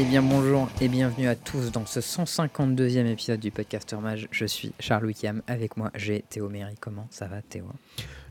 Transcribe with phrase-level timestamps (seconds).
[0.00, 4.28] Eh bien bonjour et bienvenue à tous dans ce 152e épisode du Podcaster Mage.
[4.30, 6.74] Je suis Charles Wickham, avec moi j'ai Théo Méry.
[6.80, 7.66] Comment ça va Théo?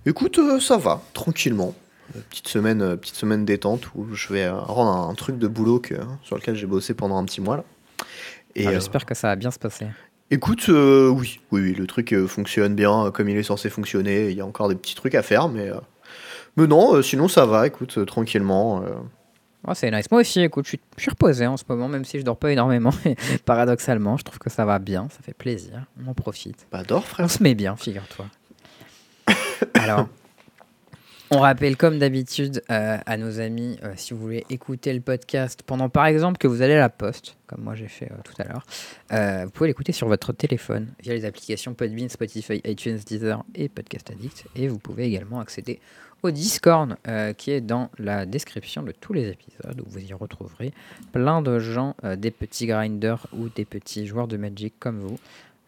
[0.03, 1.75] Écoute, euh, ça va, tranquillement.
[2.16, 5.47] Euh, petite semaine, euh, petite semaine détente où je vais rendre un, un truc de
[5.47, 5.93] boulot que,
[6.23, 7.63] sur lequel j'ai bossé pendant un petit mois là.
[8.55, 9.86] Et Ah, J'espère que ça va bien se passer.
[10.31, 14.31] écoute, oui, oui, oui, le truc fonctionne bien comme il est censé fonctionner.
[14.31, 15.70] Il y a encore des petits trucs à faire, mais,
[16.58, 17.67] mais non, sinon ça va.
[17.67, 18.83] Écoute, tranquillement.
[19.68, 20.09] Oh, c'est nice.
[20.09, 22.38] Moi aussi, écoute, je suis, je suis reposé en ce moment, même si je dors
[22.38, 22.94] pas énormément.
[23.05, 26.66] Et paradoxalement, je trouve que ça va bien, ça fait plaisir, on en profite.
[26.72, 27.30] Bah dors, On frère.
[27.30, 28.26] se met bien, figure-toi.
[29.73, 30.08] Alors,
[31.31, 35.62] on rappelle comme d'habitude euh, à nos amis, euh, si vous voulez écouter le podcast
[35.64, 38.34] pendant par exemple que vous allez à la poste, comme moi j'ai fait euh, tout
[38.41, 43.44] à l'heure, vous pouvez l'écouter sur votre téléphone via les applications Podbean, Spotify, iTunes, Deezer
[43.53, 44.45] et Podcast Addict.
[44.55, 45.80] Et vous pouvez également accéder
[46.23, 50.14] au Discord euh, qui est dans la description de tous les épisodes où vous y
[50.14, 50.73] retrouverez
[51.14, 55.17] plein de gens, euh, des petits grinders ou des petits joueurs de Magic comme vous.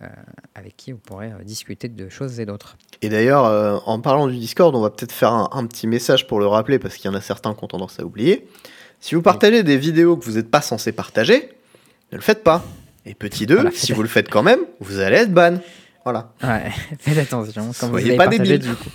[0.03, 0.07] euh,
[0.55, 2.75] avec qui vous pourrez discuter de choses et d'autres.
[3.03, 6.39] Et d'ailleurs, en parlant du Discord, on va peut-être faire un, un petit message pour
[6.39, 8.47] le rappeler parce qu'il y en a certains qui ont tendance à oublier.
[8.99, 11.49] Si vous partagez des vidéos que vous n'êtes pas censé partager,
[12.11, 12.63] ne le faites pas.
[13.05, 13.69] Et petit 2, Voilà.
[13.73, 15.57] si vous le faites quand même, vous allez être ban.
[16.03, 16.33] Voilà.
[16.43, 17.71] Ouais, faites attention.
[17.79, 18.57] Quand vous Soyez avez pas débiles.
[18.59, 18.89] du coup,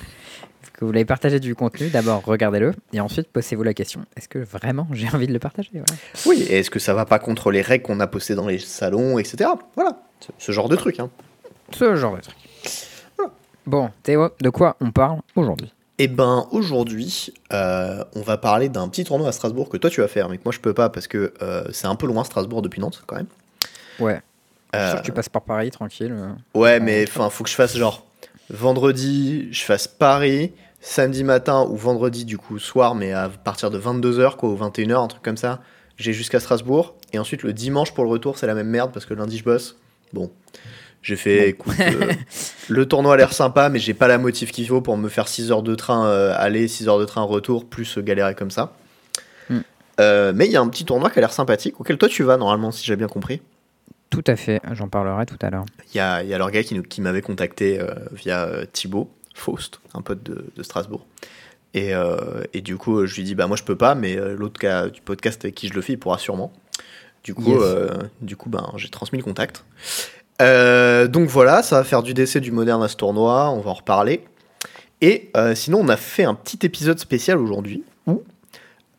[0.77, 4.39] que vous l'avez partagé du contenu, d'abord regardez-le et ensuite posez-vous la question est-ce que
[4.39, 5.87] vraiment j'ai envie de le partager Voilà.
[6.27, 8.59] Oui, et est-ce que ça va pas contre les règles qu'on a postées dans les
[8.59, 9.51] salons, etc.
[9.75, 11.01] Voilà, ce, ce genre de truc.
[11.01, 11.11] Hein.
[11.73, 12.37] Ce genre de truc.
[13.67, 15.73] Bon, Théo, de quoi on parle aujourd'hui?
[15.99, 20.03] Et ben aujourd'hui, euh, on va parler d'un petit tournoi à Strasbourg que toi tu
[20.03, 22.23] vas faire, mais que moi je peux pas parce que euh, c'est un peu loin
[22.23, 23.27] Strasbourg depuis Nantes quand même.
[23.99, 24.21] Ouais.
[24.75, 26.13] Je suis sûr Euh, que tu passes par Paris tranquille.
[26.15, 26.33] euh.
[26.55, 28.05] Ouais, mais enfin, faut que je fasse genre
[28.51, 33.79] vendredi, je fasse Paris, samedi matin ou vendredi du coup soir, mais à partir de
[33.79, 35.61] 22h quoi, ou 21h, un truc comme ça.
[35.97, 36.95] J'ai jusqu'à Strasbourg.
[37.13, 39.45] Et ensuite le dimanche pour le retour, c'est la même merde parce que lundi je
[39.45, 39.77] bosse.
[40.13, 40.31] Bon,
[41.03, 41.47] j'ai fait, Bon.
[41.47, 42.13] écoute, euh,
[42.69, 45.29] le tournoi a l'air sympa, mais j'ai pas la motive qu'il faut pour me faire
[45.29, 48.73] 6 heures de train euh, aller, 6 heures de train retour, plus galérer comme ça.
[49.49, 49.61] Hmm.
[50.01, 52.23] Euh, mais il y a un petit tournoi qui a l'air sympathique, auquel toi tu
[52.23, 53.41] vas normalement, si j'ai bien compris.
[54.11, 55.65] Tout à fait, j'en parlerai tout à l'heure.
[55.93, 57.81] Il y a, y a leur gars qui, qui m'avait contacté
[58.13, 61.05] via Thibaut Faust, un pote de, de Strasbourg.
[61.75, 64.17] Et, euh, et du coup, euh, je lui dis, bah moi je peux pas, mais
[64.17, 66.53] euh, l'autre gars du podcast avec qui je le fais, il pourra sûrement.
[67.23, 67.61] Du coup, Yes.
[67.63, 67.89] euh,
[68.23, 69.65] du coup ben, j'ai transmis le contact.
[70.41, 73.71] Euh, donc voilà, ça va faire du décès du moderne à ce tournoi, on va
[73.71, 74.25] en reparler.
[75.03, 78.23] Et sinon, on a fait un petit épisode spécial aujourd'hui où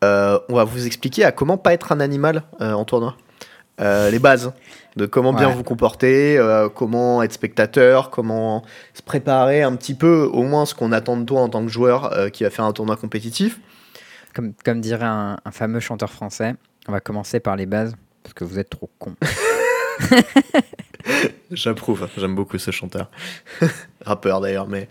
[0.02, 3.16] on va vous expliquer à comment pas être un animal en tournoi.
[3.80, 4.52] Les bases
[4.98, 5.54] de comment bien Ouais.
[5.54, 10.74] vous comporter, euh, comment être spectateur, comment se préparer un petit peu, au moins ce
[10.74, 13.60] qu'on attend de toi en tant que joueur euh, qui va faire un tournoi compétitif.
[14.34, 16.54] Comme, comme dirait un, un fameux chanteur français,
[16.88, 19.14] on va commencer par les bases parce que vous êtes trop cons.
[21.50, 23.10] J'approuve, j'aime beaucoup ce chanteur.
[24.04, 24.88] Rappeur d'ailleurs, mais.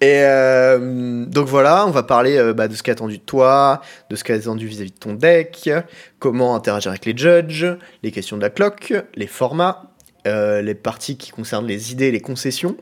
[0.00, 3.22] Et euh, donc voilà, on va parler euh, bah, de ce qui est attendu de
[3.22, 5.70] toi, de ce qui est attendu vis-à-vis de ton deck,
[6.18, 7.66] comment interagir avec les judges,
[8.02, 9.92] les questions de la cloque, les formats,
[10.26, 12.76] euh, les parties qui concernent les idées et les concessions.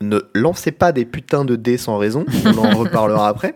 [0.00, 3.54] Ne lancez pas des putains de dés sans raison, on en reparlera après.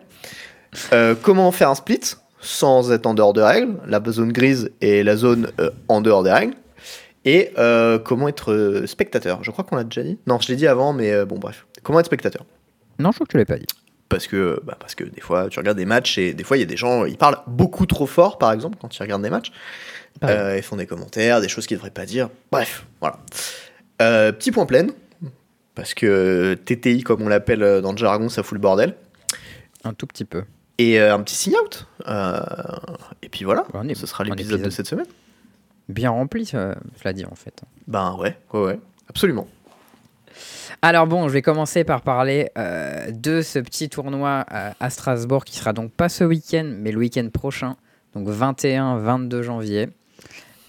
[1.20, 2.00] Comment faire un split
[2.40, 5.48] sans être en dehors de règles, la zone grise et la zone
[5.88, 6.54] en dehors des règles.
[7.25, 9.43] Et euh, comment être euh, spectateur?
[9.44, 10.19] Je crois qu'on l'a déjà dit.
[10.27, 11.66] Non, je l'ai dit avant, mais euh, bon, bref.
[11.83, 12.44] Comment être spectateur?
[12.99, 13.66] Non, je crois que tu l'as pas dit.
[14.09, 16.60] parce que, bah, parce que des fois, tu regardes des matchs et des fois, il
[16.60, 19.31] y a des gens, ils parlent beaucoup trop fort, par exemple, quand ils regardent des
[19.31, 19.53] matchs.
[20.25, 22.28] Euh, ils font des commentaires, des choses qu'ils devraient pas dire.
[22.50, 23.19] Bref, voilà.
[24.33, 24.89] Petit point plein,
[25.75, 28.94] parce que TTI, comme on l'appelle dans le jargon, ça fout le bordel.
[29.84, 30.43] Un tout petit peu.
[30.78, 31.87] Et un petit sign out.
[33.22, 35.06] Et puis voilà, Ouais, on est- ce sera l'épisode de cette semaine.
[35.88, 37.62] Bien rempli, cela dit en fait.
[37.86, 39.47] Ben ouais, ouais, ouais, absolument.
[40.84, 45.45] Alors bon, je vais commencer par parler euh, de ce petit tournoi euh, à Strasbourg
[45.45, 47.77] qui sera donc pas ce week-end, mais le week-end prochain,
[48.15, 49.91] donc 21-22 janvier,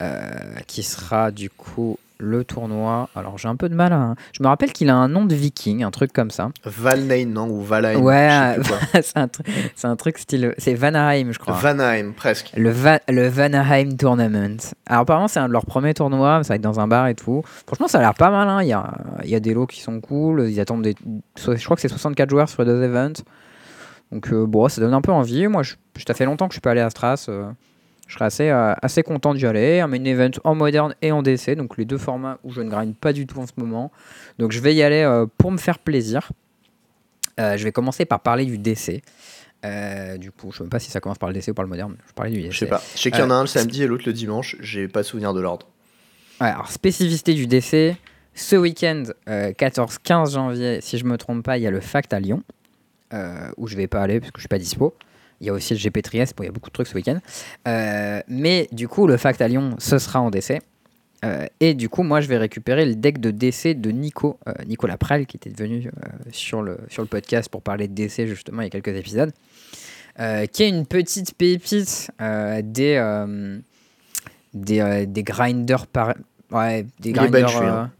[0.02, 0.32] euh,
[0.68, 3.10] qui sera du coup le tournoi.
[3.16, 4.16] Alors j'ai un peu de mal à...
[4.32, 6.50] Je me rappelle qu'il a un nom de viking, un truc comme ça.
[6.66, 8.58] Valheim, non Ou Valheim Ouais,
[8.94, 9.44] c'est un, tru-
[9.84, 10.56] un truc style...
[10.58, 11.54] C'est Vanaheim, je crois.
[11.56, 12.52] Vanaheim, presque.
[12.56, 14.58] Le, Va- le Vanaheim Tournament.
[14.88, 17.16] Alors apparemment c'est un de leurs premiers tournois, ça va être dans un bar et
[17.16, 17.44] tout.
[17.68, 18.62] Franchement ça a l'air pas mal, hein.
[18.64, 18.94] il, y a,
[19.24, 20.96] il y a des lots qui sont cool, ils attendent des...
[21.38, 23.22] Je crois que c'est 64 joueurs sur les deux events.
[24.12, 25.48] Donc euh, bon, ça donne un peu envie.
[25.48, 25.74] Moi je,
[26.06, 27.26] ça fait longtemps que je suis pas allé à Stras.
[27.30, 27.46] euh,
[28.14, 29.80] je serais assez, euh, assez content d'y aller.
[29.80, 32.70] Un main event en moderne et en DC, donc les deux formats où je ne
[32.70, 33.92] grind pas du tout en ce moment.
[34.38, 36.32] Donc je vais y aller euh, pour me faire plaisir.
[37.40, 39.02] Euh, je vais commencer par parler du DC.
[40.20, 41.70] Du coup, je sais même pas si ça commence par le DC ou par le
[41.70, 41.96] moderne.
[42.08, 42.52] Je parlais du DC.
[42.52, 42.84] Je sais pas.
[42.96, 44.58] Je sais qu'il y en a un le samedi et l'autre le dimanche.
[44.60, 45.66] J'ai pas souvenir de l'ordre.
[46.40, 47.96] Ouais, alors, spécificité du DC,
[48.36, 52.14] ce week-end, euh, 14-15 janvier, si je me trompe pas, il y a le Fact
[52.14, 52.44] à Lyon,
[53.58, 54.94] où je vais pas aller parce que je suis pas dispo.
[55.44, 56.96] Il y a aussi le GP Trieste, bon, il y a beaucoup de trucs ce
[56.96, 57.20] week-end.
[57.68, 60.62] Euh, mais du coup, le Fact à Lyon, ce sera en DC.
[61.26, 64.54] Euh, et du coup, moi, je vais récupérer le deck de DC de Nico, euh,
[64.66, 68.26] Nicolas Prel, qui était venu euh, sur, le, sur le podcast pour parler de DC
[68.26, 69.32] justement il y a quelques épisodes,
[70.18, 73.26] qui est une petite pépite des,
[74.54, 76.14] des, des grinders par...
[76.52, 77.60] Ouais, des grinders...
[77.60, 77.92] lui, euh, hein.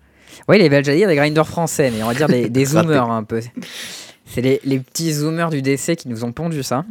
[0.48, 2.66] Ouais, il est belge à dire des grinders français, mais on va dire des, des
[2.66, 3.42] zoomers un peu.
[4.26, 6.86] C'est les, les petits zoomers du DC qui nous ont pondu ça.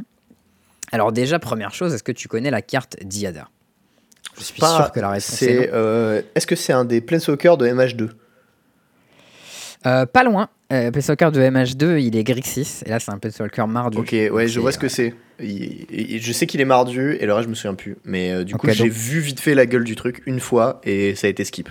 [0.92, 3.48] Alors déjà, première chose, est-ce que tu connais la carte Diada
[4.38, 5.62] Je suis Pas- sûr que la réponse est non.
[5.62, 5.70] C'est.
[5.72, 8.10] euh, Est-ce que c'est un des Planeswalkers de MH2
[9.86, 10.48] Euh, pas loin.
[10.72, 12.82] Euh, Planeswalker de MH2, il est Grixis.
[12.86, 13.98] Et là, c'est un Planeswalker mardu.
[13.98, 15.14] Ok, ouais, je vois ce que euh, c'est.
[15.40, 17.96] Je sais qu'il est mardu et le reste, je me souviens plus.
[18.04, 20.80] Mais euh, du coup, j'ai donc- vu vite fait la gueule du truc une fois
[20.84, 21.68] et ça a été skip.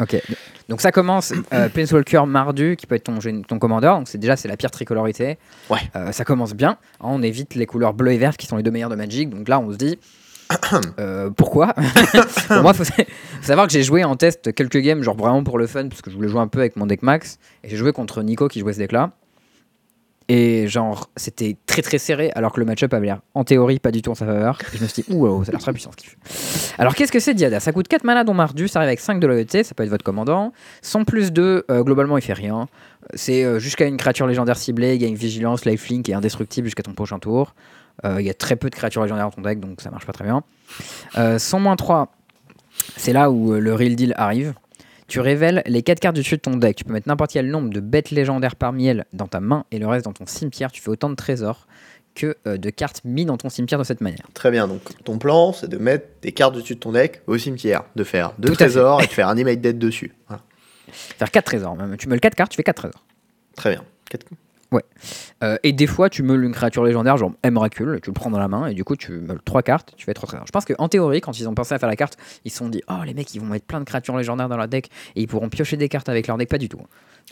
[0.00, 0.20] Ok.
[0.68, 3.98] Donc ça commence euh, Planeswalker mardu, qui peut être ton, ton commandeur.
[3.98, 5.38] Donc c'est déjà c'est la pire tricolorité.
[5.70, 5.78] Ouais.
[5.96, 6.78] Euh, ça commence bien.
[7.00, 9.30] On évite les couleurs bleu et vert qui sont les deux meilleures de Magic.
[9.30, 9.98] Donc là, on se dit.
[10.98, 11.72] euh, pourquoi?
[12.48, 12.84] Pour Moi, faut
[13.40, 16.10] savoir que j'ai joué en test quelques games, genre vraiment pour le fun, parce que
[16.10, 17.38] je voulais jouer un peu avec mon deck max.
[17.64, 19.12] Et j'ai joué contre Nico qui jouait ce deck-là.
[20.28, 23.90] Et genre, c'était très très serré, alors que le match-up avait l'air en théorie pas
[23.90, 24.58] du tout en sa faveur.
[24.72, 26.74] Je me suis dit, ouh, wow, ça a l'air très puissant ce qu'il fait.
[26.78, 27.60] Alors, qu'est-ce que c'est Diada?
[27.60, 29.90] Ça coûte 4 mana dont mardu, ça arrive avec 5 de loyauté, ça peut être
[29.90, 30.52] votre commandant.
[30.80, 32.68] Sans plus de, euh, globalement, il fait rien.
[33.14, 36.66] C'est euh, jusqu'à une créature légendaire ciblée, il y a une vigilance, lifelink et indestructible
[36.66, 37.54] jusqu'à ton prochain tour.
[38.04, 40.06] Euh, Il y a très peu de créatures légendaires dans ton deck, donc ça marche
[40.06, 40.42] pas très bien.
[41.18, 42.12] Euh, sans moins 3,
[42.96, 44.54] c'est là où le real deal arrive.
[45.12, 46.74] Tu révèles les 4 cartes du dessus de ton deck.
[46.74, 49.78] Tu peux mettre n'importe quel nombre de bêtes légendaires parmi elles dans ta main et
[49.78, 50.72] le reste dans ton cimetière.
[50.72, 51.66] Tu fais autant de trésors
[52.14, 54.26] que euh, de cartes mis dans ton cimetière de cette manière.
[54.32, 57.36] Très bien, donc ton plan, c'est de mettre des cartes dessus de ton deck au
[57.36, 60.14] cimetière, de faire deux Tout trésors et de faire animate dead dessus.
[60.28, 60.42] Voilà.
[60.90, 61.76] Faire 4 trésors.
[61.76, 61.94] même.
[61.98, 63.04] Tu meules 4 cartes, tu fais 4 trésors.
[63.54, 63.84] Très bien.
[64.80, 64.86] Quatre-
[65.42, 68.38] Euh, et des fois, tu meules une créature légendaire, genre Emrakul, tu le prends dans
[68.38, 70.46] la main, et du coup, tu meules trois cartes, tu fais trois trésors.
[70.46, 72.68] Je pense qu'en théorie, quand ils ont pensé à faire la carte, ils se sont
[72.68, 74.86] dit, oh, les mecs, ils vont mettre plein de créatures légendaires dans leur deck,
[75.16, 76.48] et ils pourront piocher des cartes avec leur deck.
[76.48, 76.80] Pas du tout.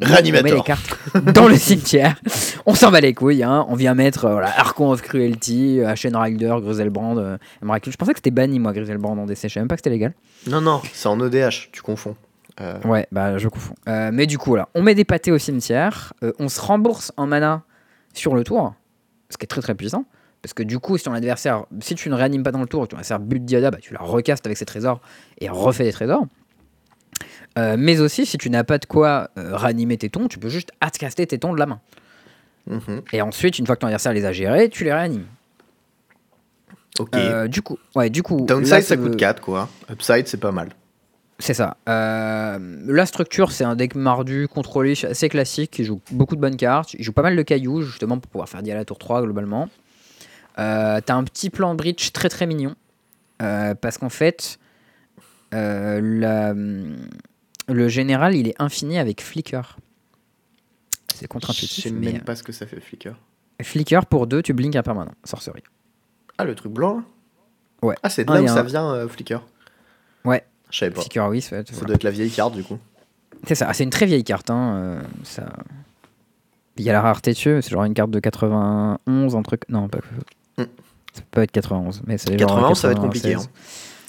[0.00, 0.06] Nous,
[0.40, 0.98] On met les cartes
[1.34, 2.20] dans le cimetière,
[2.64, 3.66] on s'en bat les couilles, hein.
[3.68, 7.92] on vient mettre euh, voilà, Archon of Cruelty, Ashen Rider, Griselbrand, euh, Emrakul.
[7.92, 9.90] Je pensais que c'était banni, moi, Griselbrand en DC, je savais même pas que c'était
[9.90, 10.14] légal.
[10.46, 12.14] Non, non, c'est en ODH, tu confonds.
[12.60, 13.74] Euh, Ouais, bah je confonds.
[13.88, 17.12] Euh, mais du coup, voilà, on met des pâtés au cimetière, euh, on se rembourse
[17.16, 17.62] en mana
[18.12, 18.74] sur le tour,
[19.30, 20.04] ce qui est très très puissant.
[20.42, 22.88] Parce que du coup, si ton adversaire, si tu ne réanimes pas dans le tour,
[22.88, 25.00] ton adversaire but Diada, bah, tu la recastes avec ses trésors
[25.38, 26.26] et refais des trésors.
[27.56, 31.26] Mais aussi, si tu n'as pas de quoi réanimer tes tons, tu peux juste outcaster
[31.26, 31.80] tes tons de la main.
[32.66, 33.02] mhm.
[33.12, 35.26] Et ensuite, une fois que ton adversaire les a gérés, tu les réanimes.
[36.98, 37.18] Ok.
[37.48, 38.46] Du coup, ouais, du coup.
[38.46, 39.68] Downside, là, ça coûte 4, quoi.
[39.90, 40.70] Upside, c'est pas mal.
[41.40, 41.76] C'est ça.
[41.88, 46.56] Euh, la structure, c'est un deck mardu, contrôlé, assez classique, qui joue beaucoup de bonnes
[46.56, 46.94] cartes.
[46.94, 49.68] Il joue pas mal de cailloux, justement, pour pouvoir faire Diala tour 3, globalement.
[50.58, 52.74] Euh, T'as un petit plan bridge très très mignon.
[53.42, 54.58] Euh, parce qu'en fait,
[55.52, 59.76] la- le général, il est infini avec Flicker.
[61.14, 63.14] C'est Je contre-intuitif, sais mais même pas ce que ça fait, Flicker.
[63.62, 65.12] Flicker pour 2, tu blink impermanent.
[65.24, 65.62] Sorcerie.
[66.38, 67.02] Ah, le truc blanc
[67.82, 67.94] Ouais.
[68.02, 69.40] Ah, c'est de là où ça un- vient, Flicker
[70.24, 70.44] Ouais.
[70.70, 71.00] Je savais pas.
[71.00, 71.86] Flicker, oui, c'est Ça voilà.
[71.86, 72.78] doit être la vieille carte, du coup.
[73.46, 74.50] C'est ça, Ah, c'est une très vieille carte.
[74.50, 75.44] Hein, euh, ça...
[76.76, 79.62] Il y a la rareté dessus, c'est genre une carte de 91, un truc.
[79.68, 79.98] Non, pas.
[80.56, 80.64] Hmm.
[81.12, 83.30] Ça peut être 91, mais c'est genre 91, ça va être compliqué.
[83.32, 83.50] 96.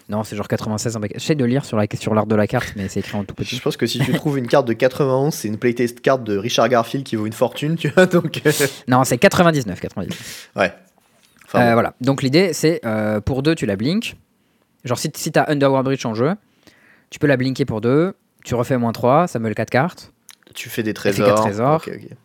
[0.10, 0.96] Non, c'est genre 96.
[0.96, 3.18] un bac- J'essaie de lire sur la sur l'art de la carte, mais c'est écrit
[3.18, 3.60] en tout Je petit.
[3.60, 6.70] pense que si tu trouves une carte de 91, c'est une playtest carte de Richard
[6.70, 8.42] Garfield qui vaut une fortune, tu vois, donc...
[8.46, 8.52] euh,
[8.88, 10.50] Non, c'est 99, 99.
[10.58, 10.74] ouais.
[11.46, 11.74] Enfin, Euh, bon.
[11.74, 11.94] Voilà.
[12.02, 14.16] Donc l'idée, c'est euh, pour deux, tu la blink.
[14.86, 16.36] Genre si, si t'as Underworld Bridge en jeu,
[17.12, 18.16] tu peux la blinker pour deux.
[18.44, 20.12] Tu refais moins 3, ça meule 4 cartes.
[20.56, 21.48] Tu fais des trésors.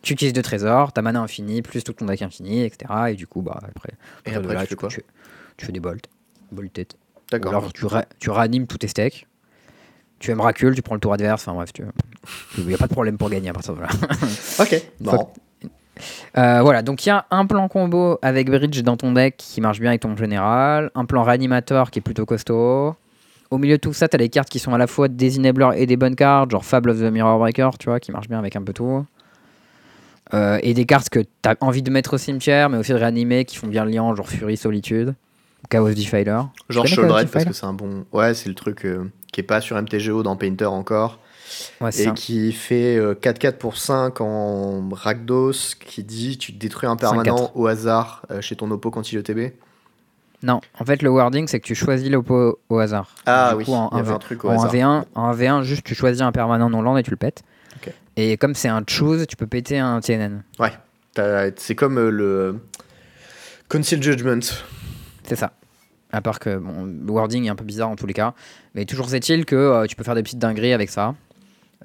[0.02, 2.93] Tu utilises deux trésors, ta mana infinie, plus tout ton deck infini, etc.
[3.11, 3.90] Et du coup, bah après.
[4.25, 5.02] Et de après, là, tu fais quoi tu,
[5.59, 6.07] tu fais des bolts.
[6.50, 6.88] Bolted.
[6.95, 7.50] Ou D'accord.
[7.52, 9.26] alors tu, ra- tu réanimes tous tes stacks.
[10.19, 11.43] Tu aimes Racule, tu prends le tour adverse.
[11.47, 11.71] Enfin bref,
[12.59, 13.88] il n'y a pas de problème pour gagner à partir de là.
[14.59, 15.28] Ok, bon.
[16.37, 19.61] Euh, voilà, donc il y a un plan combo avec Bridge dans ton deck qui
[19.61, 22.95] marche bien avec ton général, un plan réanimateur qui est plutôt costaud.
[23.50, 25.38] Au milieu de tout ça, tu as les cartes qui sont à la fois des
[25.38, 28.28] enablers et des bonnes cartes, genre Fable of the Mirror Breaker, tu vois, qui marche
[28.28, 29.06] bien avec un peu tout.
[30.34, 32.96] Euh, et des cartes que tu as envie de mettre au cimetière, mais aussi de
[32.96, 35.14] réanimer, qui font bien le lien, genre Fury, Solitude,
[35.70, 36.40] Chaos Defiler.
[36.68, 38.04] Genre Chaos parce que c'est un bon.
[38.12, 41.20] Ouais, c'est le truc euh, qui est pas sur MTGO dans Painter encore.
[41.80, 42.10] Ouais, c'est et ça.
[42.12, 47.50] qui fait euh, 4-4 pour 5 en Rakdos, qui dit tu détruis un permanent 5-4.
[47.54, 49.52] au hasard euh, chez ton oppo quand il est ETB.
[50.43, 53.14] Non, en fait, le wording, c'est que tu choisis l'oppo au hasard.
[53.25, 54.73] Ah Du oui, coup, en il y avait 1v, un truc au en hasard.
[54.73, 57.43] 1v1, en 1v1, juste tu choisis un permanent non land et tu le pètes.
[58.19, 60.43] Et comme c'est un choose, tu peux péter un TNN.
[61.12, 62.59] T'as- C'est comme euh, le
[63.69, 64.40] Conceal Judgment.
[65.25, 65.52] C'est ça.
[66.12, 68.33] À part que bon, le wording est un peu bizarre en tous les cas.
[68.75, 71.14] Mais toujours est-il que euh, tu peux faire des petites dingueries avec ça.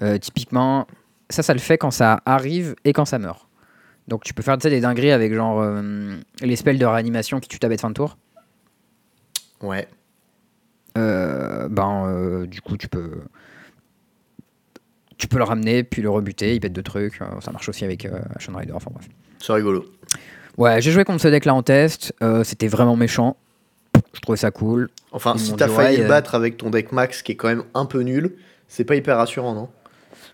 [0.00, 0.86] Euh, typiquement,
[1.28, 3.46] ça, ça le fait quand ça arrive et quand ça meurt.
[4.08, 5.62] Donc tu peux faire tu des dingueries avec genre
[6.40, 8.16] les spells de réanimation qui tuent ta bête fin de tour.
[9.62, 9.88] Ouais.
[10.98, 13.20] Euh, ben, euh, du coup, tu peux.
[15.18, 17.20] Tu peux le ramener, puis le rebuter, il pète deux trucs.
[17.22, 19.08] euh, ça marche aussi avec Ashen Rider, enfin bref.
[19.38, 19.84] C'est rigolo.
[20.58, 22.12] Ouais, j'ai joué contre ce deck là en test.
[22.42, 23.36] C'était vraiment méchant.
[24.14, 24.90] Je trouvais ça cool.
[25.12, 27.62] Enfin, Ils si t'as failli ouais, battre avec ton deck max qui est quand même
[27.74, 28.34] un peu nul,
[28.68, 29.68] c'est pas hyper rassurant, non?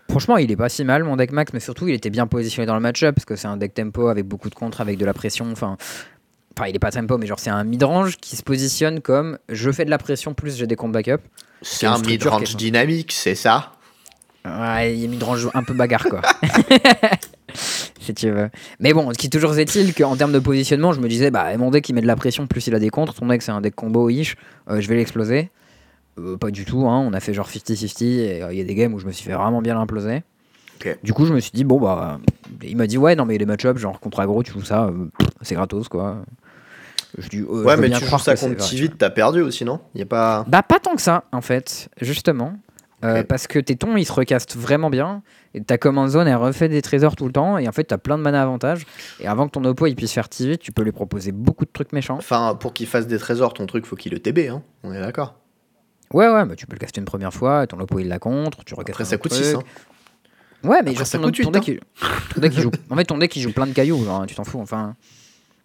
[0.09, 2.65] Franchement, il est pas si mal mon deck max, mais surtout il était bien positionné
[2.65, 5.05] dans le match-up parce que c'est un deck tempo avec beaucoup de contre, avec de
[5.05, 5.51] la pression.
[5.51, 5.77] Enfin,
[6.59, 9.71] enfin il est pas tempo, mais genre c'est un midrange qui se positionne comme je
[9.71, 11.19] fais de la pression plus j'ai des comptes backup.
[11.61, 13.73] C'est un mid-range dynamique, c'est ça?
[14.45, 16.21] Ouais, il est midrange un peu bagarre quoi.
[17.99, 18.49] si tu veux.
[18.79, 21.71] Mais bon, ce qui toujours est-il qu'en termes de positionnement, je me disais, bah mon
[21.71, 23.61] deck il met de la pression plus il a des contres, ton deck c'est un
[23.61, 24.35] deck combo-ish,
[24.69, 25.49] euh, je vais l'exploser.
[26.17, 26.99] Euh, pas du tout, hein.
[26.99, 29.11] on a fait genre 50-50 et euh, il y a des games où je me
[29.11, 30.23] suis fait vraiment bien l'imploser.
[31.03, 32.19] Du coup, je me suis dit, bon, bah.
[32.63, 34.89] Il m'a dit, ouais, non, mais les match-ups, genre contre aggro, tu joues ça,
[35.41, 36.23] c'est gratos, quoi.
[37.17, 39.79] Je dis, euh, Ouais, je mais tu joues ça contre Tivit, t'as perdu aussi, non?
[39.95, 40.45] Y a pas.
[40.47, 42.53] Bah, pas tant que ça, en fait, justement.
[43.03, 43.23] Euh.
[43.23, 45.23] Parce que tes tons, ils se recastent vraiment bien.
[45.53, 47.57] Et ta command zone, elle refait des trésors tout le temps.
[47.57, 48.85] Et en fait, t'as plein de mana avantage.
[49.19, 51.71] Et avant que ton oppo il puisse faire TV, tu peux lui proposer beaucoup de
[51.71, 52.17] trucs méchants.
[52.17, 54.99] Enfin, pour qu'il fasse des trésors, ton truc, faut qu'il le TB, hein On est
[54.99, 55.35] d'accord.
[56.13, 57.65] Ouais, ouais, bah, tu peux le caster une première fois.
[57.67, 58.63] Ton oppo il la contre.
[58.65, 59.45] Tu recastes Après, ça coûte truc.
[59.45, 59.59] 6, hein.
[60.63, 61.79] Ouais, mais Après, genre, ça ton, coûte ton huit, deck, il...
[62.35, 62.71] ton deck, il joue.
[62.89, 64.03] En fait, ton deck, il joue plein de cailloux.
[64.03, 64.59] Genre, tu t'en fous.
[64.59, 64.95] Enfin,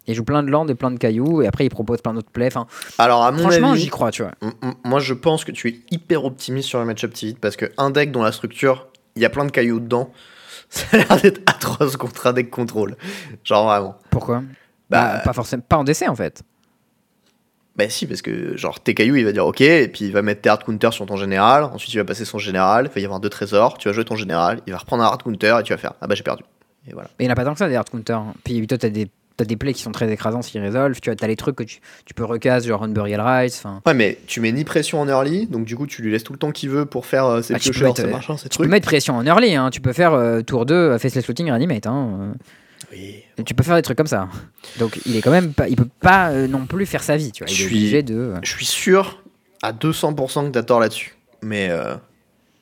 [0.07, 1.43] il joue plein de landes et plein de cailloux.
[1.43, 2.49] Et après, il propose plein d'autres plays.
[2.49, 2.67] Enfin,
[2.99, 4.33] Alors, à mon franchement, j'y crois, tu vois.
[4.85, 8.13] moi, je pense que tu es hyper optimiste sur le match-up Tivit parce qu'un deck
[8.13, 10.11] dont la structure, il y a plein de cailloux dedans,
[10.69, 12.97] ça a l'air d'être atroce contre un deck contrôle.
[13.45, 13.97] Genre, vraiment.
[14.11, 14.43] Pourquoi?
[14.91, 15.63] Bah, bah, pas forcément.
[15.67, 16.43] Pas en DC, en fait.
[17.77, 20.23] Bah si, parce que genre tes cailloux, il va dire ok, et puis il va
[20.23, 23.01] mettre tes hard counter sur ton général, ensuite il va passer son général, il va
[23.01, 25.57] y avoir deux trésors, tu vas jouer ton général, il va reprendre un hard counter
[25.59, 26.45] et tu vas faire ah bah j'ai perdu.
[26.87, 27.09] Et voilà.
[27.19, 28.23] Mais il n'y en a pas tant que ça, des hard counters.
[28.45, 29.09] Puis toi, t'as des.
[29.37, 31.01] T'as des plays qui sont très écrasants s'ils résolvent.
[31.01, 33.55] Tu as les trucs que tu, tu peux recast, genre Unburial Rights.
[33.65, 36.23] Enfin, Ouais, mais tu mets ni pression en early, donc du coup tu lui laisses
[36.23, 38.07] tout le temps qu'il veut pour faire euh, ses Ah, tu peux piocheurs, mettre, ses
[38.09, 39.55] euh, machins, ses tu peux mettre pression en early.
[39.57, 39.71] Hein.
[39.71, 41.87] Tu peux faire euh, tour 2, euh, Faceless Looting, Reanimate.
[41.89, 42.35] Hein.
[42.93, 43.25] Oui.
[43.45, 44.29] Tu peux faire des trucs comme ça.
[44.79, 45.69] Donc il est quand même pas.
[45.69, 47.33] Il peut pas euh, non plus faire sa vie.
[47.33, 47.51] Tu vois.
[47.51, 48.35] Il Je est suis- obligé de.
[48.43, 49.21] Je suis sûr
[49.63, 51.17] à 200% que t'as tort là-dessus.
[51.43, 51.95] Mais euh,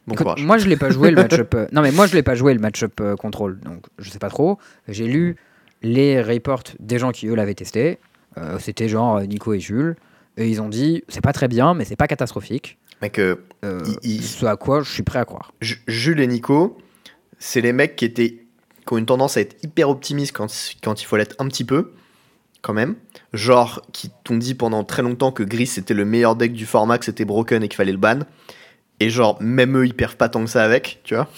[0.07, 0.43] bon Écoute, courage.
[0.45, 1.55] moi je l'ai pas joué le match-up.
[1.73, 4.31] non mais moi je l'ai pas joué le match-up euh, contrôle, donc je sais pas
[4.31, 4.59] trop.
[4.89, 5.37] J'ai lu
[5.83, 7.99] les reports des gens qui eux l'avaient testé.
[8.39, 9.97] Euh, C'était genre euh, Nico et Jules,
[10.37, 12.79] et ils ont dit c'est pas très bien, mais c'est pas catastrophique.
[13.03, 13.37] Mec, euh,
[14.03, 15.53] Il- Ce à quoi je suis prêt à croire.
[15.61, 16.79] Ju- Jules et Nico,
[17.39, 18.39] c'est les mecs qui étaient
[18.87, 20.47] qui ont une tendance à être hyper optimistes quand,
[20.83, 21.93] quand il faut l'être un petit peu,
[22.63, 22.97] quand même.
[23.33, 26.99] Genre, qui t'ont dit pendant très longtemps que Gris c'était le meilleur deck du format,
[26.99, 28.21] que c'était broken et qu'il fallait le ban.
[29.01, 31.29] Et genre, même eux, ils perdent pas tant que ça avec, tu vois.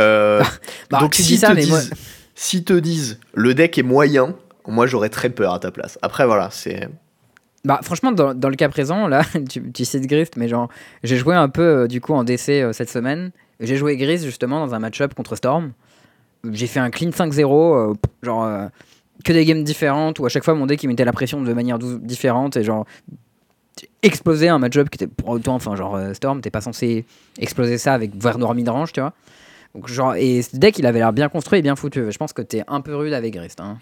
[0.00, 0.42] Euh,
[0.90, 1.92] Bah, donc, dis ça, te, mais moi- disent,
[2.34, 4.34] s'ils te disent le deck est moyen,
[4.66, 5.98] moi j'aurais très peur à ta place.
[6.02, 6.88] Après, voilà, c'est.
[7.64, 10.68] Bah franchement dans, dans le cas présent là, tu, cites Grift, mais genre
[11.02, 13.30] j'ai joué un peu euh, du coup en DC euh, cette semaine.
[13.58, 15.72] J'ai joué Gris justement dans un match-up contre Storm.
[16.50, 18.68] J'ai fait un clean 5-0, euh, genre
[19.24, 21.52] que des games différentes où à chaque fois mon deck il mettait la pression de
[21.54, 22.84] manière différente et genre
[23.80, 27.06] j'ai explosé un match-up qui était pour autant, enfin genre Storm, t'es pas censé
[27.38, 29.14] exploser ça avec vert noir midrange, tu vois.
[29.74, 32.10] Donc genre et ce deck il avait l'air bien construit et bien foutu.
[32.10, 33.60] Je pense que t'es un peu rude avec Grist.
[33.60, 33.78] Hein.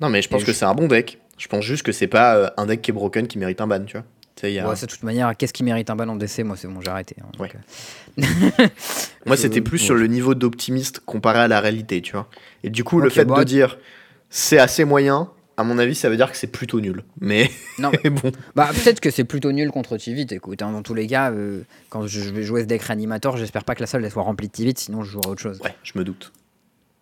[0.00, 1.18] Non, mais je pense Et que je- c'est un bon deck.
[1.38, 3.66] Je pense juste que c'est pas euh, un deck qui est broken qui mérite un
[3.66, 4.06] ban, tu vois.
[4.48, 6.56] Y a- Ouais, c'est de toute manière, qu'est-ce qui mérite un ban en DC Moi
[6.56, 7.14] c'est bon, j'ai arrêté.
[7.22, 7.48] hein, Ouais.
[8.18, 8.22] euh.
[9.26, 12.28] Moi, c'était plus sur le niveau d'optimiste comparé à la réalité, tu vois.
[12.64, 13.78] Et du coup, le fait de dire
[14.30, 17.02] c'est assez moyen, à mon avis, ça veut dire que c'est plutôt nul.
[17.20, 20.94] Mais Non, bon, Bah peut-être que c'est plutôt nul contre Tivit, écoute, hein, dans tous
[20.94, 24.04] les cas, euh, quand je vais jouer ce deck réanimateur, j'espère pas que la salle
[24.04, 25.60] elle soit remplie de Tivit, sinon je jouerai autre chose.
[25.62, 26.32] ouais, je me doute.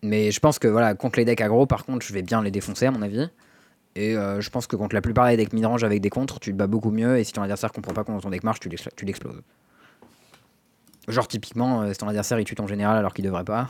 [0.03, 2.51] Mais je pense que voilà, contre les decks aggro, par contre, je vais bien les
[2.51, 3.29] défoncer à mon avis.
[3.95, 6.51] Et euh, je pense que contre la plupart des decks midrange avec des contres, tu
[6.51, 8.69] te bats beaucoup mieux, et si ton adversaire comprend pas comment ton deck marche, tu
[8.69, 9.41] l'ex- tu l'exploses.
[11.07, 13.67] Genre typiquement, euh, si ton adversaire il tue ton général alors qu'il devrait pas,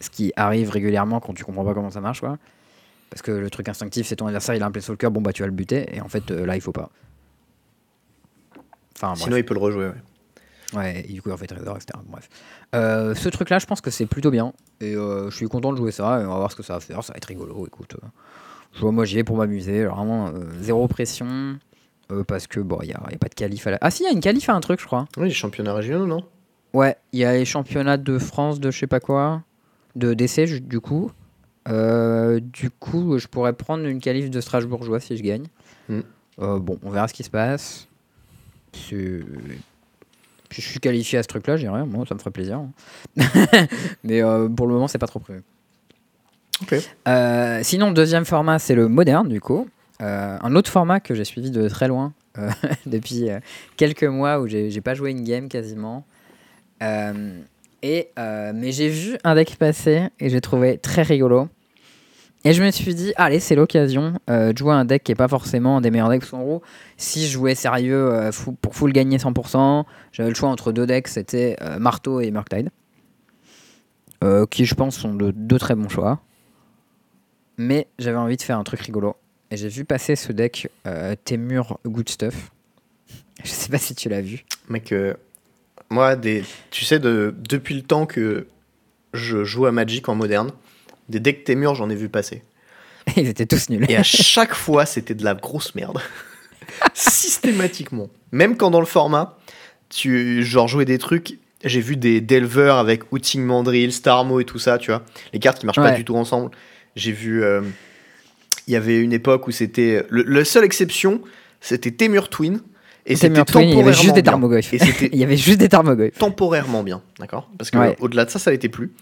[0.00, 2.38] ce qui arrive régulièrement quand tu comprends pas comment ça marche, quoi.
[3.10, 5.42] Parce que le truc instinctif, c'est ton adversaire il a un Planeswalker, bon bah tu
[5.42, 6.90] vas le buter, et en fait euh, là il faut pas.
[8.96, 9.22] Enfin, bref.
[9.24, 9.94] Sinon, il peut le rejouer, ouais.
[10.74, 11.98] Ouais, et du coup, en fait, Trésor, etc.
[12.08, 12.28] Bref.
[12.74, 14.52] Euh, ce truc-là, je pense que c'est plutôt bien.
[14.80, 16.20] Et euh, je suis content de jouer ça.
[16.20, 17.04] Et on va voir ce que ça va faire.
[17.04, 17.66] Ça va être rigolo.
[17.66, 17.94] Écoute,
[18.72, 19.84] je vois, moi, j'y vais pour m'amuser.
[19.84, 21.58] Vraiment, zéro pression.
[22.26, 23.78] parce que, bon, il n'y a, pas de qualif à la.
[23.80, 25.06] Ah, si, il y a une qualif à un truc, je crois.
[25.18, 26.24] Oui, les championnats régionaux, non?
[26.72, 29.42] Ouais, il y a les championnats de France de je sais pas quoi.
[29.94, 31.12] De d'essai, du coup.
[31.68, 35.46] Euh, du coup, je pourrais prendre une qualif de Strasbourgeois si je gagne.
[35.88, 36.00] Mm.
[36.40, 37.88] Euh, bon, on verra ce qui se passe.
[38.72, 38.94] Si
[40.50, 41.84] je suis qualifié à ce truc-là, j'irai.
[41.84, 42.60] Moi, ça me ferait plaisir.
[44.04, 45.42] Mais euh, pour le moment, c'est pas trop prévu.
[46.62, 46.74] Ok.
[47.08, 49.68] Euh, sinon, deuxième format, c'est le moderne, du coup.
[49.98, 52.12] Un autre format que j'ai suivi de très loin
[52.86, 53.28] depuis
[53.78, 56.04] quelques mois où j'ai j'ai pas joué une game quasiment.
[56.82, 57.40] Euh,
[57.82, 61.48] et, euh, mais j'ai vu un deck passer et j'ai trouvé très rigolo.
[62.44, 65.16] Et je me suis dit, allez, c'est l'occasion euh, de jouer un deck qui est
[65.16, 66.62] pas forcément un des meilleurs decks en gros.
[66.96, 71.08] Si je jouais sérieux euh, pour full gagner 100%, j'avais le choix entre deux decks,
[71.08, 72.70] c'était euh, Marteau et Murktide.
[74.24, 76.20] Euh, qui je pense sont de deux très bons choix.
[77.58, 79.16] Mais j'avais envie de faire un truc rigolo.
[79.50, 80.68] Et j'ai vu passer ce deck
[81.24, 82.52] Temur Good Stuff.
[83.44, 84.44] Je sais pas si tu l'as vu.
[84.68, 84.92] Mec,
[85.90, 88.46] moi, des, tu sais, de, depuis le temps que
[89.12, 90.50] je joue à Magic en moderne,
[91.08, 92.42] des decks Témur, j'en ai vu passer.
[93.16, 93.86] Ils étaient tous nuls.
[93.88, 96.00] Et à chaque fois, c'était de la grosse merde.
[96.94, 98.08] Systématiquement.
[98.32, 99.38] Même quand dans le format,
[99.88, 101.38] tu genre jouais des trucs.
[101.64, 105.02] J'ai vu des Delver avec Outing Mandrill, Starmo et tout ça, tu vois.
[105.32, 106.50] Les cartes qui marchent pas du tout ensemble.
[106.96, 107.42] J'ai vu.
[107.42, 107.62] euh,
[108.66, 110.04] Il y avait une époque où c'était.
[110.08, 111.20] le- La seule exception,
[111.60, 112.60] c'était Temur Twin.
[113.08, 114.22] Et c'était Twin, il y avait temporairement juste des
[114.78, 116.18] c'était Il y avait juste des Tarmogoyfs.
[116.18, 117.48] temporairement bien, d'accord?
[117.56, 117.96] Parce que Ouais.
[118.00, 118.92] au-delà de ça, ça l'était plus.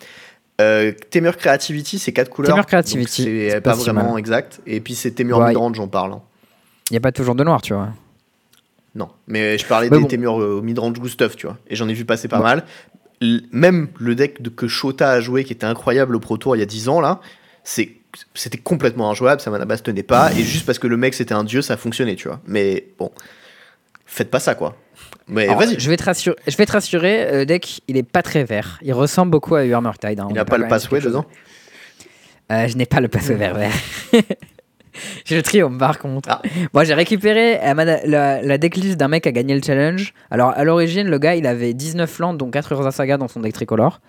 [0.60, 2.52] Euh, Temur Creativity, c'est quatre couleurs.
[2.52, 4.18] Temur Creativity, c'est pas, pas si vraiment mal.
[4.20, 4.60] exact.
[4.66, 5.48] Et puis c'est Temur Ouais.
[5.48, 6.12] Midrange, j'en parle.
[6.12, 6.22] hein.
[6.90, 7.88] Il n'y a pas toujours de noir, tu vois.
[8.94, 10.08] Non, mais je parlais Mais des bon.
[10.08, 11.58] Temur euh, Midrange Stuff, tu vois.
[11.68, 12.64] Et j'en ai vu passer pas mal.
[13.20, 16.54] L- même le deck de, que Shota a joué, qui était incroyable au Pro Tour
[16.56, 17.20] il y a 10 ans, là,
[17.64, 17.90] c'est
[18.34, 21.34] c'était complètement injouable, ça mana base tenait pas, et juste parce que le mec c'était
[21.34, 22.40] un dieu, ça fonctionnait, tu vois.
[22.46, 23.10] Mais bon,
[24.06, 24.76] faites pas ça, quoi.
[25.28, 27.96] Mais Alors, vas-y, Je vais te rassurer, je vais te rassurer euh, le deck, il
[27.96, 28.78] est pas très vert.
[28.82, 30.20] Il ressemble beaucoup à Murktide.
[30.20, 30.28] hein.
[30.30, 31.24] Il est a pas quand le passway dedans
[32.52, 33.72] Euh, je n'ai pas le passway vert vert.
[35.24, 36.28] J'ai le triomphe par contre.
[36.30, 36.40] Ah.
[36.72, 40.14] Moi j'ai récupéré euh, la, la decklist d'un mec qui a gagné le challenge.
[40.30, 43.40] Alors à l'origine, le gars il avait 19 landes, dont 4 Urza Saga dans son
[43.40, 44.00] deck tricolore.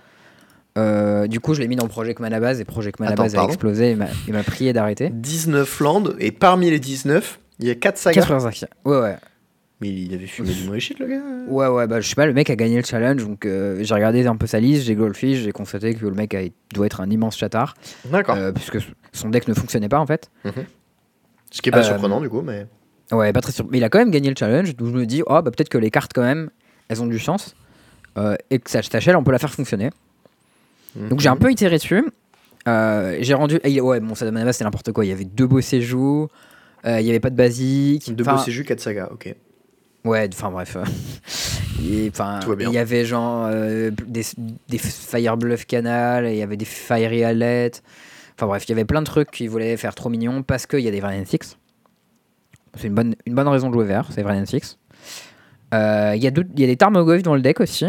[0.77, 3.35] Euh, du coup, je l'ai mis dans Project Mana Base et Project Mana Attends, Base
[3.35, 3.97] a explosé.
[4.27, 5.09] Il m'a- prié d'arrêter.
[5.09, 8.21] 19 landes, et parmi les 19, il y a 4 sagas.
[8.21, 8.71] 4 Urza Saga.
[8.83, 9.15] Ouais, ouais.
[9.81, 12.25] Mais il avait fumé du mauvais shit, le gars Ouais, ouais, bah je sais pas,
[12.25, 14.95] le mec a gagné le challenge, donc euh, j'ai regardé un peu sa liste, j'ai
[14.95, 18.35] goldfish, j'ai constaté que le mec a- doit être un immense chatard, D'accord.
[18.37, 18.77] euh, puisque
[19.11, 20.29] son deck ne fonctionnait pas en fait.
[21.51, 22.65] Ce qui est pas euh, surprenant, du coup, mais.
[23.11, 23.65] Ouais, pas très sûr.
[23.69, 25.69] Mais il a quand même gagné le challenge, donc je me dis, oh, bah peut-être
[25.69, 26.49] que les cartes quand même,
[26.87, 27.55] elles ont du sens,
[28.17, 29.89] euh, et que sa Stachel, on peut la faire fonctionner.
[30.95, 32.03] Donc j'ai un peu itéré dessus.
[32.67, 33.59] Euh, j'ai rendu.
[33.63, 35.05] ouais, bon, ça c'était n'importe quoi.
[35.05, 36.29] Il y avait deux beaux séjours,
[36.85, 38.15] euh, il y avait pas de basique.
[38.15, 39.35] De Enfin, beau CJU, 4 sagas, ok.
[40.05, 40.77] Ouais, enfin bref.
[40.77, 44.23] euh, Enfin, il y avait genre euh, des,
[44.69, 47.71] des Fire Bluff Canal, il y avait des Fiery Allet.
[48.37, 50.79] Enfin bref, il y avait plein de trucs qui voulaient faire trop mignon parce qu'il
[50.79, 51.57] y a des Variant 6.
[52.77, 54.77] C'est une bonne, une bonne raison de jouer vert, c'est Variant 6.
[55.73, 57.85] Euh, Il y, a d'autres- il y a des Tarmogoyf dans le deck aussi.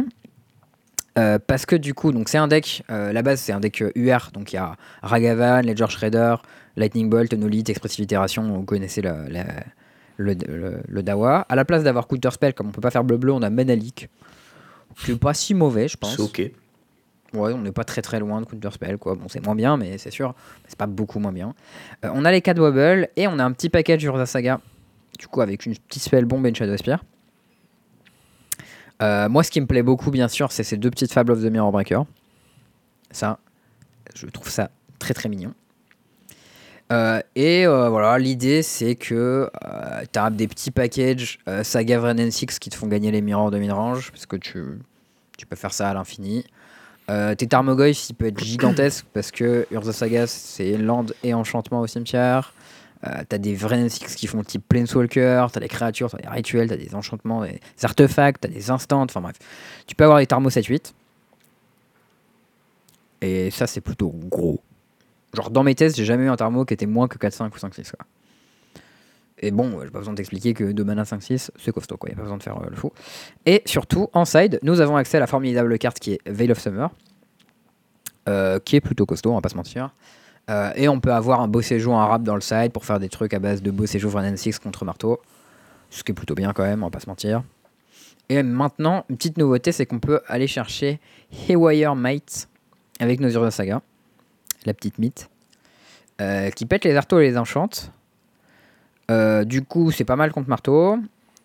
[1.19, 3.81] Euh, parce que du coup, donc c'est un deck, euh, la base c'est un deck
[3.83, 6.35] euh, UR, donc il y a Ragavan, Ledger Shredder,
[6.77, 9.45] Lightning Bolt, Nolite, Expressive Itération, vous connaissez la- la-
[10.17, 11.47] le, le, le Dawa.
[11.49, 14.09] À la place d'avoir Counter Spell, comme on peut pas faire bleu-bleu, on a Menalik,
[15.05, 16.17] qui est pas si mauvais, je pense.
[16.17, 16.53] C'est ok.
[17.35, 19.15] Ouais, on n'est pas très très loin de Counter Spell, quoi.
[19.15, 20.35] Bon, c'est moins bien, mais c'est sûr,
[20.69, 21.55] c'est pas beaucoup moins bien.
[22.05, 24.61] Euh, on a les 4 Wobble et on a un petit package Urza Saga,
[25.19, 27.05] du coup, avec une petite spell bombe et une Shadow Spear.
[29.03, 31.43] Euh, moi, ce qui me plaît beaucoup, bien sûr, c'est ces deux petites Fable of
[31.43, 32.03] the Mirror Breaker.
[33.11, 33.39] Ça,
[34.15, 35.53] je trouve ça très très mignon.
[36.93, 39.51] Euh, et euh, voilà, l'idée c'est que
[40.13, 43.51] tu as des petits packages euh, Saga Vrennen 6 qui te font gagner les mirrors
[43.51, 44.63] de midrange, parce que tu,
[45.37, 46.45] tu peux faire ça à l'infini.
[47.09, 51.81] Euh, tes Tarmogoyf, il peut être gigantesque parce que Urza Saga, c'est land et enchantement
[51.81, 52.53] au cimetière.
[53.07, 56.69] Euh, t'as des Vrennen 6 qui font type Planeswalker, t'as des créatures, t'as des rituels,
[56.69, 59.37] t'as des enchantements, des artefacts, t'as des instants, enfin bref.
[59.87, 60.93] Tu peux avoir des Tarmo 7-8.
[63.23, 64.61] Et ça, c'est plutôt gros.
[65.35, 67.59] Genre, dans mes tests, j'ai jamais eu un Tarmo qui était moins que 4-5 ou
[67.59, 67.91] 5-6.
[67.97, 68.07] quoi.
[69.39, 72.09] Et bon, j'ai pas besoin d'expliquer que 2 mana 5-6, c'est costaud, quoi.
[72.09, 72.93] Y a pas besoin de faire euh, le fou.
[73.45, 76.59] Et surtout, en side, nous avons accès à la formidable carte qui est Veil of
[76.59, 76.91] Summer,
[78.29, 79.95] euh, qui est plutôt costaud, on va pas se mentir.
[80.49, 83.09] Euh, et on peut avoir un beau séjour rap dans le side pour faire des
[83.09, 85.21] trucs à base de beau séjour Vrennen 6 contre marteau.
[85.91, 87.43] Ce qui est plutôt bien quand même, on va pas se mentir.
[88.29, 90.99] Et maintenant, une petite nouveauté, c'est qu'on peut aller chercher
[91.49, 92.49] Haywire Might
[93.01, 93.83] avec Nozuria Saga,
[94.67, 95.29] la petite mythe,
[96.21, 97.91] euh, qui pète les arteaux et les enchante.
[99.11, 100.99] Euh, du coup, c'est pas mal contre marteau.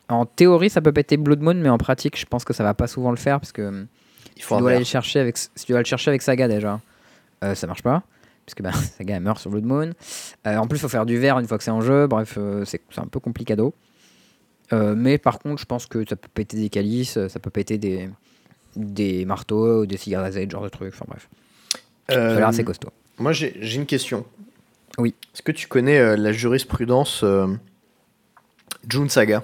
[0.09, 2.73] En théorie, ça peut péter Blood Moon, mais en pratique, je pense que ça va
[2.73, 3.85] pas souvent le faire parce que
[4.35, 6.81] Il faut dois aller chercher avec, si tu dois le chercher avec Saga déjà,
[7.43, 8.03] euh, ça marche pas.
[8.45, 9.91] Parce que bah, Saga meurt sur Blood Moon.
[10.45, 12.07] En plus, il faut faire du verre une fois que c'est en jeu.
[12.07, 13.73] Bref, c'est c'est un peu complicado.
[14.71, 18.09] Mais par contre, je pense que ça peut péter des calices, ça peut péter des,
[18.75, 20.93] des marteaux, des cigares ce genre de trucs.
[20.93, 21.29] Enfin bref,
[22.11, 22.89] Euh, assez costaud.
[23.19, 24.25] Moi, j'ai une question.
[24.97, 25.13] Oui.
[25.33, 27.47] Est-ce que tu connais euh, la jurisprudence euh,
[28.87, 29.43] June Saga?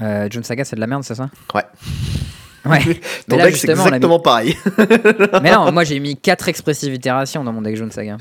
[0.00, 1.30] Euh, Jun Saga, c'est de la merde, c'est ça?
[1.54, 1.62] Ouais.
[2.66, 2.80] Ouais.
[3.28, 4.56] Ton deck, c'est a mis- exactement pareil.
[5.42, 8.16] Mais non, moi j'ai mis 4 expressives itérations dans mon deck Jun Saga.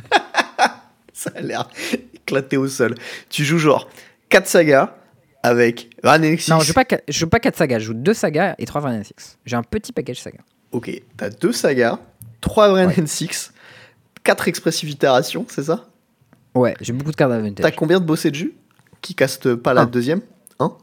[1.13, 1.69] Ça a l'air
[2.13, 2.95] éclaté au sol.
[3.29, 3.88] Tu joues genre
[4.27, 4.97] 4 sagas
[5.43, 6.51] avec Ranexis.
[6.51, 8.65] Non, je joue pas, qua- je joue pas 4 sagas, je joue 2 sagas et
[8.65, 9.38] 3 Variant 6.
[9.45, 10.39] J'ai un petit package saga.
[10.73, 11.99] Ok, t'as 2 sagas,
[12.41, 13.52] 3 Brain 6,
[14.23, 15.88] 4 expressives itérations, c'est ça?
[16.55, 17.75] Ouais, j'ai beaucoup de cartes T'as d'avantage.
[17.75, 18.53] combien de bossés de jus?
[19.01, 19.86] Qui caste pas la Un.
[19.86, 20.21] deuxième?
[20.59, 20.77] Hein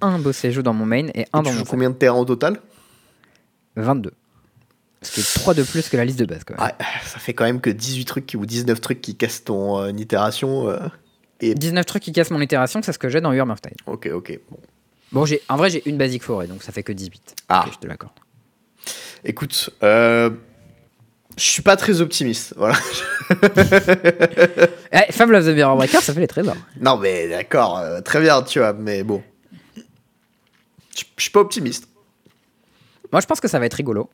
[0.00, 2.18] Un bossé joue dans mon main et un tu dans joues mon combien de terrains
[2.18, 2.60] au total?
[3.76, 4.12] 22.
[5.02, 6.64] Ce qui est 3 de plus que la liste de base quand même.
[6.64, 6.72] Ouais,
[7.04, 10.68] ça fait quand même que 18 trucs ou 19 trucs qui cassent ton euh, itération.
[10.68, 10.78] euh,
[11.40, 11.54] et...
[11.54, 13.74] 19 trucs qui cassent mon itération, c'est ce que j'ai dans Urmurtide.
[13.86, 14.38] Ok, ok.
[14.50, 14.58] Bon.
[15.10, 17.34] Bon, j'ai, en vrai, j'ai une basique forêt, donc ça fait que 18.
[17.48, 17.64] Ah.
[17.66, 18.12] Ok, je te l'accorde.
[19.24, 20.30] Écoute, euh,
[21.36, 22.54] je suis pas très optimiste.
[22.56, 22.76] Voilà.
[24.94, 26.56] Eh, Fable of the Mirror Breaker, ça fait les trésors.
[26.78, 29.22] non, mais d'accord, euh, très bien, tu vois, mais bon.
[30.94, 31.88] Je je suis pas optimiste.
[33.10, 34.10] Moi, je pense que ça va être rigolo.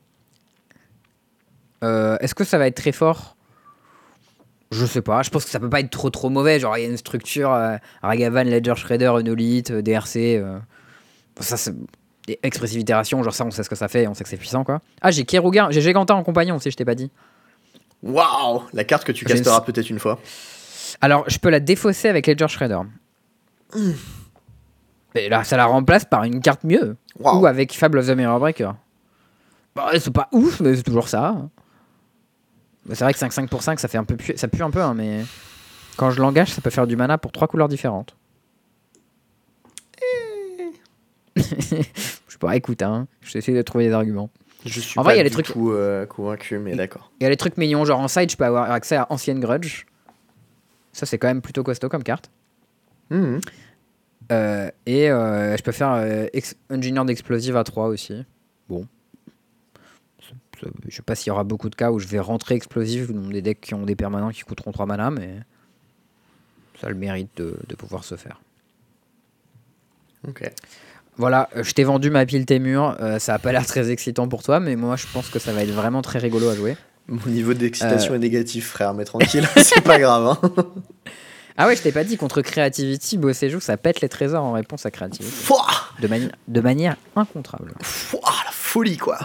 [1.83, 3.35] Euh, est-ce que ça va être très fort?
[4.71, 5.21] Je sais pas.
[5.21, 6.59] Je pense que ça peut pas être trop trop mauvais.
[6.59, 10.41] Genre, il y a une structure euh, Ragavan, Ledger Shredder, Unolith, euh, DRC.
[11.41, 11.73] ça, c'est.
[12.43, 14.63] Expressive itération, genre ça, on sait ce que ça fait, on sait que c'est puissant
[14.63, 14.81] quoi.
[15.01, 17.09] Ah, j'ai Keruga, j'ai Giganta en compagnon aussi, je t'ai pas dit.
[18.03, 20.19] Waouh La carte que tu une- casteras peut-être une fois.
[21.01, 22.79] Alors, je peux la défausser avec Ledger Shredder.
[25.15, 26.95] Et là, ça la remplace par une carte mieux.
[27.19, 28.71] Ou avec Fable of the Mirror Breaker.
[29.75, 31.35] Bah, c'est pas ouf, mais c'est toujours ça.
[32.85, 34.71] Bah, c'est vrai que 5-5 pour 5, ça fait un peu pu- ça pue un
[34.71, 35.23] peu, hein, mais
[35.97, 38.15] quand je l'engage, ça peut faire du mana pour trois couleurs différentes.
[42.39, 44.29] je sais pas, écoute, hein, je vais essayer de trouver des arguments.
[44.65, 46.75] Je suis En pas vrai, il y a du des trucs- tout euh, convaincu, mais
[46.75, 47.11] d'accord.
[47.19, 49.39] Il y a des trucs mignons, genre en side, je peux avoir accès à Ancienne
[49.39, 49.85] Grudge.
[50.91, 52.29] Ça, c'est quand même plutôt costaud comme carte.
[53.09, 53.39] Mhm.
[54.31, 56.27] Euh, et euh, je peux faire euh,
[56.69, 58.25] Engineer d'explosive à 3 aussi.
[58.67, 58.85] Bon.
[60.89, 63.29] Je sais pas s'il y aura beaucoup de cas où je vais rentrer explosif dans
[63.29, 65.39] des decks qui ont des permanents qui coûteront 3 mana, mais
[66.79, 68.41] ça a le mérite de, de pouvoir se faire.
[70.27, 70.51] Ok.
[71.19, 72.95] Voilà, euh, je t'ai vendu ma pile Témur.
[72.99, 75.53] euh, ça a pas l'air très excitant pour toi, mais moi je pense que ça
[75.53, 76.75] va être vraiment très rigolo à jouer.
[77.07, 78.15] Mon niveau d'excitation Euh.
[78.15, 80.25] est négatif, frère, mais tranquille, c'est pas grave.
[80.41, 80.65] Hein.
[81.61, 84.53] Ah ouais, je t'ai pas dit contre Creativity, Bossé joue, ça pète les trésors en
[84.53, 85.29] réponse à Creativity.
[85.29, 85.67] Fouah
[86.01, 87.73] De, mani- de manière incontrable.
[87.81, 89.17] Fouah, la folie, quoi.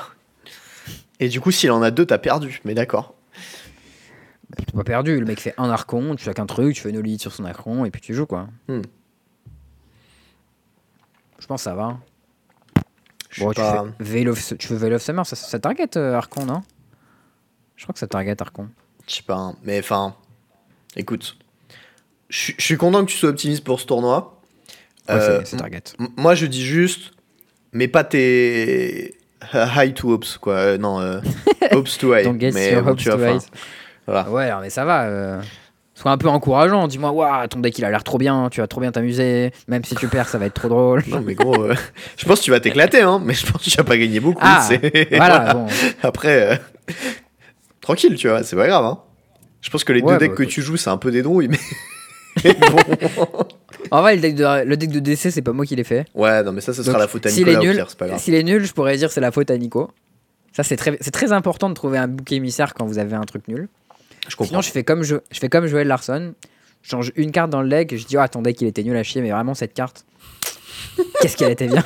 [1.21, 3.15] Et du coup, s'il en a deux, t'as perdu, mais d'accord.
[4.57, 6.97] T'es pas perdu, le mec fait un archon, tu fais qu'un truc, tu fais une
[6.97, 8.49] olite sur son archon et puis tu joues quoi.
[8.67, 8.83] Hmm.
[11.45, 11.99] Je pense que ça va.
[13.39, 13.85] Bon, tu, pas.
[13.99, 16.63] fais Veil of, tu fais Veil of Summer, ça, ça target euh, Archon, non?
[17.77, 18.71] Je crois que ça target Archon.
[19.07, 19.57] Je sais pas, hein.
[19.63, 20.15] mais enfin,
[20.97, 21.37] écoute,
[22.31, 24.41] je suis- content que tu sois optimiste pour ce tournoi.
[25.11, 25.83] Ouais, Euh, c'est- target.
[26.17, 27.11] Moi, je dis juste,
[27.73, 29.19] mais pas tes
[29.53, 30.55] high to hopes, quoi.
[30.55, 31.21] Euh, non,
[31.73, 32.27] hopes to high.
[32.55, 33.39] Mais bon, hopes tu vois,
[34.07, 34.31] voilà.
[34.31, 35.43] Ouais, alors, mais ça va.
[35.95, 36.89] Sois un peu encourageant.
[36.89, 39.53] Dis-moi, waouh, ton deck il a l'air trop bien, tu vas trop bien t'amuser.
[39.69, 41.05] Même si tu perds, ça va être trop drôle.
[41.07, 41.75] Non, mais gros, euh,
[42.17, 44.19] je pense que tu vas t'éclater, hein, mais je pense que tu vas pas gagner
[44.21, 44.41] beaucoup.
[44.43, 44.69] Ah,
[45.11, 45.67] voilà, bon.
[46.03, 46.57] Après, euh,
[47.81, 48.85] tranquille, tu vois, c'est pas grave.
[48.85, 48.99] Hein.
[49.61, 51.23] Je pense que les Ouais, deux decks bah, que tu joues, c'est un peu des
[51.23, 51.59] drouilles, mais.
[52.45, 53.47] mais bon.
[53.93, 56.07] En vrai, le deck de, le deck de DC, c'est pas moi qui l'ai fait.
[56.15, 57.87] Ouais, non, mais ça, ce sera Donc, la faute à s'il Nicolas est nul, pire,
[57.89, 58.19] c'est pas grave.
[58.21, 59.91] S'il est nul, je pourrais dire c'est la faute à Nico.
[60.53, 63.23] Ça, c'est très, c'est très important de trouver un bouc émissaire quand vous avez un
[63.23, 63.69] truc nul.
[64.29, 64.47] Je comprends.
[64.47, 66.35] Sinon, je fais comme, je, je fais comme Joël Larson.
[66.83, 68.97] Je change une carte dans le deck je dis, oh, ton deck il était nul
[68.97, 70.05] à chier, mais vraiment cette carte,
[71.21, 71.83] qu'est-ce qu'elle était bien.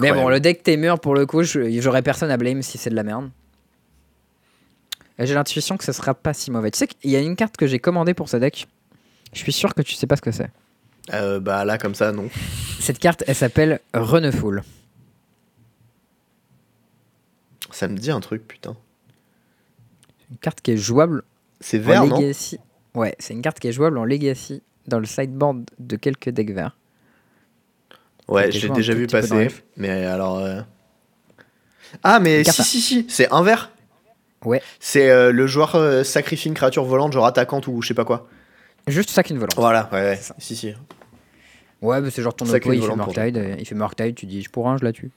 [0.00, 2.96] Mais bon, le deck Tamer, pour le coup, j'aurais personne à blame si c'est de
[2.96, 3.30] la merde.
[5.18, 6.70] J'ai l'intuition que ce sera pas si mauvais.
[6.70, 8.66] Tu sais qu'il y a une carte que j'ai commandée pour ce deck.
[9.32, 10.50] Je suis sûr que tu sais pas ce que c'est.
[11.12, 12.28] Euh, bah là, comme ça, non.
[12.80, 14.62] Cette carte, elle s'appelle Runeful.
[17.82, 18.76] Ça me dit un truc, putain.
[20.30, 21.24] Une carte qui est jouable
[21.60, 22.60] C'est en vert, non Legacy.
[22.94, 26.52] Ouais, c'est une carte qui est jouable en Legacy dans le sideboard de quelques decks
[26.52, 26.76] verts.
[28.28, 29.48] Ouais, j'ai déjà vu passer.
[29.76, 30.38] Mais alors.
[30.38, 30.60] euh,
[32.04, 33.72] Ah, mais si, si, si, c'est un vert.
[34.44, 34.62] Ouais.
[34.78, 38.04] C'est euh, le joueur euh, sacrifie une créature volante, genre attaquante ou je sais pas
[38.04, 38.28] quoi.
[38.86, 39.56] Juste ça qu'une volante.
[39.56, 40.20] Voilà, ouais, ouais.
[40.38, 40.72] Si, si.
[41.80, 44.40] Ouais, bah, c'est genre ton oppo, qu'une il fait Murktide, il fait Murktide, tu dis
[44.42, 45.10] je pour un, je la tue.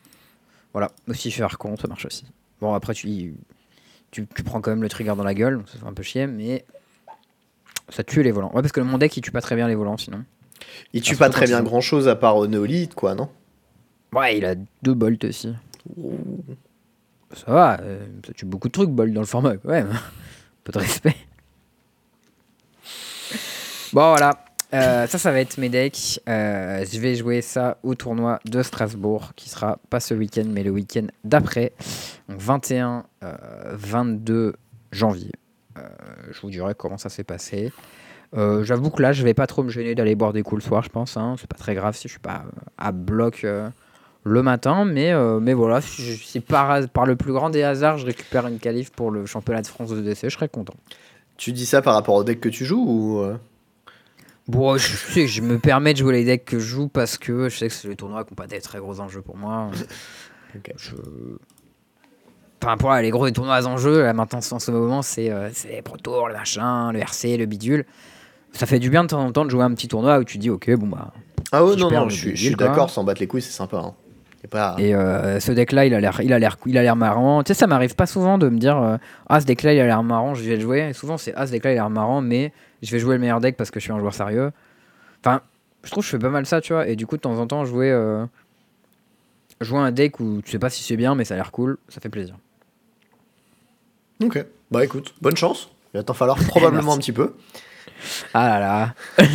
[0.74, 0.90] Voilà.
[1.08, 2.26] Aussi faire Archon, ça marche aussi.
[2.62, 3.36] Bon, après, tu,
[4.12, 6.28] tu, tu prends quand même le trigger dans la gueule, ça fait un peu chier,
[6.28, 6.66] mais
[7.90, 8.52] ça tue les volants.
[8.54, 10.24] Ouais, parce que mon deck il tue pas très bien les volants sinon.
[10.94, 13.30] Il tue pas très bien grand chose à part euh, Neolith, quoi, non?
[14.14, 15.54] Ouais, il a deux bolts aussi.
[17.34, 19.90] Ça va, euh, ça tue beaucoup de trucs, bolt dans le format, quand même.
[19.92, 20.02] Un
[20.64, 21.16] peu de respect.
[23.94, 24.46] Bon, voilà.
[24.76, 26.20] Euh, ça, ça va être mes decks.
[26.28, 30.64] Euh, je vais jouer ça au tournoi de Strasbourg, qui sera pas ce week-end, mais
[30.64, 31.72] le week-end d'après.
[32.28, 33.36] Donc 21, euh,
[33.74, 34.56] 22
[34.92, 35.32] janvier.
[36.32, 37.72] Je vous dirai comment ça s'est passé.
[38.34, 40.84] J'avoue que là, je vais pas trop me gêner d'aller boire des coups le soir,
[40.84, 41.16] je pense.
[41.16, 41.36] Hein.
[41.40, 42.44] C'est pas très grave si je suis pas
[42.78, 43.46] à bloc
[44.24, 48.60] le matin, mais, mais voilà, si, par le plus grand des hasards, je récupère une
[48.60, 50.76] qualif pour le championnat de France de DC, je serais content.
[51.38, 53.38] Tu dis ça par rapport au deck que tu joues ou.
[54.48, 57.50] Bon, je sais, je me permets de jouer les decks que je joue parce que
[57.50, 59.72] je sais que c'est les tournois qui n'ont pas des très gros enjeux pour moi.
[60.56, 60.72] Ok.
[60.78, 60.94] Je...
[62.64, 65.82] Enfin, pour là, les gros tournois enjeux, là, maintenant, en ce moment, c'est euh, les
[65.82, 67.86] Pro Tour, le machin, le RC, le bidule.
[68.54, 70.38] Ça fait du bien de temps en temps de jouer un petit tournoi où tu
[70.38, 71.12] dis, ok, bon bah.
[71.52, 73.42] Ah ouais, Si non, je perds non, je suis, je d'accord, sans battre les couilles,
[73.42, 73.80] c'est sympa.
[73.80, 73.94] Hein.
[74.50, 74.76] Pas...
[74.78, 77.44] Et euh, ce deck-là, il a l'air, il a l'air, il a l'air marrant.
[77.44, 79.86] Tu sais, ça m'arrive pas souvent de me dire, euh, ah, ce deck-là, il a
[79.86, 80.90] l'air marrant, je vais le jouer.
[80.90, 83.22] Et souvent, c'est, ah, ce deck-là, il a l'air marrant, mais je vais jouer le
[83.22, 84.52] meilleur deck parce que je suis un joueur sérieux.
[85.24, 85.42] Enfin,
[85.84, 86.88] je trouve que je fais pas mal ça, tu vois.
[86.88, 88.26] Et du coup, de temps en temps, jouer, euh,
[89.62, 91.78] jouer un deck où tu sais pas si c'est bien, mais ça a l'air cool,
[91.90, 92.36] ça fait plaisir.
[94.24, 95.70] Ok, bah écoute, bonne chance.
[95.94, 96.98] Il va t'en falloir probablement Merci.
[96.98, 97.34] un petit peu.
[98.34, 99.26] Ah là là.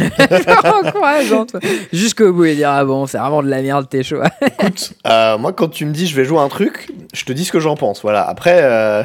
[0.85, 1.61] Encourageant, toi.
[1.93, 4.21] Jusqu'au bout et dire, ah bon, c'est vraiment de la merde, t'es chaud.
[4.43, 7.45] Écoute, euh, moi quand tu me dis je vais jouer un truc, je te dis
[7.45, 8.03] ce que j'en pense.
[8.03, 8.23] Voilà.
[8.29, 9.03] Après, euh,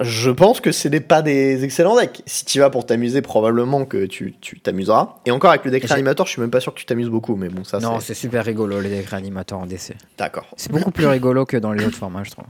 [0.00, 2.22] je pense que c'est des, pas des excellents decks.
[2.26, 5.16] Si tu vas pour t'amuser, probablement que tu tu t'amuseras.
[5.26, 7.36] Et encore avec le deck réanimateur, je suis même pas sûr que tu t'amuses beaucoup.
[7.36, 9.94] Mais bon, ça non, c'est super rigolo, les decks réanimateurs en DC.
[10.18, 10.46] d'accord.
[10.56, 12.46] C'est beaucoup plus rigolo que dans les autres formats, je trouve.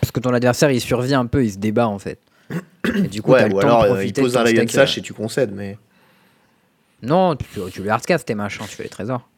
[0.00, 2.18] Parce que ton adversaire, il survit un peu, il se débat en fait.
[2.94, 4.96] Et du coup, Ouais, le ou temps alors de euh, il pose un Lion Sash
[4.96, 5.00] euh.
[5.00, 5.52] et tu concèdes.
[5.52, 5.78] Mais
[7.02, 9.28] Non, tu, tu les hardcast tes machins, tu fais les trésors.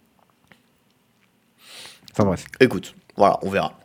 [2.12, 2.44] Enfin bref.
[2.60, 3.78] écoute, voilà, on verra.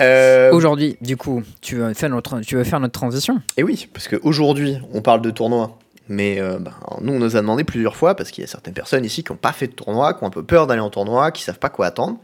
[0.00, 3.40] Euh, Aujourd'hui, du coup, tu veux faire notre, tu veux faire notre transition?
[3.56, 5.78] Et oui, parce qu'aujourd'hui, on parle de tournoi.
[6.08, 8.74] Mais euh, ben, nous, on nous a demandé plusieurs fois, parce qu'il y a certaines
[8.74, 10.90] personnes ici qui n'ont pas fait de tournoi, qui ont un peu peur d'aller en
[10.90, 12.18] tournoi, qui savent pas quoi attendre,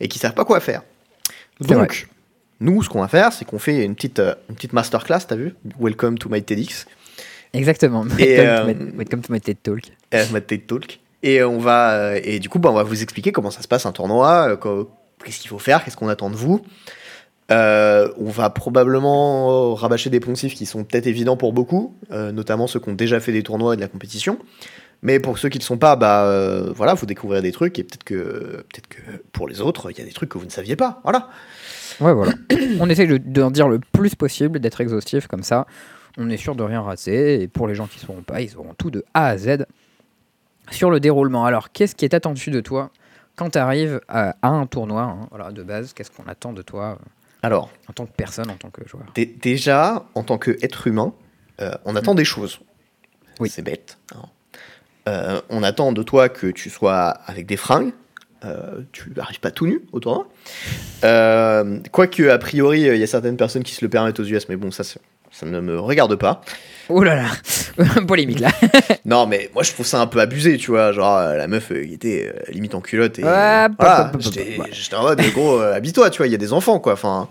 [0.00, 0.82] et qui savent pas quoi faire.
[1.60, 2.08] Donc,
[2.60, 5.36] nous, ce qu'on va faire, c'est qu'on fait une petite, euh, une petite masterclass, t'as
[5.36, 5.54] vu?
[5.78, 6.86] Welcome to my TEDx,
[7.52, 8.06] Exactement.
[8.18, 9.80] Et, Welcome, to my, welcome to my TED Talk.
[10.46, 11.00] TED Talk.
[11.22, 13.84] Et on va, et du coup, ben, on va vous expliquer comment ça se passe
[13.84, 14.56] un tournoi,
[15.24, 16.64] qu'est-ce qu'il faut faire, qu'est-ce qu'on attend de vous.
[17.50, 22.66] Euh, on va probablement rabâcher des poncifs qui sont peut-être évidents pour beaucoup, euh, notamment
[22.66, 24.38] ceux qui ont déjà fait des tournois et de la compétition.
[25.02, 27.78] Mais pour ceux qui ne le sont pas, bah euh, voilà, vous découvrirez des trucs
[27.78, 29.00] et peut-être que, peut-être que
[29.32, 31.00] pour les autres, il y a des trucs que vous ne saviez pas.
[31.04, 31.28] Voilà.
[32.00, 32.32] Ouais, voilà.
[32.80, 35.66] on essaie de- d'en dire le plus possible, d'être exhaustif, comme ça,
[36.18, 37.40] on est sûr de rien rater.
[37.42, 39.64] Et pour les gens qui ne sauront pas, ils auront tout de A à Z
[40.70, 41.46] sur le déroulement.
[41.46, 42.90] Alors, qu'est-ce qui est attendu de toi
[43.36, 45.94] quand tu arrives à, un tournoi hein, de base?
[45.94, 46.98] Qu'est-ce qu'on attend de toi?
[47.00, 47.04] euh,
[47.42, 51.14] Alors, en tant que personne, en tant que joueur dé- déjà, en tant qu'être humain,
[51.60, 52.60] euh, on attend des choses.
[53.38, 53.48] Oui.
[53.48, 53.98] C'est bête.
[54.14, 54.22] hein.
[55.08, 57.92] Euh, on attend de toi que tu sois avec des fringues.
[58.44, 60.28] Euh, tu n'arrives pas tout nu au tournoi.
[61.92, 64.56] Quoique, a priori, il y a certaines personnes qui se le permettent aux US, mais
[64.56, 65.00] bon, ça, c'est-
[65.30, 66.40] ça ne me regarde pas.
[66.88, 68.50] Oh là là Polémique là
[69.04, 70.90] Non, mais moi, je trouve ça un peu abusé, tu vois.
[70.92, 73.18] Genre, euh, la meuf euh, qui était euh, limite en culotte.
[73.18, 73.28] Et, Ouais,
[73.78, 74.96] voilà, j'étais ouais.
[74.96, 76.94] en mode, gros, euh, habille-toi, tu vois, il y a des enfants, quoi.
[76.94, 77.28] Enfin.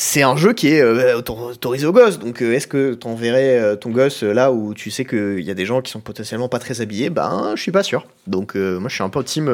[0.00, 3.90] C'est un jeu qui est euh, autor- autorisé aux gosses, donc est-ce que t'enverrais ton
[3.90, 6.80] gosse là où tu sais qu'il y a des gens qui sont potentiellement pas très
[6.80, 7.10] habillés?
[7.10, 8.06] Ben, je suis pas sûr.
[8.28, 9.48] Donc moi je suis un peu team,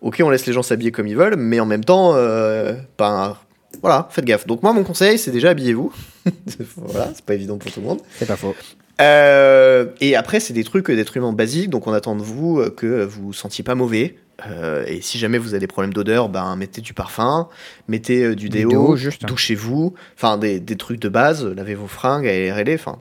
[0.00, 3.36] ok on laisse les gens s'habiller comme ils veulent, mais en même temps, euh, ben
[3.80, 4.46] voilà, faites gaffe.
[4.46, 5.92] Donc moi mon conseil c'est déjà habillez-vous.
[6.76, 8.00] voilà, c'est pas évident pour tout le monde.
[8.18, 8.54] C'est pas faux.
[9.00, 12.70] Euh, et après, c'est des trucs d'être humain basiques, donc on attend de vous euh,
[12.70, 14.16] que vous vous sentiez pas mauvais.
[14.46, 17.48] Euh, et si jamais vous avez des problèmes d'odeur, ben mettez du parfum,
[17.88, 19.24] mettez euh, du déo, déo, juste.
[19.24, 23.00] douchez-vous, enfin des, des trucs de base, lavez vos fringues, aérez-les, enfin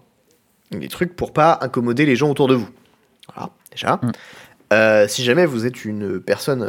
[0.71, 2.69] des trucs pour pas incommoder les gens autour de vous.
[3.33, 3.99] Voilà, déjà.
[4.01, 5.07] Mm.
[5.07, 6.61] Si jamais vous êtes une personne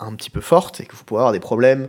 [0.00, 1.88] un petit peu forte et que vous pouvez avoir des problèmes,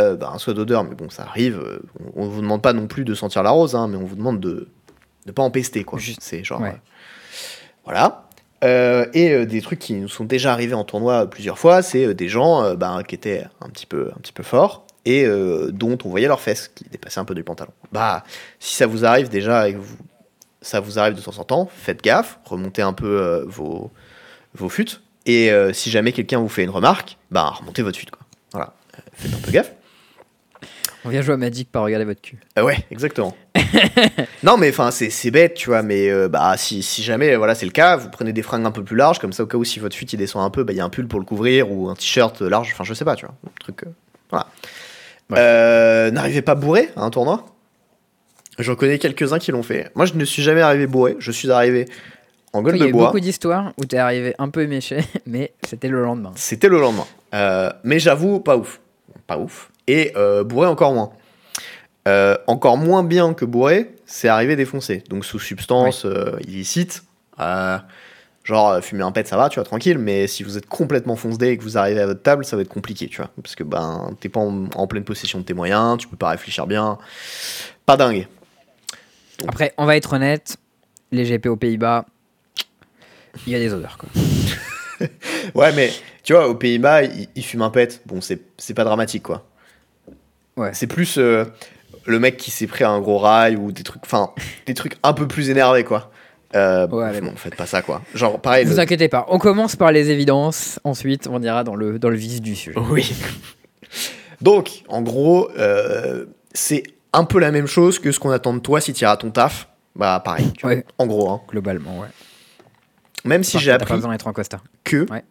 [0.00, 1.58] euh, ben, soit d'odeur, mais bon, ça arrive.
[1.58, 1.80] euh,
[2.16, 4.16] on, on vous demande pas non plus de sentir la rose, hein, mais on vous
[4.16, 4.68] demande de
[5.26, 5.98] ne pas empester, quoi.
[6.20, 6.60] C'est genre.
[6.60, 6.70] ouais.
[6.70, 6.72] euh,
[7.84, 8.26] Voilà.
[8.62, 12.04] Euh, et euh, des trucs qui nous sont déjà arrivés en tournoi plusieurs fois, c'est
[12.06, 15.26] euh, des gens ben, qui étaient un petit peu, un petit peu forts et
[15.72, 17.72] dont on voyait leurs fesses qui dépassaient un peu du pantalon.
[17.90, 18.22] Bah,
[18.58, 19.96] si ça vous arrive déjà et que vous,
[20.60, 23.90] ça vous arrive de temps en temps, faites gaffe, remontez un peu vos,
[24.54, 25.00] vos futes.
[25.24, 28.10] Et si jamais quelqu'un vous fait une remarque, bah, remontez votre fute.
[28.10, 28.20] Quoi.
[28.52, 28.74] Voilà,
[29.14, 29.72] faites un peu gaffe.
[31.04, 32.38] On vient jouer à Magic par regarder votre cul.
[32.58, 33.34] Euh, ouais, exactement.
[34.42, 37.64] non, mais enfin, c'est bête, tu vois, mais euh, bah, si, si jamais voilà, c'est
[37.66, 39.64] le cas, vous prenez des fringues un peu plus larges, comme ça, au cas où
[39.64, 41.24] si votre fuite il descend un peu, bah, il y a un pull pour le
[41.24, 43.34] couvrir ou un t-shirt large, enfin, je sais pas, tu vois.
[43.46, 43.84] Un truc.
[43.84, 43.90] euh,
[44.30, 44.46] voilà.
[45.30, 46.10] Ouais.
[46.10, 47.46] N'arrivez pas bourré à un tournoi
[48.58, 49.90] J'en connais quelques-uns qui l'ont fait.
[49.94, 51.86] Moi, je ne suis jamais arrivé bourré, je suis arrivé
[52.52, 53.06] en gueule Il y a de eu bois.
[53.06, 56.32] beaucoup d'histoires où t'es arrivé un peu éméché, mais c'était le lendemain.
[56.34, 57.06] C'était le lendemain.
[57.84, 58.80] Mais j'avoue, pas ouf.
[59.26, 59.70] Pas ouf.
[59.90, 61.10] Et euh, bourré encore moins.
[62.08, 65.02] Euh, encore moins bien que bourré, c'est arrivé défoncé.
[65.08, 67.02] Donc sous substance euh, illicite.
[67.40, 67.78] euh,
[68.42, 69.98] genre fumer un pet, ça va, tu vois, tranquille.
[69.98, 72.62] Mais si vous êtes complètement foncé et que vous arrivez à votre table, ça va
[72.62, 73.30] être compliqué, tu vois.
[73.42, 76.30] Parce que ben, t'es pas en, en pleine possession de tes moyens, tu peux pas
[76.30, 76.98] réfléchir bien.
[77.86, 78.26] Pas dingue.
[79.46, 80.56] Après, on va être honnête,
[81.12, 82.06] les GP aux Pays-Bas,
[83.46, 83.98] il y a des odeurs.
[83.98, 84.08] Quoi.
[85.54, 85.90] Ouais, mais
[86.22, 88.02] tu vois, aux Pays-Bas, ils, ils fument un pet.
[88.04, 89.46] Bon, c'est pas dramatique, quoi.
[90.60, 90.70] Ouais.
[90.74, 91.44] C'est plus euh,
[92.06, 94.30] le mec qui s'est pris un gros rail ou des trucs, enfin,
[94.66, 96.10] des trucs un peu plus énervés, quoi.
[96.54, 98.02] Euh, Ouais, mais bon, faites pas ça, quoi.
[98.14, 98.64] Genre, pareil.
[98.64, 102.10] vous le- inquiétez pas, on commence par les évidences, ensuite on ira dans le, dans
[102.10, 102.78] le vif du sujet.
[102.90, 103.12] Oui.
[104.40, 108.58] Donc, en gros, euh, c'est un peu la même chose que ce qu'on attend de
[108.60, 109.68] toi si tu iras à ton taf.
[109.96, 110.50] Bah, pareil.
[110.56, 110.74] tu vois.
[110.76, 110.84] Ouais.
[110.98, 111.40] En gros, hein.
[111.48, 112.06] Globalement, ouais.
[113.24, 114.62] Même si j'ai t'as pas appris besoin d'être en costard.
[114.84, 115.22] que, Ouais.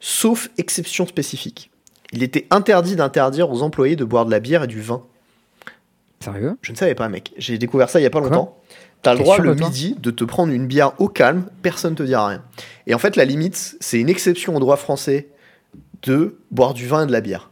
[0.00, 1.70] sauf exception spécifique,
[2.12, 5.02] il était interdit d'interdire aux employés de boire de la bière et du vin.
[6.20, 6.56] Sérieux?
[6.62, 7.32] Je ne savais pas, mec.
[7.36, 8.58] J'ai découvert ça il y a pas longtemps.
[9.02, 12.26] T'as le droit le midi de te prendre une bière au calme, personne te dira
[12.26, 12.42] rien.
[12.88, 15.28] Et en fait, la limite, c'est une exception au droit français
[16.02, 17.50] de boire du vin et de la bière.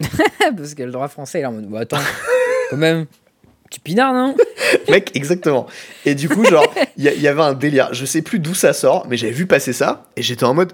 [0.56, 1.98] Parce que le droit français, il est en mode, bah, attends,
[2.70, 3.04] quand même,
[3.70, 4.34] tu pinard, non?
[4.88, 5.66] Mec, exactement.
[6.06, 7.90] Et du coup, genre, il y, a- il y avait un délire.
[7.92, 10.72] Je sais plus d'où ça sort, mais j'avais vu passer ça et j'étais en mode,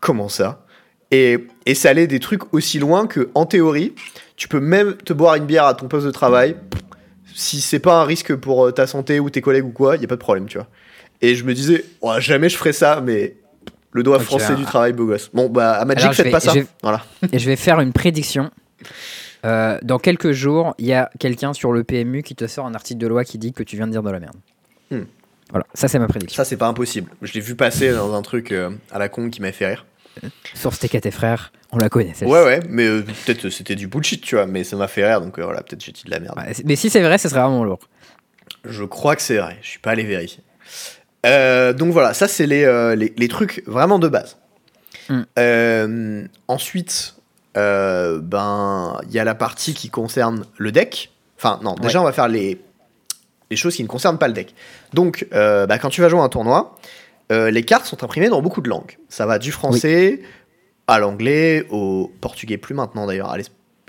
[0.00, 0.64] comment ça?
[1.10, 3.94] Et, et ça allait des trucs aussi loin que, en théorie,
[4.36, 6.56] tu peux même te boire une bière à ton poste de travail.
[7.34, 10.02] Si c'est pas un risque pour euh, ta santé ou tes collègues ou quoi, il
[10.02, 10.66] y a pas de problème, tu vois.
[11.20, 13.36] Et je me disais, Ouais, jamais je ferais ça, mais
[13.92, 15.30] le Ok, français alors- du travail, beau gosse.
[15.34, 16.52] Bon, bah, à Magic, Alors, faites vais- pas ça.
[16.54, 17.04] je Voilà.
[17.32, 18.50] Et je vais faire une prédiction.
[19.44, 22.74] Euh, dans quelques jours, il y a quelqu'un sur le PMU qui te sort un
[22.74, 24.36] article de loi qui dit que tu viens de dire de la merde.
[24.90, 25.04] Hmm.
[25.50, 26.36] Voilà, ça c'est ma prédiction.
[26.36, 27.10] Ça, c'est pas impossible.
[27.22, 29.86] Je l'ai vu passer dans un truc euh, à la con qui m'a fait rire.
[30.54, 32.12] Sur Steak à tes frères, on la connaît.
[32.22, 35.06] Ouais, ouais, mais euh, peut-être euh, c'était du bullshit, tu vois, mais ça m'a fait
[35.06, 36.36] rire, donc euh, voilà, peut-être j'ai dit de la merde.
[36.36, 37.78] Ouais, mais si c'est vrai, ce serait vraiment lourd.
[38.64, 40.42] Je crois que c'est vrai, je suis pas allé vérifier.
[41.24, 44.36] Euh, donc voilà, ça c'est les, les, les trucs vraiment de base.
[45.08, 45.22] Mm.
[45.38, 47.14] Euh, ensuite,
[47.54, 51.12] ben il y a la partie qui concerne le deck.
[51.38, 52.60] Enfin non, déjà on va faire les,
[53.50, 54.54] les choses qui ne concernent pas le deck.
[54.92, 56.76] Donc bah, quand tu vas jouer un tournoi,
[57.30, 58.98] euh, les cartes sont imprimées dans beaucoup de langues.
[59.08, 60.20] Ça va du français
[60.86, 63.34] à l'anglais, au portugais, plus maintenant d'ailleurs.
[63.36, 63.42] Il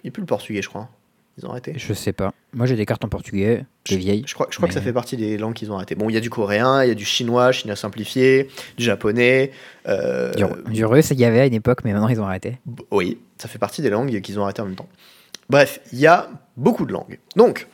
[0.04, 0.90] n'y a plus le portugais, je crois.
[1.38, 1.74] Ils ont arrêté.
[1.78, 2.34] Je sais pas.
[2.54, 4.24] Moi j'ai des cartes en portugais, des vieilles.
[4.28, 5.96] Je crois, je crois que ça fait partie des langues qu'ils ont arrêté.
[5.96, 9.52] Bon, il y a du coréen, il y a du chinois, chinois simplifié, du japonais.
[9.88, 10.34] euh,
[10.68, 12.60] Du, russe, il y avait à une époque, mais maintenant ils ont arrêté.
[12.92, 14.90] oui, ça fait partie des langues qu'ils ont arrêtées en même temps.
[15.50, 17.18] Bref, il y a beaucoup de langues.
[17.36, 17.68] Donc,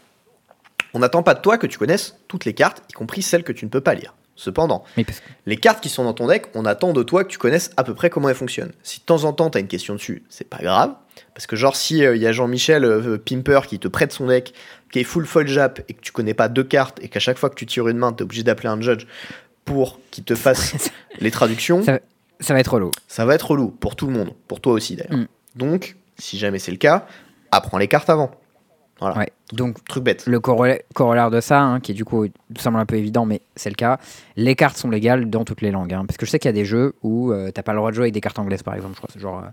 [0.94, 3.52] on n'attend pas de toi que tu connaisses toutes les cartes, y compris celles que
[3.52, 4.14] tu ne peux pas lire.
[4.40, 7.38] Cependant, parce les cartes qui sont dans ton deck, on attend de toi que tu
[7.40, 8.72] connaisses à peu près comment elles fonctionnent.
[8.84, 10.94] Si de temps en temps tu as une question dessus, c'est pas grave.
[11.34, 14.54] Parce que genre si il y a Jean-Michel euh, Pimper qui te prête son deck,
[14.92, 17.38] qui est full foil jap et que tu connais pas deux cartes et qu'à chaque
[17.40, 19.06] fois que tu tires une main, tu es obligé d'appeler un judge
[19.66, 22.00] pour qu'il te fasse les traductions, Ça-
[22.40, 22.92] ça va être relou.
[23.08, 25.18] ça va être relou pour tout le monde, pour toi aussi d'ailleurs.
[25.18, 25.28] Mm.
[25.56, 27.08] Donc, si jamais c'est le cas,
[27.52, 28.30] apprends les cartes avant.
[29.00, 29.32] Voilà, Ouais.
[29.54, 30.26] Donc truc bête.
[30.26, 32.26] le corolla- corollaire de ça, hein, qui du coup
[32.58, 34.00] semble un peu évident, mais c'est le cas,
[34.36, 35.94] les cartes sont légales dans toutes les langues.
[35.94, 36.04] hein.
[36.06, 37.92] parce que je sais qu'il y a des jeux où euh, t'as pas le droit
[37.92, 38.94] de jouer avec des cartes anglaises, par exemple.
[38.96, 39.48] Je, crois, C'est genre, euh,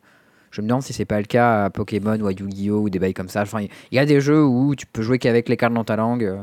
[0.51, 2.79] je me demande si c'est pas le cas à Pokémon ou à Yu-Gi-Oh!
[2.81, 3.43] ou des bails comme ça.
[3.43, 5.97] Enfin, il y a des jeux où tu peux jouer qu'avec les cartes dans ta
[5.97, 6.43] langue euh,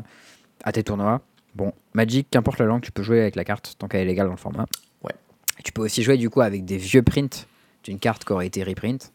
[0.64, 1.22] à tes tournois.
[1.56, 4.28] Bon, Magic, qu'importe la langue, tu peux jouer avec la carte tant qu'elle est légale
[4.28, 4.66] dans le format.
[5.04, 5.12] Ouais.
[5.60, 7.48] Et tu peux aussi jouer du coup avec des vieux prints
[7.84, 9.12] d'une carte qui aurait été reprint.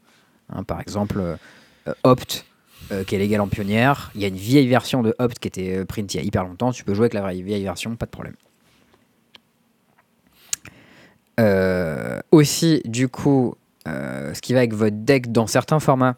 [0.52, 1.22] Hein, par exemple,
[2.02, 2.45] Opt,
[2.92, 4.12] euh, qui est légal en pionnière.
[4.14, 6.22] Il y a une vieille version de Opt qui était euh, print il y a
[6.22, 6.70] hyper longtemps.
[6.70, 8.36] Tu peux jouer avec la vieille version, pas de problème.
[11.40, 13.56] Euh, aussi, du coup,
[13.88, 16.16] euh, ce qui va avec votre deck dans certains formats,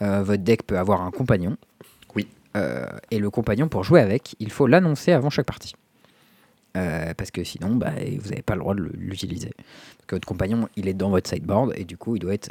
[0.00, 1.58] votre deck peut avoir un compagnon.
[2.16, 2.26] Oui.
[3.10, 5.74] Et le compagnon, pour jouer avec, il faut l'annoncer avant chaque partie.
[6.72, 9.52] parce que sinon, bah, vous n'avez pas le droit de l'utiliser.
[9.58, 12.50] Parce que votre compagnon, il est dans votre sideboard et du coup, il doit être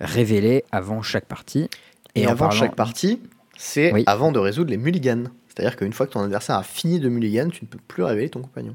[0.00, 1.68] révélé avant chaque partie.
[2.14, 3.20] Et, en avant parlant- chaque partie,
[3.56, 4.04] c'est Oui.
[4.06, 5.24] avant de résoudre les mulligans.
[5.48, 8.30] C'est-à-dire qu'une fois que ton adversaire a fini de mulligan, tu ne peux plus révéler
[8.30, 8.74] ton compagnon,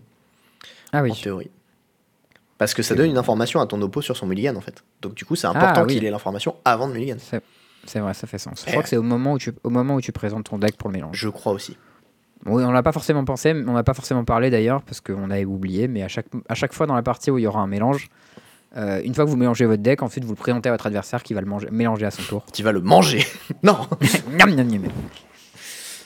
[0.93, 1.11] Ah oui.
[1.11, 1.49] en théorie.
[2.57, 4.83] Parce que ça donne une information à ton oppo sur son mulligan, en fait.
[5.01, 5.93] Donc du coup, c'est Ah, important oui.
[5.95, 7.17] qu'il ait l'information avant de mulligan.
[7.19, 8.61] C'est- vrai, ça fait sens.
[8.61, 10.57] Je Eh crois que c'est au moment où tu au moment où tu présentes ton
[10.57, 11.15] deck pour le mélange.
[11.17, 11.77] Je crois aussi.
[12.45, 15.45] Oui, on l'a pas forcément pensé, on n'a pas forcément parlé d'ailleurs parce qu'on avait
[15.45, 17.67] oublié, mais à chaque à chaque fois dans la partie où il y aura un
[17.67, 18.09] mélange,
[18.75, 21.23] euh, une fois que vous mélangez votre deck, ensuite vous le présentez à votre adversaire
[21.23, 22.45] qui va le manger, mélanger à son tour.
[22.53, 23.25] Tu vas le manger.
[23.63, 23.77] non
[24.31, 24.91] Miam, miam, miam.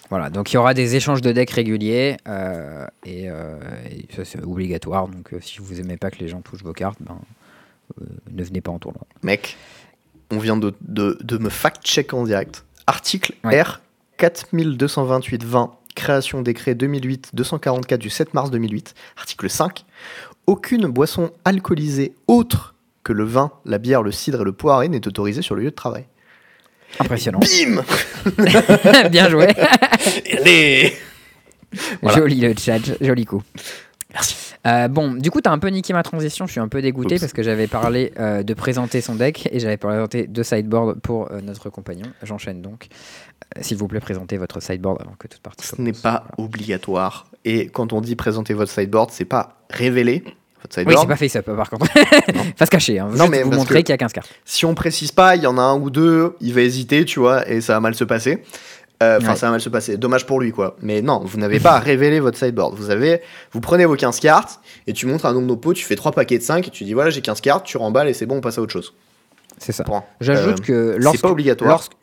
[0.10, 3.58] Voilà, donc il y aura des échanges de decks réguliers euh, et, euh,
[3.90, 5.08] et ça c'est obligatoire.
[5.08, 7.18] Donc si vous aimez pas que les gens touchent vos cartes, ben,
[8.30, 9.06] ne venez pas en tournoi.
[9.24, 9.58] Mec,
[10.32, 12.66] on vient de, de, de me fact-check en direct.
[12.88, 13.62] Article Ouais.
[13.62, 13.80] R
[14.20, 18.94] 4228-20, création décret 2008-244 du 7 mars 2008.
[19.18, 19.86] Article 5.
[20.52, 25.08] Aucune boisson alcoolisée autre que le vin, la bière, le cidre et le poiré n'est
[25.08, 26.04] autorisée sur le lieu de travail.
[27.00, 27.40] Impressionnant.
[27.40, 27.84] Bim
[29.10, 29.48] Bien joué.
[30.38, 30.94] Allez
[32.02, 32.18] Voilà.
[32.18, 33.42] Joli le chat, joli coup.
[34.14, 34.36] Merci.
[34.68, 36.46] Euh, bon, du coup, t'as un peu niqué ma transition.
[36.48, 37.22] Je suis un peu dégoûté Oups.
[37.22, 41.32] parce que j'avais parlé euh, de présenter son deck et j'avais présenté deux sideboards pour
[41.32, 42.08] euh, notre compagnon.
[42.24, 42.90] J'enchaîne donc.
[43.62, 45.66] S'il vous plaît, présentez votre sideboard avant que toute partie.
[45.66, 46.50] Ce n'est pas Voilà.
[46.50, 47.28] obligatoire.
[47.46, 50.24] Et quand on dit présenter votre sideboard, c'est pas révéler
[50.78, 51.88] Oui, c'est pas face up par contre.
[52.58, 53.00] Pas se cacher.
[53.00, 53.10] Hein.
[53.16, 54.30] Non, mais vous montrer qu'il y a 15 cartes.
[54.46, 57.20] si on précise pas, il y en a un ou deux, il va hésiter, tu
[57.20, 58.44] vois, et ça va mal se passer.
[59.04, 59.36] Euh, Enfin, Ouais.
[59.36, 59.98] ça va mal se passer.
[59.98, 60.76] Dommage pour lui, quoi.
[60.82, 62.76] Mais non, vous n'avez pas à révéler votre sideboard.
[62.76, 65.96] Vous avez, vous prenez vos 15 cartes et tu montres un nombre d'oppos, tu fais
[65.96, 68.28] trois paquets de 5 et tu dis voilà, j'ai 15 cartes, tu remballes et c'est
[68.28, 68.94] bon, on passe à autre chose.
[69.58, 69.84] C'est ça.
[70.22, 71.72] J'ajoute Euh, que c'est lorsque, pas obligatoire.
[71.72, 71.94] lorsque-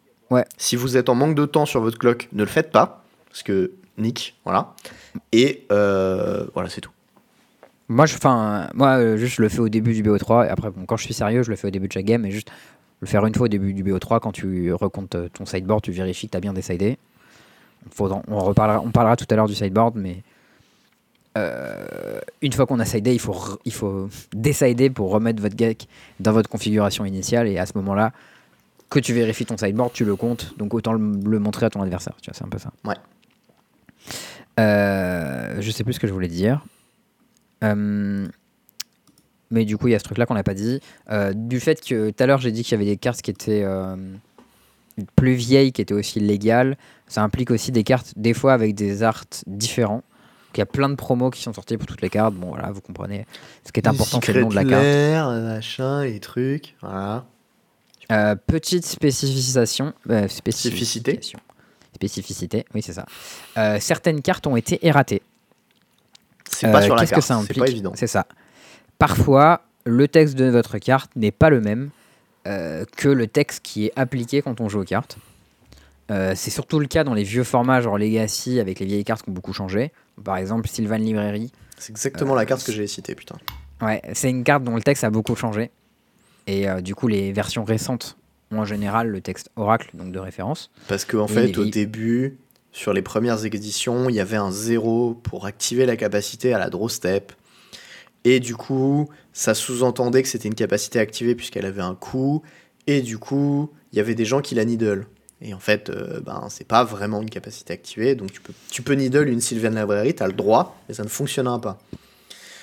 [0.58, 3.04] Si vous êtes en manque de temps sur votre clock, ne le faites pas.
[3.30, 4.74] Parce que Nick, voilà.
[5.32, 6.90] Et euh, voilà, c'est tout.
[7.88, 8.16] Moi, je,
[8.74, 10.46] moi, euh, juste, je le fais au début du BO3.
[10.46, 12.24] Et après, bon, quand je suis sérieux, je le fais au début de chaque game.
[12.26, 12.50] Et juste
[13.00, 15.92] le faire une fois au début du BO3, quand tu recomptes euh, ton sideboard, tu
[15.92, 16.98] vérifies que tu as bien décidé.
[17.90, 20.22] Faudra- on, reparlera, on parlera tout à l'heure du sideboard, mais
[21.38, 25.86] euh, une fois qu'on a sidé, il faut, il faut décider pour remettre votre deck
[26.20, 27.46] dans votre configuration initiale.
[27.48, 28.12] Et à ce moment-là,
[28.90, 30.54] que tu vérifies ton sideboard, tu le comptes.
[30.58, 32.14] Donc autant le, le montrer à ton adversaire.
[32.20, 32.70] Tu vois, c'est un peu ça.
[32.84, 32.96] Ouais.
[34.58, 36.64] Euh, je sais plus ce que je voulais dire.
[37.64, 38.26] Euh,
[39.50, 40.80] mais du coup, il y a ce truc-là qu'on n'a pas dit.
[41.10, 43.30] Euh, du fait que tout à l'heure, j'ai dit qu'il y avait des cartes qui
[43.30, 43.96] étaient euh,
[45.16, 46.76] plus vieilles, qui étaient aussi légales.
[47.06, 50.02] Ça implique aussi des cartes, des fois avec des arts différents.
[50.54, 52.34] Il y a plein de promos qui sont sortis pour toutes les cartes.
[52.34, 53.26] Bon, voilà, vous comprenez.
[53.64, 54.84] Ce qui est important, c'est le nom de la carte.
[55.44, 56.74] Machin, les trucs.
[56.80, 57.26] Voilà.
[58.10, 59.92] Euh, petite spécification.
[60.10, 61.20] euh, Spécificité.
[61.94, 63.06] Spécificité, oui, c'est ça.
[63.56, 65.22] Euh, certaines cartes ont été erratées.
[66.50, 67.92] C'est pas Euh, sur la Qu'est-ce que ça C'est implique pas évident.
[67.94, 68.26] C'est ça.
[68.98, 71.90] Parfois, le texte de votre carte n'est pas le même
[72.46, 75.18] euh, que le texte qui est appliqué quand on joue aux cartes.
[76.10, 79.22] Euh, c'est surtout le cas dans les vieux formats, genre Legacy, avec les vieilles cartes
[79.22, 79.92] qui ont beaucoup changé.
[80.24, 81.52] Par exemple, Sylvan Library.
[81.78, 83.36] C'est exactement la carte que j'ai citée, putain.
[83.82, 85.70] Ouais, c'est une carte dont le texte a beaucoup changé.
[86.46, 88.16] Et euh, du coup, les versions récentes
[88.50, 90.70] ont en général le texte Oracle, donc de référence.
[90.88, 92.38] Parce qu'en fait, au début,
[92.72, 96.70] sur les premières éditions, il y avait un zéro pour activer la capacité à la
[96.70, 97.32] draw step.
[98.24, 102.42] Et du coup, ça sous-entendait que c'était une capacité activée puisqu'elle avait un coût.
[102.86, 105.06] Et du coup, il y avait des gens qui la needle.
[105.40, 108.14] Et en fait, euh, ben, c'est pas vraiment une capacité activée.
[108.14, 111.08] Donc tu peux, tu peux needle une Sylvan Library, t'as le droit, mais ça ne
[111.08, 111.78] fonctionnera pas.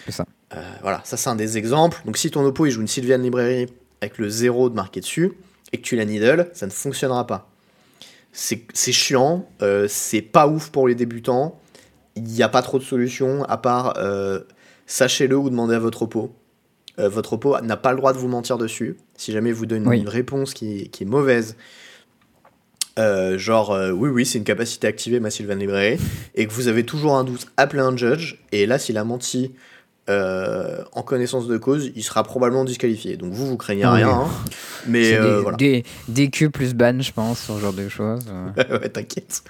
[0.06, 0.26] C'est ça.
[0.54, 2.02] Euh, voilà, ça c'est un des exemples.
[2.06, 3.68] Donc si ton oppo il joue une Sylvan Library
[4.02, 5.34] avec le 0 de marqué dessus
[5.72, 7.50] et que tu la needle, ça ne fonctionnera pas.
[8.38, 11.58] C'est chiant, euh, c'est pas ouf pour les débutants.
[12.18, 14.42] Il n'y a pas trop de solutions à part euh,
[14.88, 16.36] sachez-le ou demandez à votre oppo.
[17.00, 18.98] Euh, votre oppo n'a pas le droit de vous mentir dessus.
[19.16, 20.00] Si jamais il vous donne Oui.
[20.00, 21.56] une réponse qui, qui est mauvaise,
[23.00, 25.98] euh, genre oui oui c'est une capacité activée ma Sylvan Library
[26.36, 29.54] et que vous avez toujours un doute, appelez un judge et là s'il a menti
[30.08, 33.18] euh, en connaissance de cause, il sera probablement disqualifié.
[33.18, 34.28] Donc vous vous craignez rien, hein.
[34.88, 35.58] mais euh, des, voilà.
[35.58, 38.22] des, des Q plus ban, je pense, ce genre de choses.
[38.58, 39.44] Il ouais, t'inquiète.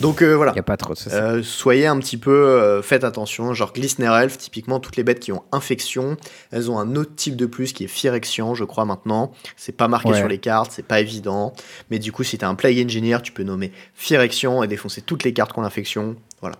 [0.00, 0.52] Donc euh, voilà.
[0.52, 1.16] n'y a pas trop de soucis.
[1.42, 3.54] Soyez un petit peu, faites attention.
[3.54, 6.16] Genre Glistener Elf, typiquement, toutes les bêtes qui ont infection,
[6.52, 9.32] elles ont un autre type de plus qui est Phyrexian, je crois maintenant.
[9.56, 10.18] C'est pas marqué Ouais.
[10.18, 11.52] sur les cartes, c'est pas évident.
[11.90, 15.24] Mais du coup, si t'es un Plague Engineer, tu peux nommer Phyrexian et défoncer toutes
[15.24, 16.14] les cartes qui ont l'infection.
[16.42, 16.56] Voilà.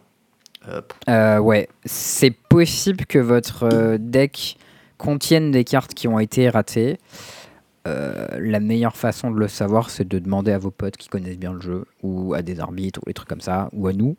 [1.09, 4.57] Euh, ouais, c'est possible que votre euh, deck
[4.97, 6.99] contienne des cartes qui ont été ratées.
[7.87, 11.39] Euh, la meilleure façon de le savoir, c'est de demander à vos potes qui connaissent
[11.39, 14.16] bien le jeu, ou à des arbitres, ou des trucs comme ça, ou à nous.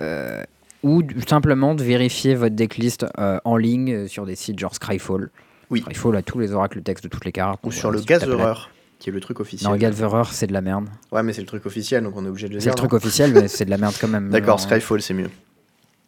[0.00, 0.42] Euh,
[0.82, 5.30] ou simplement de vérifier votre decklist en ligne sur des sites genre Scryfall.
[5.70, 5.80] Oui.
[5.80, 7.60] Scryfall a tous les oracles texte de toutes les cartes.
[7.62, 8.54] Ou sur voilà, le Gatherer,
[8.98, 9.70] qui est le truc officiel.
[9.70, 10.88] Non, Gatherer, c'est de la merde.
[11.12, 12.72] Ouais, mais c'est le truc officiel, donc on est obligé de le C'est dire.
[12.74, 14.28] le truc officiel, mais c'est de la merde quand même.
[14.28, 15.30] D'accord, Skyfall, c'est mieux.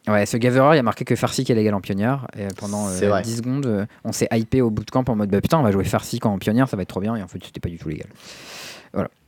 [0.06, 2.26] Ouais, ce Gatherer, il y a marqué que Farsi qui est légal en pionnière.
[2.38, 3.22] Et pendant euh, C'est vrai.
[3.22, 5.84] 10 secondes, euh, on s'est hypé au bootcamp en mode bah putain, on va jouer
[5.84, 7.16] Farsi en pionnière, ça va être trop bien.
[7.16, 8.08] Et en fait, c'était pas du tout légal.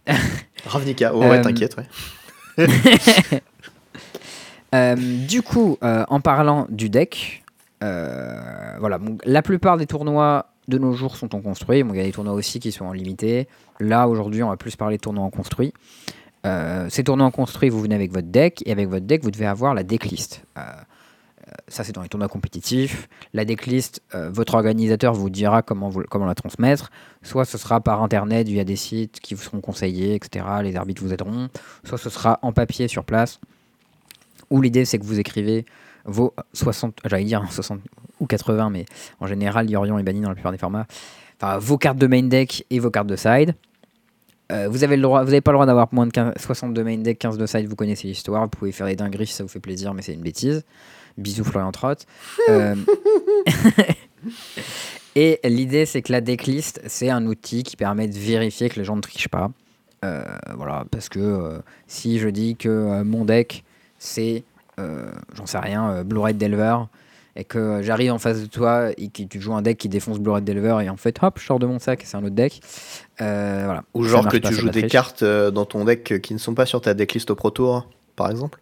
[0.66, 2.66] Ravnica, oh ouais, Euh, t'inquiète, ouais.
[4.74, 7.44] Euh, du coup, euh, en parlant du deck,
[7.84, 11.82] euh, voilà, bon, la plupart des tournois de nos jours sont en construit.
[11.84, 13.48] Bon, il y a des tournois aussi qui sont en limité.
[13.78, 15.72] Là, aujourd'hui, on va plus parler de tournois en construit.
[16.44, 19.30] Euh, ces tournois en construit, vous venez avec votre deck, et avec votre deck, vous
[19.30, 20.44] devez avoir la decklist.
[20.58, 23.08] Euh, euh, ça, c'est dans les tournois compétitifs.
[23.32, 25.90] La decklist, euh, votre organisateur vous dira comment
[26.26, 26.90] la transmettre.
[27.22, 30.44] Soit ce sera par internet via des sites qui vous seront conseillés, etc.
[30.62, 31.48] Les arbitres vous aideront.
[31.84, 33.40] Soit ce sera en papier sur place
[34.50, 35.64] où l'idée c'est que vous écrivez
[36.04, 37.80] vos 60, j'allais dire 60
[38.20, 38.84] ou 80, mais
[39.20, 40.86] en général, Yorion est banni dans la plupart des formats.
[41.40, 43.54] Enfin, vos cartes de main deck et vos cartes de side.
[44.52, 46.72] Euh, vous avez le droit, vous n'avez pas le droit d'avoir moins de 15 60
[46.72, 49.32] de main deck, 15 de side, vous connaissez l'histoire, vous pouvez faire des dingueries si
[49.32, 50.64] ça vous fait plaisir, mais c'est une bêtise.
[51.18, 52.06] Bisous Florian Trott.
[52.48, 52.76] Euh,
[55.16, 58.84] et l'idée c'est que la decklist, c'est un outil qui permet de vérifier que les
[58.84, 59.50] gens ne trichent pas.
[60.04, 60.24] Euh,
[60.54, 63.64] voilà, parce que si je dis que mon deck
[63.98, 64.44] c'est,
[64.78, 66.76] j'en sais rien, euh, Blue Red Delver,
[67.34, 70.18] et que j'arrive en face de toi et que tu joues un deck qui défonce
[70.18, 72.34] Blue Red Delver, et en fait, hop, je sors de mon sac c'est un autre
[72.34, 72.60] deck.
[73.20, 73.84] Euh, voilà.
[73.94, 76.54] Ou genre que pas, tu joues des cartes euh, dans ton deck qui ne sont
[76.54, 78.60] pas sur ta decklist au Pro Tour, par exemple.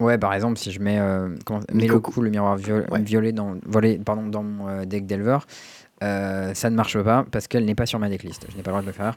[0.00, 1.62] Ouais, par exemple, si je mets euh, Mikoku.
[1.72, 2.58] Meloku, le miroir
[2.90, 3.00] Ouais.
[3.02, 5.38] violet dans, volé, pardon, dans mon deck Delver,
[6.02, 8.46] euh, ça ne marche pas parce qu'elle n'est pas sur ma decklist.
[8.50, 9.16] Je n'ai pas le droit de le faire.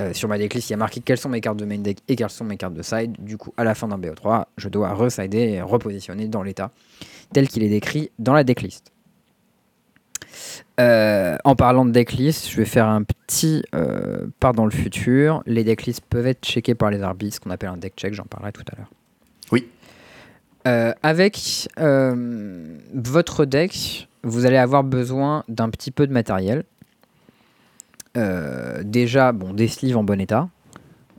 [0.00, 1.98] Euh, sur ma decklist, il y a marqué quelles sont mes cartes de main deck
[2.08, 3.14] et quelles sont mes cartes de side.
[3.20, 6.72] Du coup, à la fin d'un BO3, je dois resider et repositionner dans l'état
[7.32, 8.90] tel qu'il est décrit dans la decklist.
[10.80, 15.42] Euh, en parlant de decklist, je vais faire un petit euh, part dans le futur.
[15.46, 18.24] Les decklists peuvent être checkées par les arbitres, ce qu'on appelle un deck check, j'en
[18.24, 18.90] parlerai tout à l'heure.
[19.52, 19.68] Oui.
[20.66, 26.64] Euh, avec euh, votre deck, vous allez avoir besoin d'un petit peu de matériel.
[28.84, 30.48] Déjà, bon, des sleeves en bon état.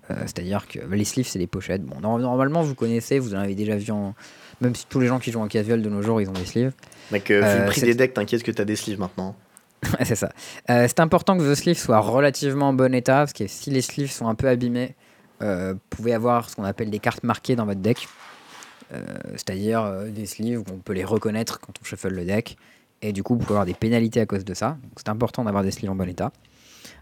[0.09, 1.83] C'est-à-dire que les sleeves, c'est des pochettes.
[1.83, 4.13] Bon, nor- normalement, vous connaissez, vous en avez déjà vu en.
[4.61, 6.45] Même si tous les gens qui jouent en casual de nos jours, ils ont des
[6.45, 6.73] sleeves.
[7.11, 9.35] Mec, euh, vu Euh, le prix c'est- des decks, t'inquiète que t'as des sleeves maintenant.
[10.03, 10.31] C'est ça.
[10.71, 13.81] Euh, c'est important que vos sleeves soient relativement en bon état, parce que si les
[13.81, 14.95] sleeves sont un peu abîmés,
[15.43, 18.07] euh, vous pouvez avoir ce qu'on appelle des cartes marquées dans votre deck.
[18.93, 19.01] Euh,
[19.33, 22.57] C'est-à-dire euh, des sleeves où on peut les reconnaître quand on shuffle le deck.
[23.01, 24.77] Et du coup, vous pouvez avoir des pénalités à cause de ça.
[24.81, 26.31] Donc c'est important d'avoir des sleeves en bon état.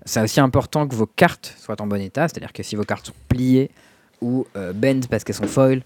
[0.06, 3.06] C'est aussi important que vos cartes soient en bon état, c'est-à-dire que si vos cartes
[3.08, 3.70] sont pliées
[4.22, 5.82] ou euh, bend parce qu'elles sont foil, euh,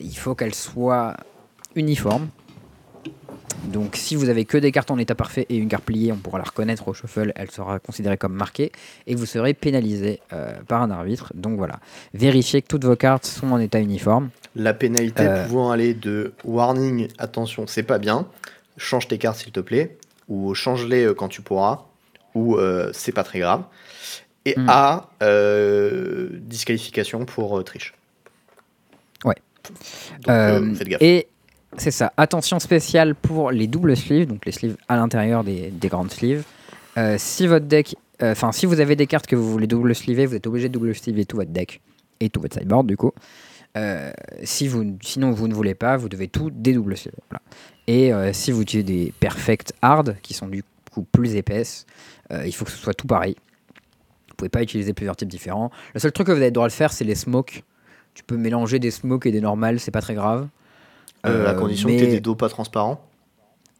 [0.00, 1.16] il faut qu'elles soient
[1.74, 2.28] uniformes.
[3.64, 6.16] Donc si vous avez que des cartes en état parfait et une carte pliée, on
[6.16, 8.72] pourra la reconnaître au shuffle, elle sera considérée comme marquée
[9.06, 11.32] et vous serez pénalisé euh, par un arbitre.
[11.34, 11.78] Donc voilà,
[12.12, 14.30] vérifiez que toutes vos cartes sont en état uniforme.
[14.56, 15.46] La pénalité Euh.
[15.46, 18.26] pouvant aller de warning, attention, c'est pas bien,
[18.76, 19.96] change tes cartes s'il te plaît,
[20.28, 21.84] ou change-les euh, quand tu pourras,
[22.34, 23.62] ou euh, c'est pas très grave,
[24.44, 27.94] et à euh, disqualification pour euh, triche.
[29.68, 31.02] Donc euh, Euh, faites gaffe.
[31.02, 31.28] et
[31.78, 35.88] c'est ça, attention spéciale pour les doubles sleeves, donc les sleeves à l'intérieur des, des
[35.88, 36.44] grandes sleeves.
[36.98, 39.94] Euh, si votre deck, euh, enfin si vous avez des cartes que vous voulez double
[39.94, 41.80] sleever, vous êtes obligé de double sleever tout votre deck
[42.20, 43.12] et tout votre sideboard du coup.
[43.78, 44.12] Euh,
[44.44, 47.16] si vous, sinon vous ne voulez pas, vous devez tout dédouble sleever.
[47.30, 47.40] Voilà.
[47.86, 51.86] Et si vous utilisez des perfect hard qui sont du coup plus épaisses,
[52.44, 53.34] il faut que ce soit tout pareil.
[54.28, 55.70] Vous pouvez pas utiliser plusieurs types différents.
[55.94, 57.64] Le seul truc que vous avez le droit de faire, c'est les smokes.
[58.14, 60.48] Tu peux mélanger des smokes et des normales, c'est pas très grave.
[61.24, 63.00] Euh, à Euh, condition mais- que tu aies des dos pas transparents.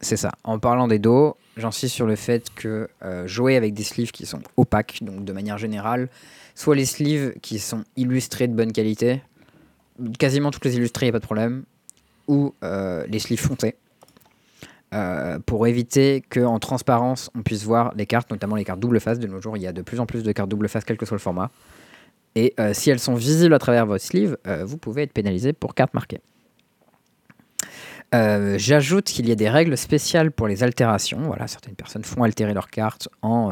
[0.01, 0.31] C'est ça.
[0.43, 4.25] En parlant des dos, j'insiste sur le fait que euh, jouer avec des sleeves qui
[4.25, 6.09] sont opaques, donc de manière générale,
[6.55, 9.21] soit les sleeves qui sont illustrés de bonne qualité,
[10.19, 11.63] quasiment toutes les illustrées, il a pas de problème,
[12.27, 13.75] ou euh, les sleeves fontés,
[14.93, 19.19] euh, pour éviter qu'en transparence, on puisse voir les cartes, notamment les cartes double face.
[19.19, 20.97] De nos jours, il y a de plus en plus de cartes double face, quel
[20.97, 21.49] que soit le format.
[22.35, 25.53] Et euh, si elles sont visibles à travers votre sleeve, euh, vous pouvez être pénalisé
[25.53, 26.21] pour cartes marquées.
[28.15, 31.19] Euh, J'ajoute qu'il y a des règles spéciales pour les altérations.
[31.21, 33.51] Voilà, certaines personnes font altérer leurs cartes en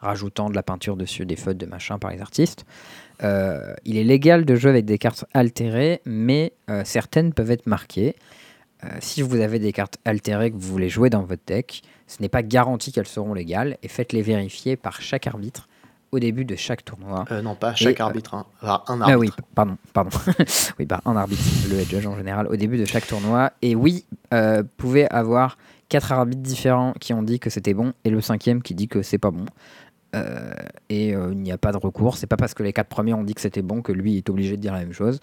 [0.00, 2.64] rajoutant de la peinture dessus, des feutres de machin par les artistes.
[3.22, 6.54] Il est légal de jouer avec des cartes altérées, mais
[6.84, 8.16] certaines peuvent être marquées.
[9.00, 12.30] Si vous avez des cartes altérées que vous voulez jouer dans votre deck, ce n'est
[12.30, 15.68] pas garanti qu'elles seront légales et faites-les vérifier par chaque arbitre
[16.12, 17.24] au début de chaque tournoi.
[17.30, 18.46] Euh, non, pas chaque Et, euh, arbitre, hein.
[18.62, 19.36] Enfin, un Ah arbitre.
[19.38, 20.10] oui, pardon, pardon.
[20.78, 23.52] oui, bah, un arbitre, le head judge en général, au début de chaque tournoi.
[23.62, 24.04] Et oui,
[24.34, 25.56] euh, pouvait avoir
[25.88, 29.02] quatre arbitres différents qui ont dit que c'était bon et le cinquième qui dit que
[29.02, 29.44] c'est pas bon.
[30.16, 30.52] Euh,
[30.88, 32.16] et euh, il n'y a pas de recours.
[32.16, 34.28] C'est pas parce que les quatre premiers ont dit que c'était bon que lui est
[34.28, 35.20] obligé de dire la même chose.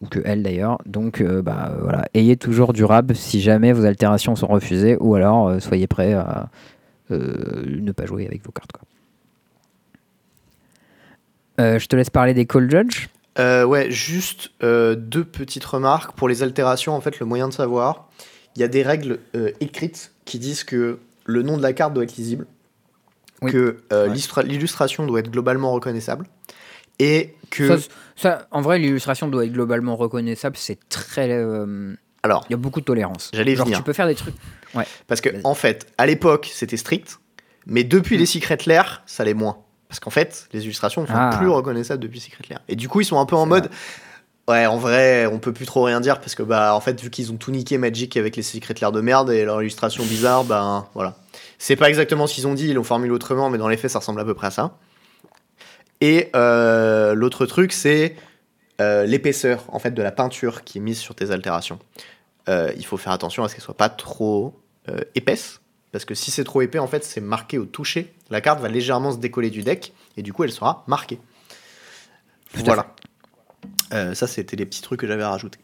[0.00, 0.78] Ou que elle d'ailleurs.
[0.86, 4.96] Donc bah, voilà, ayez toujours du rab si jamais vos altérations sont refusées.
[4.98, 6.48] Ou alors soyez prêts à
[7.10, 8.72] ne pas jouer avec vos cartes.
[8.72, 8.82] Quoi.
[11.60, 13.08] Euh, je te laisse parler des call judge.
[13.38, 16.16] Euh, ouais, juste euh, deux petites remarques.
[16.16, 18.08] Pour les altérations, en fait, le moyen de savoir,
[18.56, 21.94] il y a des règles euh, écrites qui disent que le nom de la carte
[21.94, 22.46] doit être lisible,
[23.42, 23.50] Oui.
[23.52, 24.08] que Ouais.
[24.08, 26.26] l'illustra- l'illustration doit être globalement reconnaissable,
[27.00, 27.76] et que...
[27.78, 30.56] Ça, ça, en vrai, l'illustration doit être globalement reconnaissable.
[30.56, 31.32] C'est très.
[32.22, 33.30] Alors, Il y a beaucoup de tolérance.
[33.34, 33.76] J'allais venir.
[33.78, 34.34] tu peux faire des trucs.
[35.08, 37.18] parce que, en fait, à l'époque, c'était strict,
[37.66, 38.20] mais depuis Mm.
[38.20, 39.58] les Secret Lair, ça l'est moins.
[39.88, 41.36] Parce qu'en fait, les illustrations ne sont Ah.
[41.36, 42.60] plus reconnaissables depuis Secret Lair.
[42.68, 43.70] Et du coup, ils sont un peu en mode...
[44.46, 47.08] Ouais, en vrai, on peut plus trop rien dire parce que, bah, en fait, vu
[47.08, 50.44] qu'ils ont tout niqué Magic avec les Secret Lair de merde et leur illustration bizarre,
[50.44, 51.16] ben voilà.
[51.58, 53.90] C'est pas exactement ce qu'ils ont dit, ils l'ont formulé autrement, mais dans les faits,
[53.92, 54.76] ça ressemble à peu près à ça.
[56.02, 58.16] Et euh, l'autre truc, c'est
[58.82, 61.78] euh, l'épaisseur, en fait, de la peinture qui est mise sur tes altérations.
[62.50, 64.60] Euh, il faut faire attention à ce qu'elle soit pas trop
[65.14, 65.62] épaisse,
[65.94, 68.12] parce que si c'est trop épais, en fait, c'est marqué au toucher.
[68.28, 71.20] La carte va légèrement se décoller du deck, et du coup, elle sera marquée.
[72.52, 72.92] Tout Voilà.
[73.92, 75.60] Euh, ça, c'était les petits trucs que j'avais à rajouter.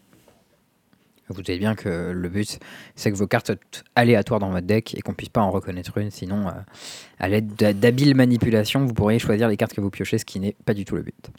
[1.27, 2.59] Vous savez bien que le but,
[2.95, 3.55] c'est que vos cartes soient
[3.95, 6.11] aléatoires dans votre deck et qu'on puisse pas en reconnaître une.
[6.11, 6.51] Sinon, euh,
[7.19, 10.55] à l'aide d'habiles manipulations, vous pourriez choisir les cartes que vous piochez, ce qui n'est
[10.65, 11.29] pas du tout le but.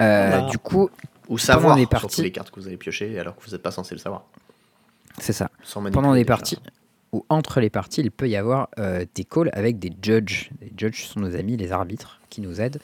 [0.00, 0.42] Euh, Voilà.
[0.48, 0.90] Du coup,
[1.28, 3.62] Ou savoir les surtout parties- les cartes que vous avez piochées, alors que vous n'êtes
[3.62, 4.26] pas censé le savoir.
[5.18, 5.50] c'est ça.
[5.64, 6.58] Sans Pendant des parties
[7.28, 10.50] entre les parties, il peut y avoir euh, des calls avec des judges.
[10.60, 12.80] Les judges sont nos amis, les arbitres, qui nous aident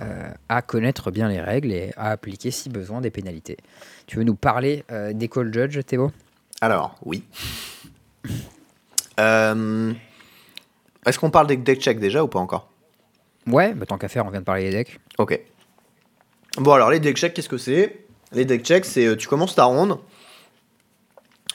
[0.00, 3.56] euh, à connaître bien les règles et à appliquer, si besoin, des pénalités.
[4.06, 6.10] Tu veux nous parler euh, des call judges, Théo?
[6.60, 7.24] Alors, oui.
[9.18, 9.94] Est-ce
[11.18, 12.70] qu'on parle des deck check déjà ou pas encore?
[13.46, 14.98] Ouais, bah, tant qu'à faire, on vient de parler des decks.
[15.18, 15.38] Ok.
[16.56, 18.06] Bon, alors les deck check, qu'est-ce que c'est?
[18.32, 19.98] Les deck check, c'est tu commences ta ronde,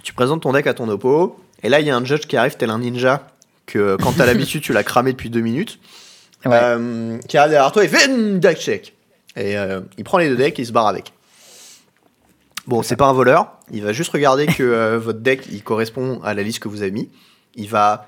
[0.03, 2.37] tu présentes ton deck à ton oppo, et là il y a un judge qui
[2.37, 3.27] arrive tel un ninja,
[3.65, 5.79] que euh, quand t'as l'habitude tu l'as cramé depuis deux minutes,
[6.45, 6.51] Ouais.
[6.53, 8.95] euh, qui arrive derrière toi et fait un deck check.
[9.35, 11.11] Et euh, il prend les deux decks et il se barre avec.
[12.65, 16.21] Bon, c'est pas un voleur, il va juste regarder que euh, votre deck il correspond
[16.23, 17.09] à la liste que vous avez mis.
[17.55, 18.07] Il va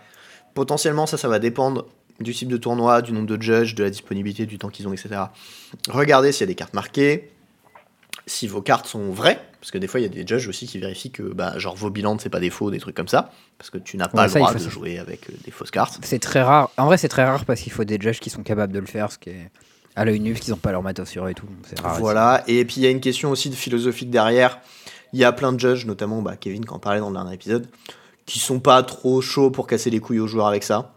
[0.54, 1.86] potentiellement, ça, ça va dépendre
[2.20, 4.93] du type de tournoi, du nombre de judges, de la disponibilité, du temps qu'ils ont,
[4.93, 5.10] etc.
[5.89, 7.32] Regardez s'il y a des cartes marquées,
[8.28, 10.68] si vos cartes sont vraies, parce que des fois il y a des judges aussi
[10.68, 13.32] qui vérifient que bah, genre vos bilans c'est pas des faux, des trucs comme ça,
[13.57, 14.70] parce que tu n'as pas Ouais, le ça, droit de ça.
[14.70, 15.99] jouer avec euh, des fausses cartes.
[16.03, 16.70] C'est très rare.
[16.78, 18.86] En vrai, c'est très rare parce qu'il faut des judges qui sont capables de le
[18.88, 19.49] faire, ce qui est
[19.95, 21.47] à l'œil nu, parce qu'ils n'ont pas leur matos sur et tout.
[21.70, 21.97] C'est rare.
[21.99, 24.59] Voilà, et puis il y a une question aussi de philosophique derrière.
[25.14, 27.34] Il y a plein de judges, notamment bah, Kevin qui en parlait dans le dernier
[27.34, 27.68] épisode,
[28.26, 30.93] qui sont pas trop chauds pour casser les couilles aux joueurs avec ça.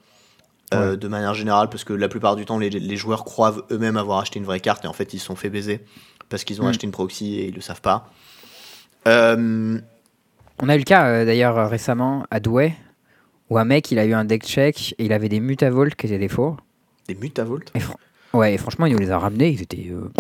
[0.73, 0.97] euh, Ouais.
[0.97, 4.21] de manière générale, parce que la plupart du temps, les, les joueurs croient eux-mêmes avoir
[4.21, 5.85] acheté une vraie carte et en fait, ils se sont fait baiser
[6.31, 6.69] parce qu'ils ont Mm.
[6.69, 8.09] acheté une proxy et ils le savent pas.
[9.07, 9.79] Euh,
[10.61, 12.73] On a eu le cas euh, d'ailleurs euh, récemment à Douai
[13.51, 16.07] où un mec il a eu un deck check et il avait des mutavolt qui
[16.07, 16.57] étaient des faux.
[17.09, 17.97] des mutavolt Et fran-
[18.33, 19.51] ouais, et franchement, il nous les a ramenés.
[19.51, 20.11] Ils étaient euh,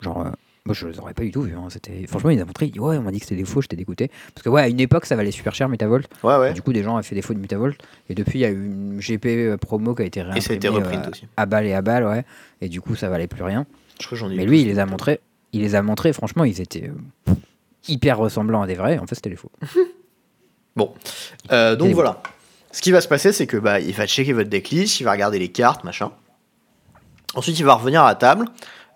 [0.00, 0.20] genre.
[0.26, 0.30] euh,
[0.64, 1.56] moi, je les aurais pas du tout vus.
[1.56, 2.06] hein, C'était...
[2.06, 2.66] Franchement, il nous a montré.
[2.66, 4.12] Il dit, ouais, on m'a dit que c'était des faux, j'étais dégoûté.
[4.32, 6.08] Parce que, ouais, à une époque, ça valait super cher, Mutavolt.
[6.22, 6.50] Ouais, ouais.
[6.52, 7.76] Et Du coup, des gens ont fait des faux de Mutavolt.
[8.08, 10.56] Et depuis, il y a eu une GP promo qui a été Et ça a
[10.56, 11.26] été réimprimée reprint euh, aussi.
[11.36, 12.24] à balle et à balle, ouais.
[12.60, 13.66] Et du coup, ça valait plus rien.
[14.00, 15.18] Je crois que j'en ai Mais lui, il les a montrés.
[15.52, 16.12] Il les a montrés.
[16.12, 16.88] Franchement, ils étaient
[17.28, 17.32] euh,
[17.88, 18.98] hyper ressemblants à des vrais.
[18.98, 19.50] En fait, c'était les faux.
[20.74, 20.94] Bon,
[21.50, 22.22] Euh, donc voilà.
[22.70, 25.12] Ce qui va se passer, c'est que bah, il va checker votre decklist, il va
[25.12, 26.10] regarder les cartes, machin.
[27.34, 28.46] Ensuite, il va revenir à la table.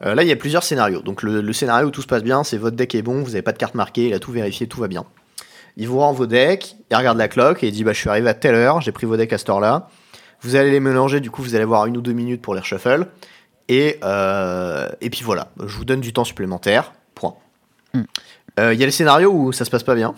[0.02, 1.02] Euh, là, il y a plusieurs scénarios.
[1.02, 3.26] Donc, le, le scénario où tout se passe bien, c'est votre deck est bon, vous
[3.32, 5.04] n'avez pas de carte marquée, il a tout vérifié, tout va bien.
[5.76, 8.08] Il vous rend vos decks, il regarde la clock et il dit bah, Je suis
[8.08, 9.90] arrivé à telle heure, j'ai pris vos decks à cette heure-là.
[10.40, 12.60] Vous allez les mélanger, du coup, vous allez avoir une ou deux minutes pour les
[12.60, 13.08] reshuffle.
[13.68, 16.92] Et, euh, et puis voilà, je vous donne du temps supplémentaire.
[17.14, 17.34] Point.
[17.92, 18.02] Hmm.
[18.58, 20.14] Euh, Il y a le scénario où ça se passe pas bien.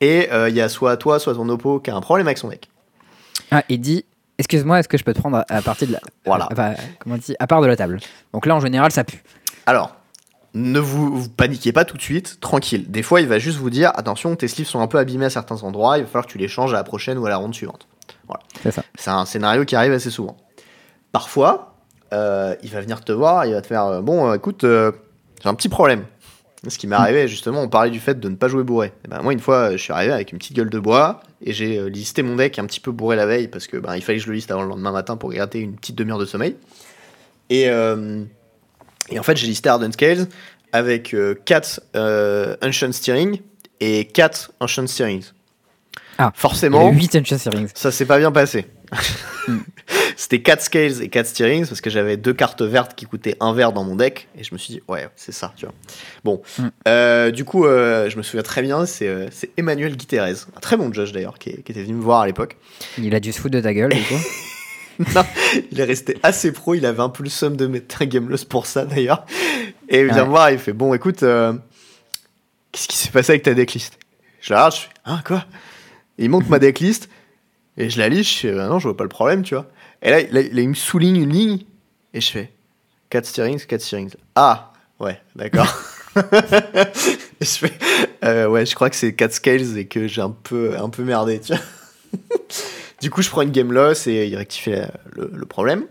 [0.00, 2.38] Et euh, il y a soit toi, soit ton oppo qui a un problème avec
[2.38, 2.68] son deck.
[3.50, 4.04] Ah, il dit
[4.38, 6.00] Excuse-moi, est-ce que je peux te prendre à, partir de la.
[6.24, 6.48] Voilà.
[6.50, 8.00] Enfin, comment on dit À part de la table.
[8.32, 9.22] Donc là, en général, ça pue.
[9.66, 9.94] Alors,
[10.54, 12.90] ne vous, vous paniquez pas tout de suite, tranquille.
[12.90, 15.30] Des fois, il va juste vous dire attention, tes sleeves sont un peu abîmés à
[15.30, 17.36] certains endroits, il va falloir que tu les changes à la prochaine ou à la
[17.36, 17.86] ronde suivante.
[18.62, 18.82] C'est ça.
[18.94, 20.36] C'est un scénario qui arrive assez souvent.
[21.12, 21.74] Parfois,
[22.12, 24.92] euh, il va venir te voir, il va te faire euh, bon, euh, écoute, euh,
[25.42, 26.04] j'ai un petit problème.
[26.68, 28.92] Ce qui m'est arrivé, justement, on parlait du fait de ne pas jouer bourré.
[29.04, 31.52] Et ben, moi, une fois, je suis arrivé avec une petite gueule de bois et
[31.52, 34.02] j'ai euh, listé mon deck un petit peu bourré la veille parce que ben, il
[34.02, 36.24] fallait que je le liste avant le lendemain matin pour gratter une petite demi-heure de
[36.24, 36.56] sommeil.
[37.50, 38.22] Et, euh,
[39.10, 40.28] et en fait, j'ai listé Hardened Scales
[40.72, 43.40] avec 4 euh, Ancient Steering
[43.80, 45.32] et 4 Ancient Steerings.
[46.18, 47.66] Ah, Forcément, 8 Ancient Series.
[47.74, 48.66] ça s'est pas bien passé.
[50.22, 53.52] C'était 4 scales et 4 steerings parce que j'avais deux cartes vertes qui coûtaient un
[53.54, 55.74] vert dans mon deck et je me suis dit ouais c'est ça tu vois.
[56.22, 56.68] Bon Mm.
[56.86, 60.76] Euh, du coup euh, je me souviens très bien c'est euh, Emmanuel Guiterres, un très
[60.76, 62.56] bon judge d'ailleurs qui, qui était venu me voir à l'époque.
[62.98, 64.14] Il a dû se foutre de ta gueule, du coup.
[65.16, 65.24] Non,
[65.72, 68.44] il est resté assez pro, il avait un peu le somme de mettre un gameless
[68.44, 69.24] pour ça d'ailleurs.
[69.88, 70.22] Et il vient Ouais.
[70.24, 71.54] me voir et il fait Bon, écoute, euh,
[72.70, 73.98] qu'est-ce qui s'est passé avec ta decklist?
[74.40, 75.46] Je la regarde, je fais Hein, quoi?
[76.18, 77.08] Il monte ma decklist
[77.78, 79.66] et je la lis, je fais Bah Non, je vois pas le problème, tu vois.
[80.02, 81.58] Et là, il, me souligne une ligne
[82.12, 82.50] et je fais
[83.10, 84.14] 4 steerings, 4 steerings.
[84.34, 85.72] Ah, ouais, d'accord.
[86.16, 87.72] et je fais
[88.24, 91.04] euh, Ouais, je crois que c'est 4 scales et que j'ai un peu, un peu
[91.04, 91.62] merdé, tu vois.
[93.00, 94.74] Du coup, je prends une game loss et il rectifie
[95.16, 95.86] le, le problème.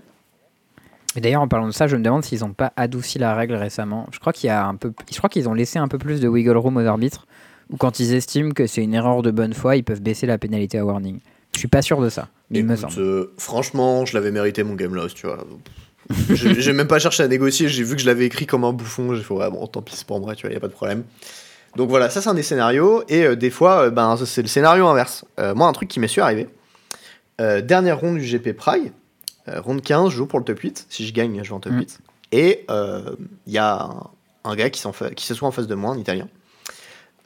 [1.16, 3.56] Et d'ailleurs, en parlant de ça, je me demande s'ils n'ont pas adouci la règle
[3.56, 4.08] récemment.
[4.14, 6.22] Je crois qu'il y a un peu, je crois qu'ils ont laissé un peu plus
[6.22, 7.28] de wiggle room aux arbitres,
[7.70, 10.38] ou quand ils estiment que c'est une erreur de bonne foi, ils peuvent baisser la
[10.38, 11.20] pénalité à warning.
[11.54, 12.30] Je suis pas sûr de ça,
[12.64, 12.94] me semble.
[13.00, 15.46] euh, franchement, je l'avais mérité mon game loss, tu vois.
[16.34, 19.14] J'ai même pas cherché à négocier, j'ai vu que je l'avais écrit comme un bouffon,
[19.16, 20.74] j'ai fait ouais, bon, tant pis, c'est pour moi, tu vois, y a pas de
[20.74, 21.04] problème.
[21.78, 24.48] Donc voilà, ça c'est un des scénarios, et euh, des fois, euh, ben, c'est le
[24.48, 25.24] scénario inverse.
[25.40, 26.48] Euh, moi, un truc qui m'est su arrivé,
[27.40, 28.92] dernière ronde du GP Pride,
[29.48, 31.74] ronde 15, je joue pour le top 8, si je gagne, je vais en top
[31.74, 31.80] Mm.
[31.80, 32.00] 8.
[32.34, 32.66] Et
[33.48, 34.04] il y a un,
[34.44, 36.28] un gars qui fa- s'assoit en face de moi, un italien.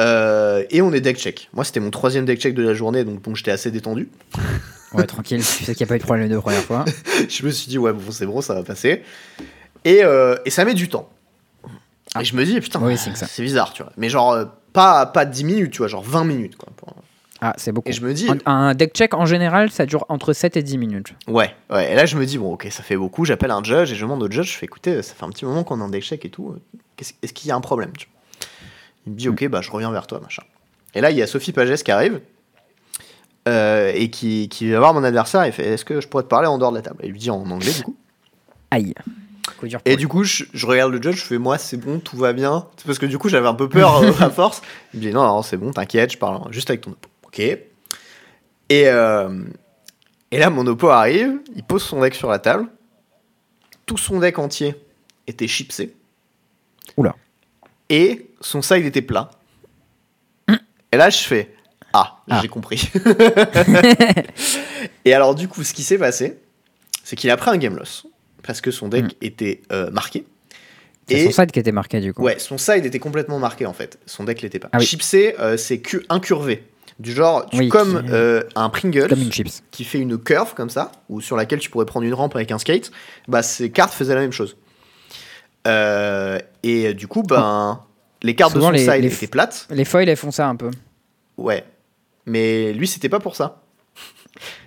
[0.02, 1.50] Euh, et on est deck check.
[1.54, 4.10] Moi, c'était mon troisième deck check de la journée, donc bon, j'étais assez détendu.
[4.94, 6.86] Ouais, tranquille, tu sais qu'il n'y a pas eu de problème de première fois.
[7.30, 9.04] je me suis dit, ouais, bon, c'est bon, ça va passer.
[9.86, 11.10] Et, euh, et ça met du temps.
[12.14, 12.22] Ah.
[12.22, 13.92] Et je me dis, putain, Oui, c'est bizarre, tu vois.
[13.98, 16.70] Mais genre, euh, pas, pas 10 minutes, tu vois, genre 20 minutes, quoi.
[16.76, 16.96] pour-
[17.42, 17.90] Ah, c'est beaucoup.
[17.90, 20.64] Et je me dis, Un, un deck check en général, ça dure entre 7 et
[20.64, 21.14] 10 minutes.
[21.28, 21.92] ouais, ouais.
[21.92, 23.26] Et là, je me dis, bon, ok, ça fait beaucoup.
[23.26, 25.46] J'appelle un judge et je demande au judge, je fais, écoutez, ça fait un petit
[25.46, 26.56] moment qu'on est en deck check et tout.
[27.22, 28.15] Est-ce qu'il y a un problème tu vois
[29.06, 30.44] Il me dit, ok, bah, je reviens vers toi, machin.
[30.94, 32.22] Et là, il y a Sophie Pagès qui arrive.
[33.48, 36.28] euh, et qui, qui va voir mon adversaire et fait Est-ce que je pourrais te
[36.30, 36.98] parler en dehors de la table?
[37.04, 37.96] Et il lui dit en anglais, du coup.
[38.72, 38.94] Aïe.
[39.86, 42.34] Et du coup, je, je regarde le judge, je fais moi, c'est bon, tout va
[42.34, 42.68] bien.
[42.78, 44.62] C'est parce que du coup, j'avais un peu peur euh, à force.
[44.94, 47.10] Il me dit non, non, c'est bon, t'inquiète, je parle juste avec ton oppo.
[47.28, 47.40] Ok.
[47.40, 47.60] Et,
[48.72, 49.44] euh,
[50.32, 52.68] et là, mon oppo arrive, il pose son deck sur la table.
[53.86, 54.76] Tout son deck entier
[55.28, 55.96] était chipsé.
[56.98, 57.16] Oula.
[57.90, 59.32] Et son side était plat.
[60.92, 61.54] Et là, je fais
[61.94, 62.40] Ah, Ah.
[62.42, 62.90] j'ai compris.
[65.06, 66.40] et alors, du coup, ce qui s'est passé,
[67.04, 68.06] c'est qu'il a pris un game loss.
[68.44, 69.10] Parce que son deck Mm.
[69.22, 70.26] était euh, marqué.
[71.08, 72.24] C'est son side qui était marqué du coup.
[72.24, 74.00] Ouais, son side était complètement marqué en fait.
[74.08, 74.70] Son deck l'était pas.
[74.72, 74.86] Ah oui.
[74.86, 76.64] Chipsé, euh, c'est cu- incurvé.
[77.00, 79.62] Du genre, tu- Oui, comme qui- euh, un Pringles Comme une chips.
[79.72, 82.52] qui fait une curve comme ça, ou sur laquelle tu pourrais prendre une rampe avec
[82.52, 82.92] un skate,
[83.28, 84.56] bah ces cartes faisaient la même chose.
[85.68, 87.82] Euh, et euh, du coup, ben,
[88.24, 89.68] les cartes Souvent, de son les- side étaient plates.
[89.70, 90.72] Les foils, elles font ça un peu.
[91.38, 91.64] Ouais.
[92.26, 93.62] Mais lui, c'était pas pour ça.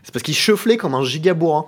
[0.03, 1.66] C'est parce qu'il chaufflait comme un giga bourrin.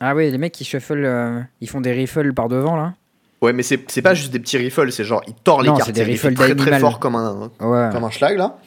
[0.00, 2.94] Ah oui, les mecs qui shuffle, euh, ils font des riffles par devant là.
[3.40, 5.86] Ouais, mais c'est pas juste des petits riffles, c'est genre, il tord les Non, cartes.
[5.88, 7.90] c'est des riffles très très fort comme un, Ouais.
[7.92, 8.58] comme un schlag là.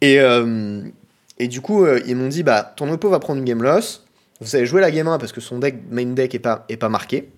[0.00, 0.82] Et, euh,
[1.38, 4.04] et du coup, ils m'ont dit bah, ton oppo va prendre une game loss.
[4.40, 6.76] Vous allez jouer la game 1 parce que son deck, main deck est pas, est
[6.76, 7.30] pas marqué.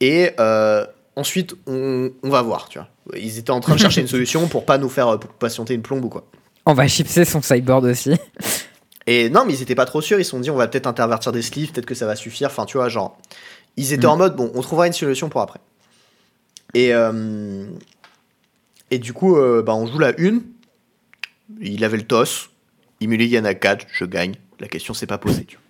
[0.00, 0.86] Et euh,
[1.16, 2.88] ensuite, on, on va voir, tu vois.
[3.16, 5.74] Ils étaient en train de chercher une solution pour pas nous faire euh, pour patienter
[5.74, 6.24] une plombe ou quoi.
[6.66, 8.14] On va chipser son sideboard aussi.
[9.06, 10.18] Et non, mais ils étaient pas trop sûrs.
[10.18, 12.48] Ils se sont dit on va peut-être intervertir des sleeves, peut-être que ça va suffire.
[12.48, 13.16] Enfin, tu vois, genre.
[13.76, 14.10] Ils étaient Mm.
[14.10, 15.60] en mode bon, on trouvera une solution pour après.
[16.74, 17.66] Et, euh,
[18.90, 20.42] et du coup, euh, bah, on joue la une.
[21.60, 22.50] Il avait le toss.
[23.00, 24.34] Il mulligan à 4, je gagne.
[24.58, 25.44] La question s'est pas posée.
[25.44, 25.62] Tu vois.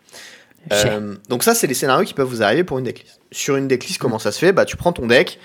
[0.72, 3.20] Euh, donc ça, c'est les scénarios qui peuvent vous arriver pour une decklist.
[3.32, 4.52] Sur une decklist, comment ça se fait?
[4.52, 5.38] Bah, tu prends ton deck.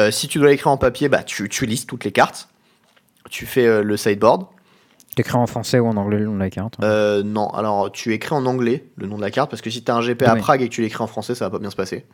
[0.00, 2.48] Euh, si tu dois l'écrire en papier, bah, tu, tu listes toutes les cartes.
[3.30, 4.46] Tu fais euh, le sideboard.
[5.14, 6.74] T'écris en français ou en anglais le nom de la carte.
[6.82, 9.84] Euh, non, alors tu écris en anglais le nom de la carte parce que si
[9.84, 10.40] t'as un GP à Oui.
[10.40, 12.04] Prague et que tu l'écris en français, ça va pas bien se passer.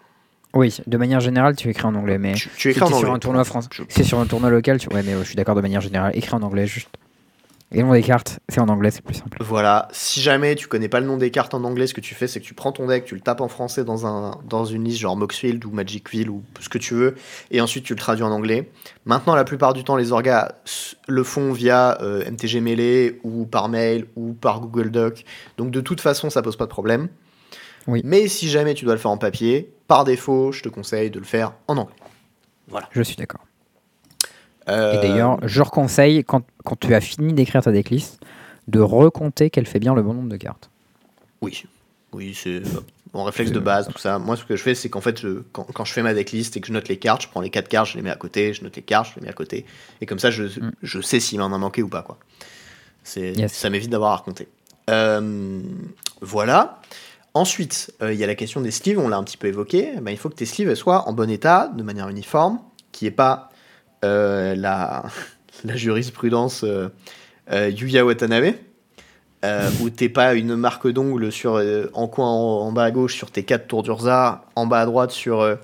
[0.52, 2.92] Oui, de manière générale, tu écris en anglais, mais Tu, tu si écris en t'es
[2.94, 3.06] anglais.
[3.06, 4.88] sur un tournoi français, Je- c'est sur un tournoi local, tu...
[4.88, 6.90] ouais, mais euh, je suis d'accord de manière générale, écris en anglais juste.
[7.73, 9.39] Et le nom des cartes, c'est en anglais, c'est plus simple.
[9.41, 12.16] Voilà, si jamais tu connais pas le nom des cartes en anglais, ce que tu
[12.16, 14.64] fais, c'est que tu prends ton deck, tu le tapes en français dans, un, dans
[14.64, 17.14] une liste genre Moxfield ou Magicville ou ce que tu veux,
[17.53, 18.68] et ensuite tu le traduis en anglais.
[19.05, 20.53] Maintenant, la plupart du temps, les orgas
[21.07, 25.25] le font via euh, MTG Melee ou par mail ou par Google Doc,
[25.57, 27.09] donc de toute façon, ça pose pas de problème.
[27.87, 28.03] Oui.
[28.05, 31.21] Mais si jamais tu dois le faire en papier, par défaut, je te conseille de
[31.21, 31.95] le faire en anglais.
[32.91, 33.41] Je suis d'accord.
[34.68, 38.20] Euh, Et d'ailleurs, je reconseille, quand, quand tu as fini d'écrire ta decklist,
[38.68, 40.70] de recompter qu'elle fait bien le bon nombre de cartes.
[41.40, 41.64] Oui,
[42.12, 42.62] oui, c'est.
[43.12, 44.20] Mon réflexe de base, tout ça.
[44.20, 46.56] Moi, ce que je fais, c'est qu'en fait, je, quand, quand, je fais ma decklist
[46.56, 48.14] et que je note les cartes, je prends les quatre cartes, je les mets à
[48.14, 49.66] côté, je note les cartes, je les mets à côté.
[50.00, 50.72] Et comme ça, je, mm.
[50.80, 52.02] je sais s'il en a manqué ou pas.
[52.02, 52.18] Quoi.
[53.16, 53.52] Yes.
[53.52, 54.46] Ça m'évite d'avoir à raconter.
[54.90, 55.61] Euh,
[56.20, 56.80] voilà.
[57.34, 59.92] Ensuite, il y a la question des sleeves, on l'a un petit peu évoqué.
[60.00, 62.61] Ben, il faut que tes sleeves soient en bon état, de manière uniforme,
[62.92, 63.49] qui est pas
[64.03, 65.05] la,
[65.64, 66.64] la jurisprudence
[67.51, 68.55] Yuya Watanabe
[69.44, 73.14] euh, où t'es pas une marque d'ongles sur euh, en coin en, bas à gauche
[73.14, 75.57] sur tes 4 tours d'Urza, en bas à droite sur euh,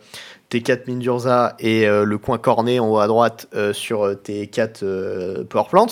[0.49, 4.47] tes 4 mines d'Urza et euh, le coin corné en haut à droite sur tes
[4.47, 5.87] 4 power plants.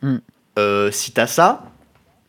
[0.00, 0.18] Mm.
[0.92, 1.64] si t'as ça,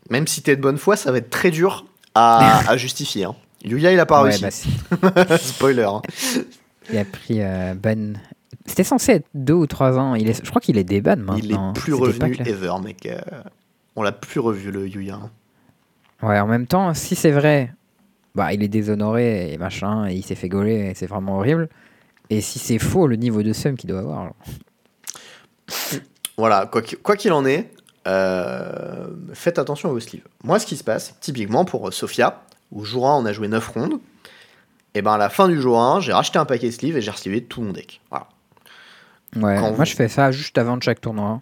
[0.10, 3.26] même si t'es de bonne foi, ça va être très dur à, à justifier.
[3.26, 3.36] Hein.
[3.64, 4.70] Yuya, il a pas réussi.
[5.02, 5.84] Bah, Spoiler.
[5.84, 6.02] Hein.
[6.92, 7.40] Il a pris
[7.76, 8.20] Ben.
[8.70, 10.14] C'était censé être 2 ou 3 ans.
[10.14, 10.46] Il est...
[10.46, 11.36] Je crois qu'il est déban maintenant.
[11.38, 13.10] Il est plus revenu ever, mec.
[13.96, 15.20] On l'a plus revu, le Yuya.
[16.22, 17.74] Ouais, en même temps, si c'est vrai,
[18.36, 21.68] bah, il est déshonoré et machin, et il s'est fait gauler, et c'est vraiment horrible.
[22.30, 24.34] Et si c'est faux, le niveau de seum qu'il doit avoir.
[26.38, 27.72] Voilà, quoi qu'il en est,
[28.08, 30.28] euh, faites attention à vos sleeves.
[30.44, 33.68] Moi, ce qui se passe, typiquement pour Sofia, où jour 1, on a joué 9
[33.68, 34.00] rondes,
[34.94, 37.02] et ben à la fin du jour 1, j'ai racheté un paquet de sleeves et
[37.02, 38.02] j'ai resleevé tout mon deck.
[38.10, 38.28] Voilà.
[39.36, 41.42] Ouais, moi je fais ça juste avant de chaque tournoi.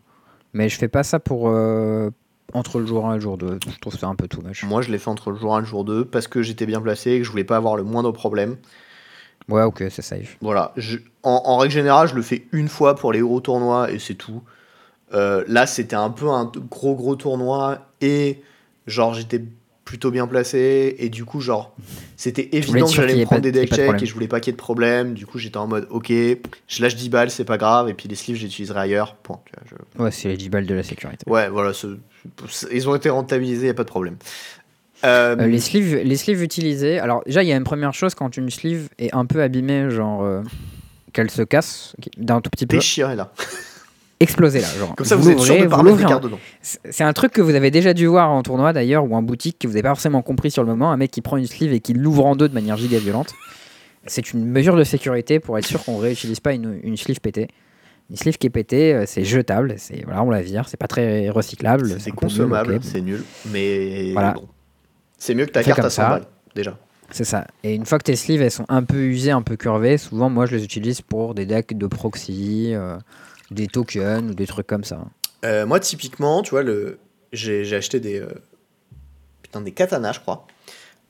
[0.53, 2.09] Mais je fais pas ça pour, euh,
[2.53, 3.59] entre le jour 1 et le jour 2.
[3.67, 4.63] Je trouve ça un peu tout moche.
[4.63, 6.65] Moi, je l'ai fait entre le jour 1 et le jour 2 parce que j'étais
[6.65, 8.57] bien placé et que je voulais pas avoir le moindre problème.
[9.49, 10.37] Ouais, ok, c'est safe.
[10.41, 10.73] Voilà.
[11.23, 14.41] en, règle générale, je le fais une fois pour les gros tournois et c'est tout.
[15.13, 18.41] Euh, là, c'était un peu un gros gros tournoi et
[18.87, 19.41] genre j'étais
[19.87, 20.95] plutôt bien placé.
[20.99, 21.73] Et du coup genre
[22.17, 24.53] c'était évident que j'allais me prendre des deck checks et je voulais pas qu'il y
[24.53, 25.13] ait de problème.
[25.13, 27.89] Du coup j'étais en mode ok je lâche 10 balles c'est pas grave.
[27.89, 29.15] Et puis les sleeves j'utiliserai ailleurs.
[29.15, 29.39] Point.
[29.97, 31.23] Ouais c'est les 10 balles de la sécurité.
[31.27, 31.71] Ouais voilà
[32.71, 34.17] ils ont été rentabilisés y a pas de problème.
[35.05, 38.15] Euh, euh, les sleeves les sleeves utilisés alors déjà il y a une première chose
[38.15, 40.41] quand une sleeve est un peu abîmée genre euh,
[41.13, 42.75] qu'elle se casse d'un tout petit peu.
[42.75, 43.31] Déchirée là
[44.19, 44.67] exploser là.
[44.77, 46.39] Genre, Comme ça, vous, êtes sûr de pas dedans.
[46.61, 49.59] C'est un truc que vous avez déjà dû voir en tournoi d'ailleurs ou en boutique
[49.59, 50.91] que vous n'avez pas forcément compris sur le moment.
[50.91, 53.33] Un mec qui prend une sleeve et qui l'ouvre en deux de manière giga violente.
[54.05, 57.47] C'est une mesure de sécurité pour être sûr qu'on réutilise pas une, une sleeve pétée.
[58.09, 60.87] Une sleeve qui est pétée, euh, c'est jetable, c'est voilà, on la vire, c'est pas
[60.87, 61.97] très recyclable.
[61.99, 64.31] C'est consommable, c'est nul, mais voilà.
[64.31, 64.47] bon.
[65.17, 66.77] c'est mieux que ta carte à 100 balles déjà.
[67.11, 67.47] C'est ça.
[67.63, 70.29] Et une fois que tes sleeves elles sont un peu usées, un peu curvées, souvent
[70.29, 72.71] moi je les utilise pour des decks de proxy.
[72.73, 72.97] Euh,
[73.51, 75.05] des tokens ou des trucs comme ça
[75.45, 76.99] euh, Moi, typiquement, tu vois, le...
[77.33, 78.27] j'ai acheté des, euh,
[79.41, 80.47] putain, des katanas, je crois.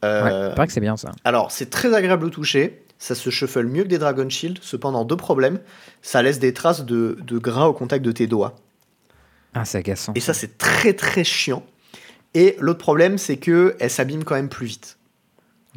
[0.05, 1.11] Euh, ouais, que c'est bien ça.
[1.23, 2.83] Alors, c'est très agréable au toucher.
[2.99, 4.59] Ça se shuffle mieux que des Dragon Shield.
[4.61, 5.59] Cependant, deux problèmes.
[6.01, 8.55] Ça laisse des traces de, de gras au contact de tes doigts.
[9.53, 10.13] Ah, c'est agaçant.
[10.15, 11.63] Et ça, c'est très très chiant.
[12.33, 14.97] Et l'autre problème, c'est que elle s'abîme quand même plus vite.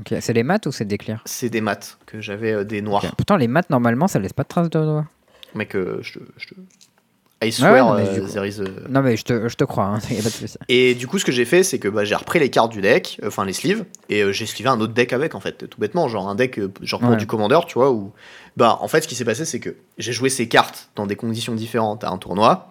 [0.01, 1.23] Ok, c'est des maths ou c'est des clears?
[1.25, 3.05] C'est des maths que j'avais des noirs.
[3.17, 5.07] Pourtant, les maths normalement, ça laisse pas de traces de doigts.
[5.55, 6.19] Mec, euh, je te.
[6.37, 6.55] Je.
[7.43, 10.29] I swear, euh, euh, Non, mais je te, je te crois, hein, y a pas
[10.29, 10.47] de.
[10.69, 12.83] Et du coup, ce que j'ai fait, c'est que bah, j'ai repris les cartes du
[12.83, 16.07] deck, enfin les sleeves, et j'ai sleevé un autre deck avec, en fait, tout bêtement,
[16.07, 18.13] genre un deck, genre pour du commandeur, tu vois, où.
[18.59, 21.17] Bah, en fait, ce qui s'est passé, c'est que j'ai joué ces cartes dans des
[21.17, 22.71] conditions différentes à un tournoi.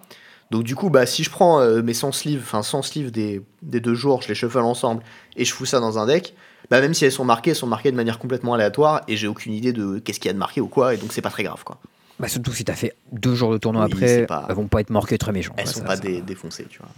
[0.52, 3.80] Donc, du coup, bah, si je prends mes 100 sleeves, enfin 100 sleeves des, des
[3.80, 5.02] deux jours, je les shuffle ensemble,
[5.36, 6.34] et je fous ça dans un deck,
[6.70, 9.26] bah, même si elles sont marquées, elles sont marquées de manière complètement aléatoire, et j'ai
[9.26, 11.30] aucune idée de qu'est-ce qu'il y a de marqué ou quoi, et donc c'est pas
[11.30, 11.80] très grave, quoi.
[12.20, 14.90] Bah, surtout si tu as fait deux jours de tournoi après, elles vont pas être
[14.90, 15.54] marquées très méchants.
[15.56, 16.88] Elles sont pas défoncées, tu vois.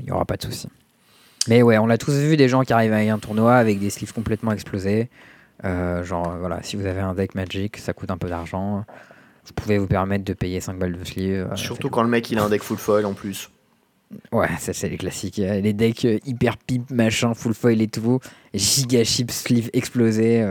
[0.00, 0.68] Il y aura pas de souci.
[1.48, 3.90] Mais ouais, on l'a tous vu des gens qui arrivent à un tournoi avec des
[3.90, 5.10] sleeves complètement explosés.
[5.64, 8.84] Euh, genre, voilà, si vous avez un deck Magic, ça coûte un peu d'argent.
[9.44, 11.48] Vous pouvez vous permettre de payer 5 balles de sleeve.
[11.52, 13.50] Euh, surtout quand le mec il a un deck full foil en plus.
[14.32, 15.36] Ouais, ça c'est les classiques.
[15.36, 18.20] Les decks euh, hyper pip, machin, full foil et tout.
[18.54, 20.44] Giga chip sleeve explosé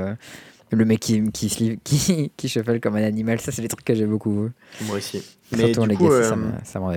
[0.74, 3.96] le mec qui, qui, qui, qui shuffle comme un animal, ça c'est des trucs que
[3.96, 4.50] j'aime beaucoup.
[4.82, 5.24] Moi aussi.
[5.52, 6.36] Mais Surtout en coup, euh, ça,
[6.80, 6.92] me, m'en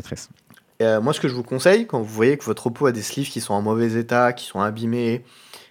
[0.83, 3.03] euh, moi, ce que je vous conseille, quand vous voyez que votre repos a des
[3.03, 5.25] sleeves qui sont en mauvais état, qui sont abîmés,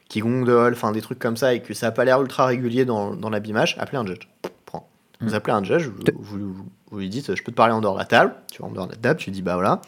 [0.10, 2.86] qui gondolent, enfin des trucs comme ça, et que ça n'a pas l'air ultra régulier
[2.86, 4.28] dans, dans l'abîmage, appelez un judge.
[4.66, 4.90] Prends.
[5.22, 5.34] Vous mm.
[5.34, 6.56] appelez un judge, vous,
[6.92, 8.36] vous, lui dites Je peux te parler en dehors de la table.
[8.52, 9.82] Tu vas en dehors de la table, tu lui dis Bah voilà,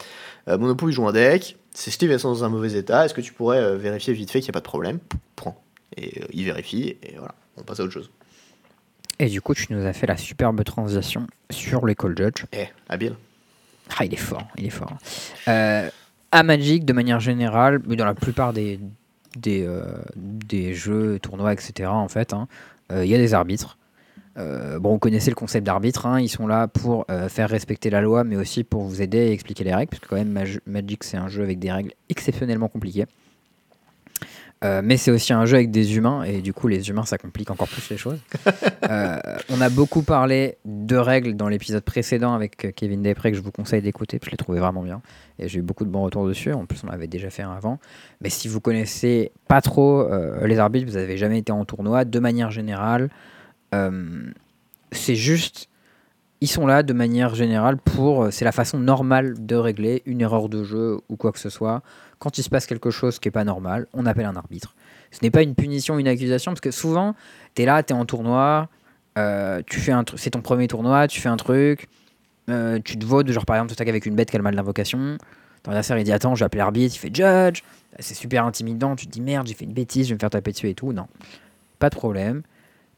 [0.47, 3.05] euh, mon oppo il joue un deck, ses sleeves elles sont dans un mauvais état,
[3.05, 4.99] est-ce que tu pourrais vérifier vite fait qu'il n'y a pas de problème?
[5.35, 5.63] Prends.
[5.95, 8.09] Et il vérifie, et voilà, on passe à autre chose.
[9.19, 12.45] Et du coup, tu nous as fait la superbe transition sur les Call Judge.
[12.53, 13.15] Eh, habile.
[13.97, 14.93] Ah, il est fort, il est fort.
[15.47, 15.89] Euh,
[16.31, 18.79] à Magic, de manière générale, mais dans la plupart des,
[19.35, 19.83] des, euh,
[20.15, 22.47] des jeux, tournois, etc., en fait, hein,
[22.91, 23.77] euh, il y a des arbitres.
[24.35, 28.23] bon, vous connaissez le concept d'arbitre, hein, ils sont là pour faire respecter la loi,
[28.23, 30.37] mais aussi pour vous aider et expliquer les règles, parce que quand même
[30.67, 33.07] Magic c'est un jeu avec des règles exceptionnellement compliquées.
[34.63, 37.17] Euh, mais c'est aussi un jeu avec des humains, et du coup, les humains, ça
[37.17, 38.19] complique encore plus les choses.
[38.89, 43.37] Euh, on a beaucoup parlé de règles dans l'épisode précédent avec euh, Kevin Després, que
[43.37, 45.01] je vous conseille d'écouter, je l'ai trouvé vraiment bien.
[45.39, 46.53] Et j'ai eu beaucoup de bons retours dessus.
[46.53, 47.79] En plus, on l'avait déjà fait un avant.
[48.21, 52.05] Mais si vous connaissez pas trop euh, les arbitres, vous n'avez jamais été en tournoi,
[52.05, 53.09] de manière générale,
[54.93, 55.67] c'est juste.
[56.39, 58.31] Ils sont là de manière générale pour.
[58.31, 61.81] C'est la façon normale de régler une erreur de jeu ou quoi que ce soit.
[62.19, 64.75] Quand il se passe quelque chose qui est pas normal, on appelle un arbitre.
[65.11, 67.15] Ce n'est pas une punition, une accusation, parce que souvent,
[67.55, 68.69] tu es là, tu es en tournoi,
[69.17, 71.87] euh, tu fais un c'est ton premier tournoi, tu fais un truc,
[72.49, 74.43] euh, tu te votes, genre par exemple, tu attaques avec une bête qui a le
[74.43, 75.17] mal d'invocation.
[75.63, 77.61] Ton adversaire il dit Attends, je vais appeler l'arbitre, il fait Judge.
[77.99, 80.29] C'est super intimidant, tu te dis Merde, j'ai fait une bêtise, je vais me faire
[80.29, 80.93] taper dessus et tout.
[80.93, 81.07] Non,
[81.79, 82.43] pas de problème.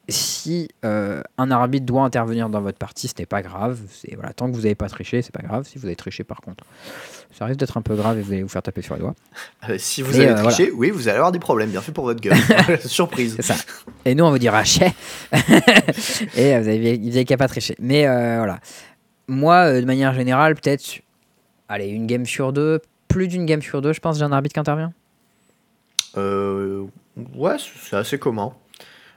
[0.10, 3.80] Si euh, un arbitre doit intervenir dans votre partie, ce n'est pas grave.
[3.92, 5.68] C'est voilà, tant que vous n'avez pas triché, c'est pas grave.
[5.68, 6.64] Si vous avez triché, par contre,
[7.38, 9.16] ça risque d'être un peu grave et vous allez vous faire taper sur les doigts.
[9.68, 11.70] Euh, si vous avez euh, triché, oui, vous allez avoir des problèmes.
[11.70, 12.38] Bien fait pour votre gueule.
[12.86, 13.38] Surprise.
[13.42, 13.56] Ça.
[14.06, 14.94] Et nous, on vous dira chais.
[16.36, 17.76] et vous avez, vous avez qu'à pas tricher.
[17.80, 18.60] Mais voilà.
[19.28, 21.02] Moi, de manière générale, peut-être,
[21.68, 22.80] allez, une game sur deux,
[23.10, 24.94] plus d'une game sur deux, je pense, j'ai un arbitre qui intervient.
[26.18, 26.86] Euh,
[27.36, 28.54] ouais, c'est assez commun.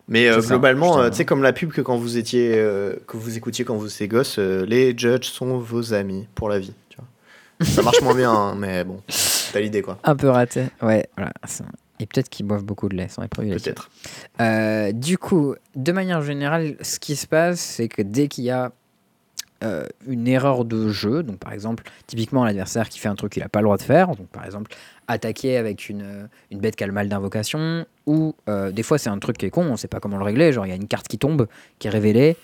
[0.08, 3.16] Mais euh, globalement, euh, tu sais, comme la pub que quand vous étiez, euh, que
[3.16, 6.74] vous écoutiez quand vous étiez gosse, euh, les judges sont vos amis pour la vie.
[6.88, 7.66] Tu vois.
[7.66, 9.00] Ça marche moins bien, hein, mais bon,
[9.52, 9.98] t'as l'idée quoi.
[10.04, 10.64] Un peu raté.
[10.82, 11.32] Ouais, voilà.
[12.00, 13.72] Et peut-être qu'ils boivent beaucoup de lait sans les produits laitiers.
[13.72, 13.90] Peut-être.
[14.40, 18.50] Euh, du coup, de manière générale, ce qui se passe, c'est que dès qu'il y
[18.50, 18.72] a
[19.62, 23.42] euh, une erreur de jeu, donc par exemple, typiquement l'adversaire qui fait un truc qu'il
[23.42, 24.74] n'a pas le droit de faire, donc par exemple
[25.06, 28.98] attaquer avec une, euh, une bête qui a le mal d'invocation, ou euh, des fois
[28.98, 30.70] c'est un truc qui est con, on ne sait pas comment le régler, genre il
[30.70, 31.46] y a une carte qui tombe,
[31.78, 32.36] qui est révélée,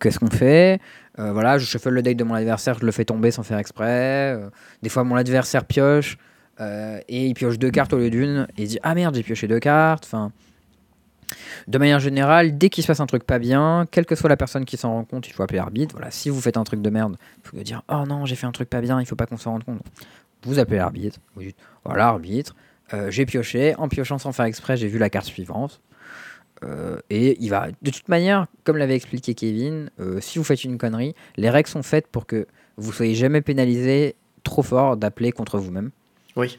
[0.00, 0.80] qu'est-ce qu'on fait?
[1.16, 4.38] Voilà, je shuffle le deck de mon adversaire, je le fais tomber sans faire exprès,
[4.82, 6.18] des fois mon adversaire pioche,
[6.60, 9.48] et il pioche deux cartes au lieu d'une, et il dit ah merde j'ai pioché
[9.48, 10.32] deux cartes, enfin...
[11.68, 14.36] De manière générale, dès qu'il se passe un truc pas bien, quelle que soit la
[14.36, 15.94] personne qui s'en rend compte, il faut appeler l'arbitre.
[15.94, 18.46] Voilà, si vous faites un truc de merde, il faut dire Oh non, j'ai fait
[18.46, 19.80] un truc pas bien, il faut pas qu'on s'en rende compte.
[20.44, 21.18] Vous appelez l'arbitre.
[21.34, 22.54] Vous dites Voilà, arbitre,
[22.94, 23.74] euh, j'ai pioché.
[23.76, 25.80] En piochant sans faire exprès, j'ai vu la carte suivante.
[26.64, 27.68] Euh, et il va.
[27.82, 31.68] De toute manière, comme l'avait expliqué Kevin, euh, si vous faites une connerie, les règles
[31.68, 32.46] sont faites pour que
[32.76, 35.90] vous soyez jamais pénalisé trop fort d'appeler contre vous-même.
[36.36, 36.58] Oui.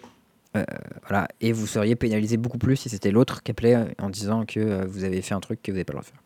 [1.07, 4.45] Voilà, et vous seriez pénalisé beaucoup plus si c'était l'autre qui appelait euh, en disant
[4.45, 6.21] que euh, vous avez fait un truc que vous n'avez pas le droit de faire.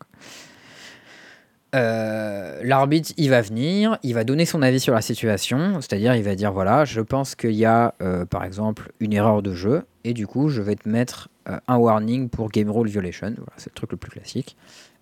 [1.74, 6.22] Euh, L'arbitre, il va venir, il va donner son avis sur la situation, c'est-à-dire il
[6.22, 9.84] va dire voilà, je pense qu'il y a euh, par exemple une erreur de jeu,
[10.04, 13.52] et du coup je vais te mettre euh, un warning pour game rule violation, voilà,
[13.58, 14.56] c'est le truc le plus classique.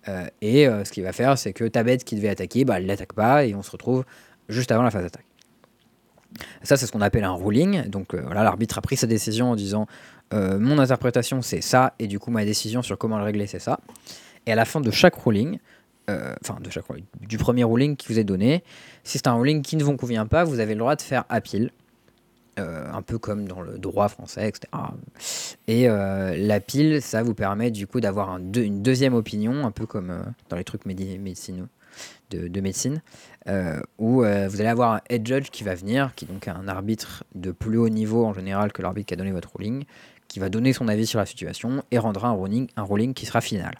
[0.09, 2.77] Euh, et euh, ce qu'il va faire, c'est que ta bête qui devait attaquer, bah,
[2.77, 4.03] elle l'attaque pas, et on se retrouve
[4.49, 5.25] juste avant la phase d'attaque.
[6.63, 7.87] Ça, c'est ce qu'on appelle un ruling.
[7.89, 9.87] Donc euh, l'arbitre a pris sa décision en disant
[10.33, 13.59] euh, mon interprétation c'est ça, et du coup ma décision sur comment le régler c'est
[13.59, 13.79] ça.
[14.45, 15.59] Et à la fin de chaque ruling,
[16.09, 16.85] euh, enfin de chaque
[17.21, 18.63] du premier ruling qui vous est donné,
[19.03, 21.25] si c'est un ruling qui ne vous convient pas, vous avez le droit de faire
[21.29, 21.71] appeal.
[22.59, 24.67] Un peu comme dans le droit français, etc.
[25.67, 30.23] Et la pile, ça vous permet du coup d'avoir une deuxième opinion, un peu comme
[30.49, 31.67] dans les trucs médi- médicinaux
[32.31, 33.01] de, de médecine,
[33.47, 36.47] euh, où euh, vous allez avoir un head judge qui va venir, qui est donc
[36.47, 39.85] un arbitre de plus haut niveau en général que l'arbitre qui a donné votre ruling,
[40.27, 43.25] qui va donner son avis sur la situation et rendra un ruling, un ruling qui
[43.25, 43.79] sera final.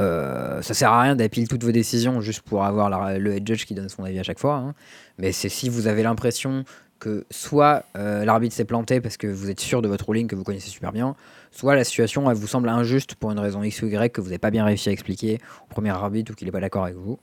[0.00, 3.64] Euh, ça sert à rien d'appeler toutes vos décisions juste pour avoir le head judge
[3.64, 4.56] qui donne son avis à chaque fois.
[4.56, 4.74] hein.
[5.18, 6.64] Mais c'est si vous avez l'impression
[6.98, 10.44] que soit l'arbitre s'est planté parce que vous êtes sûr de votre ruling que vous
[10.44, 11.14] connaissez super bien,
[11.50, 14.28] soit la situation elle vous semble injuste pour une raison X ou Y que vous
[14.28, 16.96] n'avez pas bien réussi à expliquer au premier arbitre ou qu'il n'est pas d'accord avec
[16.96, 17.18] vous.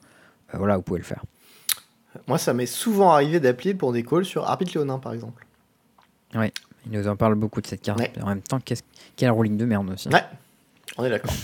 [0.53, 1.23] Euh, voilà, vous pouvez le faire.
[2.27, 5.45] Moi, ça m'est souvent arrivé d'appeler pour des calls sur Arbitre Léonin, par exemple.
[6.33, 6.51] Il
[6.91, 7.99] nous en parle beaucoup de cette carte.
[7.99, 8.11] Ouais.
[8.21, 8.83] En même temps, qu'est-ce
[9.15, 10.07] quel ruling de merde aussi.
[10.09, 10.23] Ouais,
[10.97, 11.33] on est d'accord.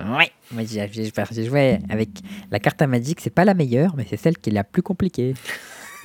[0.00, 2.08] Ouais, moi j'ai j'ai- j'ai joué avec
[2.50, 4.82] la carte à Magic, c'est pas la meilleure, mais c'est celle qui est la plus
[4.82, 5.34] compliquée.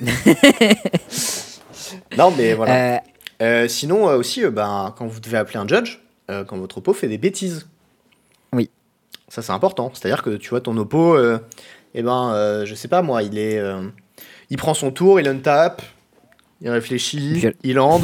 [2.16, 2.94] non, mais voilà.
[2.94, 2.98] Euh,
[3.40, 5.98] Euh, sinon, euh, aussi, euh, ben, quand vous devez appeler un judge,
[6.46, 7.68] quand votre oppo fait des bêtises.
[8.52, 8.70] Oui.
[9.26, 9.90] Ça, c'est important.
[9.92, 11.18] C'est-à-dire que tu vois, ton oppo,
[11.92, 13.60] eh ben, je sais pas moi, il est.
[14.48, 15.82] il prend son tour, il untape,
[16.60, 18.02] il réfléchit, il land,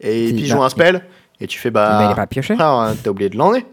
[0.00, 1.04] et Il puis il joue un spell,
[1.38, 1.98] et tu fais bah.
[1.98, 2.54] bah, il est pas pioché.
[2.54, 3.66] euh, t'as oublié de lander.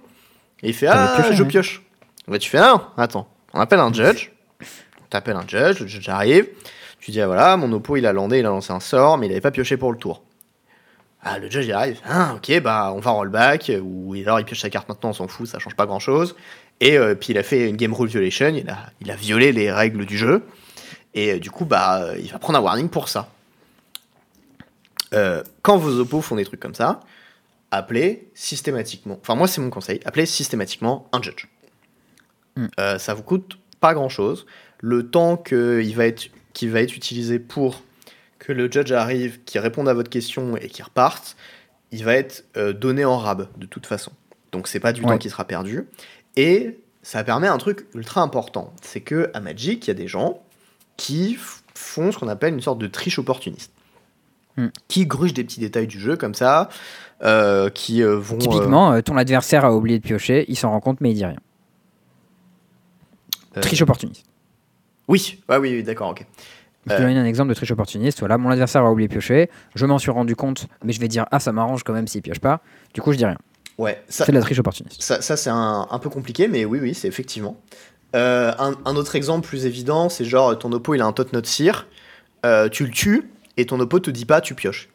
[0.61, 1.47] Et il fait Ah, pioché, je ouais.
[1.47, 1.82] pioche.
[2.28, 4.32] Bah, tu fais Ah, attends, on appelle un judge.
[4.61, 6.49] On t'appelle un judge, le judge arrive.
[6.99, 9.28] Tu dis Ah, voilà, mon oppo il a landé, il a lancé un sort, mais
[9.28, 10.24] il avait pas pioché pour le tour.
[11.28, 11.99] Ah, le judge il arrive.
[12.07, 13.71] Ah, ok, bah on va rollback.
[13.82, 16.36] Ou alors il pioche sa carte maintenant, on s'en fout, ça change pas grand chose.
[16.80, 19.51] Et euh, puis il a fait une game rule violation, il a, il a violé
[19.51, 20.43] les règles du jeu.
[21.15, 23.30] Et euh, du coup, bah euh, il va prendre un warning pour ça.
[25.13, 26.99] Euh, quand vos oppos font des trucs comme ça,
[27.71, 29.17] appelez systématiquement.
[29.21, 30.01] Enfin, moi, c'est mon conseil.
[30.05, 31.47] Appelez systématiquement un judge.
[32.57, 32.67] Mm.
[32.99, 34.45] Ça vous coûte pas grand chose.
[34.80, 36.30] Le temps qu'il va, être,
[36.63, 37.82] va être utilisé pour
[38.45, 41.35] que le judge arrive, qu'il réponde à votre question et qu'il reparte,
[41.91, 44.11] il va être euh, donné en rab de toute façon.
[44.51, 45.07] Donc, c'est pas du Ouais.
[45.07, 45.87] temps qui sera perdu.
[46.35, 48.71] Et ça permet un truc ultra important.
[48.83, 50.43] C'est que à Magic, il y a des gens
[50.95, 51.39] qui
[51.73, 53.71] font ce qu'on appelle une sorte de triche opportuniste.
[54.57, 54.67] Hmm.
[54.87, 56.69] Qui grugent des petits détails du jeu comme ça,
[57.23, 58.37] euh, qui euh, vont.
[58.37, 61.39] Typiquement, ton adversaire a oublié de piocher, il s'en rend compte, mais il dit rien.
[63.59, 64.23] Triche opportuniste.
[65.07, 66.25] Oui, ouais, oui, oui, d'accord, ok.
[66.88, 66.97] Je Euh.
[66.97, 68.19] te donne un exemple de triche opportuniste.
[68.19, 71.07] Voilà, mon adversaire a oublié de piocher, je m'en suis rendu compte, mais je vais
[71.07, 72.61] dire ah ça m'arrange quand même s'il pioche pas.
[72.93, 73.38] Du coup, je dis rien.
[73.77, 75.01] Ouais, ça, C'est de la triche opportuniste.
[75.01, 77.57] ça, ça, c'est un, un peu compliqué, mais oui, oui, c'est effectivement.
[78.15, 81.25] Euh, un, un autre exemple plus évident, c'est genre ton oppo il a un tot
[81.33, 81.88] note cire,
[82.45, 84.88] euh, tu le tues et ton oppo te dit pas tu pioches.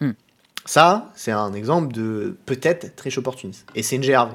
[0.00, 0.12] Hmm.
[0.64, 3.66] Ça, c'est un exemple de peut-être triche opportuniste.
[3.76, 4.30] Et c'est une GRV,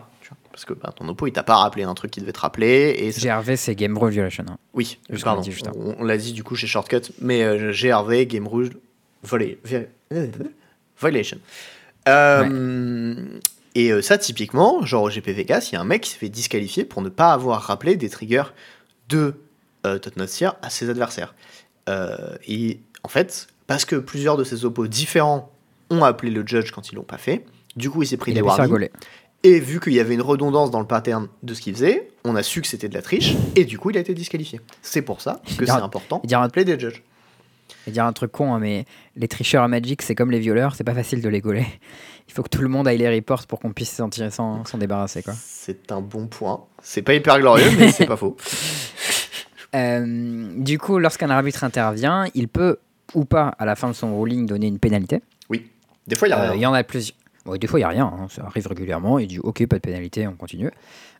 [0.60, 2.93] parce que bah, ton oppo il t'a pas rappelé un truc qui devait te rappeler.
[2.99, 4.43] Et ça- GRV, c'est Game Rule Violation.
[4.49, 4.57] hein.
[4.74, 8.26] Oui, pardon, dit juste on, on l'a dit du coup chez Shortcut, mais euh, GRV,
[8.28, 8.45] Game
[9.64, 9.88] vi-
[11.01, 11.38] Violation.
[12.10, 13.16] Euh,
[13.76, 16.18] Et euh, ça, typiquement, genre au GP Vegas, il y a un mec qui s'est
[16.18, 18.43] fait disqualifier pour ne pas avoir rappelé des triggers
[19.07, 19.36] de
[19.86, 20.28] euh, Tottenham
[20.62, 21.36] à ses adversaires.
[21.88, 25.51] Euh, et en fait, parce que plusieurs de ses oppos différents
[25.89, 27.45] ont appelé le judge quand ils l'ont pas fait,
[27.78, 28.89] du coup il s'est pris Il des warnings.
[29.43, 32.35] Et vu qu'il y avait une redondance dans le pattern de ce qu'il faisait, on
[32.35, 34.59] a su que c'était de la triche, et du coup il a été disqualifié.
[34.81, 37.01] C'est pour ça que c'est important dire un- d'appeler des judges.
[37.87, 38.85] Et dire un truc con, hein, mais
[39.15, 41.65] les tricheurs à Magic, c'est comme les violeurs, c'est pas facile de les gauler.
[42.27, 44.65] Il faut que tout le monde aille les reports pour qu'on puisse s'en tirer- s'en
[44.65, 45.23] s'en débarrasser.
[45.23, 45.33] Quoi.
[45.41, 46.65] C'est un bon point.
[46.83, 48.35] C'est pas hyper glorieux, mais c'est pas faux.
[49.75, 52.77] Euh, du coup, lorsqu'un arbitre intervient, il peut
[53.13, 55.21] ou pas, à la fin de son ruling, donner une pénalité.
[56.07, 56.55] Des fois, il y a Euh.
[56.55, 57.15] Il y en a plusieurs.
[57.50, 58.06] Bon, des fois, il n'y a rien.
[58.06, 59.18] hein, Ça arrive régulièrement.
[59.20, 60.72] Il dit OK, pas de pénalité, on continue.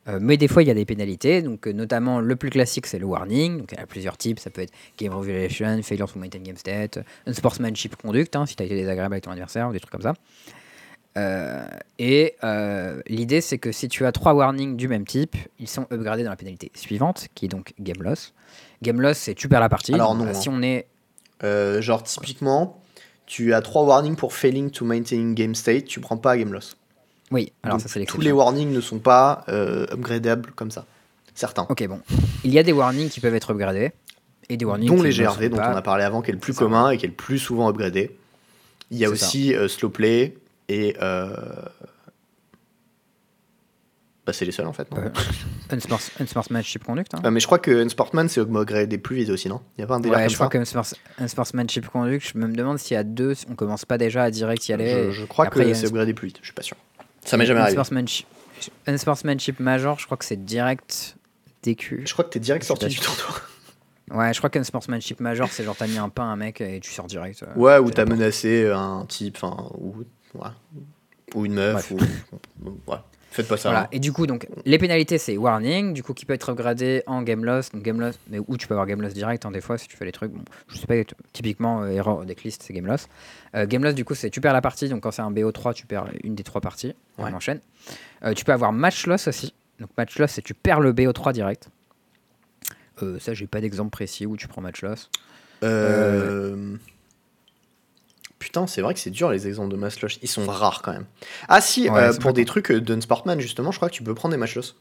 [0.08, 1.42] Euh, mais des fois, il y a des pénalités.
[1.42, 3.58] Donc, euh, notamment, le plus classique, c'est le warning.
[3.60, 4.40] Donc, il y a plusieurs types.
[4.40, 8.56] Ça peut être game rule violation, failure to maintain game state, unsportsmanship conduct, hein, si
[8.56, 10.14] tu as été désagréable avec ton adversaire ou des trucs comme ça.
[11.18, 11.66] Euh,
[11.98, 12.36] et
[13.08, 16.30] l'idée, c'est que si tu as trois warnings du même type, ils sont upgradés dans
[16.30, 18.34] la pénalité suivante, qui est donc game loss.
[18.82, 19.94] Game loss, c'est tu perds la partie.
[19.94, 20.34] Alors non, bah, hein.
[20.34, 20.86] Si on est.
[21.82, 22.82] Genre, typiquement,
[23.30, 26.76] tu as trois warnings pour failing to maintain game state, tu prends pas game loss.
[27.32, 30.86] Oui, alors Donc, ça, c'est tous les warnings ne sont pas euh, upgradables comme ça.
[31.36, 31.68] Certains.
[31.70, 32.02] Ok, bon.
[32.44, 33.92] Il y a des warnings qui peuvent être upgradés.
[34.50, 35.72] Et des warnings dont qui les GRV dont pas.
[35.72, 36.66] on a parlé avant, qui est le plus C'est ça.
[36.66, 38.18] commun et qui est le plus souvent upgradé.
[38.90, 40.36] Il y a aussi euh, slow play
[40.68, 40.96] et.
[41.02, 41.36] euh,
[44.30, 45.10] Bah, c'est les seuls en fait, non Euh,
[45.72, 47.16] Unsport, unsportsmanship conduct.
[47.16, 47.22] Hein.
[47.26, 49.62] Euh, Mais je crois que Unsportman c'est upgradé plus vite aussi, non?
[49.78, 52.32] Il y a pas un délire ouais, comme je crois ça que unsports- unsportsmanship conduct,
[52.34, 55.06] je me demande s'il y a deux, on commence pas déjà à direct y aller.
[55.06, 56.78] je, je crois Après, que c'est un- upgradé plus vite, je suis pas sûr.
[57.26, 57.78] Ça m'est jamais arrivé.
[58.88, 61.16] Unsportsmanship, major, je crois que c'est direct
[61.64, 62.04] DQ.
[62.06, 63.26] Je crois que t'es direct sorti du tournoi.
[64.12, 66.80] Ouais, je crois qu'unsportsmanship major, c'est genre t'as mis un pain à un mec et
[66.80, 67.44] tu sors direct.
[67.44, 69.98] euh, Ouais, ou t'as menacé un type, enfin, ou,
[70.36, 70.48] ouais.
[71.36, 71.98] ou une meuf, ou.
[72.88, 72.98] Ouais.
[73.32, 73.70] Faites pas ça.
[73.70, 73.84] Voilà.
[73.86, 73.90] hein.
[73.92, 77.22] Et du coup, donc, les pénalités, c'est warning, du coup, qui peut être upgradé en
[77.22, 79.62] game loss, donc game loss, mais où tu peux avoir game loss direct, hein, des
[79.62, 80.32] fois, si tu fais les trucs.
[80.32, 80.96] Bon, je sais pas,
[81.32, 83.08] typiquement, euh, erreur decklist, c'est game loss.
[83.56, 85.74] Euh, game loss, du coup, c'est tu perds la partie, donc quand c'est un BO3,
[85.74, 87.34] tu perds une des trois parties, on Ouais.
[87.34, 87.60] enchaîne.
[88.24, 89.54] Euh, tu peux avoir match loss aussi.
[89.80, 91.70] Donc, match loss, c'est tu perds le BO3 direct.
[93.04, 95.10] Euh, ça, j'ai pas d'exemple précis où tu prends match loss.
[95.64, 96.76] Euh...
[98.40, 100.18] Putain, c'est vrai que c'est dur les exemples de match loss.
[100.22, 101.06] Ils sont rares quand même.
[101.50, 104.16] Ah si, Ouais, euh, pour des trucs euh, d'Unsportman, justement, je crois que tu peux
[104.16, 104.78] prendre des match loss.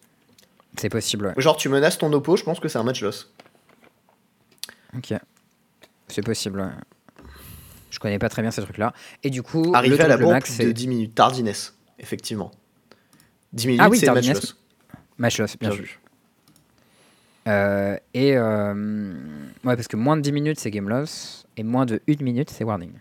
[0.77, 1.35] C'est possible, ouais.
[1.43, 3.33] Genre, tu menaces ton oppo, je pense que c'est un match loss.
[4.97, 5.13] Ok.
[6.07, 7.25] C'est possible, ouais.
[7.91, 8.93] Je connais pas très bien ces trucs-là.
[9.25, 11.15] Et du coup, Arriver le à la max, plus de c'est 10 minutes.
[11.15, 12.53] Tardiness, effectivement.
[13.55, 14.37] 10 minutes, Ah oui, c'est match tardiness.
[14.43, 14.57] loss.
[15.17, 16.01] match loss, bien Bien vu.
[17.49, 19.15] Euh, et euh,
[19.65, 22.51] ouais, parce que moins de 10 minutes c'est game loss et moins de 1 minute
[22.51, 22.93] c'est warning.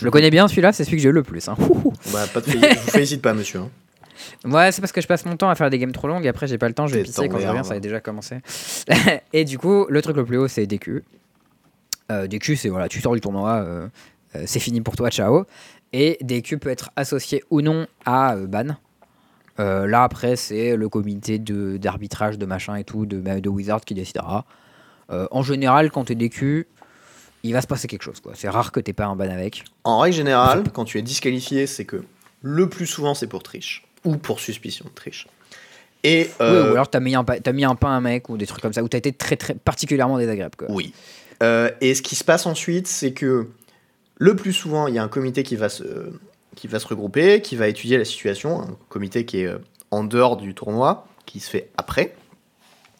[0.00, 1.48] Je le connais bien celui-là, c'est celui que j'ai le plus.
[1.48, 1.56] hein.
[2.12, 3.60] Bah, pas de félici- je vous félicite pas, monsieur.
[3.60, 3.68] hein.
[4.44, 6.28] Ouais, c'est parce que je passe mon temps à faire des games trop longues et
[6.28, 7.48] après j'ai pas le temps, je vais T'es pisser quand je t'emmerdes.
[7.48, 8.36] reviens, ça a déjà commencé.
[9.32, 11.02] et du coup, le truc le plus haut c'est DQ.
[12.10, 13.88] Euh, DQ c'est voilà, tu sors du tournoi, euh,
[14.36, 15.44] euh, c'est fini pour toi, ciao.
[15.92, 18.76] Et DQ peut être associé ou non à euh, ban.
[19.58, 23.80] Euh, là après c'est le comité de- d'arbitrage de, machin et tout de, de Wizard
[23.82, 24.44] qui décidera.
[25.10, 26.66] Euh, en général, quand t'es DQ,
[27.42, 28.20] il va se passer quelque chose.
[28.34, 29.64] C'est rare que t'aies pas un ban avec.
[29.84, 32.02] En règle générale, quand tu es disqualifié, c'est que
[32.42, 35.26] le plus souvent c'est pour triche ou pour suspicion de triche.
[36.02, 38.28] Et Oui, euh, ou alors t'as mis, un t'as mis un pain à un mec
[38.30, 40.56] ou des trucs comme ça, où t'as été très, très particulièrement désagréable.
[40.56, 40.68] Quoi.
[40.70, 40.94] oui.
[41.42, 43.48] Euh, et ce qui se passe ensuite, c'est que
[44.16, 46.12] le plus souvent, il y a un comité qui va se
[46.56, 49.58] qui va se regrouper, qui va étudier la situation, un comité qui est euh,
[49.90, 52.14] en dehors du tournoi, qui se fait après.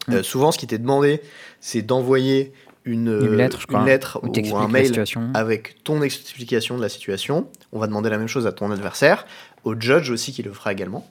[0.07, 0.13] Mm.
[0.13, 1.21] Euh, souvent, ce qui t'est demandé,
[1.59, 2.53] c'est d'envoyer
[2.85, 5.03] une, Une euh, lettre, je crois, une lettre ou un mail
[5.33, 7.47] avec ton explication de la situation.
[7.71, 9.25] On va demander la même chose à ton adversaire,
[9.63, 11.07] au judge aussi qui le fera également.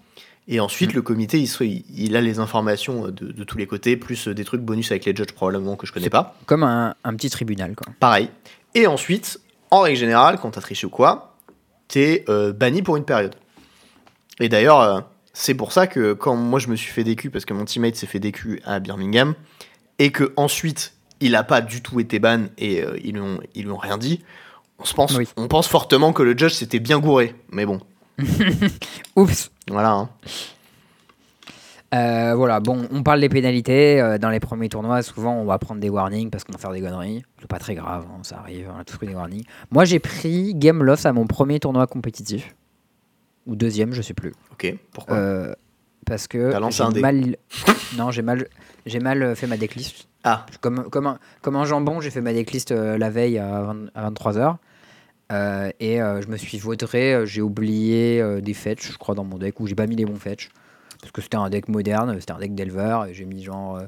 [0.49, 0.97] Et ensuite, Mm.
[0.97, 1.45] le comité,
[1.95, 5.05] il, a les informations de, de tous les côtés, plus euh, des trucs bonus avec
[5.05, 6.37] les judges probablement que je connais pas.
[6.47, 7.93] Comme un, un petit tribunal, quoi.
[8.01, 8.31] Pareil.
[8.75, 9.41] Et ensuite,
[9.71, 11.37] en règle générale, quand t'as triché ou quoi,
[11.87, 13.37] t'es euh, banni pour une période.
[14.41, 15.01] Et d'ailleurs, euh,
[15.33, 17.95] c'est pour ça que quand moi je me suis fait DQ, parce que mon teammate
[17.95, 19.35] s'est fait DQ à Birmingham,
[19.99, 23.41] et que ensuite il a pas du tout été ban et euh, ils, lui ont,
[23.55, 24.23] ils lui ont rien dit,
[24.79, 25.29] on, se pense, Oui.
[25.37, 27.35] on pense fortement que le judge s'était bien gouré.
[27.51, 27.81] Mais bon,
[29.17, 29.51] Oups.
[29.69, 29.91] voilà.
[29.93, 30.09] hein.
[31.93, 34.01] Euh, voilà, bon, on parle des pénalités.
[34.01, 36.71] euh, dans les premiers tournois, souvent, on va prendre des warnings parce qu'on va faire
[36.71, 37.25] des conneries.
[37.41, 39.45] C'est pas très grave, hein, ça arrive, on a tous pris des warnings.
[39.73, 42.55] Moi, j'ai pris Game Loss à mon premier tournoi compétitif.
[43.47, 44.33] Ou deuxième, je sais plus.
[44.53, 45.17] Ok, pourquoi?
[45.17, 45.55] Euh,
[46.11, 46.53] parce que.
[46.71, 47.37] J'ai mal...
[47.97, 48.49] non, j'ai mal,
[48.85, 50.09] j'ai mal euh, fait ma decklist.
[50.25, 53.73] Ah, Comme, comme, un, comme un jambon, j'ai fait ma decklist euh, la veille à,
[53.97, 54.57] 23h.
[55.79, 59.25] et euh, je me suis vautré, euh, j'ai oublié euh, des fetch, je crois, dans
[59.25, 60.51] mon deck, ou j'ai pas mis les bons fetch.
[61.01, 63.81] Parce que c'était un deck moderne, c'était un deck d'éleveur, et j'ai mis genre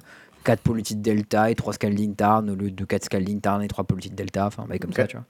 [0.44, 3.84] 4 Polluted Delta et 3 Scalding Tarn, au lieu de 4 Scalding Tarn et 3
[3.84, 5.26] Polluted Delta, enfin, bah, comme ça, tu vois.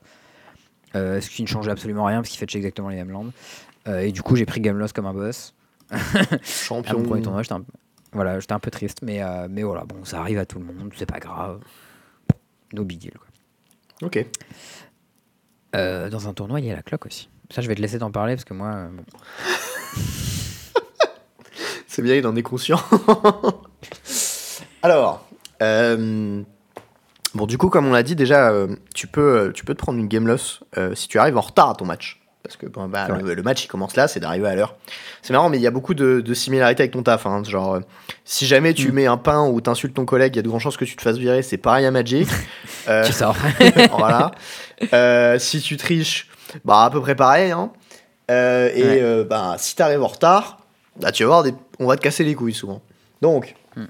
[0.95, 3.33] Ce qui ne change absolument rien, parce qu'il fetch exactement les mêmes landes.
[3.89, 5.55] Et du coup, j'ai pris Game Loss comme un boss.
[6.43, 6.99] Champion.
[6.99, 7.65] mon premier tournoi, j'étais un,
[8.13, 10.65] voilà, j'étais un peu triste, mais, euh, mais voilà, bon, ça arrive à tout le
[10.65, 11.61] monde, c'est pas grave.
[12.73, 13.13] No big deal.
[13.13, 14.09] Quoi.
[14.09, 14.27] Ok.
[15.75, 17.31] Euh, dans un tournoi, il y a la cloque aussi.
[17.51, 19.05] Ça, je vais te laisser t'en parler parce que moi, euh, bon.
[21.87, 22.81] C'est bien, il en est conscient.
[24.83, 25.29] Alors,
[25.61, 26.43] euh,
[27.35, 29.79] bon, du coup, comme on l'a dit déjà, euh, tu, peux, euh, tu peux te
[29.79, 32.22] prendre une game loss euh, si tu arrives en retard à ton match.
[32.43, 34.75] Parce que bon, bah, le, le match, il commence là, c'est d'arriver à l'heure.
[35.23, 37.25] C'est marrant, mais il y a beaucoup de, de similarités avec ton taf.
[37.25, 37.45] hein.
[37.45, 37.81] genre, euh,
[38.25, 38.95] si jamais tu Mm.
[38.95, 40.97] mets un pain ou t'insultes ton collègue, il y a de grandes chances que tu
[40.97, 41.43] te fasses virer.
[41.43, 42.29] C'est pareil à Magic.
[42.89, 43.37] Euh, tu sors.
[43.97, 44.33] voilà.
[44.93, 46.29] Euh, si tu triches,
[46.65, 47.53] bah à peu près pareil.
[47.53, 47.71] hein.
[48.29, 49.25] Euh, et Ouais.
[49.25, 50.59] bah, si t'arrives en retard,
[51.01, 51.55] bah, tu vas voir, des...
[51.79, 52.83] on va te casser les couilles souvent.
[53.21, 53.85] Donc, Hmm.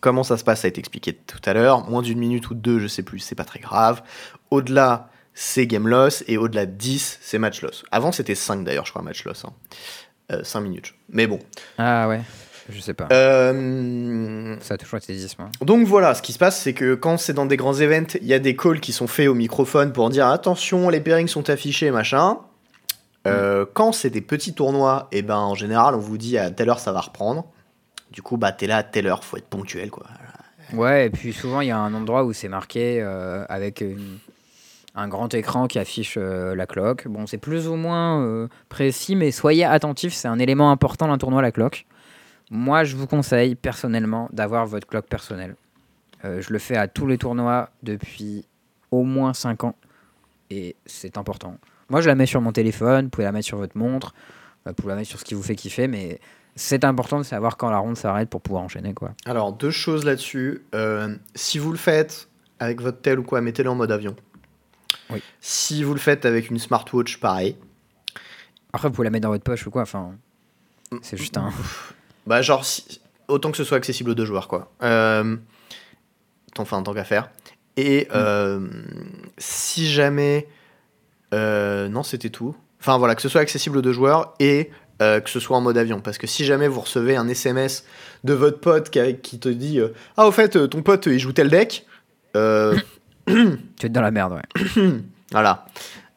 [0.00, 0.60] comment ça se passe?
[0.60, 1.88] Ça a été expliqué tout à l'heure.
[1.88, 4.02] Moins d'une minute ou deux, je sais plus, c'est pas très grave.
[4.50, 6.24] Au-delà, c'est game loss.
[6.28, 7.84] Et au-delà de 10, c'est match loss.
[7.90, 9.44] Avant, c'était 5 d'ailleurs, je crois, match loss.
[9.44, 9.52] Hein.
[10.42, 10.94] 5 minutes.
[11.10, 11.38] Mais bon.
[11.78, 12.22] ah ouais,
[12.70, 13.08] je sais pas.
[13.12, 15.50] Euh, Ça a toujours été 10 moi.
[15.60, 18.26] donc voilà, ce qui se passe, c'est que quand c'est dans des grands events, il
[18.26, 21.50] y a des calls qui sont faits au microphone pour dire attention, les pairings sont
[21.50, 22.38] affichés, machin.
[23.26, 26.68] Euh, Quand c'est des petits tournois, et ben en général, on vous dit à telle
[26.68, 27.46] heure ça va reprendre.
[28.10, 30.06] Du coup, bah t'es là à telle heure, faut être ponctuel quoi.
[30.72, 34.18] Ouais, et puis souvent, il y a un endroit où c'est marqué euh, avec une-
[34.94, 37.08] un grand écran qui affiche euh, la cloque.
[37.08, 41.18] Bon, c'est plus ou moins euh, précis, mais soyez attentifs, c'est un élément important d'un
[41.18, 41.86] tournoi, la cloque.
[42.50, 45.56] Moi, je vous conseille personnellement d'avoir votre cloque personnelle.
[46.24, 48.46] Euh, je le fais à tous les tournois depuis
[48.90, 49.74] au moins 5 ans
[50.50, 51.58] et c'est important.
[51.88, 54.14] Moi, je la mets sur mon téléphone, vous pouvez la mettre sur votre montre,
[54.64, 56.20] vous pouvez la mettre sur ce qui vous fait kiffer, mais
[56.54, 58.94] c'est important de savoir quand la ronde s'arrête pour pouvoir enchaîner.
[59.26, 60.62] Alors, deux choses là-dessus.
[61.34, 64.14] Si vous le faites avec votre tel ou quoi, mettez-le en mode avion.
[65.10, 65.22] Oui.
[65.40, 67.56] Si vous le faites avec une smartwatch, pareil.
[68.72, 69.82] Après, vous pouvez la mettre dans votre poche ou quoi.
[69.82, 70.12] Enfin,
[71.02, 71.52] c'est juste un.
[72.26, 74.72] Bah, genre, si- autant que ce soit accessible aux deux joueurs, quoi.
[74.82, 75.36] Euh,
[76.58, 77.30] enfin, tant qu'à faire.
[77.76, 78.68] Et euh,
[79.38, 80.48] si jamais.
[81.32, 82.54] euh, non, c'était tout.
[82.80, 84.70] Enfin, voilà, que ce soit accessible aux deux joueurs et
[85.02, 86.00] euh, que ce soit en mode avion.
[86.00, 87.84] Parce que si jamais vous recevez un SMS
[88.24, 91.18] de votre pote qui, qui te dit euh, Ah, au fait, euh, ton pote, il
[91.18, 91.86] joue tel deck.
[93.76, 94.92] Tu es dans la merde, ouais.
[95.32, 95.66] voilà.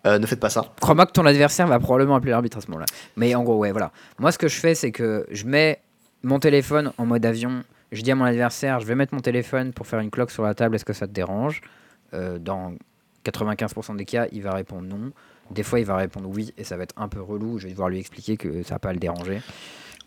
[0.05, 0.73] Euh, ne faites pas ça.
[0.79, 2.85] Crois-moi que ton adversaire va probablement appeler l'arbitre à ce moment-là.
[3.15, 3.91] Mais en gros, ouais, voilà.
[4.19, 5.81] Moi, ce que je fais, c'est que je mets
[6.23, 7.63] mon téléphone en mode avion.
[7.91, 10.43] Je dis à mon adversaire, je vais mettre mon téléphone pour faire une cloque sur
[10.43, 11.61] la table, est-ce que ça te dérange?
[12.13, 12.73] Euh, Dans
[13.25, 15.11] 95% des cas, il va répondre non.
[15.51, 17.57] Des fois, il va répondre oui, et ça va être un peu relou.
[17.57, 19.41] Je vais devoir lui expliquer que ça va pas le déranger.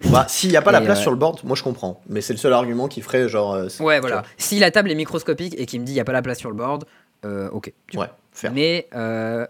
[0.06, 2.00] Bah, S'il n'y a pas la place euh, sur le board, moi je comprends.
[2.08, 3.52] Mais c'est le seul argument qui ferait genre.
[3.54, 4.22] euh, Ouais, voilà.
[4.38, 6.38] Si la table est microscopique et qu'il me dit il n'y a pas la place
[6.38, 6.84] sur le board,
[7.24, 7.72] euh, ok.
[7.88, 8.52] tu Ouais, faire.
[8.52, 8.88] Mais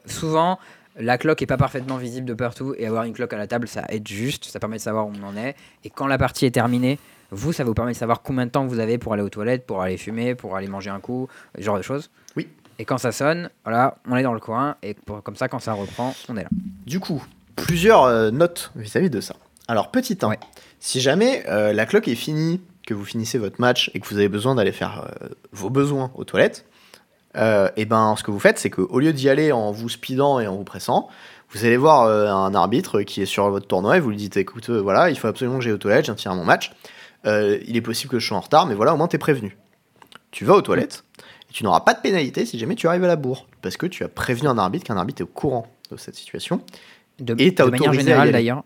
[0.06, 0.58] souvent,
[0.98, 3.68] la cloque est pas parfaitement visible de partout et avoir une cloque à la table,
[3.68, 5.54] ça aide juste, ça permet de savoir où on en est.
[5.84, 6.98] Et quand la partie est terminée,
[7.30, 9.64] vous, ça vous permet de savoir combien de temps vous avez pour aller aux toilettes,
[9.66, 12.10] pour aller fumer, pour aller manger un coup, ce genre de choses.
[12.36, 12.48] Oui.
[12.80, 15.60] Et quand ça sonne, voilà, on est dans le coin et pour- comme ça, quand
[15.60, 16.48] ça reprend, on est là.
[16.86, 17.22] Du coup,
[17.54, 19.36] plusieurs notes vis-à-vis de ça.
[19.70, 20.38] Alors, petit 1, Ouais.
[20.78, 24.16] si jamais euh, la cloque est finie, que vous finissez votre match et que vous
[24.16, 26.66] avez besoin d'aller faire euh, vos besoins aux toilettes,
[27.36, 30.48] et ben ce que vous faites, c'est qu'au lieu d'y aller en vous speedant et
[30.48, 31.08] en vous pressant,
[31.52, 34.36] Vous allez voir euh, un arbitre qui est sur votre tournoi et vous lui dites
[34.36, 36.72] écoute, euh, voilà, il faut absolument que j'aille aux toilettes, j'ai un mon match.
[37.26, 39.56] Euh, il est possible que je sois en retard, mais voilà, au moins t'es prévenu.
[40.30, 41.04] Tu vas aux toilettes
[41.50, 43.46] et tu n'auras pas de pénalité si jamais tu arrives à la bourre.
[43.62, 46.62] Parce que tu as prévenu un arbitre qu'un arbitre est au courant de cette situation.
[47.18, 48.64] De, Et t'as de manière à générale d'ailleurs,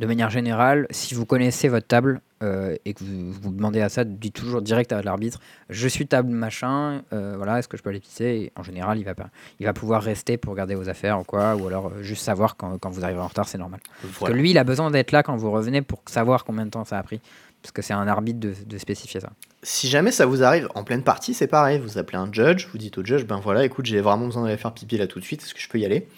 [0.00, 3.90] de manière générale, si vous connaissez votre table euh, et que vous, vous demandez à
[3.90, 7.82] ça, dites toujours direct à l'arbitre Je suis table machin, euh, voilà, est-ce que je
[7.82, 8.24] peux aller pisser?
[8.24, 9.28] Et En général, il va, pas,
[9.58, 12.56] il va pouvoir rester pour garder vos affaires ou quoi, ou alors euh, juste savoir
[12.56, 13.80] quand, quand vous arrivez en retard, c'est normal.
[14.00, 16.70] Parce que lui, il a besoin d'être là quand vous revenez pour savoir combien de
[16.70, 17.20] temps ça a pris.
[17.60, 19.28] Parce que c'est un arbitre de, de spécifier ça.
[19.62, 21.78] Si jamais ça vous arrive en pleine partie, c'est pareil.
[21.78, 24.56] Vous appelez un judge, vous dites au judge, ben voilà, écoute, j'ai vraiment besoin d'aller
[24.56, 26.08] faire pipi là tout de suite, est-ce que je peux y aller?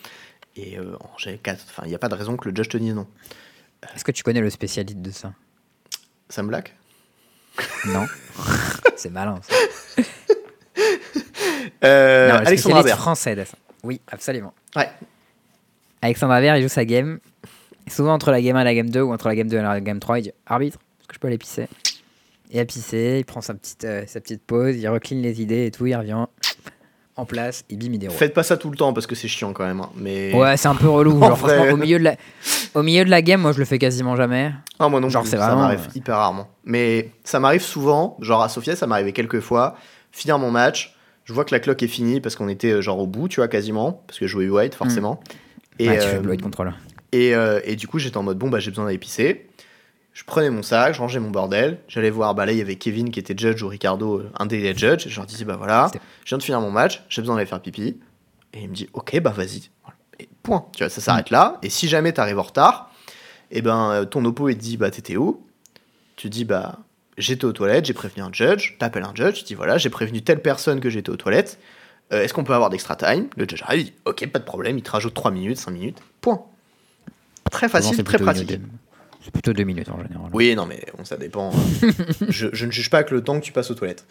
[0.55, 2.77] Et euh, en G4, enfin, il n'y a pas de raison que le judge te
[2.77, 3.09] dise non.
[3.95, 5.33] Est-ce que tu connais le spécialiste de ça?
[6.29, 6.75] Sam Black?
[7.87, 8.07] Non
[8.97, 9.39] C'est malin.
[9.43, 9.55] Ça.
[11.85, 13.57] euh, non, le Alexandre spécialiste français de ça.
[13.83, 14.55] Oui, absolument.
[14.77, 14.89] Ouais.
[16.01, 17.19] Alexandre Habert, il joue sa game.
[17.87, 19.59] Et souvent entre la game 1 et la game 2 ou entre la game 2
[19.59, 21.69] et la game 3, il dit Arbitre, est-ce que je peux aller pisser?
[22.51, 25.67] Il a pissé, il prend sa petite, euh, sa petite pause, il recline les idées
[25.67, 26.27] et tout, il revient
[27.17, 28.17] en place, il bim, il déroule.
[28.17, 29.81] Faites pas ça tout le temps parce que c'est chiant quand même.
[29.81, 30.33] hein, Mais...
[30.35, 31.17] Ouais, c'est un peu relou.
[31.23, 31.57] En Genre, vrai.
[31.57, 32.17] franchement, au milieu, de la...
[32.75, 34.53] au milieu de la game, moi je le fais quasiment jamais.
[34.79, 36.49] Ah, moi non Genre, plus, c'est ça m'arrive euh, hyper rarement.
[36.65, 39.77] Mais ça m'arrive souvent, genre à Sofia, ça m'arrivait quelques fois,
[40.11, 42.99] finir mon match, je vois que la cloque est finie parce qu'on était euh, genre
[42.99, 45.21] au bout, tu vois, quasiment, parce que je jouais white forcément.
[45.79, 45.91] Et, Hmm.
[45.91, 46.73] ouais, tu euh, fais Blood Control.
[47.13, 49.47] et, euh, et du coup, j'étais en mode, bon, bah j'ai besoin d'aller pisser.
[50.15, 52.77] Je prenais mon sac, je rangeais mon bordel, j'allais voir, bah là il y avait
[52.77, 55.57] Kevin qui était judge ou Ricardo, euh, un des judges, et je leur disais, bah
[55.57, 57.99] voilà, je viens de finir mon match, j'ai besoin d'aller faire pipi.
[58.53, 59.71] Et il me dit, ok, bah vas-y.
[60.43, 61.59] Point, tu vois, ça s'arrête là.
[61.63, 62.91] Et si jamais t'arrives en retard,
[63.51, 65.45] et ben euh, ton oppo il te dit, bah t'étais où?
[66.17, 66.79] Tu dis, bah
[67.19, 70.23] j'étais aux toilettes, j'ai prévenu un judge, t'appelles un judge, tu dis, voilà, j'ai prévenu
[70.23, 71.59] telle personne que j'étais aux toilettes,
[72.13, 73.29] Euh, est-ce qu'on peut avoir d'extra time?
[73.37, 75.71] Le judge arrive, il dit, ok, pas de problème, il te rajoute 3 minutes, 5
[75.71, 76.43] minutes, point.
[77.51, 78.59] Très facile, c'est très pratique.
[79.25, 80.29] C'est plutôt deux minutes en général.
[80.33, 81.53] Oui, non, mais bon, ça dépend.
[81.55, 81.89] hein.
[82.29, 84.05] je, je ne juge pas que le temps que tu passes aux toilettes.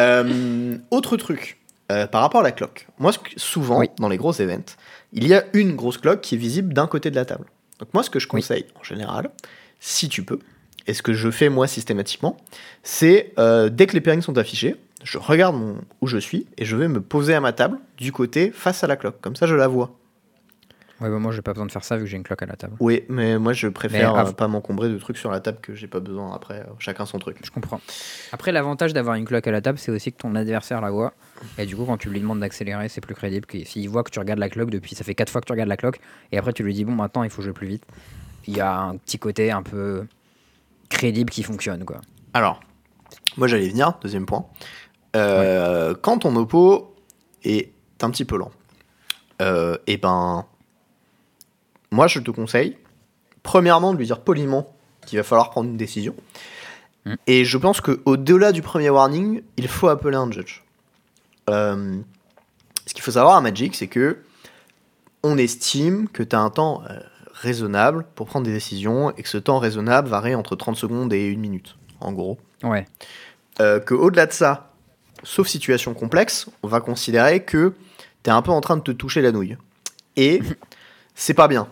[0.00, 1.58] Euh, autre truc,
[1.92, 2.86] euh, par rapport à la cloque.
[2.98, 3.88] Moi, souvent, Oui.
[3.98, 4.74] dans les gros events,
[5.12, 7.44] il y a une grosse cloque qui est visible d'un côté de la table.
[7.78, 8.40] Donc moi, ce que je Oui.
[8.42, 9.30] conseille, en général,
[9.80, 10.38] si tu peux,
[10.86, 12.36] et ce que je fais moi systématiquement,
[12.82, 16.64] c'est euh, dès que les pairings sont affichés, je regarde mon- où je suis et
[16.64, 19.20] je vais me poser à ma table du côté face à la cloque.
[19.20, 19.94] Comme ça, je la vois.
[21.00, 22.46] Ouais, bah, moi j'ai pas besoin de faire ça vu que j'ai une cloque à
[22.46, 22.74] la table.
[22.80, 25.74] Oui, mais moi, je préfère Mais euh, pas m'encombrer de trucs sur la table que
[25.74, 26.34] j'ai pas besoin.
[26.34, 27.38] Après, euh, chacun son truc.
[27.44, 27.80] Je comprends.
[28.32, 31.12] Après, l'avantage d'avoir une cloque à la table, c'est aussi que ton adversaire la voit.
[31.56, 34.10] Et du coup, quand tu lui demandes d'accélérer, c'est plus crédible que s'il voit que
[34.10, 34.94] tu regardes la cloque depuis.
[34.96, 36.00] Ça fait 4 fois que tu regardes la cloque.
[36.32, 37.84] Et après, tu lui dis, bon, maintenant, il faut jouer plus vite.
[38.46, 40.06] Il y a un petit côté un peu
[40.88, 42.00] crédible qui fonctionne, quoi.
[42.34, 42.60] Alors,
[43.36, 44.46] moi j'allais venir, deuxième point.
[45.16, 46.94] Euh, Quand ton oppo
[47.44, 47.72] est
[48.02, 48.50] un petit peu lent,
[49.40, 50.46] euh, et ben,
[51.90, 52.76] moi je te conseille,
[53.42, 54.74] premièrement, de lui dire poliment
[55.06, 56.14] qu'il va falloir prendre une décision.
[57.04, 57.14] Mm.
[57.26, 60.62] Et je pense qu'au-delà du premier warning, il faut appeler un judge.
[61.48, 61.98] Euh,
[62.86, 64.18] ce qu'il faut savoir à Magic, c'est que
[65.22, 66.98] on estime que tu as un temps euh,
[67.32, 71.26] raisonnable pour prendre des décisions et que ce temps raisonnable varie entre 30 secondes et
[71.26, 72.38] une minute, en gros.
[72.62, 72.86] Ouais.
[73.60, 74.72] Euh, que au-delà de ça,
[75.22, 77.74] sauf situation complexe, on va considérer que
[78.22, 79.56] tu es un peu en train de te toucher la nouille.
[80.16, 80.40] Et
[81.14, 81.68] c'est pas bien.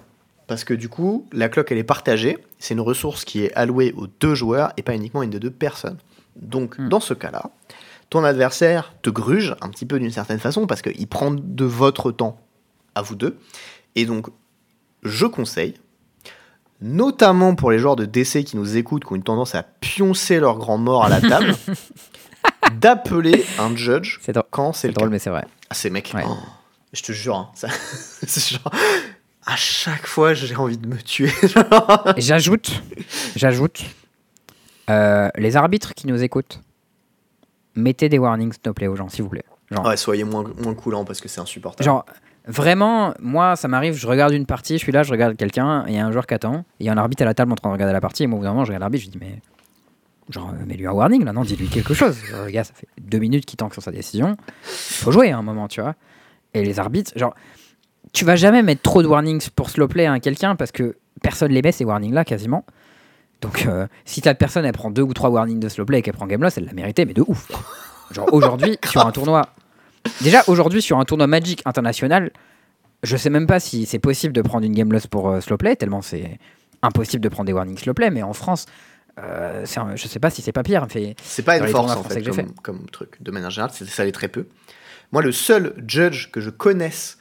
[0.46, 2.38] Parce que du coup, la cloque, elle est partagée.
[2.58, 5.40] C'est une ressource qui est allouée aux deux joueurs et pas uniquement à une des
[5.40, 5.98] deux personnes.
[6.36, 6.88] Donc, Hmm.
[6.88, 7.50] dans ce cas-là,
[8.10, 12.12] ton adversaire te gruge un petit peu d'une certaine façon parce qu'il prend de votre
[12.12, 12.38] temps
[12.94, 13.36] à vous deux.
[13.96, 14.28] Et donc,
[15.02, 15.74] je conseille,
[16.80, 20.38] notamment pour les joueurs de DC qui nous écoutent, qui ont une tendance à pioncer
[20.38, 21.54] leur grand mort à la table,
[22.78, 24.18] d'appeler un judge
[24.50, 25.12] quand c'est le drôle cas.
[25.12, 25.46] mais c'est vrai.
[25.70, 26.24] Ah, ces mecs, Ouais.
[26.28, 26.36] oh,
[26.92, 27.68] je te jure, hein, ça,
[28.26, 28.70] genre,
[29.46, 31.30] à chaque fois, j'ai envie de me tuer.
[32.16, 32.82] J'ajoute,
[33.36, 33.84] j'ajoute,
[34.90, 36.60] euh, les arbitres qui nous écoutent,
[37.76, 39.44] mettez des warnings no play aux gens, s'il vous plaît.
[39.70, 41.84] Genre, ouais, soyez moins, moins coulant parce que c'est insupportable.
[41.84, 42.04] Genre,
[42.46, 45.92] vraiment, moi, ça m'arrive, je regarde une partie, je suis là, je regarde quelqu'un, et
[45.92, 47.34] il y a un joueur qui attend, et il y a un arbitre à la
[47.34, 48.82] table en train de regarder la partie, et moi, au bout d'un moment, je regarde
[48.82, 49.40] l'arbitre, je dis, mais.
[50.28, 52.18] Genre, euh, mets-lui un warning, là, non, dis-lui quelque chose.
[52.32, 54.36] Le gars, ça fait deux minutes qu'il tanque sur sa décision.
[54.62, 55.94] Faut jouer à un moment, tu vois.
[56.52, 57.32] Et les arbitres, genre,
[58.16, 61.52] tu vas jamais mettre trop de warnings pour slow play à quelqu'un, parce que personne
[61.52, 62.64] les met, ces warnings-là, quasiment.
[63.42, 66.02] Donc, euh, si ta personne, elle prend deux ou trois warnings de slow play et
[66.02, 67.46] qu'elle prend game loss, elle l'a mérité, mais de ouf.
[68.12, 69.50] Genre, aujourd'hui, sur un tournoi.
[70.22, 72.30] Déjà, aujourd'hui, sur un tournoi Magic international,
[73.02, 75.58] je sais même pas si c'est possible de prendre une game loss pour euh, slow
[75.58, 76.38] play, tellement c'est
[76.82, 78.64] impossible de prendre des warnings slow play, mais en France,
[79.18, 80.86] euh, un- je sais pas si c'est pas pire.
[80.88, 82.22] Fait, C'est pas une force en fait
[82.62, 83.16] comme, truc.
[83.20, 84.46] De manière générale, c'est- ça l'est très peu.
[85.12, 87.18] Moi, le seul judge que je connaisse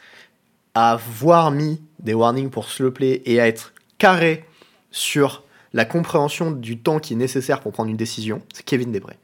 [0.76, 4.46] à avoir mis des warnings pour slow play et à être carré
[4.92, 5.44] sur
[5.74, 9.16] la compréhension du temps qui est nécessaire pour prendre une décision, c'est Kevin Debray.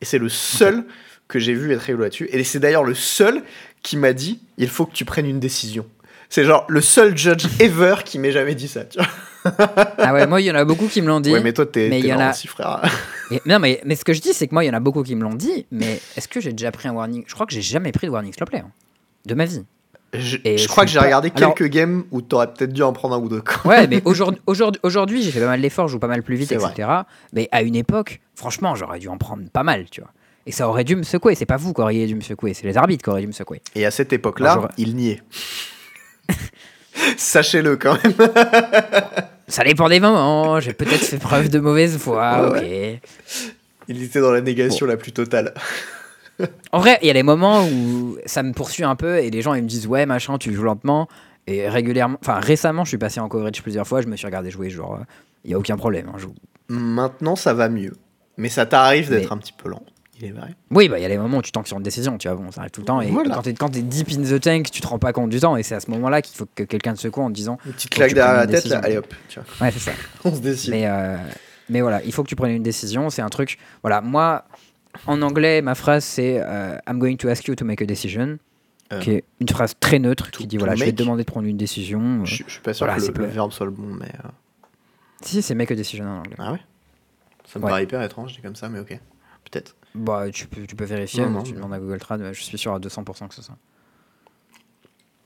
[0.00, 0.84] Et c'est le seul
[1.28, 2.28] que j'ai vu être réglo là-dessus.
[2.32, 3.42] Et c'est d'ailleurs le seul
[3.82, 5.86] qui m'a dit il faut que tu prennes une décision.
[6.28, 8.84] C'est genre le seul judge ever qui m'ait jamais dit ça.
[8.84, 9.08] Tu vois
[9.98, 11.30] ah ouais, moi, il y en a beaucoup qui me l'ont dit.
[11.32, 12.82] ouais, mais toi, t'es mais y en a- aussi, frère.
[13.30, 14.80] Et- non, mais, mais ce que je dis, c'est que moi, il y en a
[14.80, 17.24] beaucoup qui me l'ont dit, mais est-ce que j'ai déjà pris un warning?
[17.26, 18.70] Je crois que j'ai jamais pris de warning slow play hein,
[19.26, 19.64] de ma vie.
[20.18, 23.14] Je, crois que j'ai pas- regardé Alors- quelques games où t'aurais peut-être dû en prendre
[23.14, 23.42] un ou deux.
[23.64, 26.36] Ouais, mais aujourd'hui, aujourd'hui, aujourd'hui, j'ai fait pas mal d'efforts, je joue pas mal plus
[26.36, 26.88] vite, etc.
[27.32, 30.10] Mais à une époque, franchement, j'aurais dû en prendre pas mal, tu vois.
[30.46, 31.34] Et ça aurait dû me secouer.
[31.34, 33.32] C'est pas vous qui auriez dû me secouer, c'est les arbitres qui auraient dû me
[33.32, 33.62] secouer.
[33.74, 35.22] Et à cette époque-là, il niait.
[37.16, 38.14] Sachez-le quand même.
[39.48, 40.60] Ça dépend des moments.
[40.60, 42.50] J'ai peut-être fait preuve de mauvaise foi.
[42.52, 43.10] Ouais, ok.
[43.88, 45.52] Il était dans la négation la plus totale.
[46.72, 49.40] En vrai, il y a des moments où ça me poursuit un peu et les
[49.42, 51.08] gens ils me disent ouais machin, tu joues lentement.
[51.46, 54.00] Et régulièrement, enfin récemment, je suis passé en coverage plusieurs fois.
[54.00, 54.98] Je me suis regardé jouer, genre
[55.44, 56.08] il y a aucun problème.
[56.08, 56.34] hein, je joue.
[56.68, 57.92] Maintenant, ça va mieux.
[58.38, 59.82] Mais ça t'arrive d'être Mais- un petit peu lent.
[60.20, 60.54] Il est vrai.
[60.70, 62.36] Oui, bah il y a des moments où tu tankes sur une décision, tu vois,
[62.36, 63.00] bon, ça arrive tout le temps.
[63.00, 63.40] Et Voilà.
[63.58, 65.56] quand t'es deep in the tank, tu te rends pas compte du temps.
[65.56, 67.72] Et c'est à ce moment-là qu'il faut que quelqu'un te secoue en te disant Une
[67.72, 68.78] petite claque derrière la tête, là.
[68.82, 69.12] Allez hop.
[69.28, 69.66] Tu vois.
[69.66, 69.92] ouais c'est ça.
[70.24, 70.70] On se décide.
[70.70, 71.16] Mais, euh,
[71.68, 73.10] mais voilà, il faut que tu prennes une décision.
[73.10, 73.58] C'est un truc.
[73.82, 74.44] Voilà, moi,
[75.06, 78.38] en anglais, ma phrase c'est euh, I'm going to ask you to make a decision.
[78.92, 81.24] Euh, qui est une phrase très neutre to- qui dit voilà, je vais te demander
[81.24, 82.20] de prendre une décision.
[82.20, 84.12] euh, Je, je suis pas sûr voilà, que le, verbe soit le bon, mais.
[85.22, 86.36] Si, c'est make a decision en anglais.
[86.38, 86.60] Ah ouais?
[87.46, 87.70] Ça me Ouais.
[87.70, 88.98] paraît hyper étrange, dit comme ça, mais ok.
[89.50, 89.74] Peut-être.
[89.94, 92.58] Bah, tu peux, tu peux vérifier, Non, non, tu demandes à Google Trad, je suis
[92.58, 93.56] sûr à 200% que c'est ça.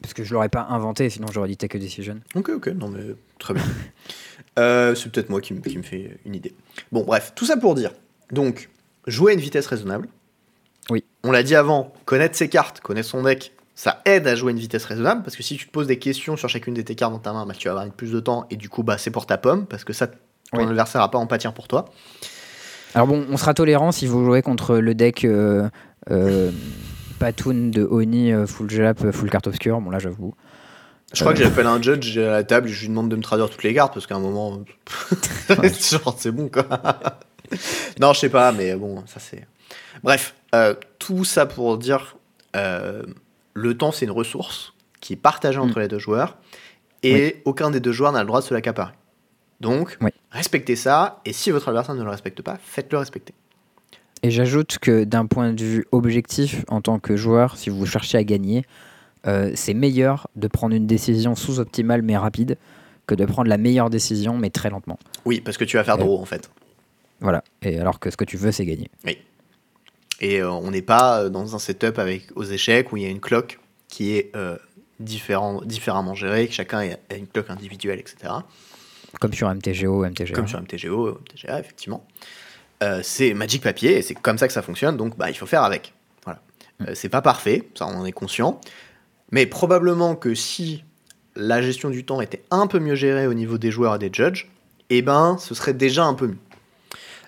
[0.01, 2.21] Parce que je l'aurais pas inventé, sinon j'aurais dit take a decision.
[2.37, 3.01] Ok, ok, non mais
[3.39, 3.65] très bien.
[4.59, 6.53] Euh, c'est peut-être moi qui, me- qui me fait une idée.
[6.91, 7.93] Bon, bref, tout ça pour dire.
[8.33, 8.69] Donc,
[9.09, 10.09] jouer à une vitesse raisonnable.
[10.91, 11.05] Oui.
[11.25, 14.53] On l'a dit avant, connaître ses cartes, connaître son deck, ça aide à jouer à
[14.53, 16.95] une vitesse raisonnable parce que si tu te poses des questions sur chacune de tes
[16.95, 18.99] cartes dans ta main, bah, tu vas avoir plus de temps et du coup, bah,
[18.99, 20.15] c'est pour ta pomme parce que ça, ton
[20.55, 20.65] Oui.
[20.65, 21.87] adversaire va pas en pâtir pour toi.
[22.95, 25.69] Alors bon, on sera tolérant si vous jouez contre le deck euh,
[26.11, 26.51] euh,
[27.19, 29.81] Patoon de Oni euh, full jap, full carte obscure.
[29.81, 30.35] Bon là j'avoue.
[31.15, 33.23] Je crois que j'appelle un judge à la table et je lui demande de me
[33.23, 34.63] traduire toutes les cartes parce qu'à un moment,
[35.49, 36.67] genre, c'est bon quoi.
[38.01, 39.47] non, je sais pas, mais bon, ça c'est.
[40.03, 42.17] Bref, euh, tout ça pour dire
[42.57, 43.03] euh,
[43.55, 46.37] le temps c'est une ressource qui est partagée entre les deux joueurs
[47.03, 48.93] et aucun des deux joueurs n'a le droit de se l'accaparer.
[49.61, 50.11] Donc, Oui.
[50.31, 53.35] respectez ça et si votre adversaire ne le respecte pas, faites-le respecter.
[54.23, 58.19] Et j'ajoute que d'un point de vue objectif, en tant que joueur, si vous cherchez
[58.19, 58.65] à gagner,
[59.27, 62.57] euh, c'est meilleur de prendre une décision sous-optimale mais rapide
[63.07, 64.99] que de prendre la meilleure décision mais très lentement.
[65.25, 66.51] Oui, parce que tu vas faire draw en fait.
[67.21, 67.43] Voilà.
[67.63, 68.91] Et alors que ce que tu veux, c'est gagner.
[70.21, 73.07] Et euh, on n'est pas euh, dans un setup avec aux échecs où il y
[73.07, 73.59] a une cloque
[73.89, 74.57] qui est euh,
[75.01, 78.33] différent, différemment gérée, que chacun a une cloque individuelle, etc.
[79.21, 80.35] Comme sur MTGO, MTGA.
[80.35, 82.05] Comme sur MTGO, MTGA, effectivement.
[82.83, 85.47] Euh, c'est Magic Papier et c'est comme ça que ça fonctionne, donc bah, il faut
[85.47, 85.93] faire avec.
[86.25, 86.41] Voilà.
[86.83, 88.61] Euh, c'est pas parfait, ça on en est conscient.
[89.31, 90.85] Mais probablement que si
[91.37, 94.11] la gestion du temps était un peu mieux gérée au niveau des joueurs et des
[94.13, 94.51] judges,
[94.91, 96.39] eh ben ce serait déjà un peu mieux.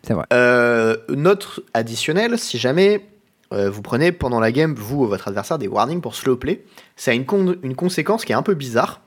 [0.02, 0.24] C'est vrai.
[0.32, 3.06] Euh, note additionnelle, si jamais
[3.52, 6.64] euh, vous prenez pendant la game, vous ou votre adversaire, des warnings pour slow play,
[6.97, 9.01] ça a une, con- une conséquence qui est un peu bizarre.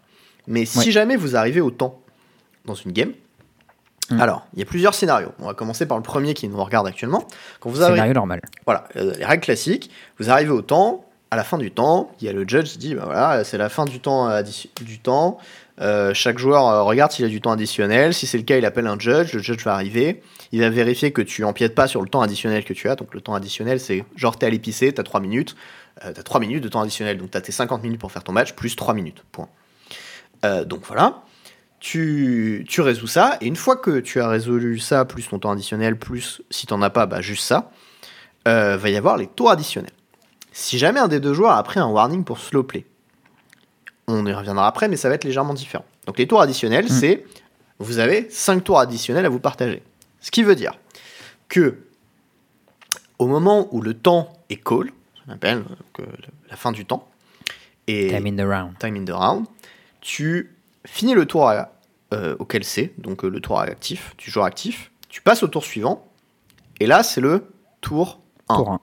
[0.47, 0.91] Mais si Ouais.
[0.91, 2.01] jamais vous arrivez au temps
[2.65, 3.13] dans une game,
[4.11, 4.19] Mm.
[4.19, 5.31] alors il y a plusieurs scénarios.
[5.39, 7.25] On va commencer par le premier qui nous regarde actuellement.
[7.61, 8.41] Quand vous arrivez, Scénario normal.
[8.65, 9.89] voilà, euh, les règles classiques,
[10.19, 12.77] vous arrivez au temps, à la fin du temps, il y a le judge qui
[12.77, 14.29] dit, bah voilà, c'est la fin du temps,
[14.81, 15.39] du temps.
[15.81, 18.13] Euh, chaque joueur euh, regarde s'il a du temps additionnel.
[18.13, 19.33] Si c'est le cas, il appelle un judge.
[19.33, 20.21] Le judge va arriver.
[20.51, 22.95] Il va vérifier que tu empiètes pas sur le temps additionnel que tu as.
[22.95, 25.55] Donc le temps additionnel, c'est genre t'es à l'épicé, t'as 3 minutes.
[26.05, 27.17] Euh, t'as 3 minutes de temps additionnel.
[27.17, 29.23] Donc t'as tes 50 minutes pour faire ton match, plus 3 minutes.
[29.31, 29.49] Point.
[30.65, 31.23] Donc voilà.
[31.79, 33.37] Tu, résous ça.
[33.41, 36.81] Et une fois que tu as résolu ça, plus ton temps additionnel, plus si t'en
[36.81, 37.71] as pas, bah juste ça,
[38.45, 39.93] va y avoir les tours additionnels.
[40.53, 42.85] Si jamais un des deux joueurs a pris un warning pour slow play,
[44.07, 45.85] on y reviendra après, mais ça va être légèrement différent.
[46.05, 47.25] Donc les tours additionnels, c'est
[47.79, 49.81] vous avez 5 tours additionnels à vous partager.
[50.21, 50.73] Ce qui veut dire
[51.49, 51.79] que
[53.19, 54.91] au moment où le temps est call,
[55.25, 55.63] ça appelle
[55.99, 56.05] euh,
[56.49, 57.07] la fin du temps,
[57.87, 58.77] et Time in the round.
[58.79, 59.45] time in the round,
[60.01, 60.55] tu
[60.85, 61.71] finis le tour à-
[62.13, 65.63] euh, auquel c'est, donc euh, le tour actif, du joueur actif, tu passes au tour
[65.63, 66.05] suivant,
[66.79, 67.45] et là c'est le
[67.81, 68.19] tour
[68.49, 68.55] 1.
[68.57, 68.81] Tour 1.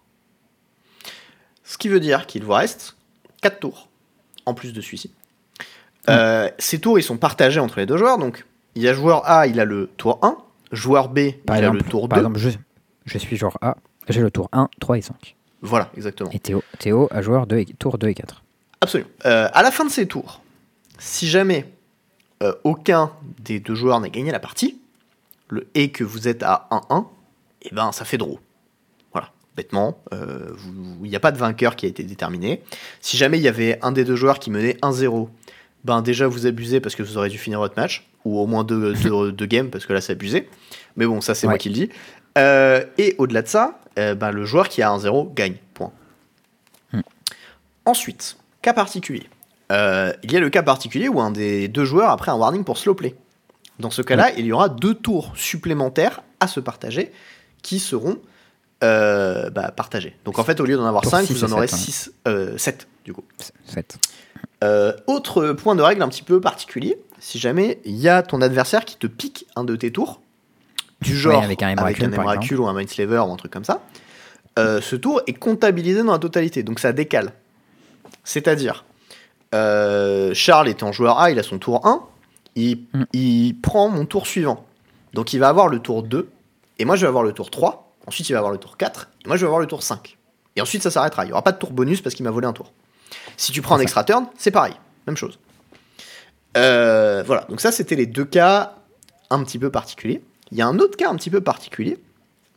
[1.70, 2.96] Ce qui veut dire qu'il vous reste
[3.42, 3.86] 4 tours,
[4.44, 5.12] en plus de celui-ci.
[6.08, 8.44] Euh, ces tours, ils sont partagés entre les deux joueurs, donc
[8.74, 10.36] il y a joueur A, il a le tour 1,
[10.72, 12.08] joueur B, Par il a le tour 2.
[12.08, 12.50] par exemple je,
[13.04, 13.76] je suis joueur A,
[14.08, 15.36] j'ai le tour 1, 3 et 5.
[15.62, 16.30] Voilà, exactement.
[16.32, 18.42] Et Théo, Théo a joueur 2 et, tour 2 et 4.
[18.80, 19.10] Absolument.
[19.26, 20.42] Euh, à la fin de ces tours,
[20.98, 21.72] Si jamais
[22.42, 24.80] euh, aucun des deux joueurs n'a gagné la partie,
[25.48, 27.04] le, et que vous êtes à 1-1,
[27.62, 28.40] et eh ben ça fait draw.
[29.56, 30.54] Bêtement, euh,
[31.02, 32.62] il n'y a pas de vainqueur qui a été déterminé.
[33.00, 35.28] Si jamais il y avait un des deux joueurs qui menait 1-0,
[35.84, 38.64] ben déjà vous abusez parce que vous aurez dû finir votre match, ou au moins
[38.64, 38.94] deux,
[39.32, 40.48] deux, games parce que là c'est abusé.
[40.96, 41.88] Mais bon, ça c'est moi qui le dis.
[42.38, 45.56] Euh, et au-delà de ça, ben, le joueur qui a 1-0 gagne.
[45.74, 45.92] Point.
[46.92, 47.00] Hmm.
[47.84, 49.28] Ensuite, cas particulier.
[49.70, 52.34] Euh, il y a le cas particulier où un des deux joueurs a pris un
[52.34, 53.14] warning pour slow play.
[53.78, 57.12] Dans ce cas-là, il y aura deux tours supplémentaires à se partager
[57.62, 58.18] qui seront
[58.82, 60.16] euh, bah, partagés.
[60.24, 62.56] Donc en fait, au lieu d'en avoir 5, vous en aurez 6, 7 euh,
[63.04, 63.24] du coup.
[63.66, 63.98] 7.
[65.06, 68.84] autre point de règle un petit peu particulier, si jamais il y a ton adversaire
[68.84, 70.20] qui te pique un de tes tours,
[71.00, 73.82] du genre avec un Emrakul ou un Mindslaver ou un truc comme ça,
[74.56, 77.32] ce tour est comptabilisé dans la totalité, donc ça décale.
[78.24, 78.84] C'est-à-dire,
[79.54, 82.02] euh, Charles est en joueur A, il a son tour 1,
[82.56, 83.02] il, mm.
[83.12, 84.64] il, prend mon tour suivant.
[85.14, 86.28] Donc il va avoir le tour 2,
[86.78, 89.08] et moi je vais avoir le tour 3, ensuite il va avoir le tour 4,
[89.24, 90.16] et moi je vais avoir le tour 5.
[90.56, 92.46] Et ensuite ça s'arrêtera, il n'y aura pas de tour bonus parce qu'il m'a volé
[92.46, 92.72] un tour.
[93.36, 94.74] Si tu prends un extra turn, c'est pareil,
[95.06, 95.38] même chose.
[96.56, 98.74] Euh, voilà, donc ça c'était les deux cas
[99.30, 100.22] un petit peu particuliers.
[100.50, 101.98] Il y a un autre cas un petit peu particulier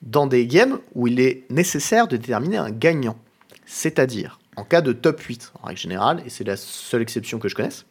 [0.01, 3.17] dans des games où il est nécessaire de déterminer un gagnant.
[3.65, 7.47] C'est-à-dire, en cas de top 8, en règle générale, et c'est la seule exception que
[7.47, 7.85] je connaisse.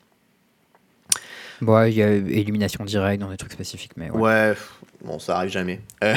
[1.63, 4.53] Bon, il y a élimination directe dans des trucs spécifiques, mais ouais.
[5.05, 5.81] bon, ça arrive jamais.
[6.03, 6.13] Euh,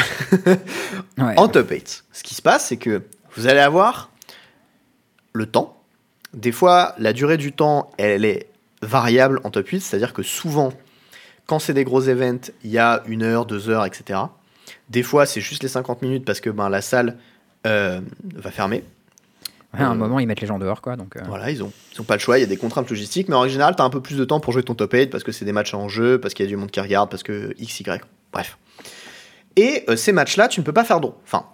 [1.37, 3.03] en top 8, ce qui se passe, c'est que
[3.35, 4.09] vous allez avoir
[5.33, 5.79] le temps.
[6.33, 8.47] Des fois, la durée du temps, elle est
[8.81, 10.73] variable en top 8, c'est-à-dire que souvent,
[11.45, 14.21] quand c'est des gros events, il y a une heure, deux heures, etc.
[14.89, 17.17] Des fois, c'est juste les 50 minutes parce que ben, la salle
[17.67, 18.01] euh,
[18.33, 18.83] va fermer
[19.83, 20.95] à un euh, moment, ils mettent les gens dehors, quoi.
[20.95, 21.21] Donc, euh.
[21.27, 23.35] Voilà, ils ont, ils ont pas le choix, il y a des contraintes logistiques, mais
[23.35, 25.23] en général, tu as un peu plus de temps pour jouer ton top 8 parce
[25.23, 27.23] que c'est des matchs en jeu, parce qu'il y a du monde qui regarde, parce
[27.23, 28.57] que X, Y, bref.
[29.55, 31.15] Et euh, ces matchs-là, tu ne peux pas faire draw.
[31.23, 31.45] Enfin,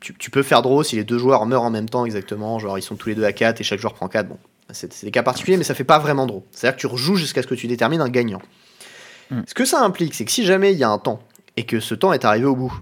[0.00, 2.78] tu, tu, peux faire draw si les deux joueurs meurent en même temps, exactement, genre
[2.78, 4.28] ils sont tous les deux à 4 et chaque joueur prend 4.
[4.28, 4.38] Bon,
[4.72, 6.44] c'est des cas particuliers, mais ça fait pas vraiment draw.
[6.50, 8.42] C'est-à-dire que tu rejoues jusqu'à ce que tu détermines un gagnant.
[9.30, 9.42] Hmm.
[9.46, 11.20] Ce que ça implique, c'est que si jamais il y a un temps,
[11.56, 12.72] et que ce temps est arrivé au bout,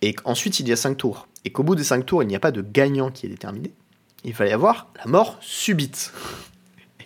[0.00, 2.36] et qu'ensuite il y a 5 tours, et qu'au bout des 5 tours, il n'y
[2.36, 3.72] a pas de gagnant qui est déterminé,
[4.24, 6.12] il fallait avoir la mort subite.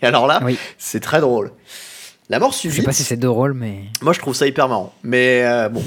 [0.02, 0.40] Et alors là,
[0.78, 1.52] c'est très drôle.
[2.28, 2.76] La mort subite.
[2.76, 3.84] Je sais pas si c'est drôle, mais.
[4.02, 4.92] Moi, je trouve ça hyper marrant.
[5.02, 5.82] Mais euh, bon,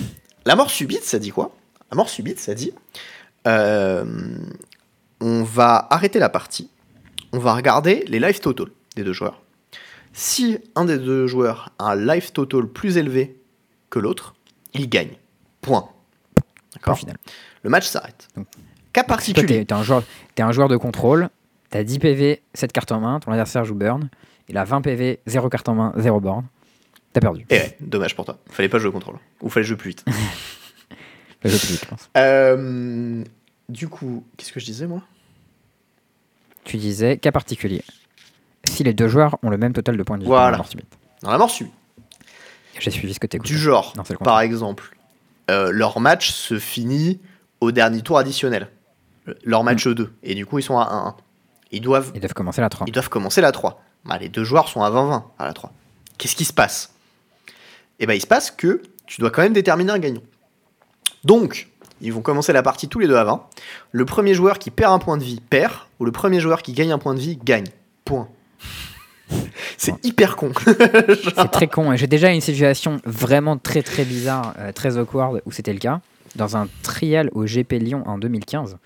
[0.45, 1.55] la mort subite, ça dit quoi?
[1.91, 2.71] La mort subite, ça dit.
[3.47, 4.05] Euh,
[5.19, 6.69] on va arrêter la partie.
[7.33, 9.41] On va regarder les life total des deux joueurs.
[10.13, 13.39] Si un des deux joueurs a un life total plus élevé
[13.89, 14.35] que l'autre,
[14.73, 15.11] il gagne.
[15.61, 15.89] Point.
[16.73, 16.99] D'accord?
[17.63, 18.27] Le match s'arrête.
[18.93, 19.65] Cas particulier.
[19.65, 20.03] T'es un, joueur,
[20.37, 21.29] es un joueur de contrôle,
[21.69, 24.09] t'as 10 PV, 7 cartes en main, ton adversaire joue burn,
[24.47, 26.43] il a 20 PV, 0 carte en main, 0 board.
[27.13, 27.45] T'as perdu.
[27.49, 28.37] Et ouais, dommage pour toi.
[28.49, 29.17] Fallait pas jouer au contrôle.
[29.41, 30.05] Ou fallait jouer plus vite.
[31.43, 32.09] jouer plus vite, je pense.
[32.17, 33.23] Euh,
[33.67, 35.01] du coup, qu'est-ce que je disais moi?
[36.65, 37.83] Tu disais cas particulier.
[38.65, 40.45] Si les deux joueurs ont le même total de points de vie voilà.
[40.45, 40.97] dans la mort subite.
[41.23, 41.73] Dans la mort subite.
[42.79, 43.93] J'ai suivi ce que tu Du genre,
[44.23, 44.95] par exemple,
[45.51, 47.19] euh, leur match se finit
[47.59, 48.69] au dernier tour additionnel
[49.43, 50.03] leur match 2.
[50.03, 50.09] Mm.
[50.23, 51.23] Et du coup, ils sont à 1-1.
[51.71, 52.87] Ils doivent, ils doivent commencer la 3.
[52.87, 53.81] Ils doivent commencer la 3.
[54.05, 55.71] Bah, les deux joueurs sont à 20-20 à la 3.
[56.17, 56.93] Qu'est-ce qui se passe?
[57.99, 60.21] Eh ben, il se passe que tu dois quand même déterminer un gagnant.
[61.23, 61.67] Donc,
[62.01, 63.45] ils vont commencer la partie tous les deux à 20.
[63.91, 66.73] Le premier joueur qui perd un point de vie perd, ou le premier joueur qui
[66.73, 67.67] gagne un point de vie gagne.
[68.05, 68.29] Point.
[69.77, 70.51] C'est hyper con.
[70.65, 71.95] C'est très con.
[71.95, 76.01] J'ai déjà une situation vraiment très très bizarre, euh, très awkward, où c'était le cas.
[76.35, 78.77] Dans un trial au GP Lyon en 2015.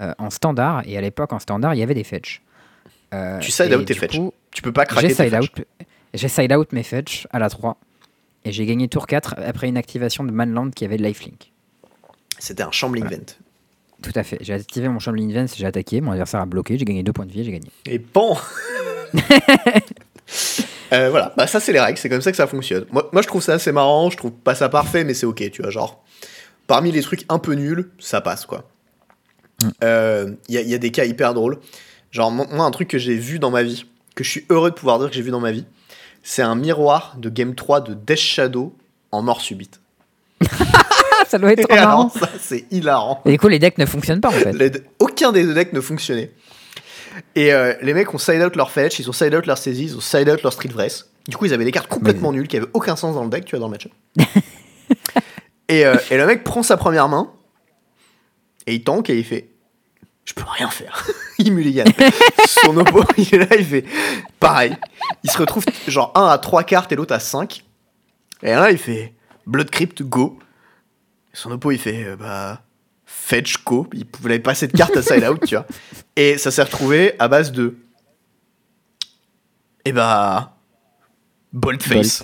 [0.00, 0.82] Euh, en standard.
[0.86, 2.40] Et à l'époque, en standard, il y avait des fetch.
[3.12, 4.16] Euh, tu side out tes fetch.
[4.52, 5.50] tu peux pas craquer tes out,
[6.14, 7.76] J'ai side out mes fetch à la 3.
[8.44, 11.50] Et j'ai gagné tour 4 après une activation de Manland qui avait lifelink.
[12.38, 13.36] C'était un Shambling Vent.
[14.00, 14.38] Tout à fait.
[14.40, 17.26] J'ai activé mon Shambling Vent, j'ai attaqué, mon adversaire a bloqué, j'ai gagné 2 points
[17.26, 17.68] de vie, j'ai gagné.
[17.86, 18.36] Et bon
[20.92, 22.84] euh, Voilà, bah, ça c'est les règles, c'est comme ça que ça fonctionne.
[22.92, 25.50] Moi, moi je trouve ça assez marrant, je trouve pas ça parfait, mais c'est ok,
[25.50, 26.04] tu vois, genre.
[26.68, 28.68] Parmi les trucs un peu nuls, ça passe quoi.
[29.60, 31.58] Il euh, y, a des cas hyper drôles.
[32.10, 34.74] Genre, moi, un truc que j'ai vu dans ma vie, que je suis heureux de
[34.74, 35.64] pouvoir dire que j'ai vu dans ma vie,
[36.22, 38.74] c'est un miroir de Game 3 de Death Shadow
[39.10, 39.80] en mort subite.
[41.26, 42.08] ça doit être marrant.
[42.08, 43.20] Ça, c'est hilarant.
[43.24, 44.84] Et du coup, les decks ne fonctionnent pas en fait.
[44.98, 46.32] aucun des deux decks ne fonctionnait.
[47.34, 49.84] Et euh, les mecs ont side out leur fetch, ils ont side out leur saisie,
[49.84, 51.10] ils ont side out leur street vress.
[51.26, 53.44] Du coup, ils avaient des cartes complètement nulles qui avaient aucun sens dans le deck,
[53.44, 53.88] tu vois, dans le match.
[55.68, 57.32] et, euh, et le mec prend sa première main,
[58.68, 59.47] et il tank et il fait
[60.28, 61.06] je peux rien faire.
[61.38, 61.84] il mulligan.
[62.46, 63.84] Son oppo, il est là, il fait
[64.38, 64.76] pareil.
[65.24, 67.64] Il se retrouve genre un à trois cartes et l'autre à 5.
[68.42, 69.14] Et là, il fait
[69.46, 70.38] Blood Crypt, go.
[71.32, 72.60] Son oppo, il fait euh, bah
[73.06, 73.88] fetch, go.
[73.94, 75.66] Il voulait pas cette carte à side out, tu vois.
[76.14, 77.78] Et ça s'est retrouvé à base de.
[79.86, 80.56] Et bah.
[81.54, 82.22] Bolt face.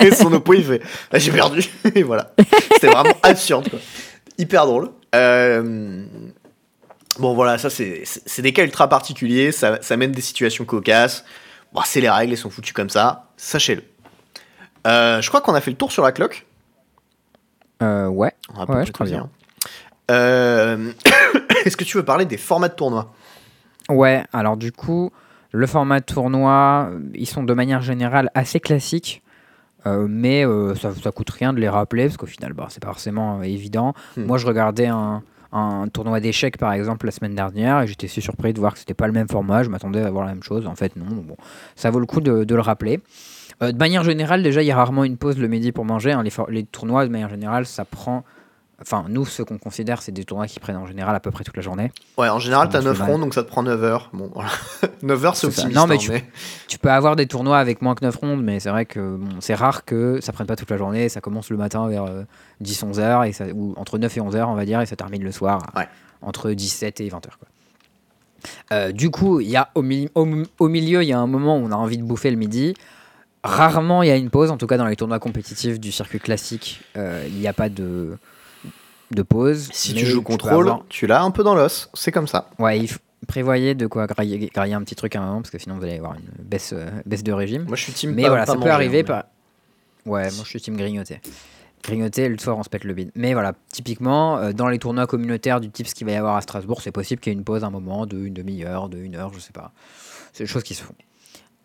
[0.00, 0.82] et son oppo, il fait
[1.12, 1.70] bah, j'ai perdu.
[1.94, 2.34] et voilà.
[2.72, 3.78] C'était vraiment absurde, quoi.
[4.38, 4.90] Hyper drôle.
[5.14, 6.04] Euh,
[7.18, 9.52] Bon, voilà, ça, c'est des cas ultra particuliers.
[9.52, 11.24] Ça, ça mène des situations cocasses.
[11.72, 13.28] Bon, c'est les règles, elles sont foutues comme ça.
[13.36, 13.82] Sachez-le.
[14.86, 16.46] Euh, je crois qu'on a fait le tour sur la cloque.
[17.82, 18.32] Euh, ouais.
[18.68, 19.22] Ouais, je crois dit, bien.
[19.22, 19.28] hein.
[20.10, 20.92] Euh,
[21.64, 23.12] Est-ce que tu veux parler des formats de tournoi
[23.88, 25.10] Ouais, alors du coup,
[25.52, 29.22] le format tournoi, euh, ils sont de manière générale assez classiques.
[29.86, 32.80] euh, mais euh, ça, ça coûte rien de les rappeler parce qu'au final, bah, c'est
[32.82, 33.94] pas forcément euh, évident.
[34.16, 34.24] Hmm.
[34.24, 35.22] Moi, je regardais un,
[35.52, 38.78] un tournoi d'échecs par exemple la semaine dernière et j'étais assez surpris de voir que
[38.78, 39.62] c'était pas le même format.
[39.62, 40.66] Je m'attendais à voir la même chose.
[40.66, 41.04] En fait, non.
[41.06, 41.36] Bon,
[41.76, 43.00] ça vaut le coup de, le rappeler.
[43.62, 46.12] Euh, de manière générale, déjà, il y a rarement une pause le midi pour manger.
[46.12, 46.22] hein.
[46.48, 48.24] Les tournois, de manière générale, ça prend.
[48.82, 51.44] Enfin, nous, ce qu'on considère, c'est des tournois qui prennent en général à peu près
[51.44, 51.92] toute la journée.
[52.18, 53.10] Ouais, en général, t'as marche 9 mal.
[53.10, 54.10] rondes, donc ça te prend 9 heures.
[54.12, 54.50] Bon, voilà.
[55.02, 55.76] 9 heures, c'est optimiste.
[55.76, 56.24] Non, mais hein, tu- mais-
[56.68, 59.36] Tu peux avoir des tournois avec moins que 9 rondes, mais c'est vrai que bon,
[59.40, 61.08] c'est rare que ça prenne pas toute la journée.
[61.08, 62.04] Ça commence le matin vers
[62.60, 64.96] 10-11 heures, et ça, ou entre 9 et 11 heures, on va dire, et ça
[64.96, 65.88] termine le soir Ouais.
[66.20, 67.38] entre 17 et 20 heures.
[67.38, 67.48] Quoi.
[68.72, 70.26] Euh, du coup, il y a au, mili- au,
[70.58, 72.74] au milieu, il y a un moment où on a envie de bouffer le midi.
[73.44, 74.50] Rarement, il y a une pause.
[74.50, 77.68] En tout cas, dans les tournois compétitifs du circuit classique, euh, il n'y a pas
[77.68, 78.16] de,
[79.14, 79.68] de pause.
[79.72, 81.90] Si tu joues contrôle, avoir- tu l'as un peu dans l'os.
[81.94, 82.48] C'est comme ça.
[82.58, 82.98] Ouais, il f-
[83.28, 85.84] prévoyez de quoi grailler, grailler un petit truc à un moment, parce que sinon vous
[85.84, 87.64] allez avoir une baisse, euh, baisse de régime.
[87.66, 89.24] Moi, je suis team Mais pas- voilà, pas ça peut arriver hein, par.
[90.06, 91.20] Ouais, moi je suis team grignoter.
[91.84, 93.10] Grignoter, le soir on se pète le bide.
[93.16, 96.36] Mais voilà, typiquement, euh, dans les tournois communautaires du type ce qu'il va y avoir
[96.36, 98.88] à Strasbourg, c'est possible qu'il y ait une pause à un moment de une demi-heure,
[98.88, 99.72] de une heure, je sais pas.
[100.32, 100.94] C'est des choses qui se font.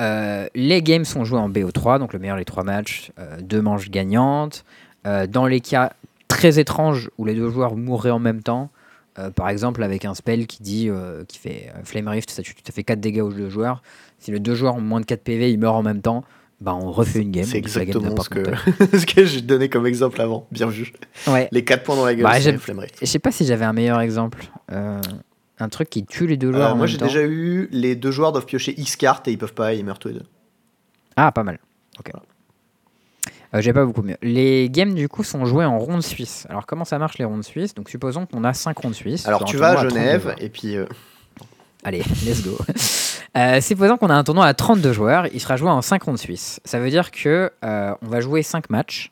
[0.01, 3.11] Euh, les games sont joués en BO3, donc le meilleur des trois matchs,
[3.41, 4.63] deux manches gagnantes.
[5.29, 5.93] Dans les cas
[6.27, 8.69] très étranges où les deux joueurs mourraient en même temps,
[9.19, 12.43] euh, par exemple avec un spell qui dit euh, qui fait euh, Flame Rift, ça,
[12.43, 13.81] ça fait 4 dégâts aux deux joueurs.
[14.19, 16.23] Si les deux joueurs ont moins de 4 PV, ils meurent en même temps,
[16.61, 17.45] bah on refait une game.
[17.45, 18.97] C'est game exactement ce que, compté.
[18.97, 20.47] ce que j'ai donné comme exemple avant.
[20.51, 20.91] Bien vu.
[21.27, 21.47] Ouais.
[21.51, 22.39] Les 4 points dans la gueule, Bah.
[22.39, 24.45] Je sais pas si j'avais un meilleur exemple.
[24.71, 25.01] Euh,
[25.59, 28.31] un truc qui tue les deux joueurs en moi, j'ai déjà eu les deux joueurs
[28.31, 30.25] doivent piocher X cartes et ils peuvent pas, ils meurent tous les deux.
[31.15, 31.59] Ah, pas mal.
[31.99, 32.11] Ok.
[33.53, 34.17] Euh, j'ai pas beaucoup mieux.
[34.21, 36.45] Les games du coup sont joués en ronde suisse.
[36.49, 37.73] Alors comment ça marche les rondes suisses?
[37.73, 39.27] Donc supposons qu'on a 5 rondes suisses.
[39.27, 40.75] Alors, tu vas à tournoi 32 Genève et puis.
[40.75, 40.85] euh,
[41.83, 42.57] Allez, let's go.
[43.35, 46.17] Euh, supposons qu'on a un tournoi à 32 joueurs, il sera joué en 5 rondes
[46.17, 46.59] suisses.
[46.65, 49.11] Ça veut dire que on va jouer 5 matchs.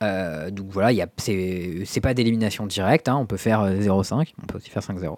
[0.00, 4.70] Donc voilà, c'est pas d'élimination directe, hein, on peut faire euh, 0-5, on peut aussi
[4.70, 5.16] faire 5-0.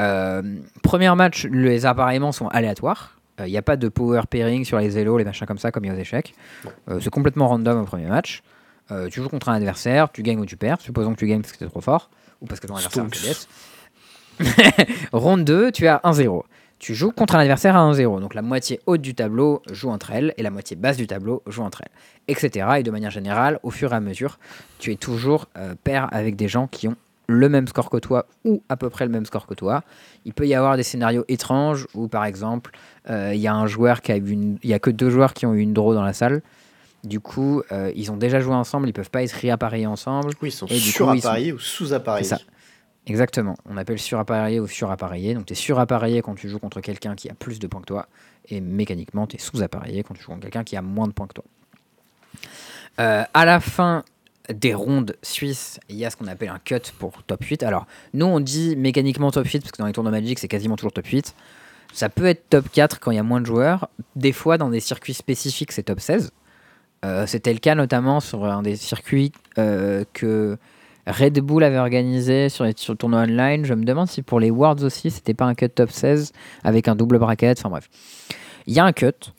[0.00, 0.42] Euh,
[0.82, 3.15] premier match, les appareillements sont aléatoires.
[3.40, 5.70] Euh, Il n'y a pas de power pairing sur les vélos, les machins comme ça,
[5.70, 6.34] comme il y a aux échecs.
[6.88, 8.42] Euh, c'est complètement random au premier match.
[8.90, 10.80] Euh, tu joues contre un adversaire, tu gagnes ou tu perds.
[10.80, 12.08] Supposons que tu gagnes parce que tu es trop fort,
[12.40, 13.16] ou parce que ton adversaire est Stonks.
[13.16, 13.48] faiblesse.
[15.12, 16.42] Ronde 2, tu as 1-0.
[16.78, 18.20] Tu joues contre un adversaire à 1-0.
[18.20, 21.42] Donc la moitié haute du tableau joue entre elles et la moitié basse du tableau
[21.46, 21.90] joue entre elles.
[22.28, 22.66] Etc.
[22.78, 24.38] Et de manière générale, au fur et à mesure,
[24.78, 26.96] tu es toujours euh, pair avec des gens qui ont
[27.26, 29.82] le même score que toi ou à peu près le même score que toi.
[30.24, 32.70] Il peut y avoir des scénarios étranges où par exemple,
[33.10, 34.58] euh, il y a un joueur qui a eu une...
[34.62, 36.42] Il y a que deux joueurs qui ont eu une draw dans la salle.
[37.04, 40.32] Du coup, euh, ils ont déjà joué ensemble, ils peuvent pas être réappareillés ensemble.
[40.42, 42.24] Oui, ils sont du surappareillés ou sous-appareillés.
[42.24, 42.40] C'est ça.
[43.06, 43.56] Exactement.
[43.68, 45.34] On appelle surappareillé ou surappareillé.
[45.34, 47.86] Donc tu es surappareillé quand tu joues contre quelqu'un qui a plus de points que
[47.86, 48.08] toi.
[48.48, 51.28] Et mécaniquement, tu es sous-appareillé quand tu joues contre quelqu'un qui a moins de points
[51.28, 51.44] que toi.
[52.98, 54.04] Euh, à la fin
[54.54, 57.62] des rondes suisses, il y a ce qu'on appelle un cut pour top 8.
[57.62, 60.76] Alors, nous, on dit mécaniquement top 8 parce que dans les tournois Magic, c'est quasiment
[60.76, 61.34] toujours top 8.
[61.92, 63.88] Ça peut être top 4 quand il y a moins de joueurs.
[64.14, 66.30] Des fois, dans des circuits spécifiques, c'est top 16.
[67.04, 70.58] Euh, C'était le cas notamment sur un des circuits euh, que
[71.06, 73.64] Red Bull avait organisé sur, les, sur le tournoi online.
[73.64, 76.32] Je me demande si pour les Worlds aussi, c'était pas un cut top 16
[76.64, 77.58] avec un double bracket.
[77.58, 77.88] Enfin bref.
[78.66, 79.32] Il y a un cut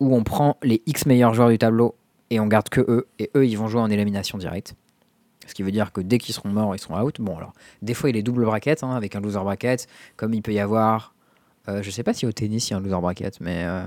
[0.00, 1.94] où on prend les X meilleurs joueurs du tableau
[2.34, 3.06] et on garde que eux.
[3.18, 4.74] Et eux, ils vont jouer en élimination directe.
[5.46, 7.20] Ce qui veut dire que dès qu'ils seront morts, ils seront out.
[7.20, 7.52] Bon, alors,
[7.82, 9.86] des fois, il est double bracket hein, avec un loser bracket,
[10.16, 11.14] comme il peut y avoir.
[11.68, 13.84] euh, je sais pas si au tennis, il y a un loser bracket, mais euh,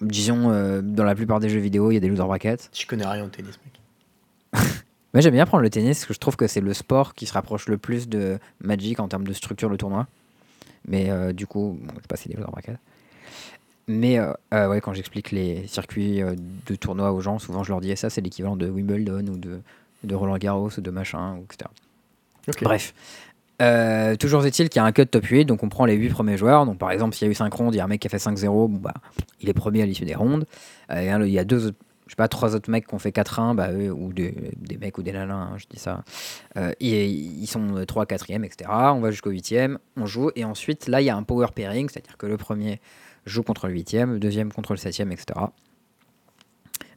[0.00, 2.70] disons, euh, dans la plupart des jeux vidéo, il y a des loser brackets.
[2.72, 4.62] Je connais rien au tennis, mec.
[5.14, 7.24] Moi j'aime bien prendre le tennis parce que je trouve que c'est le sport qui
[7.24, 10.06] se rapproche le plus de Magic en termes de structure de tournoi.
[10.86, 12.78] Mais euh, du coup, bon, je sais pas si des loser brackets.
[13.88, 16.34] Mais euh, euh, ouais, quand j'explique les circuits euh,
[16.66, 19.60] de tournoi aux gens, souvent je leur dis ça, c'est l'équivalent de Wimbledon ou de,
[20.02, 21.70] de Roland Garros ou de machin, ou etc.
[22.62, 22.94] Bref.
[23.62, 26.10] Euh, toujours est-il qu'il y a un cut top 8, donc on prend les 8
[26.10, 26.66] premiers joueurs.
[26.66, 28.06] Donc par exemple, s'il y a eu 5 rondes, il y a un mec qui
[28.06, 28.94] a fait 5-0, bon, bah,
[29.40, 30.46] il est premier à l'issue des rondes.
[30.90, 33.16] Euh, il y a deux autres, je sais pas, trois autres mecs qui ont fait
[33.16, 36.04] 4-1, bah, eux, ou des, des mecs ou des nanins, hein, je dis ça.
[36.56, 38.70] Euh, ils, ils sont 3, 4e, etc.
[38.70, 41.88] On va jusqu'au 8e, on joue, et ensuite là, il y a un power pairing,
[41.88, 42.80] c'est-à-dire que le premier
[43.26, 45.46] joue contre le 8e, le deuxième contre le 7e, etc.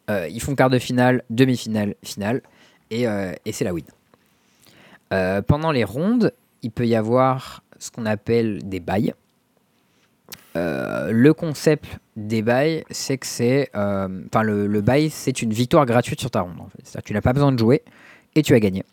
[0.09, 2.41] Euh, ils font quart de finale, demi-finale, finale,
[2.89, 3.85] et, euh, c'est la win.
[5.13, 9.13] Euh, pendant les rondes, il peut y avoir ce qu'on appelle des bails.
[10.55, 11.85] Le concept
[12.17, 13.69] des bails, c'est que c'est.
[13.73, 16.57] Enfin, le, bail, c'est une victoire gratuite sur ta ronde.
[17.05, 17.81] Tu n'as pas besoin de jouer
[18.35, 18.83] et tu as gagné.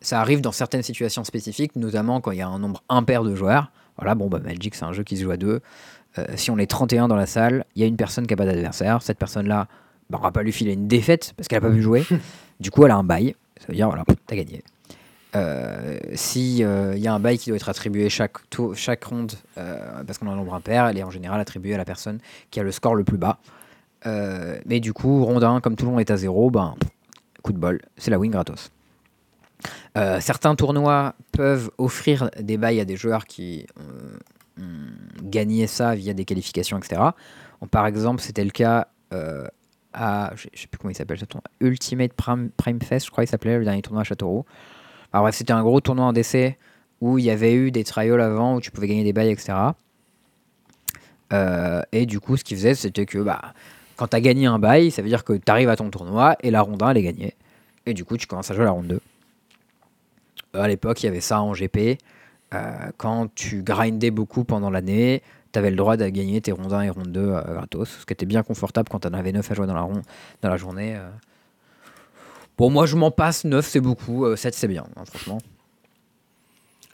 [0.00, 3.36] Ça arrive dans certaines situations spécifiques, notamment quand il y a un nombre impair de
[3.36, 3.70] joueurs.
[3.96, 5.60] Voilà, bon, bah, Magic, c'est un jeu qui se joue à deux.
[6.18, 8.36] Euh, si on est 31 dans la salle, il y a une personne qui n'a
[8.36, 9.02] pas d'adversaire.
[9.02, 9.68] Cette personne-là,
[10.08, 12.04] bah, on va pas lui filer une défaite parce qu'elle n'a pas pu jouer.
[12.60, 13.34] du coup, elle a un bail.
[13.58, 14.62] Ça veut dire, voilà, t'as gagné.
[15.36, 19.32] Euh, si il y a un bail qui doit être attribué chaque, tour, chaque ronde,
[19.58, 22.18] euh, parce qu'on a un nombre impair, elle est en général attribuée à la personne
[22.50, 23.38] qui a le score le plus bas.
[24.06, 26.74] Euh, mais du coup, ronde 1, comme tout le monde est à 0, ben,
[27.42, 28.70] coup de bol, c'est la win gratos.
[29.98, 33.66] Euh, certains tournois peuvent offrir des bails à des joueurs qui
[34.60, 37.00] ont gagné ça via des qualifications, etc.
[37.70, 39.46] Par exemple, c'était le cas euh,
[39.92, 43.30] à, je sais plus comment il s'appelle tournoi, Ultimate Prime, Prime Fest, je crois qu'il
[43.30, 44.44] s'appelait, le dernier tournoi à Châteauroux.
[45.12, 46.56] Alors bref, c'était un gros tournoi en DC
[47.00, 49.54] où il y avait eu des trials avant où tu pouvais gagner des bails, etc.
[51.32, 53.54] Euh, et du coup, ce qu'ils faisaient, c'était que bah,
[53.96, 56.36] quand tu as gagné un bail, ça veut dire que tu arrives à ton tournoi
[56.40, 57.34] et la ronde 1, elle est gagnée.
[57.86, 59.00] Et du coup, tu commences à jouer la ronde 2.
[60.54, 61.98] Euh, à l'époque, il y avait ça en GP.
[62.52, 65.22] Euh, quand tu grindais beaucoup pendant l'année,
[65.52, 68.06] tu avais le droit de gagner tes rondes 1 et rondes 2 euh, gratos, ce
[68.06, 70.02] qui était bien confortable quand tu en avais 9 à jouer dans la, ronde,
[70.42, 70.96] dans la journée.
[70.96, 71.08] euh.
[72.58, 73.44] Bon, moi, je m'en passe.
[73.44, 74.24] 9, c'est beaucoup.
[74.26, 75.38] euh, 7, c'est bien, hein, franchement.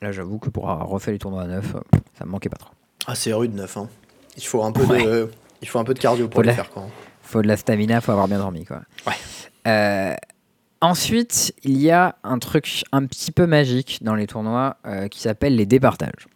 [0.02, 1.80] Là, j'avoue que pour avoir refait les tournois à 9, euh,
[2.18, 2.72] ça me manquait pas trop.
[3.06, 3.76] Ah, c'est rude, 9.
[3.78, 3.88] Hein.
[4.36, 5.30] Il, faut un peu de,
[5.62, 6.70] il faut un peu de cardio pour Faut le la- faire.
[6.70, 6.84] Quoi.
[7.22, 8.82] faut de la stamina, faut avoir bien dormi quoi.
[9.06, 9.14] Ouais.
[9.66, 10.14] Euh,
[10.80, 15.20] ensuite, il y a un truc un petit peu magique dans les tournois euh, qui
[15.20, 16.28] s'appelle les départages.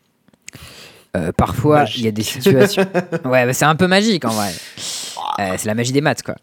[1.17, 2.87] Euh, parfois, il y a des situations.
[3.25, 4.53] ouais, bah, c'est un peu magique en vrai.
[5.41, 6.37] Euh, c'est la magie des maths quoi.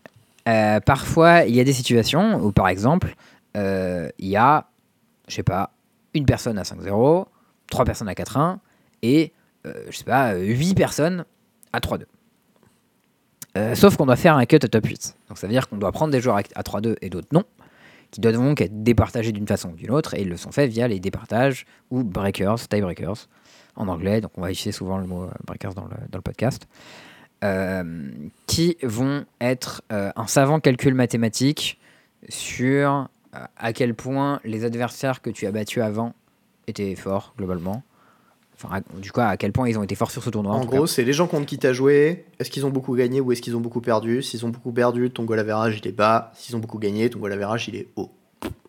[0.47, 3.15] Euh, parfois, il y a des situations où, par exemple,
[3.55, 4.67] il y a,
[5.27, 5.71] je sais pas,
[6.13, 7.25] une personne à 5-0,
[7.71, 8.57] trois personnes à 4-1
[9.01, 9.33] et,
[9.65, 11.25] je sais pas, 8 personnes
[11.73, 12.03] à 3-2.
[13.57, 15.15] Euh, sauf qu'on doit faire un cut à top 8.
[15.29, 17.43] Donc ça veut dire qu'on doit prendre des joueurs à à 3-2 et d'autres non,
[18.11, 20.69] qui doivent donc être départagés d'une façon ou d'une autre, et ils le sont faits
[20.69, 23.27] via les départages ou breakers, tiebreakers
[23.75, 26.23] en anglais, donc on va utiliser souvent le mot euh, breakers dans le, dans le
[26.23, 26.67] podcast,
[27.43, 28.09] euh,
[28.47, 31.79] qui vont être euh, un savant calcul mathématique
[32.29, 33.09] sur
[33.57, 36.13] à quel point les adversaires que tu as battus avant
[36.65, 37.83] étaient forts globalement.
[38.63, 40.55] Enfin, du coup, à quel point ils ont été forts sur ce tournoi.
[40.55, 42.25] En gros, c'est les gens contre qui t'as joué.
[42.39, 44.23] Est-ce qu'ils ont beaucoup gagné ou est-ce qu'ils ont beaucoup perdu?
[44.23, 46.31] S'ils ont beaucoup perdu, ton goal average il est bas.
[46.35, 48.09] S'ils ont beaucoup gagné, ton goal average il est haut.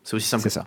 [0.05, 0.66] C'est aussi simple C'est que ça.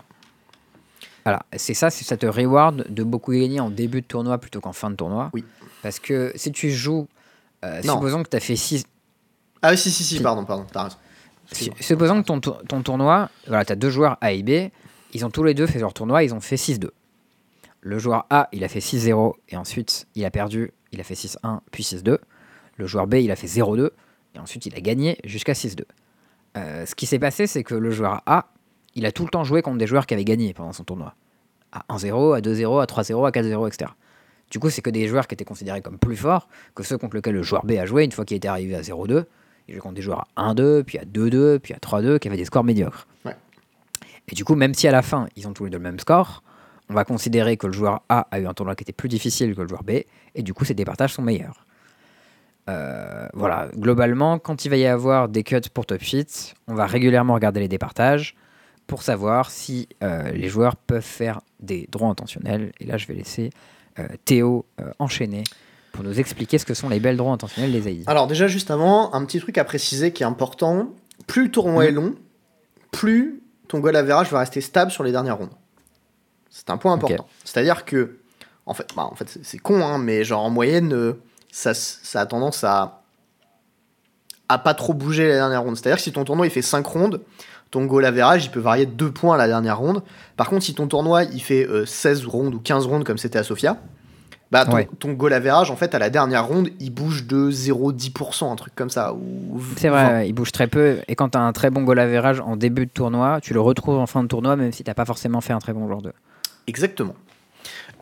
[1.23, 4.73] Voilà, c'est ça, ça te reward de beaucoup gagner en début de tournoi plutôt qu'en
[4.73, 5.29] fin de tournoi.
[5.33, 5.45] Oui.
[5.83, 7.07] Parce que si tu joues,
[7.63, 7.93] euh, Non.
[7.95, 8.85] supposons que tu as fait 6.
[9.61, 10.97] Ah oui, si, si, pardon, pardon, t'as raison.
[11.79, 14.71] Supposons que ton, ton tournoi, voilà, tu as deux joueurs A et B,
[15.13, 16.89] ils ont tous les deux fait leur tournoi, ils ont fait 6-2.
[17.81, 21.15] Le joueur A, il a fait 6-0 et ensuite il a perdu, il a fait
[21.15, 22.19] 6-1 puis 6-2.
[22.77, 23.89] Le joueur B, il a fait 0-2
[24.35, 25.83] et ensuite il a gagné jusqu'à 6-2.
[26.57, 28.47] Euh, ce qui s'est passé, c'est que le joueur A,
[28.95, 31.15] il a tout le temps joué contre des joueurs qui avaient gagné pendant son tournoi.
[31.71, 33.91] À 1-0, à 2-0, à 3-0, à 4-0, etc.
[34.51, 37.15] Du coup, c'est que des joueurs qui étaient considérés comme plus forts que ceux contre
[37.15, 39.23] lesquels le joueur B a joué une fois qu'il était arrivé à 0-2.
[39.67, 42.37] Il jouait contre des joueurs à 1-2, puis à 2-2, puis à 3-2, qui avaient
[42.37, 43.07] des scores médiocres.
[43.25, 43.35] Ouais.
[44.29, 45.99] Et du coup, même si à la fin, ils ont tous les deux le même
[45.99, 46.43] score,
[46.91, 49.55] on va considérer que le joueur A a eu un tournoi qui était plus difficile
[49.55, 49.91] que le joueur B,
[50.35, 51.65] et du coup, ses départages sont meilleurs.
[52.69, 56.85] Euh, voilà, globalement, quand il va y avoir des cuts pour top sheet, on va
[56.85, 58.35] régulièrement regarder les départages
[58.87, 62.73] pour savoir si euh, les joueurs peuvent faire des droits intentionnels.
[62.81, 63.51] Et là, je vais laisser
[63.97, 64.65] euh, Théo
[64.99, 65.43] enchaîner
[65.93, 68.03] pour nous expliquer ce que sont les belles droits intentionnels des AI.
[68.07, 70.89] Alors déjà, juste avant, un petit truc à préciser qui est important.
[71.25, 72.15] Plus le tournoi est long,
[72.91, 75.55] plus ton goal average va rester stable sur les dernières rondes.
[76.51, 77.25] C'est un point important.
[77.43, 78.17] C'est-à-dire que,
[78.67, 81.13] en fait, bah, en fait c'est- con, hein, mais genre en moyenne, euh,
[81.51, 82.99] ça, ça a tendance à
[84.49, 85.77] à pas trop bouger la dernière ronde.
[85.77, 87.21] C'est-à-dire que si ton tournoi il fait 5 rondes,
[87.71, 90.03] ton goal average il peut varier de 2 points à la dernière ronde.
[90.35, 93.39] Par contre, si ton tournoi il fait euh, 16 rondes ou 15 rondes comme c'était
[93.39, 93.77] à Sofia,
[94.51, 94.89] bah ton, Ouais.
[94.99, 98.75] ton goal average en fait à la dernière ronde il bouge de 0,10%, un truc
[98.75, 99.13] comme ça.
[99.13, 100.03] Ou C'est 20.
[100.09, 100.97] vrai, il bouge très peu.
[101.07, 103.61] Et quand tu as un très bon goal average en début de tournoi, tu le
[103.61, 106.01] retrouves en fin de tournoi, même si tu pas forcément fait un très bon joueur
[106.01, 106.11] 2.
[106.67, 107.15] Exactement.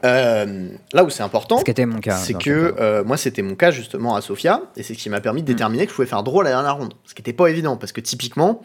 [0.06, 2.16] Euh, là où c'est important, Ce qui était mon cas.
[2.16, 5.20] c'est que euh, moi c'était mon cas justement à Sofia, et c'est ce qui m'a
[5.20, 5.56] permis de Mm.
[5.56, 6.94] déterminer que je pouvais faire drôle à la dernière ronde.
[7.06, 8.62] Ce qui n'était pas évident, parce que typiquement,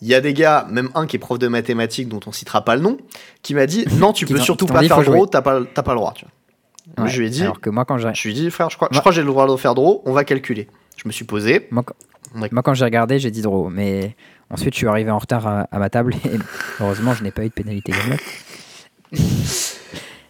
[0.00, 2.64] il y a des gars, même un qui est prof de mathématiques dont on citera
[2.64, 2.96] pas le nom,
[3.42, 5.98] qui m'a dit non, tu peux surtout pas dit, faire draw, t'as pas, pas le
[5.98, 6.14] droit.
[6.16, 6.32] Tu vois.
[6.98, 7.12] Moi, Ouais.
[7.12, 8.88] je lui ai dit, Alors que moi, quand je lui ai dit frère, je crois,
[8.90, 10.66] je crois que j'ai le droit de faire draw, on va calculer.
[10.96, 11.68] Je me suis posé.
[11.70, 11.94] Moi, quand-
[12.40, 12.48] Ouais.
[12.50, 13.68] moi, quand j'ai regardé, j'ai dit draw.
[13.70, 14.16] Mais
[14.50, 16.30] ensuite, je suis arrivé en retard à, à ma table et
[16.80, 17.92] heureusement, je n'ai pas eu de pénalité.
[19.12, 19.18] Mais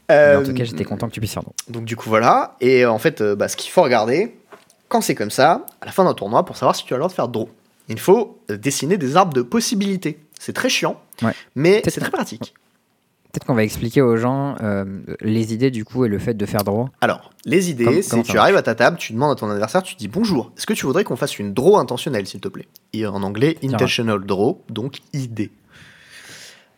[0.09, 1.55] en Euh, tout cas, j'étais content que tu puisses faire draw.
[1.69, 4.37] Donc du coup voilà, et euh, en fait, euh, bah, ce qu'il faut regarder,
[4.89, 7.01] quand c'est comme ça, à la fin d'un tournoi, pour savoir si tu as le
[7.01, 7.49] droit de faire draw,
[7.89, 10.19] il faut dessiner des arbres de possibilités.
[10.39, 11.33] C'est très chiant, Ouais.
[11.55, 12.53] mais c'est très pratique.
[13.33, 14.85] Peut-être qu'on va expliquer aux gens euh,
[15.23, 16.89] les idées du coup et le fait de faire draw.
[17.01, 19.95] Alors, les idées, c'est tu arrives à ta table, tu demandes à ton adversaire, tu
[19.95, 22.69] dis bonjour, est-ce que tu voudrais qu'on fasse une draw intentionnelle, s'il te plaît?
[22.93, 25.51] Et en anglais, intentional draw, donc idée.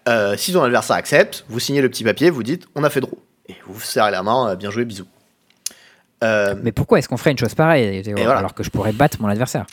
[0.09, 3.01] Euh, si ton adversaire accepte, vous signez le petit papier, vous dites on a fait
[3.01, 3.18] draw.
[3.48, 5.06] Et vous vous serrez la main, euh, bien joué, bisous.
[6.22, 8.36] Euh, Mais pourquoi est-ce qu'on ferait une chose pareille voilà.
[8.39, 9.66] alors que je pourrais battre mon adversaire?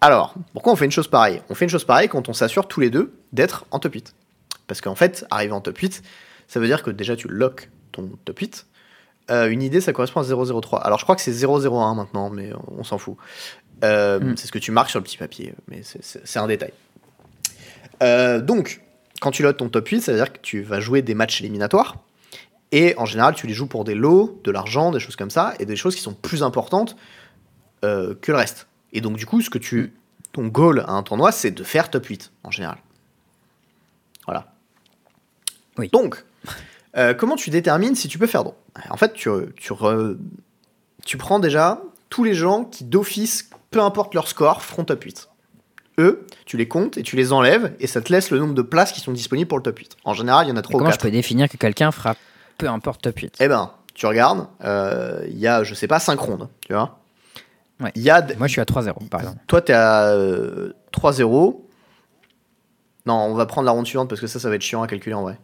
[0.00, 1.40] Alors, pourquoi on fait une chose pareille?
[1.48, 4.14] On fait une chose pareille quand on s'assure tous les deux d'être en top 8.
[4.66, 6.02] Parce qu'en fait, arriver en top 8,
[6.48, 8.66] ça veut dire que déjà tu lock ton top 8.
[9.30, 10.24] Euh, une idée, ça correspond à
[10.60, 10.80] 003.
[10.84, 13.16] Alors je crois que c'est 001 maintenant, mais on s'en fout.
[13.84, 14.36] Euh, Mm.
[14.36, 16.72] C'est ce que tu marques sur le petit papier, mais c'est- un détail.
[18.02, 18.81] Euh, donc,
[19.22, 21.40] quand tu lock ton top 8, ça veut dire que tu vas jouer des matchs
[21.40, 21.96] éliminatoires.
[22.72, 25.54] Et en général, tu les joues pour des lots, de l'argent, des choses comme ça,
[25.60, 26.96] et des choses qui sont plus importantes
[27.84, 28.66] euh, que le reste.
[28.92, 29.92] Et donc, du coup, ce que tu,
[30.32, 32.78] ton goal à un tournoi, c'est de faire top 8 en général.
[34.26, 34.52] Voilà.
[35.78, 35.88] Oui.
[35.92, 36.24] Donc,
[36.96, 38.56] euh, comment tu détermines si tu peux faire draw
[38.90, 40.16] En fait, tu, tu, re-
[41.04, 45.28] tu prends déjà tous les gens qui, d'office, peu importe leur score, feront top 8.
[46.46, 48.92] Tu les comptes et tu les enlèves, et ça te laisse le nombre de places
[48.92, 49.96] qui sont disponibles pour le top 8.
[50.04, 51.02] En général, il y en a Et 3 ou Comment je 4.
[51.02, 52.14] peux définir que quelqu'un fera
[52.58, 55.98] peu importe top 8 Eh ben, tu regardes, euh, il y a, je sais pas,
[55.98, 56.98] 5 rondes, tu vois?
[57.80, 57.90] Ouais.
[57.96, 59.38] Y a, Moi, je suis à 3-0 par exemple.
[59.46, 61.60] toi, t'es à euh, 3-0.
[63.06, 64.86] Non, on va prendre la ronde suivante parce que ça, ça va être chiant à
[64.86, 65.38] calculer en vrai.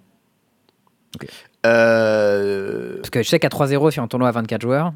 [1.16, 1.26] Ok.
[1.66, 4.92] Euh, Parce que je sais qu'à 3-0 sur un tournoi à 24 joueurs,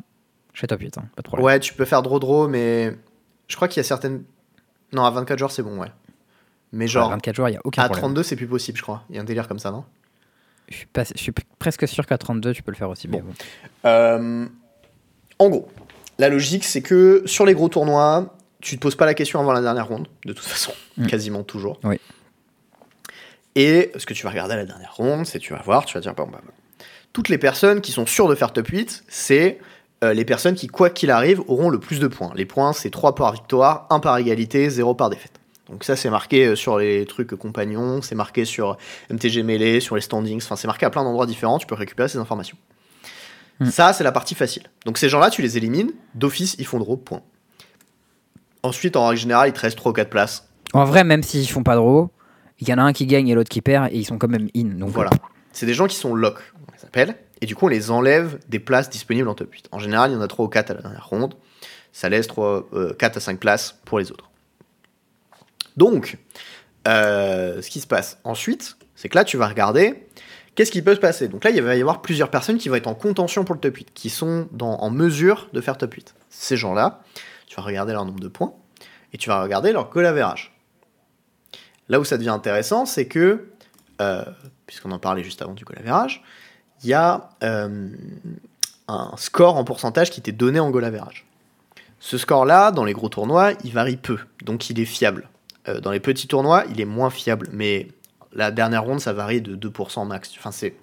[0.52, 1.44] je fais top 8, hein, pas de problème.
[1.46, 2.96] ouais, tu peux faire draw-draw, mais
[3.48, 4.22] je crois qu'il y a certaines.
[4.92, 5.90] Non, à 24 joueurs, c'est bon, ouais.
[6.72, 8.02] Mais À genre, 24 joueurs, il n'y a aucun à problème.
[8.02, 9.04] 32, c'est plus possible, je crois.
[9.10, 9.84] Il y a un délire comme ça, non?
[10.68, 13.08] Je suis, pas- je suis presque sûr qu'à 32, tu peux le faire aussi.
[13.08, 13.22] bon.
[13.84, 14.46] Euh,
[15.38, 15.68] en gros,
[16.18, 19.52] la logique, c'est que sur les gros tournois, tu te poses pas la question avant
[19.52, 21.06] la dernière ronde, de toute façon, Mm.
[21.08, 21.78] quasiment toujours.
[21.84, 21.98] Oui.
[23.54, 25.94] Et ce que tu vas regarder à la dernière ronde, c'est tu vas voir, tu
[25.94, 26.52] vas dire, bon, bah, bah.
[27.12, 29.58] toutes les personnes qui sont sûres de faire top 8, c'est
[30.02, 32.32] euh, les personnes qui, quoi qu'il arrive, auront le plus de points.
[32.34, 35.40] Les points, c'est 3 par victoire, 1 par égalité, 0 par défaite.
[35.70, 38.76] Donc ça, c'est marqué euh, sur les trucs compagnons, c'est marqué sur
[39.10, 42.08] MTG Melee, sur les standings, enfin, c'est marqué à plein d'endroits différents, tu peux récupérer
[42.08, 42.56] ces informations.
[43.60, 43.70] Hmm.
[43.70, 44.64] Ça, c'est la partie facile.
[44.84, 47.22] Donc ces gens-là, tu les élimines, d'office, ils font draw, point.
[48.62, 50.48] Ensuite, en règle générale, il te reste 3 ou 4 places.
[50.72, 52.10] En vrai, même s'ils font pas de draw,
[52.58, 54.28] il y en a un qui gagne et l'autre qui perd et ils sont quand
[54.28, 54.64] même in.
[54.64, 55.10] Donc Voilà.
[55.52, 58.38] C'est des gens qui sont lock, on les appelle, et du coup, on les enlève
[58.48, 59.68] des places disponibles en top 8.
[59.72, 61.34] En général, il y en a 3 ou 4 à la dernière ronde.
[61.92, 64.30] Ça laisse 3, euh, 4 à 5 places pour les autres.
[65.76, 66.18] Donc,
[66.86, 70.06] euh, ce qui se passe ensuite, c'est que là, tu vas regarder
[70.54, 71.26] qu'est-ce qui peut se passer?
[71.26, 73.60] Donc là, il va y avoir plusieurs personnes qui vont être en contention pour le
[73.60, 76.14] top 8, qui sont en mesure de faire top 8.
[76.30, 77.02] Ces gens-là,
[77.48, 78.54] tu vas regarder leur nombre de points,
[79.12, 80.06] et tu vas regarder leur goal.
[81.88, 83.48] Là où ça devient intéressant, c'est que,
[84.00, 84.24] euh,
[84.66, 85.78] puisqu'on en parlait juste avant du goal
[86.82, 87.88] il y a euh,
[88.88, 91.26] un score en pourcentage qui t'est donné en goal average.
[92.00, 95.28] Ce score-là, dans les gros tournois, il varie peu, donc il est fiable.
[95.68, 97.86] Euh, dans les petits tournois, il est moins fiable, mais
[98.32, 100.32] la dernière ronde, ça varie de 2% max.
[100.36, 100.74] Enfin, c'est,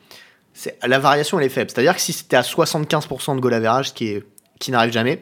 [0.85, 1.69] la variation, elle est faible.
[1.69, 4.23] C'est-à-dire que si c'était à 75% de goal average, qui, est,
[4.59, 5.21] qui n'arrive jamais,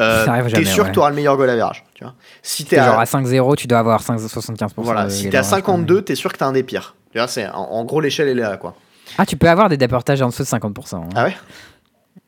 [0.00, 0.88] euh, t'es sûr ouais.
[0.88, 1.84] que tu auras le meilleur goal average.
[1.94, 2.14] Tu vois.
[2.42, 4.72] Si t'es à, genre à 5-0, tu dois avoir 5, 75%.
[4.78, 5.86] voilà, si t'es à average, quand même.
[5.86, 6.96] 52, t'es sûr que t'es un des pires.
[7.12, 8.74] Tu vois, en, en gros, l'échelle, elle est là, quoi.
[9.18, 10.96] Ah, tu peux avoir des départages en dessous de 50%.
[10.96, 11.08] hein.
[11.14, 11.36] Ah ouais?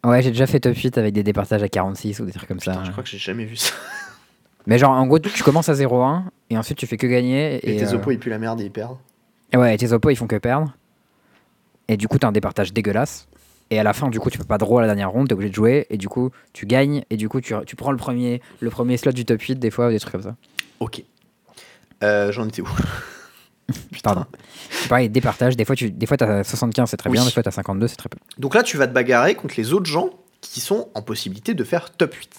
[0.05, 2.61] Ouais, j'ai déjà fait top 8 avec des départages à 46 ou des trucs comme
[2.61, 2.73] ça.
[2.73, 3.73] Putain, je crois que j'ai jamais vu ça.
[4.67, 7.57] Mais genre, en gros, tu commences à 0-1 et ensuite tu fais que gagner.
[7.57, 8.97] Et, Et, tes euh, oppos, ils puent la merde et ils perdent.
[9.53, 10.73] et ouais, et tes oppos, ils font que perdre.
[11.89, 13.29] Et du coup, t'as un départage dégueulasse.
[13.71, 15.35] Et à la fin, du coup, tu peux pas draw à la dernière ronde, t'es
[15.35, 15.87] obligé de jouer.
[15.91, 17.05] Et du coup, tu gagnes.
[17.11, 19.71] Et du coup, tu, tu prends le premier, le premier slot du top 8, des
[19.71, 20.35] fois, ou des trucs comme ça.
[20.81, 21.03] Ok.
[22.03, 22.69] Euh, J'en étais où?
[24.03, 24.25] Pardon.
[24.89, 25.57] Pareil, départage.
[25.57, 27.15] Des fois, tu, des fois, t'as 75, c'est très Oui.
[27.15, 27.25] bien.
[27.25, 28.19] Des fois, t'as 52, c'est très peu.
[28.39, 30.11] Donc là, tu vas te bagarrer contre les autres gens
[30.41, 32.31] qui sont en possibilité de faire top 8.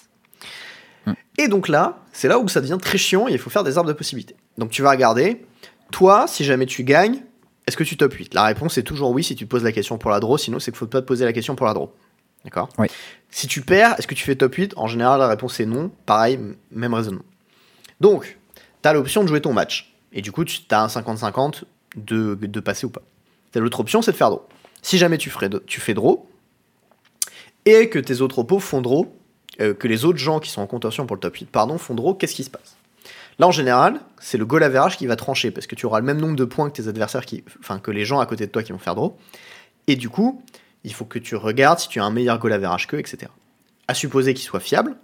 [1.07, 1.13] Hmm.
[1.37, 3.77] Et donc là, c'est là où ça devient très chiant et il faut faire des
[3.77, 4.35] arbres de possibilités.
[4.57, 5.45] Donc tu vas regarder,
[5.91, 7.23] toi, si jamais tu gagnes,
[7.67, 9.71] est-ce que tu top 8 La réponse est toujours oui si tu te poses la
[9.71, 11.73] question pour la draw, sinon c'est qu'il faut pas te poser la question pour la
[11.73, 11.91] draw.
[12.43, 12.69] D'accord?
[12.77, 12.87] Oui.
[13.31, 15.89] Si tu perds, est-ce que tu fais top 8 En général, la réponse est non.
[16.05, 16.39] Pareil,
[16.69, 17.23] même raisonnement.
[17.99, 18.37] Donc,
[18.83, 19.94] tu as l'option de jouer ton match.
[20.15, 21.63] Et du coup, tu as un 50-50
[21.97, 23.03] de, de passer ou pas.
[23.53, 24.47] L'autre option, c'est de faire draw.
[24.81, 26.27] Si jamais tu, ferais, tu fais draw,
[27.65, 29.13] et que tes autres oppos font draw,
[29.61, 31.95] euh, que les autres gens qui sont en contention pour le top 8, pardon, font
[31.95, 32.77] draw, qu'est-ce qui se passe?
[33.39, 36.05] Là, en général, c'est le goal average qui va trancher, parce que tu auras le
[36.05, 38.51] même nombre de points que tes adversaires, qui, enfin, que les gens à côté de
[38.51, 39.17] toi qui vont faire draw.
[39.87, 40.41] Et du coup,
[40.83, 43.31] il faut que tu regardes si tu as un meilleur goal average qu'eux, etc.
[43.87, 44.95] À supposer qu'il soit fiable,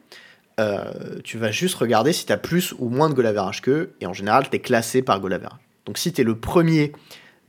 [0.62, 3.94] euh, tu vas juste regarder si tu as plus ou moins de goal average qu'eux,
[4.00, 5.58] et en général, tu es classé par goal average.
[5.86, 6.92] Donc si tu es le premier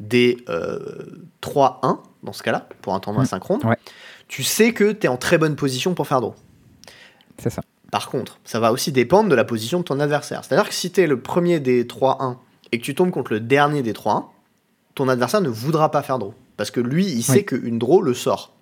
[0.00, 3.26] des 3-1, euh, dans ce cas-là, pour un tournoi mmh.
[3.26, 3.60] synchrone,
[4.28, 6.34] tu sais que tu es en très bonne position pour faire draw.
[7.38, 7.62] C'est ça.
[7.90, 10.44] Par contre, ça va aussi dépendre de la position de ton adversaire.
[10.44, 12.36] C'est-à-dire que si tu es le premier des 3-1
[12.72, 14.24] et que tu tombes contre le dernier des 3-1,
[14.94, 16.32] ton adversaire ne voudra pas faire draw.
[16.56, 18.54] Parce que lui, il sait qu'une draw le sort.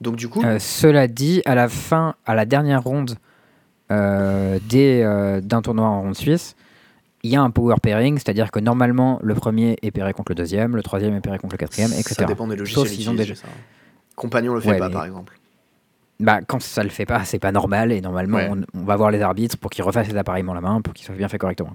[0.00, 0.42] Donc du coup...
[0.42, 3.16] Euh, cela dit, à la fin, à la dernière ronde
[5.40, 6.56] d'un tournoi en ronde suisse,
[7.22, 10.36] il y a un power pairing, c'est-à-dire que normalement, le premier est pairé contre le
[10.36, 12.14] deuxième, le troisième est pairé contre le quatrième, etc.
[12.18, 13.16] Ça dépend des logiciels.
[13.16, 13.34] déjà...
[13.34, 13.46] ça.
[14.16, 15.38] Compagnon le fait pas, par exemple
[16.20, 18.38] bah, quand ça le fait pas, c'est pas normal et normalement
[18.74, 21.16] on, va voir les arbitres pour qu'ils refassent les appareillements la main pour qu'ils soient
[21.16, 21.70] bien faits correctement.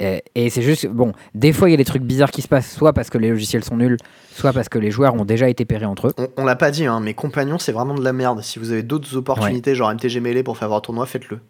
[0.00, 2.70] Et, c'est juste, bon, des fois il y a des trucs bizarres qui se passent,
[2.70, 3.98] soit parce que les logiciels sont nuls,
[4.32, 6.14] soit parce que les joueurs ont déjà été pairés entre eux.
[6.36, 8.42] On, l'a pas dit, hein, mais compagnons c'est vraiment de la merde.
[8.42, 11.40] Si vous avez d'autres opportunités, genre MTG Melee pour faire voir tournoi, faites-le.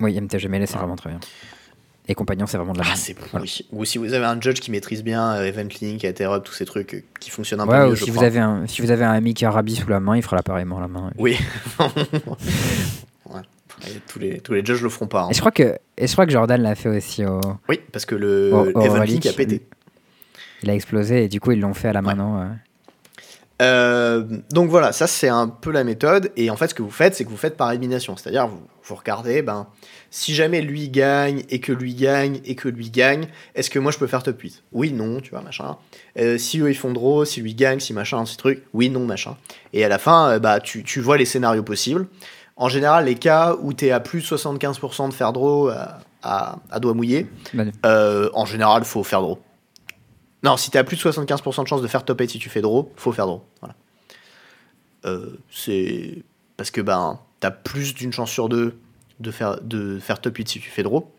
[0.00, 1.20] Oui, MTG Melee c'est vraiment très bien
[2.10, 3.14] et compagnons, c'est vraiment de la ah, c'est
[3.70, 6.64] Ou si vous avez un judge qui maîtrise bien euh, Event Link, Interrupt, tous ces
[6.64, 7.92] trucs euh, qui fonctionnent un peu mieux.
[7.92, 10.00] Ou si, vous avez un, si vous avez un ami qui a Arabi sous la
[10.00, 11.10] main, il fera l'appareillement la main.
[11.18, 11.36] Oui.
[14.08, 15.24] tous, les, tous les judges le feront pas.
[15.24, 15.28] Hein.
[15.30, 17.40] Et, je crois que, et je crois que Jordan l'a fait aussi au.
[17.68, 19.60] Oui, parce que le Event Link a pété.
[20.62, 22.48] Il a explosé et du coup, ils l'ont fait à la main, non
[23.60, 26.30] euh, donc voilà, ça c'est un peu la méthode.
[26.36, 28.16] Et en fait, ce que vous faites, c'est que vous faites par élimination.
[28.16, 29.66] C'est-à-dire, vous, vous regardez, ben,
[30.10, 33.92] si jamais lui gagne et que lui gagne et que lui gagne, est-ce que moi
[33.92, 35.76] je peux faire top 8 Oui, non, tu vois, machin.
[36.18, 39.04] Euh, si eux ils font draw, si lui gagne, si machin, ce truc, oui, non,
[39.04, 39.36] machin.
[39.72, 42.06] Et à la fin, euh, bah, tu, tu, vois les scénarios possibles.
[42.56, 46.00] En général, les cas où tu es à plus de 75% de faire draw à,
[46.22, 47.26] à, doigt mouillé,
[47.86, 49.38] euh, en général, faut faire draw.
[50.42, 52.48] Non, si tu as plus de 75% de chance de faire top 8 si tu
[52.48, 53.44] fais draw, faut faire draw.
[53.60, 53.74] Voilà.
[55.50, 56.22] c'est
[56.56, 58.78] parce que ben, tu as plus d'une chance sur deux
[59.20, 61.10] de faire, de faire top 8 si tu fais draw.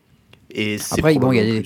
[0.52, 1.64] Et Après, bon, il y a des.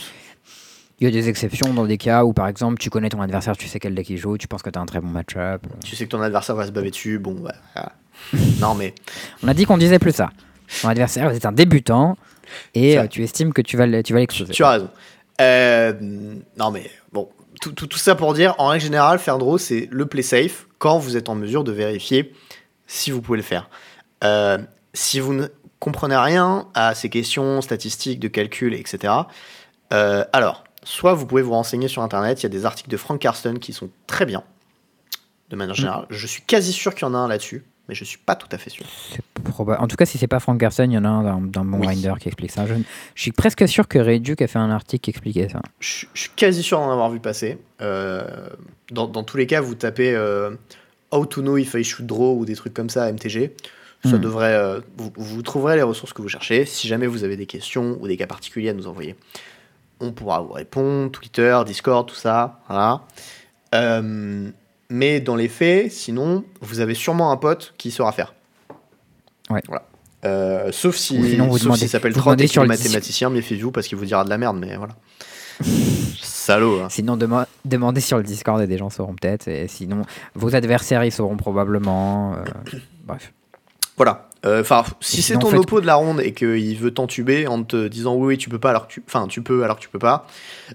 [0.99, 3.57] Il y a des exceptions dans des cas où, par exemple, tu connais ton adversaire,
[3.57, 5.65] tu sais quel deck il joue, tu penses que tu as un très bon match-up.
[5.83, 7.91] Tu sais que ton adversaire va se baver dessus, bon, bah,
[8.61, 8.93] non, mais.
[9.43, 10.29] On a dit qu'on disait plus ça.
[10.81, 12.15] Ton adversaire est un débutant
[12.73, 13.85] et euh, tu estimes que tu vas.
[14.01, 14.13] Tu,
[14.45, 14.89] tu as raison.
[15.41, 15.93] Euh,
[16.57, 17.27] non, mais bon,
[17.63, 20.67] tout, tout, tout, ça pour dire, en règle générale, faire draw, c'est le play safe
[20.79, 22.33] quand vous êtes en mesure de vérifier
[22.87, 23.69] si vous pouvez le faire.
[24.25, 24.57] Euh,
[24.93, 25.47] si vous ne
[25.79, 29.13] comprenez rien à ces questions statistiques, de calcul, etc.,
[29.93, 32.97] euh, alors, soit vous pouvez vous renseigner sur Internet, il y a des articles de
[32.97, 34.43] Frank Carsten qui sont très bien,
[35.49, 36.05] de manière générale.
[36.09, 38.47] Je suis quasi sûr qu'il y en a un là-dessus, mais je suis pas tout
[38.51, 38.85] à fait sûr.
[39.57, 41.79] En tout cas, si c'est pas Frank Carsten, il y en a un d'un bon
[41.79, 42.65] Grinder qui explique ça.
[42.65, 42.75] Je,
[43.15, 45.61] suis presque sûr que Reduke a fait un article qui expliquait ça.
[45.79, 47.57] Je, suis quasi sûr d'en avoir vu passer.
[47.81, 48.47] Euh,
[48.91, 50.51] dans, dans, tous les cas, vous tapez euh,
[51.11, 53.53] How to know if I should draw ou des trucs comme ça à MTG.
[54.05, 54.21] Ça hmm.
[54.21, 56.65] devrait, euh, vous, trouverez les ressources que vous cherchez.
[56.65, 59.15] Si jamais vous avez des questions ou des cas particuliers à nous envoyer,
[59.99, 61.11] on pourra vous répondre.
[61.11, 62.59] Twitter, Discord, tout ça.
[62.67, 63.01] Voilà.
[64.93, 68.33] Euh, mais dans les faits, sinon, vous avez sûrement un pote qui saura faire.
[69.49, 69.61] Ouais.
[69.67, 69.83] Voilà.
[70.25, 74.23] Euh, sauf si, sauf s'il s'appelle Trott et qu'il mathématicien, méfiez-vous parce qu'il vous dira
[74.23, 74.95] de la merde, mais voilà.
[76.21, 76.81] Salaud.
[76.81, 76.87] Hein.
[76.89, 77.17] Sinon,
[77.65, 79.47] demandez sur le Discord et des gens sauront peut-être.
[79.47, 80.03] Et sinon,
[80.35, 82.37] vos adversaires, ils sauront probablement.
[83.05, 83.33] bref.
[83.97, 84.29] Voilà.
[84.45, 87.87] Euh, enfin, si c'est ton oppo de la ronde et qu'il veut t'entuber en te
[87.87, 89.89] disant oui, oui, tu peux pas alors que tu, enfin, tu peux alors que tu
[89.89, 90.27] peux pas,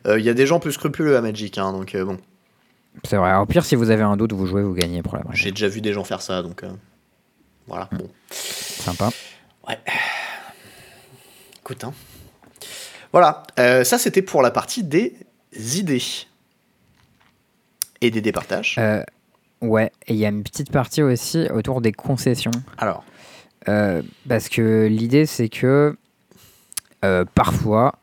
[0.07, 2.17] il euh, y a des gens plus scrupuleux à Magic, hein, donc euh, bon.
[3.05, 3.35] C'est vrai.
[3.37, 5.69] Au pire, si vous avez un doute, vous jouez, vous gagnez pour la J'ai déjà
[5.69, 6.65] vu des gens faire ça, donc
[7.67, 7.89] voilà.
[7.93, 8.09] Bon.
[8.31, 9.11] Sympa.
[9.67, 9.79] Ouais.
[11.61, 11.93] Écoute, hein.
[13.13, 13.43] Voilà.
[13.57, 15.17] ça, c'était pour la partie des
[15.53, 16.03] idées
[18.01, 18.79] et des départages.
[19.61, 22.53] Ouais, et il y a une petite partie aussi autour des concessions.
[22.77, 23.05] Alors
[23.69, 25.97] euh, Parce que l'idée, c'est que
[27.05, 27.97] euh, parfois,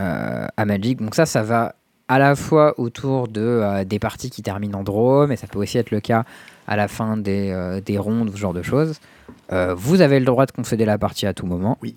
[0.00, 1.74] euh, à Magic, donc ça, ça va
[2.08, 5.78] à la fois autour de, des parties qui terminent en draw, mais ça peut aussi
[5.78, 6.24] être le cas
[6.66, 8.98] à la fin des, des rondes ce genre de choses.
[9.50, 11.78] vous avez le droit de concéder la partie à tout moment.
[11.82, 11.96] Oui.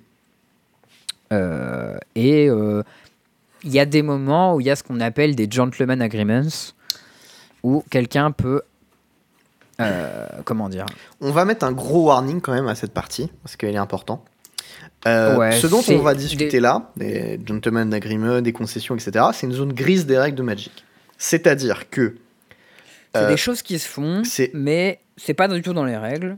[2.16, 2.50] et
[3.64, 6.74] il y a des moments où il y a ce qu'on appelle des gentleman agreements,
[7.64, 8.62] où quelqu'un peut.
[9.80, 10.86] euh, comment dire?
[11.22, 14.24] On va mettre un gros warning quand même à cette partie, parce qu'elle est importante.
[15.08, 19.26] Euh, Ouais, ce dont on va des- discuter là, des gentlemen agreements, des concessions, etc.,
[19.34, 20.86] c'est une zone grise des règles de Magic.
[21.18, 22.16] C'est-à-dire que
[23.14, 24.22] C'est Euh, des choses qui se font,
[24.54, 26.38] mais c'est pas du tout dans les règles.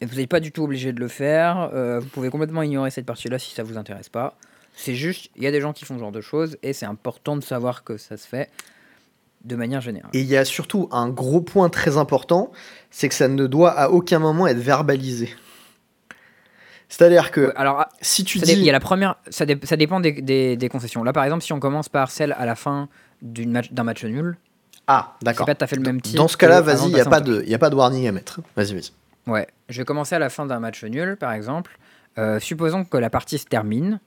[0.00, 1.70] Et vous n'êtes pas du tout obligé de le faire.
[1.74, 4.36] euh, vous pouvez complètement ignorer cette partie-là si ça vous intéresse pas.
[4.76, 6.86] C'est juste, il y a des gens qui font ce genre de choses et c'est
[6.86, 8.48] important de savoir que ça se fait
[9.44, 10.10] de manière générale.
[10.14, 12.52] Et il y a surtout un gros point très important,
[12.90, 15.30] c'est que ça ne doit à aucun moment être verbalisé.
[16.88, 18.52] C'est-à-dire que Alors, ah, si tu ça dis...
[18.52, 21.04] il y a la première, ça, dé- ça dépend des, des- des concessions.
[21.04, 22.88] Là, par exemple, si on commence par celle à la fin
[23.20, 24.38] d'une match- d'un match nul,
[24.86, 25.44] Ah, c'est d'accord.
[25.46, 26.16] pas tout à fait le même type.
[26.16, 28.12] Dans ce cas-là, vas-y, il n'y a, pas de- y a pas de warning à
[28.12, 28.40] mettre.
[28.56, 28.90] Vas-y, vas-y.
[29.30, 31.78] Ouais, je vais commencer à la fin d'un match nul, par exemple.
[32.16, 34.00] Euh, supposons que la partie se termine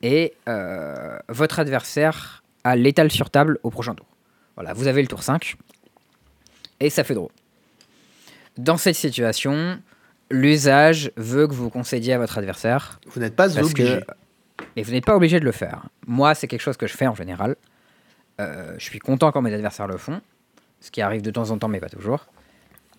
[0.00, 4.06] et euh, votre adversaire a l'étal sur table au prochain tour.
[4.54, 5.56] Voilà, vous avez le tour 5
[6.78, 7.30] et ça fait draw.
[8.56, 9.78] Dans cette situation,
[10.34, 14.00] l'usage veut que vous concédiez à votre adversaire Vous n'êtes pas obligé.
[14.00, 14.04] que
[14.76, 15.88] et vous n'êtes pas obligé de le faire.
[16.06, 17.56] Moi, c'est quelque chose que je fais en général.
[18.40, 20.20] Euh, je suis content quand mes adversaires le font,
[20.80, 22.26] ce qui arrive de temps en temps, mais pas toujours.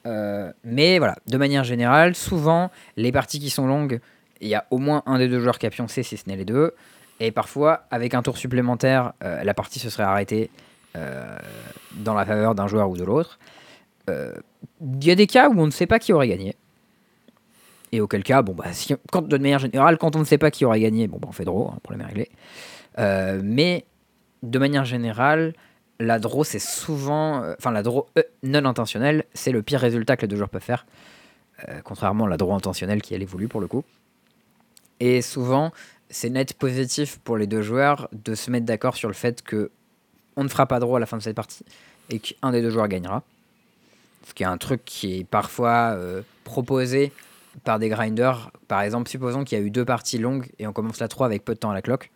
[0.06, 4.00] Euh, mais voilà, de manière générale, souvent, les parties qui sont longues,
[4.42, 6.36] il y a au moins un des deux joueurs qui a pioncé, si ce n'est
[6.36, 6.74] les deux.
[7.20, 10.50] Et parfois, avec un tour supplémentaire, euh, la partie se serait arrêtée
[11.98, 13.38] dans la faveur d'un joueur ou de l'autre.
[14.08, 16.56] Il y a des cas où on ne sait pas qui aurait gagné.
[17.96, 18.66] Et auquel cas, bon, bah,
[19.10, 21.32] quand, de manière générale, quand on ne sait pas qui aurait gagné, bon, bah, on
[21.32, 22.30] fait draw, hein, problème réglé.
[23.00, 23.86] Euh, mais
[24.44, 25.54] de manière générale,
[26.00, 27.42] la draw, c'est souvent.
[27.42, 30.50] euh, Enfin, la draw euh, non intentionnelle, c'est le pire résultat que les deux joueurs
[30.50, 30.86] peuvent faire.
[31.86, 33.86] contrairement à la draw intentionnelle qui, elle, est voulue pour le coup.
[35.00, 35.72] Et souvent,
[36.10, 39.72] c'est net positif pour les deux joueurs de se mettre d'accord sur le fait que
[40.36, 41.64] on ne fera pas draw à la fin de cette partie
[42.10, 43.24] et qu'un des deux joueurs gagnera.
[44.28, 45.98] Ce qui est un truc qui est parfois
[46.44, 47.14] proposé
[47.64, 48.52] par des grinders.
[48.68, 51.26] Par exemple, supposons qu'il y a eu deux parties longues et on commence la 3
[51.28, 52.12] avec peu de temps à la cloque.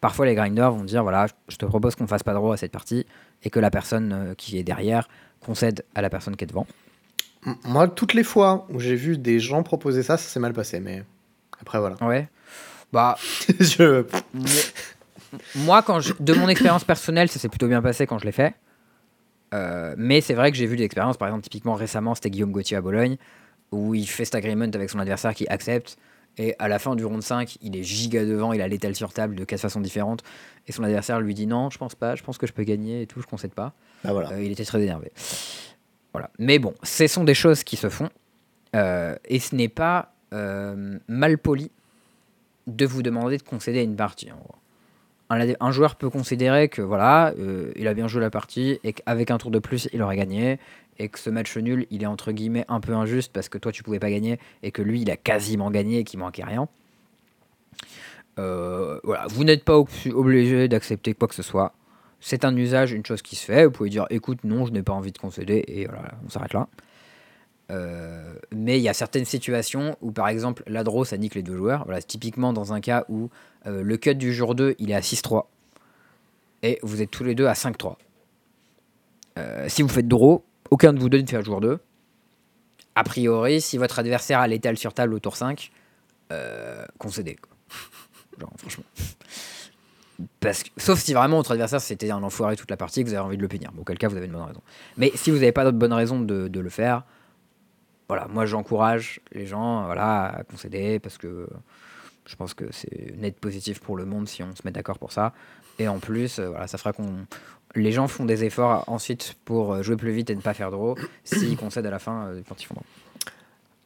[0.00, 2.72] Parfois, les grinders vont dire voilà, je te propose qu'on fasse pas draw à cette
[2.72, 3.06] partie
[3.42, 5.08] et que la personne euh, qui est derrière
[5.40, 6.66] concède à la personne qui est devant.
[7.64, 10.80] Moi, toutes les fois où j'ai vu des gens proposer ça, ça s'est mal passé.
[10.80, 11.04] Mais
[11.60, 11.96] après, voilà.
[12.04, 12.28] Ouais.
[12.92, 13.16] Bah,
[13.60, 18.18] Je- Moi- Moi, quand je- de mon expérience personnelle, ça s'est plutôt bien passé quand
[18.18, 18.54] je l'ai fait.
[19.54, 22.50] Euh, mais c'est vrai que j'ai vu des expériences, par exemple, typiquement récemment, c'était Guillaume
[22.52, 23.16] Gauthier à Bologne,
[23.72, 25.96] où il fait cet agreement avec son adversaire qui accepte.
[26.38, 29.12] Et à la fin du round 5, il est giga devant, il a l'étal sur
[29.12, 30.22] table de quatre façons différentes.
[30.66, 33.02] Et son adversaire lui dit non, je pense pas, je pense que je peux gagner
[33.02, 33.72] et tout, je concède pas.
[34.04, 34.32] Ah, voilà.
[34.32, 35.12] Euh, il était très énervé.
[36.12, 36.30] Voilà.
[36.38, 38.10] Mais bon, ce sont des choses qui se font.
[38.74, 41.70] Euh, et ce n'est pas euh, mal poli
[42.66, 44.30] de vous demander de concéder à une partie.
[44.30, 44.54] en gros.
[45.30, 47.34] Un, un joueur peut considérer que voilà,
[47.74, 50.60] il a bien joué la partie et qu'avec un tour de plus, il aurait gagné.
[50.98, 53.72] Et que ce match nul, il est entre guillemets un peu injuste parce que toi,
[53.72, 56.68] tu pouvais pas gagner et que lui, il a quasiment gagné et qu'il manquait rien.
[58.38, 61.72] Euh, voilà, vous n'êtes pas ob- obligé d'accepter quoi que ce soit.
[62.20, 63.64] C'est un usage, une chose qui se fait.
[63.64, 66.52] Vous pouvez dire écoute, non, je n'ai pas envie de concéder, et voilà, on s'arrête
[66.52, 66.68] là.
[67.70, 71.42] Euh, mais il y a certaines situations où, par exemple, la draw, ça nique les
[71.42, 71.84] deux joueurs.
[71.84, 73.28] Voilà, typiquement dans un cas où
[73.66, 75.46] euh, le cut du jour 2, il est à 6-3,
[76.62, 77.96] et vous êtes tous les deux à 5-3.
[79.38, 81.78] Euh, si vous faites draw, aucun de vous deux ne fait un jour 2.
[82.94, 85.70] A priori, si votre adversaire a l'étal sur table au tour 5,
[86.32, 87.36] euh, concédez.
[88.38, 88.84] Genre, franchement.
[90.78, 93.36] Sauf si vraiment votre adversaire c'était un enfoiré toute la partie que vous avez envie
[93.36, 93.70] de le punir.
[93.76, 94.62] Auquel cas vous avez une bonne raison.
[94.96, 97.04] Mais si vous n'avez pas d'autre bonne raison de, de le faire,
[98.08, 101.48] voilà, moi j'encourage les gens voilà, à concéder parce que
[102.26, 105.12] je pense que c'est net positif pour le monde si on se met d'accord pour
[105.12, 105.32] ça.
[105.78, 107.26] Et en plus, euh, voilà, ça fera qu'on.
[107.76, 110.70] Les gens font des efforts ensuite pour euh, jouer plus vite et ne pas faire
[110.70, 112.84] draw s'ils concèdent à la fin euh, quand ils font draw.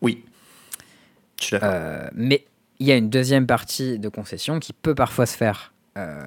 [0.01, 0.25] Oui.
[1.41, 1.71] Je suis d'accord.
[1.73, 2.47] Euh, mais
[2.79, 6.27] il y a une deuxième partie de concession qui peut parfois se faire euh,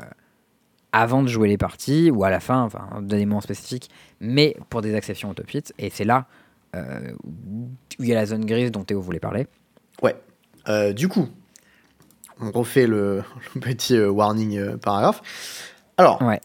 [0.91, 4.55] avant de jouer les parties ou à la fin, enfin, dans des moments spécifiques, mais
[4.69, 5.73] pour des exceptions au top 8.
[5.79, 6.27] Et c'est là
[6.75, 7.69] où
[7.99, 9.45] il y a la zone grise dont Théo voulait parler.
[10.01, 10.15] Ouais.
[10.93, 11.29] Du coup,
[12.41, 13.23] on refait le,
[13.55, 15.21] le petit warning paragraphe.
[15.97, 16.41] Alors, Ouais.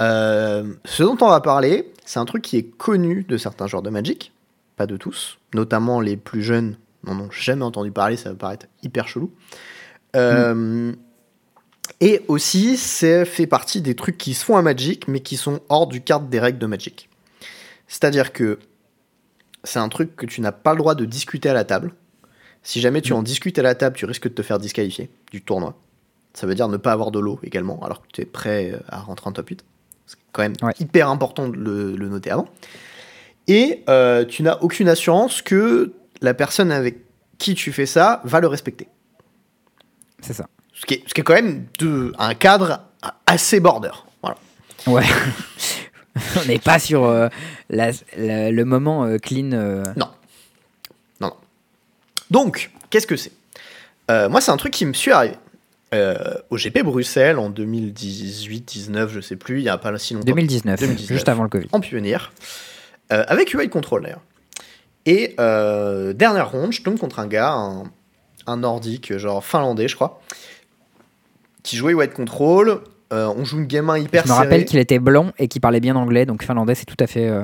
[0.00, 3.82] Euh, ce dont on va parler, c'est un truc qui est connu de certains joueurs
[3.82, 4.32] de Magic,
[4.76, 8.66] pas de tous, notamment les plus jeunes n'en ont jamais entendu parler, ça va paraître
[8.82, 9.32] hyper chelou.
[10.16, 10.92] Euh,
[12.00, 15.60] Et aussi, c'est fait partie des trucs qui se font à Magic, mais qui sont
[15.68, 17.08] hors du cadre des règles de Magic.
[17.88, 18.58] C'est-à-dire que
[19.64, 21.94] c'est un truc que tu n'as pas le droit de discuter à la table.
[22.62, 25.42] Si jamais tu en discutes à la table, tu risques de te faire disqualifier du
[25.42, 25.76] tournoi.
[26.34, 29.00] Ça veut dire ne pas avoir de lot également, alors que tu es prêt à
[29.00, 29.64] rentrer en top 8.
[30.12, 30.72] C'est quand même Ouais.
[30.80, 32.48] hyper important de le, le noter avant.
[33.48, 36.98] Et euh, tu n'as aucune assurance que la personne avec
[37.38, 38.86] qui tu fais ça va le respecter.
[40.20, 40.46] C'est ça.
[40.74, 42.80] Ce qui est, ce qui est quand même de, un cadre
[43.26, 43.90] assez border.
[44.22, 44.36] Voilà.
[44.86, 45.04] Ouais.
[46.40, 47.28] On n'est pas sur euh,
[47.70, 49.50] la- la- le moment euh, clean.
[49.52, 50.08] euh, Non.
[51.20, 51.34] Non, non.
[52.30, 53.32] Donc, qu'est-ce que c'est?
[54.28, 55.36] Moi, c'est un truc qui me suis arrivé.
[55.94, 56.14] Euh,
[56.50, 60.26] au GP Bruxelles en 2018-19, je sais plus, il y a pas si longtemps.
[60.26, 61.08] 2019, 2019.
[61.12, 61.66] juste avant le Covid.
[61.72, 62.32] En pionnière.
[63.12, 64.22] euh, avec UI Control d'ailleurs.
[65.04, 67.84] Et euh, dernière ronde, je tombe contre un gars, un,
[68.46, 70.20] un nordique, genre finlandais, je crois,
[71.62, 72.80] qui jouait White Control.
[73.12, 75.60] Euh, on joue une game 1 hyper Je me rappelle qu'il était blond et qu'il
[75.60, 77.28] parlait bien anglais, donc finlandais, c'est tout à fait.
[77.28, 77.42] euh,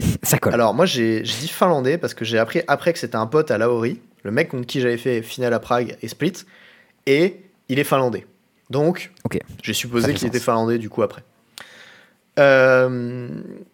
[0.22, 0.54] ça colle.
[0.54, 3.50] Alors moi j'ai j'ai dit finlandais parce que j'ai appris après que c'était un pote
[3.50, 6.32] à Laori, le mec contre qui j'avais fait finale à Prague et Split,
[7.06, 7.36] et
[7.70, 8.26] il est finlandais.
[8.68, 9.10] Donc
[9.62, 11.22] j'ai supposé qu'il était finlandais du coup après.
[12.38, 13.28] Euh,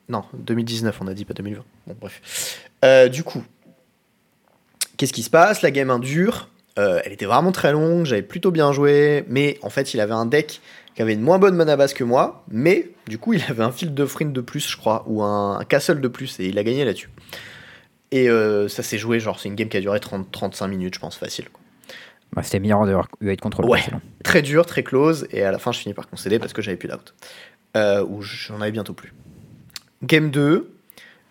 [0.09, 1.65] non, 2019 on a dit, pas 2020.
[1.87, 2.61] Bon bref.
[2.85, 3.43] Euh, du coup,
[4.97, 5.63] qu'est-ce qui se passe?
[5.63, 6.49] La game 1 dure,
[6.79, 10.15] euh, elle était vraiment très longue, j'avais plutôt bien joué, mais en fait il avait
[10.15, 10.61] un deck
[10.95, 13.73] qui avait une moins bonne mana base que moi, mais du coup il avait un
[13.73, 16.59] fil de frine de plus je crois, ou un, un castle de plus, et il
[16.59, 17.11] a gagné là-dessus.
[18.13, 18.29] Et
[18.69, 21.49] ça s'est joué, genre c'est une game qui a duré 30-35 minutes je pense, facile.
[21.51, 21.61] quoi.
[22.43, 23.67] C'était meilleur de UA de contrôle.
[23.67, 23.81] Ouais.
[24.25, 26.77] Très dur, très close, et à la fin je finis par concéder parce que j'avais
[26.77, 27.15] plus d'out.
[27.77, 29.13] Euh, ou j'en avais bientôt plus.
[30.03, 30.71] Game 2,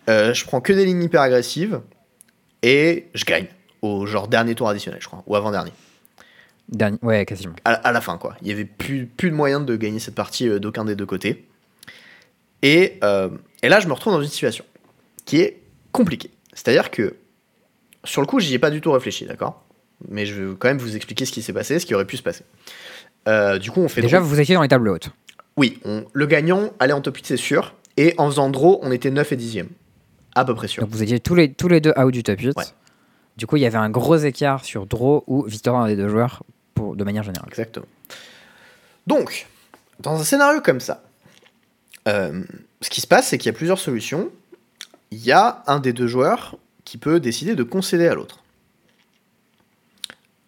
[0.10, 1.82] euh, je prends que des lignes hyper agressives,
[2.64, 3.48] et je gagne.
[3.82, 5.72] Au genre dernier tour additionnel je crois, ou avant-dernier.
[6.70, 7.54] Dernier- Ouais, quasiment.
[7.66, 8.36] à, à la fin, quoi.
[8.42, 11.06] Il y avait plus, plus de moyen de gagner cette partie euh, d'aucun des deux
[11.06, 11.48] côtés.
[12.64, 13.30] Et, euh,
[13.62, 14.66] et là, je me retrouve dans une situation
[15.26, 15.62] qui est
[15.92, 16.32] compliquée.
[16.54, 17.16] C'est-à-dire que,
[18.04, 19.64] sur le coup, j'y ai pas du tout réfléchi, d'accord?
[20.10, 22.18] Mais je vais quand même vous expliquer ce qui s'est passé, ce qui aurait pu
[22.18, 22.44] se passer.
[23.28, 24.28] Euh, du coup, on fait Déjà, draw.
[24.28, 25.10] vous étiez dans les tables hautes.
[25.58, 27.74] Oui, on- le gagnant allait en top 8, c'est sûr.
[27.98, 29.68] Et en faisant draw, on était 9 et 10e.
[30.36, 30.84] À peu près sûr.
[30.84, 32.58] Donc vous étiez tous les, tous les deux out du top 8.
[32.58, 32.64] Ouais.
[33.38, 36.44] Du coup, il y avait un gros écart sur draw ou victoire des deux joueurs
[36.74, 37.48] pour, de manière générale.
[37.50, 37.86] Exactement.
[39.08, 39.48] Donc,
[40.02, 41.04] dans un scénario comme ça,
[42.08, 42.44] euh,
[42.82, 44.30] ce qui se passe, c'est qu'il y a plusieurs solutions.
[45.12, 48.44] Il y a un des deux joueurs qui peut décider de concéder à l'autre.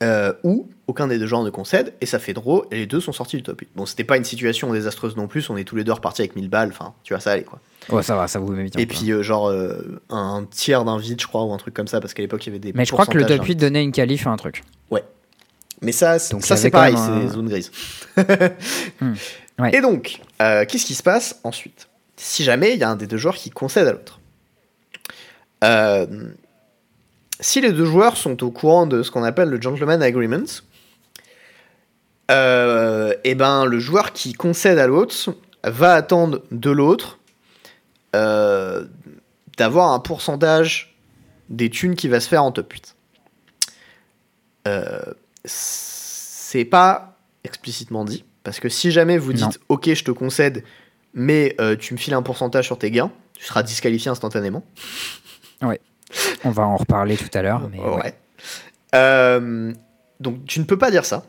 [0.04, 3.00] Euh, ou aucun des deux joueurs ne concède, et ça fait draw, et les deux
[3.00, 3.70] sont sortis du top 8.
[3.76, 6.36] Bon, c'était pas une situation désastreuse non plus, on est tous les deux repartis avec
[6.36, 7.60] 1000 balles, enfin, tu vois, ça allait quoi.
[7.90, 8.78] Ouais, ça va, ça vous met vite.
[8.78, 11.88] Et puis, euh, genre, euh, un tiers d'un vide, je crois, ou un truc comme
[11.88, 12.74] ça, parce qu'à l'époque, il y avait des.
[12.74, 14.64] Mais je crois que le top d'un 8 donnait une qualif à un truc.
[15.82, 17.72] Mais ça, Donc, ça c'est pareil, c'est un- des zones grises.
[19.00, 19.14] Hmm,
[19.60, 19.76] ouais.
[19.76, 21.88] Et donc, euh, qu'est-ce qui se passe ensuite?
[22.16, 24.20] Si jamais il y a un des deux joueurs qui concède à l'autre.
[27.40, 30.44] Si les deux joueurs sont au courant de ce qu'on appelle le gentleman agreement,
[32.32, 37.20] euh, et ben le joueur qui concède à l'autre va attendre de l'autre
[38.16, 38.86] euh,
[39.58, 40.98] d'avoir un pourcentage
[41.50, 42.96] des thunes qui va se faire en top 8.
[44.68, 45.00] Euh,
[45.46, 49.48] c'est pas explicitement dit, parce que si jamais vous Non.
[49.48, 50.64] dites ok je te concède,
[51.14, 54.64] mais euh, tu me files un pourcentage sur tes gains, tu seras disqualifié instantanément.
[56.44, 57.62] On va en reparler tout à l'heure.
[57.72, 57.96] Mais Ouais.
[57.96, 58.14] ouais.
[58.96, 59.74] Euh,
[60.20, 61.24] donc tu ne peux pas dire ça.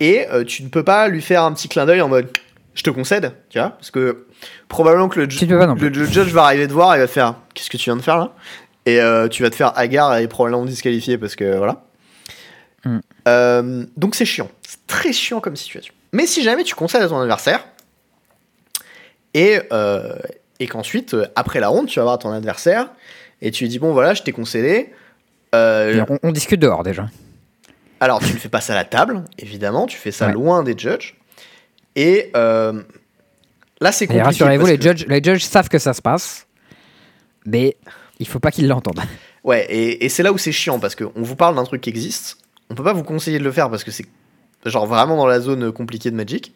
[0.00, 2.28] Et euh, tu ne peux pas lui faire un petit clin d'œil en mode
[2.74, 4.26] je te concède, tu vois, parce que
[4.68, 5.38] probablement que le, ju-
[6.06, 8.16] judge va arriver te voir et va te faire qu'est-ce que tu viens de faire
[8.16, 8.32] là?
[8.86, 11.82] Et euh, tu vas te faire agar et probablement disqualifié parce que voilà.
[12.84, 13.84] Mm.
[13.96, 15.92] Donc c'est chiant, c'est très chiant comme situation.
[16.12, 17.64] Mais si jamais tu concèdes à ton adversaire
[19.34, 19.58] et,
[20.60, 22.88] et qu'ensuite après la ronde tu vas voir ton adversaire
[23.42, 24.92] et tu lui dis bon voilà je t'ai concédé.
[25.54, 27.06] Euh, On, on discute dehors déjà.
[27.98, 30.32] alors, tu ne fais pas ça à la table, évidemment, tu fais ça Ouais.
[30.32, 31.16] loin des judges.
[31.96, 32.82] Et euh,
[33.80, 34.22] là, c'est compliqué.
[34.24, 36.46] rassurez-vous, les que- judges, les judges savent que ça se passe.
[37.46, 37.76] Mais
[38.20, 39.00] il faut pas qu'ils l'entendent.
[39.42, 41.88] Ouais, et, et c'est là où c'est chiant, parce qu'on vous parle d'un truc qui
[41.88, 42.36] existe.
[42.68, 44.04] On peut pas vous conseiller de le faire parce que c'est
[44.66, 46.52] genre vraiment dans la zone compliquée de Magic.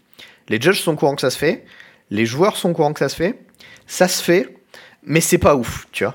[0.51, 1.65] Les judges sont au courant que ça se fait.
[2.11, 3.39] Les joueurs sont au courant que ça se fait.
[3.86, 4.55] Ça se fait,
[5.07, 6.15] mais c'est pas ouf, tu vois.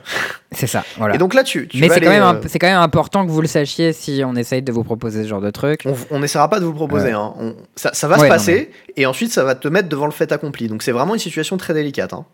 [0.52, 1.16] C'est ça, voilà.
[1.16, 2.80] Et donc là, tu, tu Mais vas c'est quand, aller, même euh, c'est quand même
[2.82, 5.82] important que vous le sachiez si on essaye de vous proposer ce genre de truc.
[5.86, 7.11] On, on essaiera pas de vous le proposer.
[7.11, 7.34] Hein.
[7.38, 10.06] On- ça, ça va Ouais, se non, passer et ensuite ça va te mettre devant
[10.06, 10.68] le fait accompli.
[10.68, 12.14] Donc c'est vraiment une situation très délicate.
[12.14, 12.26] hein.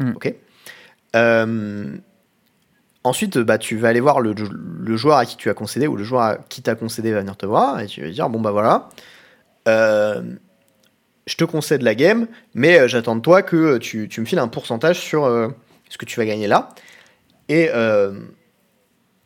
[0.00, 0.10] Mm.
[0.16, 0.34] Ok.
[1.14, 1.86] Euh,
[3.04, 4.34] ensuite, bah, tu vas aller voir le,
[4.80, 7.20] le joueur à qui tu as concédé ou le joueur à qui t'a concédé va
[7.20, 8.88] venir te voir et tu vas dire bon bah voilà.
[9.68, 10.20] euh,
[11.26, 14.46] je te concède la game, mais j'attends de toi que tu, tu me files un
[14.46, 15.48] pourcentage sur euh,
[15.88, 16.70] ce que tu vas gagner là.
[17.48, 18.18] Et euh,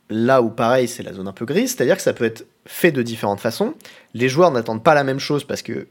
[0.09, 2.93] là où pareil, c'est la zone un peu grise, c'est-à-dire que ça peut être fait
[2.93, 3.75] de différentes façons.
[4.15, 5.87] Les joueurs n'attendent pas la même chose parce que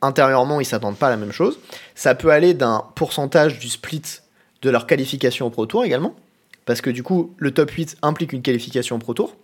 [0.00, 1.58] intérieurement, ils s'attendent pas à la même chose.
[1.94, 4.02] Ça peut aller d'un pourcentage du split
[4.62, 6.14] de leur qualification au Pro Tour également,
[6.64, 9.36] parce que du coup, le top 8 implique une qualification au Pro Tour.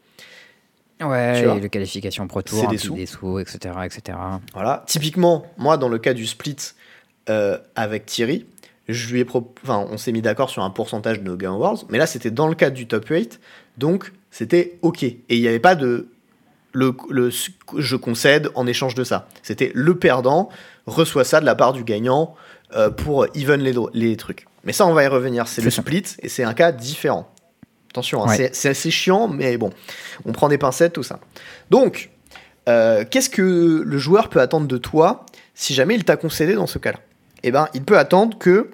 [1.01, 2.95] Ouais, et le qualification pro tour, des sous.
[2.95, 4.17] des sous, etc., etc.
[4.53, 4.85] Voilà.
[4.87, 6.57] Typiquement, moi, dans le cas du split
[7.29, 8.47] euh, avec Thierry,
[8.89, 11.53] je lui ai pro- enfin, on s'est mis d'accord sur un pourcentage de nos Game
[11.53, 13.41] Awards, mais là, c'était dans le cadre du top 8,
[13.79, 15.03] donc c'était OK.
[15.03, 16.09] Et il n'y avait pas de
[16.73, 17.31] le, le
[17.79, 19.29] je concède en échange de ça.
[19.43, 20.49] C'était le perdant
[20.87, 22.35] reçoit ça de la part du gagnant
[22.75, 24.47] euh, pour even les, les trucs.
[24.65, 25.47] Mais ça, on va y revenir.
[25.47, 25.83] C'est le ça.
[25.83, 27.31] split et c'est un cas différent.
[27.91, 28.51] Attention, hein, Ouais.
[28.53, 29.71] c'est assez chiant, mais bon,
[30.25, 31.21] on prend des pincettes, tout ça.
[31.71, 32.11] Donc,
[32.69, 35.25] euh, qu'est-ce que le joueur peut attendre de toi
[35.55, 36.99] si jamais il t'a concédé dans ce cas-là?
[37.45, 38.71] Eh ben, il peut attendre que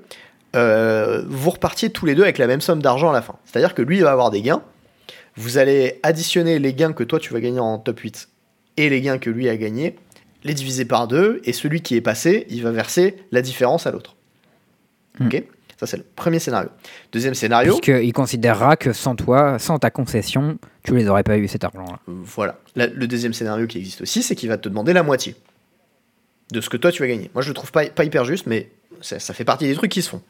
[0.56, 3.34] euh, vous repartiez tous les deux avec la même somme d'argent à la fin.
[3.44, 4.62] C'est-à-dire que lui, il va avoir des gains.
[5.36, 8.28] Vous allez additionner les gains que toi tu vas gagner en top 8
[8.76, 9.96] et les gains que lui a gagnés,
[10.44, 13.90] les diviser par deux, et celui qui est passé, il va verser la différence à
[13.90, 14.16] l'autre.
[15.18, 15.26] Hmm.
[15.26, 15.44] Ok?
[15.78, 16.68] Ça, c'est le premier scénario.
[17.10, 17.78] Deuxième scénario.
[17.78, 21.98] Puisqu'il considérera que sans toi, sans ta concession, tu les aurais pas eu cet argent-là.
[22.06, 22.58] Voilà.
[22.76, 25.36] La- le deuxième scénario qui existe aussi, c'est qu'il va te demander la moitié
[26.52, 27.30] de ce que toi tu vas gagner.
[27.34, 28.70] Moi, je le trouve pas, pas hyper juste, mais
[29.00, 30.22] ça, ça fait partie des trucs qui se font.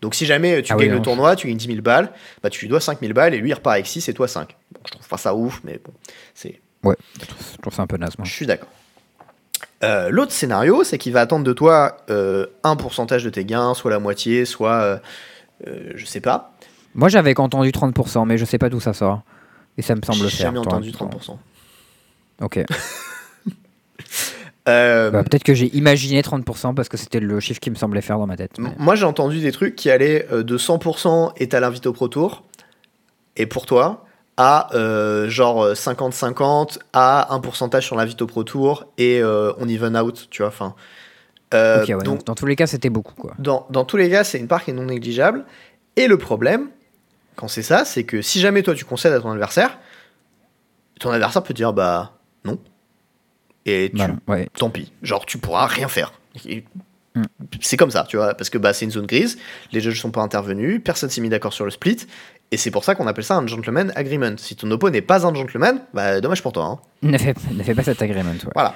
[0.00, 2.10] Donc, si jamais tu Ah oui, gagnes le tournoi, tu gagnes 10 000 balles,
[2.42, 4.28] bah, tu lui dois 5 000 balles et lui, il repart avec 6 et toi
[4.28, 4.54] 5.
[4.72, 5.92] Bon, je trouve pas ça ouf, mais bon,
[6.34, 8.16] c'est, Ouais, je trouve- ça un peu naze.
[8.18, 8.26] moi.
[8.26, 8.68] je suis d'accord.
[9.82, 13.74] Euh, L'autre scénario, c'est qu'il va attendre de toi euh, un pourcentage de tes gains,
[13.74, 15.00] soit la moitié, soit
[15.66, 16.54] euh, je sais pas.
[16.94, 19.22] Moi, j'avais entendu 30%, mais je sais pas d'où ça sort.
[19.76, 20.46] Et ça me semble J'ai faire.
[20.52, 20.74] jamais toi.
[20.74, 21.36] entendu 30%.
[22.40, 22.60] Ok.
[24.68, 28.00] Euh, Bah, Peut-être que j'ai imaginé 30% parce que c'était le chiffre qui me semblait
[28.00, 28.52] faire dans ma tête.
[28.58, 31.92] mais- Moi, j'ai entendu des trucs qui allaient euh, de 100% et t'as l'invite au
[31.92, 32.44] Pro Tour,
[33.36, 34.04] et pour toi,
[34.36, 39.52] à euh, genre euh, 50-50, à un pourcentage sur l'invite au Pro Tour, et euh,
[39.58, 40.48] on even out, tu vois.
[40.48, 40.74] Enfin,
[41.52, 43.14] Ok, ouais, donc, donc, dans tous les cas, c'était beaucoup.
[43.14, 43.34] quoi.
[43.38, 45.44] dans, dans tous les cas, c'est une part qui est non négligeable.
[45.94, 46.68] Et le problème,
[47.36, 49.78] quand c'est ça, c'est que si jamais toi tu concèdes à ton adversaire,
[50.98, 52.12] ton adversaire peut te dire bah
[52.44, 52.58] non.
[53.66, 54.48] Et tu, ouais.
[54.58, 54.92] tant pis.
[55.02, 56.12] Genre, tu pourras rien faire.
[56.46, 56.64] Et
[57.16, 57.22] Mm.
[57.60, 59.38] C'est comme ça, tu vois, parce que bah, c'est une zone grise,
[59.72, 61.98] les juges sont pas intervenus, personne s'est mis d'accord sur le split,
[62.50, 64.34] et c'est pour ça qu'on appelle ça un gentleman agreement.
[64.36, 66.64] Si ton oppo n'est pas un gentleman, bah dommage pour toi.
[66.64, 66.78] hein.
[67.02, 68.32] Ne fais, ne fais pas cet agreement.
[68.32, 68.50] ouais.
[68.54, 68.74] Voilà.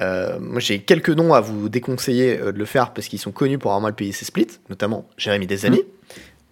[0.00, 3.30] Euh, moi, j'ai quelques noms à vous déconseiller euh, de le faire parce qu'ils sont
[3.32, 5.82] connus pour avoir mal payé ses splits, notamment Jérémy Desani.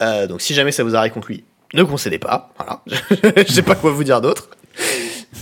[0.02, 2.52] Euh, donc, si jamais ça vous arrive contre lui, ne concédez pas.
[2.58, 2.82] Voilà.
[3.46, 4.50] Je sais pas quoi vous dire d'autre.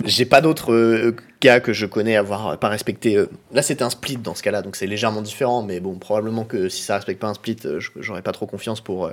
[0.04, 3.16] J'ai pas d'autres euh, gars que je connais avoir pas respecté.
[3.16, 6.44] euh, Là, c'était un split dans ce cas-là, donc c'est légèrement différent, mais bon, probablement
[6.44, 9.10] que si ça respecte pas un split, euh, j'aurais pas trop confiance pour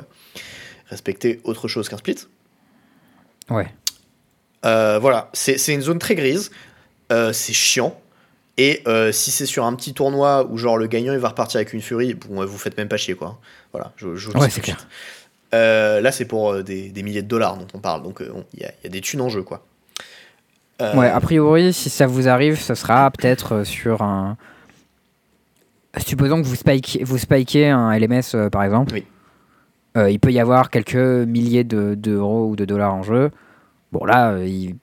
[0.88, 2.18] respecter autre chose qu'un split.
[3.49, 3.68] Ouais.
[4.64, 6.51] Voilà, c'est une zone très grise,
[7.10, 7.99] c'est chiant.
[8.57, 11.60] Et euh, si c'est sur un petit tournoi où genre le gagnant il va repartir
[11.60, 13.39] avec une furie, bon, vous faites même pas chier quoi.
[13.72, 14.85] Voilà, je, je vous le Ouais, dis c'est clair.
[15.53, 18.43] Euh, là c'est pour euh, des, des milliers de dollars dont on parle, donc on-
[18.53, 19.65] il y, y a des thunes en jeu quoi.
[20.81, 24.38] Euh, Ouais, a priori, si ça vous arrive, ce sera peut-être euh, sur un.
[25.97, 28.93] Supposons que vous spikez, vous spikez un LMS, euh, par exemple.
[28.93, 29.06] Oui.
[29.97, 33.31] Euh, il peut y avoir quelques milliers de- d'euros ou de dollars en jeu.
[33.91, 34.76] Bon, là, euh, il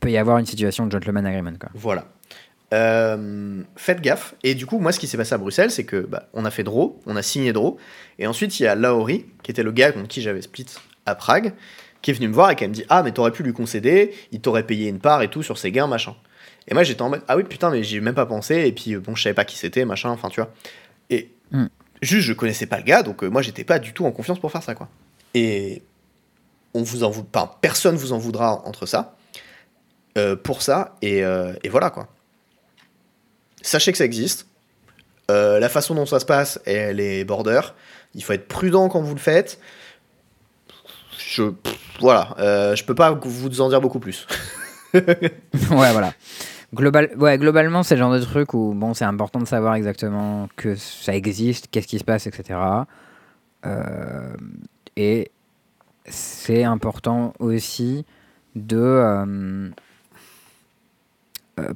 [0.00, 1.52] peut y avoir une situation de gentleman agreement.
[1.58, 1.70] Quoi.
[1.74, 2.04] Voilà.
[2.74, 4.34] Euh, faites gaffe.
[4.42, 6.50] Et du coup, moi, ce qui s'est passé à Bruxelles, c'est que bah, on a
[6.50, 7.78] fait draw, on a signé draw,
[8.18, 10.66] et ensuite il y a Laori, qui était le gars contre qui j'avais split
[11.06, 11.54] à Prague,
[12.02, 14.14] qui est venu me voir et qui me dit ah mais t'aurais pu lui concéder,
[14.32, 16.14] il t'aurait payé une part et tout sur ses gains machin.
[16.68, 18.72] Et moi j'étais en mode ah oui putain mais j'y ai même pas pensé et
[18.72, 20.52] puis euh, bon je savais pas qui c'était machin enfin tu vois.
[21.10, 21.68] Et Hmm.
[22.02, 24.38] juste je connaissais pas le gars donc euh, moi j'étais pas du tout en confiance
[24.38, 24.90] pour faire ça quoi.
[25.32, 25.82] Et
[26.74, 29.16] on vous en voudra, enfin, personne vous en voudra entre ça
[30.18, 32.08] euh, pour ça et, euh, et voilà quoi.
[33.62, 34.46] Sachez que ça existe.
[35.30, 37.60] La façon dont ça se passe, elle est border.
[38.14, 39.58] Il faut être prudent quand vous le faites.
[42.00, 44.26] Voilà, euh, je peux pas vous en dire beaucoup plus.
[44.94, 45.02] ouais,
[45.70, 46.12] voilà.
[46.74, 50.48] Global, ouais, globalement, c'est le genre de truc où bon, c'est important de savoir exactement
[50.56, 52.60] que ça existe, qu'est-ce qui se passe, etc.
[53.64, 54.34] Euh,
[54.96, 55.30] et
[56.04, 58.04] c'est important aussi
[58.54, 59.70] de euh,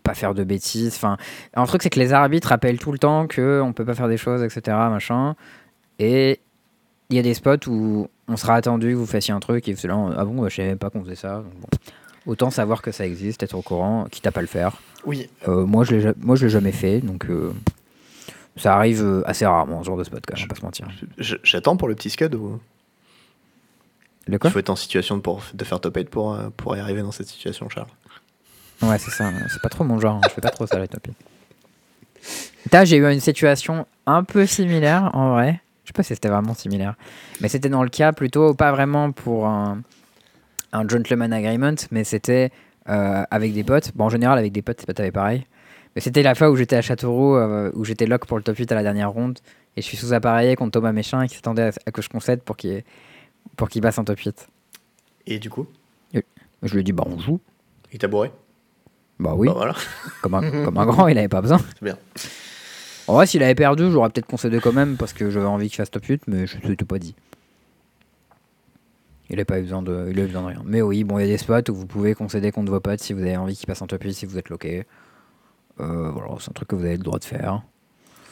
[0.02, 0.94] pas faire de bêtises.
[0.96, 1.16] Enfin,
[1.54, 4.16] un truc, c'est que les arbitres rappellent tout le temps qu'on peut pas faire des
[4.16, 4.76] choses, etc.
[4.90, 5.36] Machin.
[5.98, 6.40] Et
[7.10, 9.74] il y a des spots où on sera attendu que vous fassiez un truc et
[9.84, 11.36] là, ah bon, bah, je savais même pas qu'on faisait ça.
[11.36, 11.68] Donc, bon.
[12.26, 14.76] Autant savoir que ça existe, être au courant, quitte à pas le faire.
[15.04, 17.52] Oui, Euh, moi, je l'ai ja- moi, je l'ai jamais fait, donc euh,
[18.56, 20.88] ça arrive euh, assez rarement, ce genre de spot, quand même, pas se mentir.
[21.18, 22.60] j'attends pour le petit scud ou?
[24.28, 26.76] Le il quoi faut être en situation de, pour, de faire top 8 pour, pour
[26.76, 27.88] y arriver dans cette situation, Charles.
[28.80, 29.30] Ouais, c'est ça.
[29.48, 30.14] C'est pas trop mon genre.
[30.16, 30.20] hein.
[30.28, 31.14] Je fais pas trop ça, la top 8.
[32.72, 35.60] Là, j'ai eu une situation un peu similaire, en vrai.
[35.84, 36.94] Je sais pas si c'était vraiment similaire.
[37.40, 39.82] Mais c'était dans le cas plutôt, pas vraiment pour un,
[40.72, 42.50] un gentleman agreement, mais c'était
[42.88, 43.92] euh, avec des potes.
[43.94, 45.46] Bon, en général, avec des potes, c'est pas fait pareil.
[45.94, 48.56] Mais c'était la fois où j'étais à Châteauroux, euh, où j'étais lock pour le top
[48.56, 49.38] 8 à la dernière ronde.
[49.76, 52.56] Et je suis sous-appareillé contre Thomas Méchin qui s'attendait à, à que je concède pour
[52.56, 52.82] qu'il
[53.56, 54.46] pour qu'il passe en top 8.
[55.26, 55.66] Et du coup,
[56.62, 57.40] Je lui ai dit, bah on joue.
[57.92, 58.30] il t'a bourré?
[59.18, 59.74] Bah oui, Bah voilà,
[60.22, 61.58] comme, un, comme un grand, il avait pas besoin.
[61.58, 61.98] c'est bien.
[63.08, 65.76] En vrai, s'il avait perdu, j'aurais peut-être concédé quand même parce que j'avais envie qu'il
[65.76, 67.14] fasse top 8, mais je ne t'ai pas dit.
[69.28, 70.62] Il n'a pas eu besoin de, il a eu besoin de rien.
[70.64, 73.00] Mais oui, bon, il y a des spots où vous pouvez concéder contre vos potes
[73.00, 74.84] si vous avez envie qu'ils passent en top 8, si vous êtes loqué.
[75.80, 77.62] Euh, voilà, c'est un truc que vous avez le droit de faire.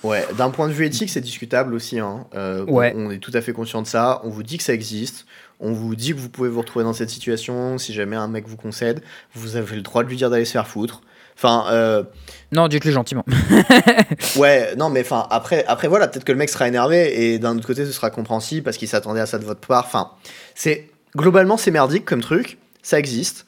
[0.02, 1.98] Ouais, d'un point de vue éthique, c'est discutable aussi.
[1.98, 2.26] Hein.
[2.34, 2.92] Euh, Ouais.
[2.96, 4.20] On est tout à fait conscient de ça.
[4.24, 5.26] On vous dit que ça existe.
[5.58, 7.76] On vous dit que vous pouvez vous retrouver dans cette situation.
[7.76, 9.02] Si jamais un mec vous concède,
[9.34, 11.02] vous avez le droit de lui dire d'aller se faire foutre.
[11.42, 12.02] Enfin, euh,
[12.52, 13.24] Non, dites-le gentiment.
[14.36, 17.56] ouais, non, mais enfin, après, après voilà, peut-être que le mec sera énervé et d'un
[17.56, 19.86] autre côté, ce sera compréhensible parce qu'il s'attendait à ça de votre part.
[19.86, 20.10] Enfin,
[20.54, 22.58] c'est globalement, c'est merdique comme truc.
[22.82, 23.46] Ça existe.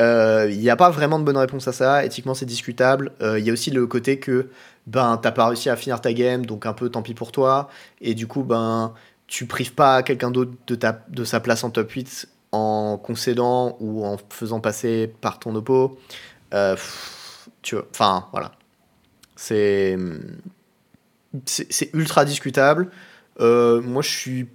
[0.00, 2.04] Euh, Il n'y a pas vraiment de bonne réponse à ça.
[2.04, 3.10] Éthiquement, c'est discutable.
[3.22, 4.48] Euh, Il y a aussi le côté que
[4.86, 7.68] ben t'as pas réussi à finir ta game, donc un peu tant pis pour toi.
[8.00, 8.94] Et du coup, ben
[9.26, 13.76] tu prives pas quelqu'un d'autre de, ta, de sa place en top 8 en concédant
[13.80, 15.98] ou en faisant passer par ton oppo.
[16.54, 17.21] Euh, pff,
[17.62, 18.52] tu vois, enfin voilà.
[19.36, 19.96] C'est
[21.46, 22.90] c'est ultra discutable.
[23.40, 24.48] Euh, moi, je suis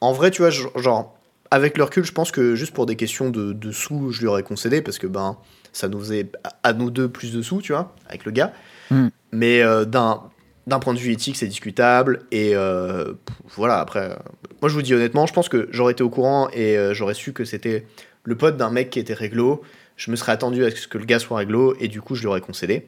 [0.00, 1.18] en vrai, tu vois, genre-
[1.50, 4.26] avec le recul, je pense que juste pour des questions de, de sous, je lui
[4.28, 5.36] aurais concédé parce que ben
[5.72, 6.30] ça nous faisait
[6.62, 8.52] à- nous deux plus de sous, tu vois, avec le gars.
[8.90, 9.08] Mm.
[9.32, 10.22] Mais euh, d'un
[10.66, 12.22] d'un point de vue éthique, c'est discutable.
[12.30, 13.12] Et euh,
[13.56, 14.16] voilà, après, euh,
[14.62, 17.14] moi je vous dis honnêtement, je pense que j'aurais été au courant et euh, j'aurais
[17.14, 17.86] su que c'était
[18.22, 19.62] le pote d'un mec qui était réglo.
[19.96, 22.20] Je me serais attendu à ce que le gars soit réglo et du coup je
[22.22, 22.86] lui aurais concédé.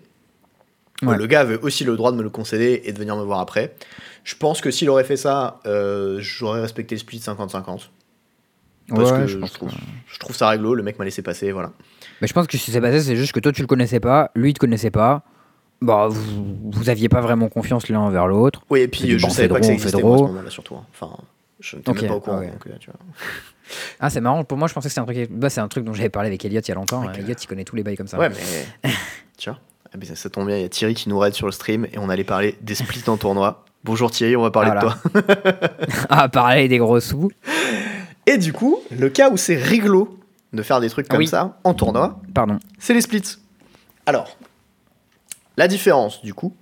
[1.02, 1.16] Ouais.
[1.16, 3.40] Le gars avait aussi le droit de me le concéder et de venir me voir
[3.40, 3.74] après.
[4.24, 7.90] Je pense que s'il aurait fait ça, euh, j'aurais respecté le split 50-50.
[8.88, 9.76] Parce Ouais, que je je, trouve, que-
[10.06, 11.72] je trouve ça réglo, le mec m'a laissé passer, voilà.
[12.20, 14.00] Mais je pense que ce qui s'est passé, c'est juste que toi, tu le connaissais
[14.00, 15.22] pas, lui, il te connaissait pas.
[15.82, 18.62] Bah, vous, vous aviez pas vraiment confiance l'un envers l'autre.
[18.70, 20.16] Oui, et puis du euh, je bon, savais pas que ça drôle, existait moi, à
[20.16, 20.28] ce drôle.
[20.30, 20.76] moment-là, surtout.
[20.92, 21.10] Enfin,
[21.60, 22.38] je n'étais Ok, même pas au courant.
[22.38, 22.50] ouais.
[22.50, 22.98] donc, euh, tu vois.
[24.00, 24.44] Ah, c'est marrant.
[24.44, 25.28] Pour moi, je pensais que c'était un truc.
[25.30, 27.02] Bah, c'est un truc dont j'avais parlé avec Elliot il y a longtemps.
[27.02, 27.12] Hein.
[27.16, 28.18] Elliot, il connaît tous les bails comme ça.
[28.18, 28.90] Ouais, mais.
[29.38, 29.58] tu vois
[29.94, 31.52] eh ben, ça, ça tombe bien, il y a Thierry qui nous raide sur le
[31.52, 33.64] stream et on allait parler des splits en tournoi.
[33.84, 34.98] Bonjour Thierry, on va parler Voilà.
[35.14, 35.66] de toi.
[36.10, 37.30] ah, pareil, des gros sous.
[38.26, 40.18] Et du coup, le cas où c'est rigolo
[40.52, 41.28] de faire des trucs comme Oui.
[41.28, 42.58] ça en tournoi, Pardon.
[42.80, 43.36] c'est les splits.
[44.06, 44.36] Alors,
[45.56, 46.52] la différence du coup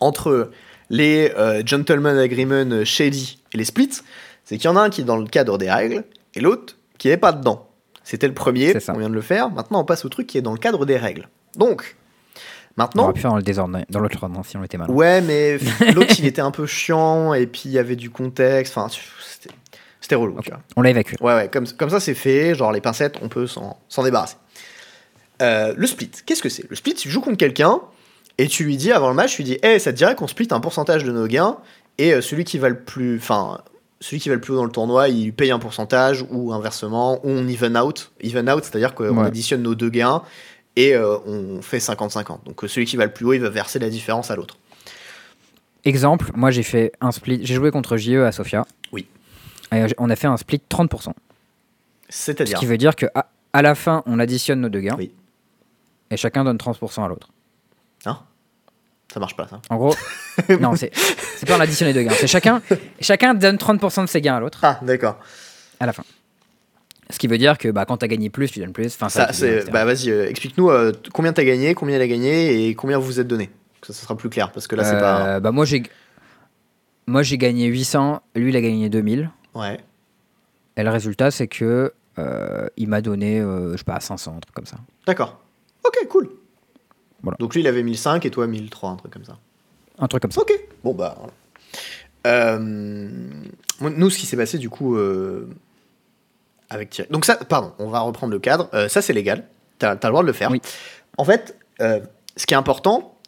[0.00, 0.50] entre
[0.90, 4.00] les euh, gentleman agreement shady et les splits,
[4.48, 6.04] c'est qu'il y en a un qui est dans le cadre des règles
[6.34, 7.68] et l'autre qui n'est pas dedans.
[8.02, 9.50] C'était le premier, on vient de le faire.
[9.50, 11.28] Maintenant, on passe au truc qui est dans le cadre des règles.
[11.56, 11.96] Donc,
[12.34, 12.40] On
[12.82, 14.90] maintenant, aurait pu faire dans le désordre, dans l'autre ordre si on était mal.
[14.90, 15.58] Ouais, mais
[15.94, 18.78] l'autre, il était un peu chiant, et puis il y avait du contexte.
[18.78, 18.88] Enfin,
[19.22, 19.54] c'était-
[20.00, 20.44] c'était relou, Ok.
[20.44, 20.60] tu vois.
[20.76, 21.16] On l'a évacué.
[21.20, 22.54] Ouais, ouais, comme, comme ça, c'est fait.
[22.54, 24.36] Genre, les pincettes, on peut s'en débarrasser.
[25.42, 26.68] Euh, le split, qu'est-ce que c'est?
[26.70, 27.80] Le split, tu joues contre quelqu'un,
[28.38, 30.26] et tu lui dis, avant le match, tu lui dis, hey, ça te dirait qu'on
[30.26, 31.58] split un pourcentage de nos gains,
[31.98, 33.18] et euh, celui qui va le plus...
[33.18, 33.60] Enfin,
[34.00, 37.14] celui qui va le plus haut dans le tournoi, il paye un pourcentage, ou inversement,
[37.24, 38.10] ou on even out.
[38.22, 39.26] Even out, c'est-à-dire qu'on Ouais.
[39.26, 40.22] additionne nos deux gains,
[40.76, 42.44] et euh, on fait 50-50.
[42.44, 44.56] Donc, euh, celui qui va le plus haut, il va verser la différence à l'autre.
[45.84, 47.40] Exemple, moi j'ai fait un split.
[47.42, 48.66] J'ai joué contre JE à Sofia.
[48.92, 49.06] Oui.
[49.72, 50.88] Et on a fait un split 30%.
[51.10, 51.12] Ce
[52.08, 52.58] C'est-à-dire...
[52.58, 53.10] qui veut dire qu'à
[53.52, 54.96] à la fin, on additionne nos deux gains.
[54.98, 55.12] Oui.
[56.10, 57.28] Et chacun donne 30% à l'autre.
[59.12, 59.60] Ça marche pas, ça.
[59.70, 59.94] En gros,
[60.60, 60.90] non, c'est
[61.46, 62.14] pas on additionne les deux gains.
[62.18, 62.60] C'est chacun,
[63.00, 65.18] chacun donne 30% de ses gains à l'autre Ah, d'accord.
[65.80, 66.04] à la fin.
[67.10, 68.94] Ce qui veut dire que bah, quand t'as gagné plus, tu donnes plus.
[68.94, 69.70] Enfin, Ça, ça, c'est...
[69.70, 73.06] Bah, vas-y, euh, explique-nous euh, combien t'as gagné, combien il a gagné et combien vous
[73.06, 73.48] vous êtes donné.
[73.82, 75.40] Ça, ça sera plus clair parce que là, c'est pas.
[75.40, 75.82] bah, moi j'ai
[77.06, 79.30] moi j'ai gagné 800, lui il a gagné 2000.
[79.54, 79.78] Ouais.
[80.76, 84.40] Et le résultat c'est que euh, il m'a donné, euh, je sais pas, 500, un
[84.40, 84.76] truc comme ça.
[85.06, 85.40] D'accord.
[85.86, 86.28] Ok, cool.
[87.28, 87.36] Voilà.
[87.40, 89.36] Donc lui, il avait 1005 et toi 1003, un truc comme ça.
[89.98, 90.40] Un truc comme ça.
[90.40, 90.50] Ok.
[90.82, 91.14] Bon, bah.
[91.18, 91.32] voilà.
[92.26, 92.58] Euh,
[93.80, 95.46] nous, ce qui s'est passé, du coup, euh,
[96.70, 97.10] avec Thierry.
[97.10, 98.70] Donc, ça, pardon, on va reprendre le cadre.
[98.72, 99.46] Euh, ça, c'est légal.
[99.78, 100.50] T'as as le droit de le faire.
[100.50, 100.62] Oui.
[101.18, 103.18] En fait, ce qui est important,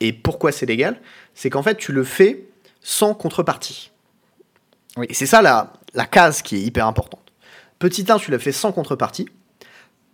[0.00, 0.98] et pourquoi c'est légal,
[1.34, 2.46] c'est qu'en fait, tu le fais
[2.80, 3.90] sans contrepartie.
[4.96, 5.04] Oui.
[5.10, 7.30] Et c'est ça la, la case qui est hyper importante.
[7.78, 9.28] Petit 1, tu le fais sans contrepartie.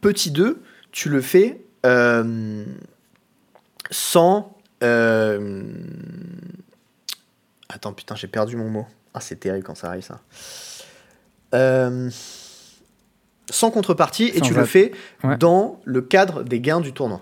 [0.00, 0.60] Petit 2,
[0.90, 1.60] tu le fais
[3.90, 4.56] sans.
[4.82, 5.62] euh,
[7.69, 8.86] Attends, putain, j'ai perdu mon mot.
[9.15, 10.20] Ah, c'est terrible quand ça arrive, ça.
[11.55, 12.11] Euh,
[13.51, 14.93] sans contrepartie et tu le fais
[15.23, 15.36] Ouais.
[15.36, 17.20] dans le cadre des gains du tournoi.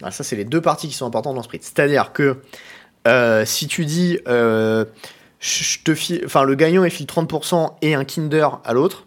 [0.00, 1.60] Voilà, ça, c'est les deux parties qui sont importantes dans le split.
[1.62, 2.40] C'est-à-dire que
[3.08, 4.84] euh, si tu dis euh,
[5.40, 9.06] je te file, enfin le gagnant il file 30% et un Kinder à l'autre,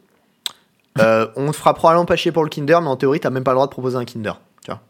[0.99, 3.43] euh, on te fera probablement pas chier pour le Kinder, mais en théorie, t'as même
[3.43, 4.33] pas le droit de proposer un Kinder.
[4.63, 4.81] Tu vois.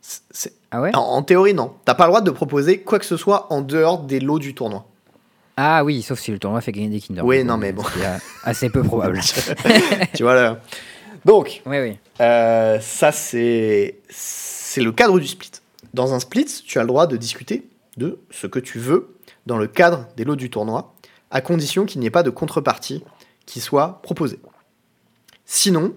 [0.00, 1.72] C'est- Ah ouais en, en théorie, non.
[1.84, 4.56] T'as pas le droit de proposer quoi que ce soit en dehors des lots du
[4.56, 4.84] tournoi.
[5.56, 7.24] Ah oui, sauf si le tournoi fait gagner des Kinder.
[7.24, 7.84] Oui, non, mais bon.
[7.84, 9.20] qui est assez peu probable.
[10.14, 10.60] tu vois là.
[11.24, 11.98] Donc, oui, oui.
[12.20, 15.52] Euh, ça, c'est c'est le cadre du split.
[15.94, 19.58] Dans un split, tu as le droit de discuter de ce que tu veux dans
[19.58, 20.92] le cadre des lots du tournoi,
[21.30, 23.04] à condition qu'il n'y ait pas de contrepartie
[23.46, 24.40] qui soit proposée.
[25.46, 25.94] Sinon,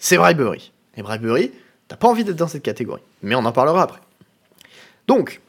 [0.00, 0.72] c'est bribery.
[0.96, 1.52] Et bribery,
[1.92, 3.02] t'as pas envie d'être dans cette catégorie.
[3.22, 4.00] Mais on en parlera après.
[5.08, 5.42] Donc,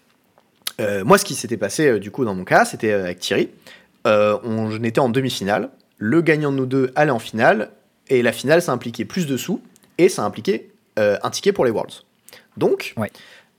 [0.82, 3.20] euh, moi, ce qui s'était passé euh, du coup dans mon cas, c'était euh, avec
[3.20, 3.49] Thierry.
[4.03, 5.70] On était en demi-finale.
[5.98, 7.72] Le gagnant de nous deux allait en finale.
[8.10, 9.61] Et la finale, ça impliquait plus de sous.
[9.98, 12.03] Et ça impliquait un ticket pour les Worlds.
[12.57, 13.10] Donc, Ouais.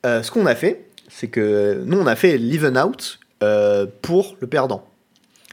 [0.05, 3.19] ce qu'on a fait, c'est que nous, on a fait l'even out
[4.03, 4.87] pour le perdant.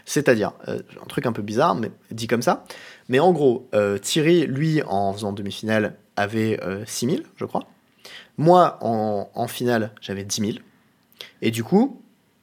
[0.03, 2.65] C'est-à-dire, un truc un peu bizarre, mais dit comme ça.
[3.07, 3.69] Mais en gros,
[4.01, 7.63] Thierry, lui, en faisant demi-finale, avait euh, 6000, je crois.
[8.37, 10.51] Moi, en, en finale, j'avais 10 000.
[11.41, 12.01] Et du coup,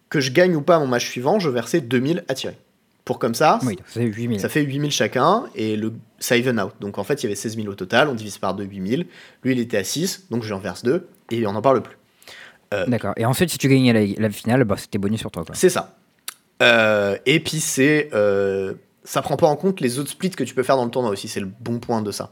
[0.08, 2.56] que je gagne ou pas mon match suivant, je versais 2000 à Thierry.
[3.04, 4.38] Pour comme ça, Oui, donc c'est 8000.
[4.40, 6.72] ça fait 8000 chacun et le, ça even out.
[6.80, 9.06] Donc en fait, il y avait 16 000 au total, on divise par 2, 8000.
[9.44, 11.82] Lui, il était à 6, donc je lui en verse 2 et on n'en parle
[11.82, 11.96] plus.
[12.86, 13.14] D'accord.
[13.16, 15.42] Et ensuite, si tu gagnais la, la finale, bah, c'était bonus sur toi.
[15.54, 15.96] C'est ça.
[16.62, 18.10] Euh, et puis c'est.
[18.12, 18.74] euh,
[19.04, 21.10] ça prend pas en compte les autres splits que tu peux faire dans le tournoi
[21.10, 22.30] aussi, c'est le bon point de ça.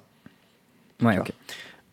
[1.02, 1.31] Ouais, ok.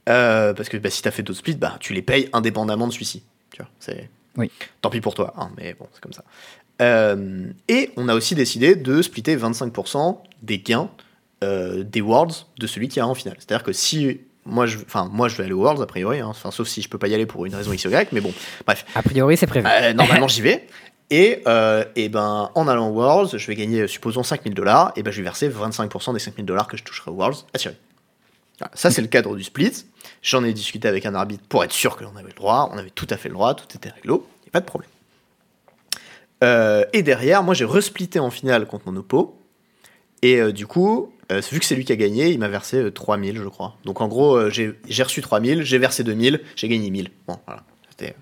[0.10, 2.94] Euh, parce que bah, si t'as fait d'autres splits, bah, tu les payes indépendamment de
[2.94, 3.24] celui-ci.
[3.52, 4.10] Tu vois, c'est.
[4.38, 4.50] Oui.
[4.82, 6.24] Tant pis pour toi, hein, mais bon, c'est comme ça.
[6.82, 10.90] Euh, et on a aussi décidé de splitter 25% des gains
[11.44, 13.36] euh, des Worlds de celui qui est en finale.
[13.38, 16.28] C'est-à-dire que si moi je, enfin moi je vais aller aux Worlds a priori, hein,
[16.28, 18.22] enfin sauf si je peux pas y aller pour une raison X ou Y, mais
[18.22, 18.34] bon,
[18.66, 19.68] bref, A priori, c'est prévu.
[19.70, 20.68] euh, normalement j'y vais.
[21.12, 21.44] Et,
[21.96, 25.18] et ben en allant aux Worlds, je vais gagner supposons 5000 dollars, et ben je
[25.18, 27.46] vais verser 25% des 5000 dollars que je toucherai aux Worlds.
[27.54, 27.76] Voilà,
[28.74, 29.86] ça c'est le cadre du split.
[30.22, 32.70] J'en ai discuté avec un arbitre pour être sûr que l'on avait le droit.
[32.74, 34.66] On avait tout à fait le droit, tout était réglo, il n'y a pas de
[34.66, 34.90] problème.
[36.44, 39.40] Euh, et derrière, moi j'ai resplitté en finale contre mon oppo.
[40.24, 42.78] Et euh, du coup, euh, vu que c'est lui qui a gagné, il m'a versé
[42.78, 43.76] euh, 3000, je crois.
[43.84, 44.74] Donc en gros, j'ai
[45.04, 47.12] reçu 3000, j'ai versé 2000, j'ai gagné 1000.
[47.28, 47.64] Bon, voilà.
[47.90, 48.16] C'était.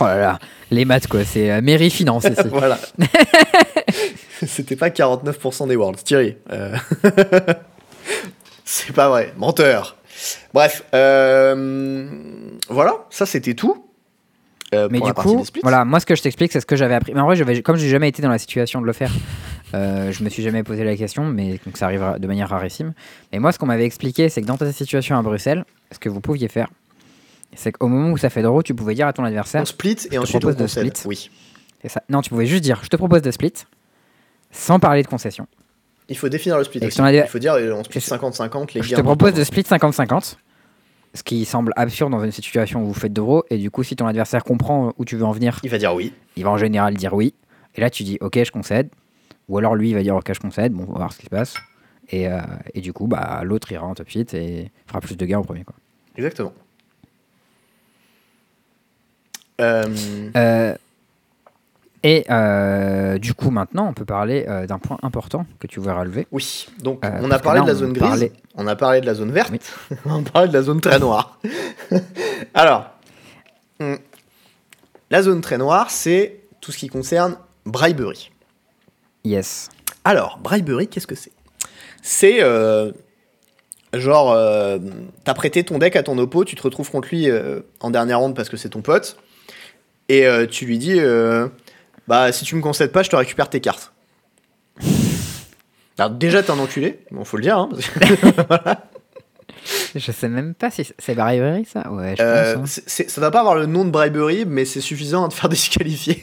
[0.00, 0.38] Oh là là,
[0.72, 1.24] les maths, quoi.
[1.24, 2.80] C'est mairie finance voilà.
[4.46, 6.02] C'était pas 49% des Worlds.
[6.02, 6.36] Thierry.
[8.64, 9.32] c'est pas vrai.
[9.36, 9.96] Menteur.
[10.52, 10.84] Bref.
[10.94, 12.06] euh,
[12.68, 13.84] Voilà, ça c'était tout.
[14.74, 17.12] euh, Mais du coup, voilà, moi ce que je t'explique, c'est ce que j'avais appris.
[17.14, 19.10] Mais en vrai, j'avais- comme j'ai jamais été dans la situation de le faire,
[19.74, 22.92] euh, je me suis jamais posé la question, mais donc ça arrive de manière rarissime.
[23.32, 26.08] Mais moi, ce qu'on m'avait expliqué, c'est que dans ta situation à Bruxelles, ce que
[26.08, 26.68] vous pouviez faire,
[27.56, 29.92] c'est qu'au moment où ça fait drôle, tu pouvais dire à ton adversaire, On split
[29.92, 30.92] et te ensuite on propose de split.
[31.06, 31.30] Oui.
[31.88, 32.02] ça.
[32.08, 33.52] Non, tu pouvais juste dire, je te propose de split,
[34.50, 35.46] sans parler de concession.
[36.08, 37.00] Il faut définir le split aussi.
[37.02, 38.16] Il faut dire euh, on split C'est ça.
[38.18, 40.36] 50-50 les Je te propose de split 50-50,
[41.14, 43.96] ce qui semble absurde dans une situation où vous faites d'euros, et du coup, si
[43.96, 46.12] ton adversaire comprend où tu veux en venir, Il va dire oui.
[46.36, 47.34] il va en général dire oui.
[47.74, 48.88] Et là, tu dis ok, je concède.
[49.48, 50.72] Ou alors lui, il va dire ok, je concède.
[50.72, 51.54] Bon, on va voir ce qui se passe.
[52.10, 52.38] Et, euh,
[52.74, 55.42] et du coup, bah, l'autre ira en top 8 et fera plus de gains au
[55.44, 55.64] premier.
[55.64, 55.74] Quoi.
[56.16, 56.52] Exactement.
[59.60, 59.86] Euh,
[60.36, 60.74] Euh,
[62.04, 65.98] et euh, du coup, maintenant, on peut parler euh, d'un point important que tu voudrais
[65.98, 66.26] relever.
[66.30, 68.76] oui, donc Euh, on a parlé là, de la on zone grise, parlait- on a
[68.76, 69.58] parlé de la zone verte, Oui.
[70.04, 71.40] on a parlé de la zone très noire.
[72.54, 72.90] Alors,
[73.80, 73.94] hmm,
[75.10, 77.36] la zone très noire, c'est tout ce qui concerne
[77.66, 78.30] bribery.
[79.24, 79.70] Yes.
[80.04, 81.32] Alors, bribery, qu'est-ce que c'est?
[82.02, 82.40] C'est
[83.94, 84.36] genre,
[85.24, 87.28] t'as prêté ton deck à ton oppo, tu te retrouves contre lui
[87.80, 89.16] en dernière ronde parce que c'est ton pote,
[90.10, 91.00] et tu lui dis,
[92.08, 93.92] bah si tu me concèdes pas, je te récupère tes cartes.
[95.98, 97.56] Alors déjà t'es un enculé, bon faut le dire.
[97.58, 97.68] Hein,
[99.94, 101.90] Je sais même pas si c'est bribery ça.
[101.90, 102.78] Ouais, je Euh, pense.
[102.78, 102.82] hein.
[102.86, 105.48] c'est- ça va pas avoir le nom de bribery, mais c'est suffisant à te faire
[105.48, 106.20] disqualifier.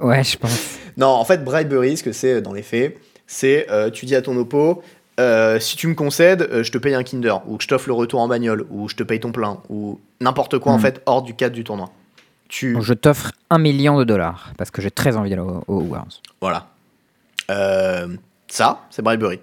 [0.00, 0.76] Ouais, je pense.
[0.96, 4.14] Non, en fait, bribery, ce que c'est euh, dans les faits, c'est euh, tu dis
[4.14, 4.82] à ton oppo,
[5.18, 7.94] euh, si tu me concèdes, je te paye un Kinder, ou que je t'offre le
[7.94, 10.82] retour en bagnole, ou je te paye ton plein, ou n'importe quoi en Hmm.
[10.82, 11.90] fait hors du cadre du tournoi.
[12.48, 15.80] Tu je t'offre un million de dollars parce que j'ai très envie d'aller au, au
[15.80, 16.20] Worlds.
[16.40, 16.68] voilà.
[17.50, 18.08] Euh,
[18.48, 19.40] ça, c'est bribery.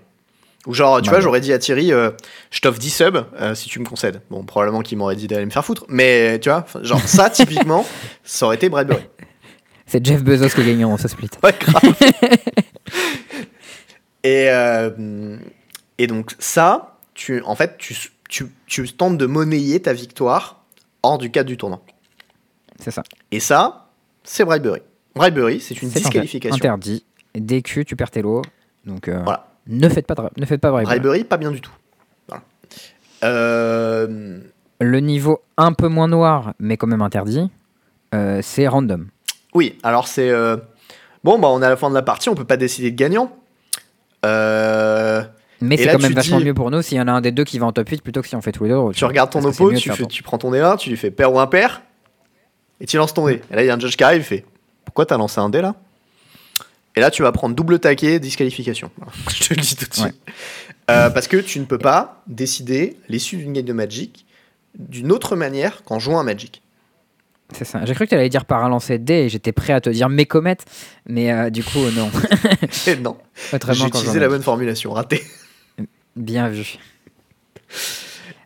[0.66, 1.22] Ou genre, tu Bah vois, ouais.
[1.24, 2.12] j'aurais dit à Thierry, euh,
[2.52, 4.22] je t'offre 10 subs euh, si tu me concèdes.
[4.30, 7.86] Bon, probablement qu'il m'aurait dit d'aller me faire foutre, mais tu vois, genre ça, typiquement,
[8.24, 9.04] ça aurait été bribery.
[9.86, 11.30] C'est Jeff Bezos qui est gagnant dans ce split.
[11.44, 11.84] Ouais, grave.
[14.24, 15.38] et, euh,
[15.98, 17.96] et donc ça, tu, en fait, tu,
[18.30, 20.64] tu, tu tentes de monnayer ta victoire
[21.04, 21.82] hors du cadre du tournoi.
[22.80, 23.04] C'est ça.
[23.32, 23.88] Et ça,
[24.24, 24.82] c'est bribery.
[25.16, 26.56] Bribery, c'est une disqualification.
[26.56, 27.06] Interdit.
[27.36, 28.42] DQ, tu perds tes lots.
[28.86, 29.48] Donc, euh, Voilà.
[29.68, 31.00] ne faites pas, ne faites pas bribery.
[31.00, 31.72] Bribery, pas bien du tout.
[32.28, 32.44] Voilà.
[33.24, 34.40] Euh,
[34.80, 37.50] Le niveau un peu moins noir, mais quand même interdit,
[38.14, 39.08] euh, c'est random.
[39.54, 40.32] oui, alors c'est.
[41.24, 42.98] Bon, bah, on est à la fin de la partie, on peut pas décider de
[42.98, 43.32] gagnant.
[44.26, 45.24] Euh,
[45.62, 47.32] Mais c'est quand même vachement dis- mieux pour nous s'il y en a un des
[47.32, 48.92] deux qui va en top 8 plutôt que si on fait tous les deux.
[48.94, 51.82] Tu regardes ton oppo, tu, fais- prends ton dé1, tu lui fais pair ou impair,
[52.84, 53.42] et tu lances ton dé.
[53.50, 54.46] Et là, il y a un judge qui arrive, il fait
[54.86, 55.74] Pourquoi t'as lancé un dé là?
[56.96, 58.92] Et là, tu vas prendre double taquet, disqualification.
[59.34, 60.22] Je te le dis tout de suite.
[60.92, 64.26] Euh, parce que tu ne peux pas décider l'issue d'une game de Magic
[64.78, 66.62] d'une autre manière qu'en jouant à Magic.
[67.54, 67.86] C'est ça.
[67.86, 69.80] J'ai cru que tu allais dire par un lancer de dés et j'étais prêt à
[69.80, 70.66] te dire mes comètes,
[71.08, 72.12] mais euh, du coup, non.
[72.88, 73.18] Et non,
[73.52, 75.24] j'ai utilisé la bonne formulation, raté.
[76.16, 76.78] Bien vu.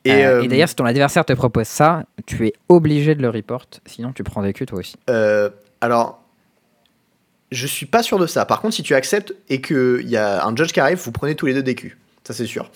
[0.08, 3.22] Et, Euh, euh, et d'ailleurs, si ton adversaire te propose ça, tu es obligé de
[3.22, 4.96] le report, sinon tu prends des culs toi aussi.
[5.10, 5.50] Euh,
[5.82, 6.22] alors,
[7.52, 8.46] je suis pas sûr de ça.
[8.46, 11.36] Par contre, si tu acceptes et qu'il y a un judge qui arrive, vous prenez
[11.36, 11.98] tous les deux des culs.
[12.24, 12.70] Ça, c'est sûr.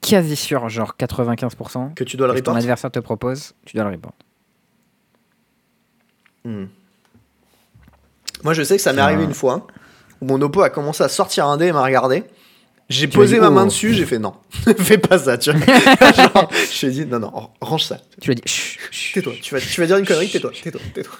[0.00, 1.94] Quasi sûr, genre 95%.
[1.94, 2.56] Que tu dois le Si ton report.
[2.62, 4.12] adversaire te propose, tu dois le report.
[6.44, 6.66] Hmm.
[8.44, 9.66] Moi, je sais que ça m'est arrivé un- une fois
[10.20, 12.24] où mon oppo a commencé à sortir un dé et m'a regardé.
[12.88, 13.52] J'ai posé dit, ma oh.
[13.52, 14.34] main dessus, j'ai fait non,
[14.78, 15.60] fais pas ça, tu vois.
[16.14, 17.98] Genre, je lui ai dit non, non, range ça.
[18.20, 19.12] Tu lui as dit.
[19.12, 21.14] Tais-toi, tu vas, tu vas dire une connerie, tais-toi, tais-toi, tais-toi.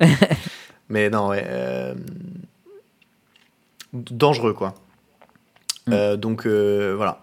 [0.90, 1.42] Mais non, ouais.
[1.46, 1.94] euh,
[3.92, 4.74] Dangereux, quoi.
[5.86, 5.92] Mm.
[5.92, 7.20] Euh, donc, euh, voilà.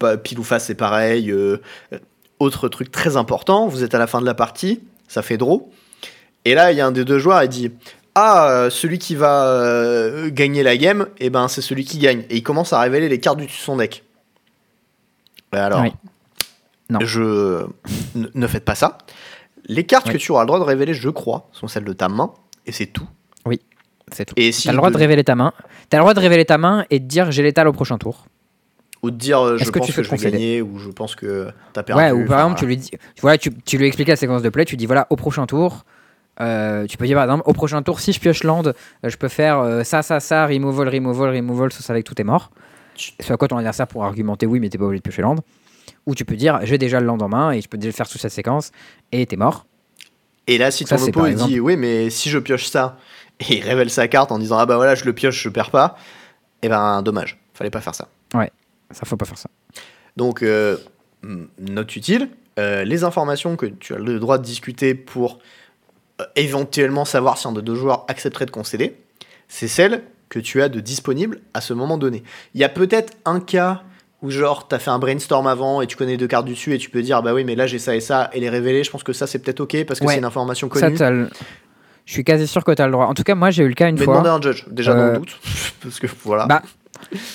[0.00, 1.32] Pas, pile ou face, c'est pareil.
[2.40, 5.70] Autre truc très important, vous êtes à la fin de la partie, ça fait draw.
[6.44, 7.70] Et là, il y a un des deux joueurs, il dit
[8.18, 12.24] Ah, euh, celui qui va euh, gagner la game, et ben c'est celui qui gagne.
[12.30, 14.04] Et il commence à révéler les cartes de son deck.
[15.52, 15.92] Et alors, Oui.
[16.88, 17.00] Non.
[17.02, 17.66] je
[18.14, 18.96] ne, faites pas ça.
[19.66, 20.12] Les cartes Oui.
[20.14, 22.32] que tu auras le droit de révéler, je crois, sont celles de ta main,
[22.64, 23.06] et c'est tout.
[24.12, 24.34] C'est tout.
[24.36, 25.52] Et si T'as le droit de de- révéler ta main.
[25.90, 28.26] T'as le droit de révéler ta main et de dire j'ai l'étal au prochain tour.
[29.02, 31.16] Ou de dire euh, je que pense tu que je vais gagner, ou je pense
[31.16, 32.00] que t'as perdu.
[32.00, 34.48] Ouais, ou par exemple, tu lui dis, voilà, tu, tu lui expliques la séquence de
[34.48, 35.84] play, tu dis voilà, au prochain tour,
[36.40, 38.72] euh, tu peux dire par exemple, au prochain tour, si je pioche land, euh,
[39.04, 42.24] je peux faire euh, ça, ça, ça, removal, removal, removal, ça, ça avec tout est
[42.24, 42.50] mort.
[42.96, 45.36] C'est à quoi ton adversaire pourra argumenter oui, mais t'es pas obligé de piocher land.
[46.06, 48.08] Ou tu peux dire j'ai déjà le land en main et je peux déjà faire
[48.08, 48.72] toute cette séquence
[49.12, 49.66] et t'es mort.
[50.46, 52.98] Et là, si ton oppo il dit oui, mais si je pioche ça,
[53.40, 55.70] et il révèle sa carte en disant ah bah voilà, je le pioche, je perds
[55.70, 55.96] pas,
[56.62, 58.08] et ben dommage, fallait pas faire ça.
[58.92, 59.50] Ça, faut pas faire ça.
[60.16, 60.76] Donc, euh,
[61.58, 65.38] note utile, euh, les informations que tu as le droit de discuter pour
[66.34, 68.96] éventuellement savoir si un de deux joueurs accepterait de concéder,
[69.48, 72.22] c'est celle que tu as de disponible à ce moment donné.
[72.54, 73.82] Il y a peut-être un cas
[74.22, 76.88] où genre t'as fait un brainstorm avant et tu connais deux cartes dessus et tu
[76.90, 79.02] peux dire bah oui mais là j'ai ça et ça et les révéler je pense
[79.02, 80.14] que ça c'est peut-être ok parce que Ouais.
[80.14, 81.28] c'est une information Ça, connue le-
[82.06, 83.06] Je suis quasi sûr que tu as le droit.
[83.06, 84.14] En tout cas, moi, j'ai eu le cas une mais fois.
[84.14, 85.38] demander à un judge déjà dans Euh, le doute
[85.82, 86.62] parce que voilà Bah,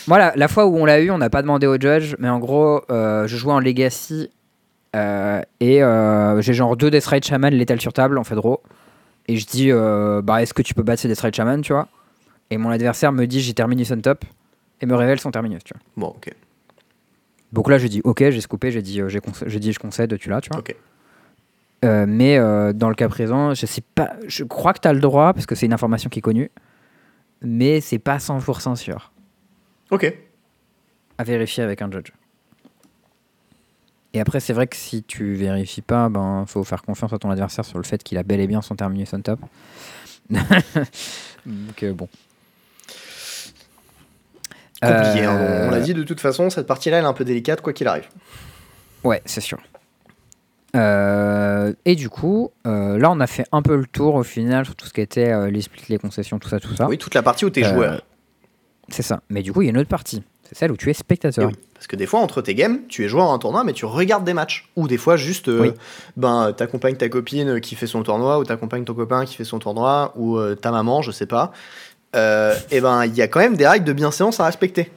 [0.08, 2.30] Moi, la, la fois où on l'a eu, on n'a pas demandé au judge, mais
[2.30, 4.41] en gros, euh, je jouais en Legacy euh,
[4.94, 8.62] et euh, j'ai genre deux Death Ride Shaman létal sur table en fait draw.
[9.28, 11.74] Et je dis, euh, bah, est-ce que tu peux battre ces Death Ride Shaman, tu
[11.74, 11.88] vois?
[12.50, 14.26] Et mon adversaire me dit, j'ai terminus on top
[14.82, 15.82] et me révèle son terminus, tu vois.
[15.96, 16.34] bon ok
[17.54, 19.08] Donc là, je dis, ok, j'ai scoopé, j'ai dit, euh,
[19.46, 20.60] j'ai dit, je concède, tu l'as, tu vois.
[20.60, 20.76] ok
[21.86, 24.94] Euh, mais euh, dans le cas présent, je sais pas, je crois que tu as
[24.94, 26.52] le droit parce que c'est une information qui est connue,
[27.42, 29.12] mais c'est pas 100% sûr.
[29.92, 30.14] ok
[31.18, 32.12] à vérifier avec un judge.
[34.14, 37.30] Et après, c'est vrai que si tu vérifies pas, ben faut faire confiance à ton
[37.30, 39.40] adversaire sur le fait qu'il a bel et bien son terminus on top.
[40.30, 42.08] Donc euh, bon.
[44.82, 45.38] compliqué hein.
[45.38, 47.62] Euh, on l'a dit de toute façon cette partie là elle est un peu délicate
[47.62, 48.08] quoi qu'il arrive
[49.04, 49.60] Ouais, c'est sûr.
[50.76, 54.66] Euh, et du coup, euh, là, on a fait un peu le tour au final
[54.66, 56.88] sur tout ce qui était euh, les splits, les concessions, tout ça, tout ça.
[56.88, 58.02] oui toute la partie où t'es joueur
[58.88, 59.22] C'est ça.
[59.30, 60.24] Mais du coup, il y a une autre partie.
[60.52, 61.48] C'est celle où tu es spectateur.
[61.48, 63.72] oui, parce que des fois, entre tes games, tu es joueur à un tournoi, mais
[63.72, 64.70] tu regardes des matchs.
[64.76, 65.74] Ou des fois, juste, euh, Oui.
[66.18, 69.60] ben, t'accompagnes ta copine qui fait son tournoi, ou t'accompagnes ton copain qui fait son
[69.60, 71.54] tournoi, ou euh, ta maman, je sais pas.
[72.16, 74.92] Euh, et ben, il y a quand même des règles de bienséance à respecter.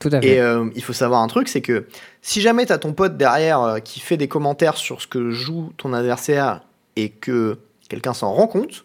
[0.00, 0.34] Tout à fait.
[0.34, 1.86] Et euh, il faut savoir un truc, c'est que
[2.20, 5.72] si jamais t'as ton pote derrière euh, qui fait des commentaires sur ce que joue
[5.76, 6.62] ton adversaire
[6.96, 8.84] et que quelqu'un s'en rend compte,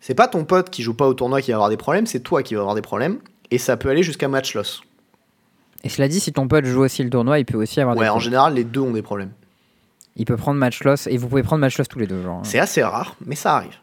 [0.00, 2.20] c'est pas ton pote qui joue pas au tournoi qui va avoir des problèmes, c'est
[2.20, 3.18] toi qui va avoir des problèmes.
[3.50, 4.82] Et ça peut aller jusqu'à match loss.
[5.82, 8.00] Et cela dit, si ton pote joue aussi le tournoi, il peut aussi avoir des
[8.02, 8.24] Ouais, en problèmes.
[8.24, 9.30] général, les deux ont des problèmes.
[10.16, 12.22] Il peut prendre match loss et vous pouvez prendre match loss tous les deux.
[12.22, 12.40] Genre.
[12.44, 13.76] C'est assez rare, mais ça arrive.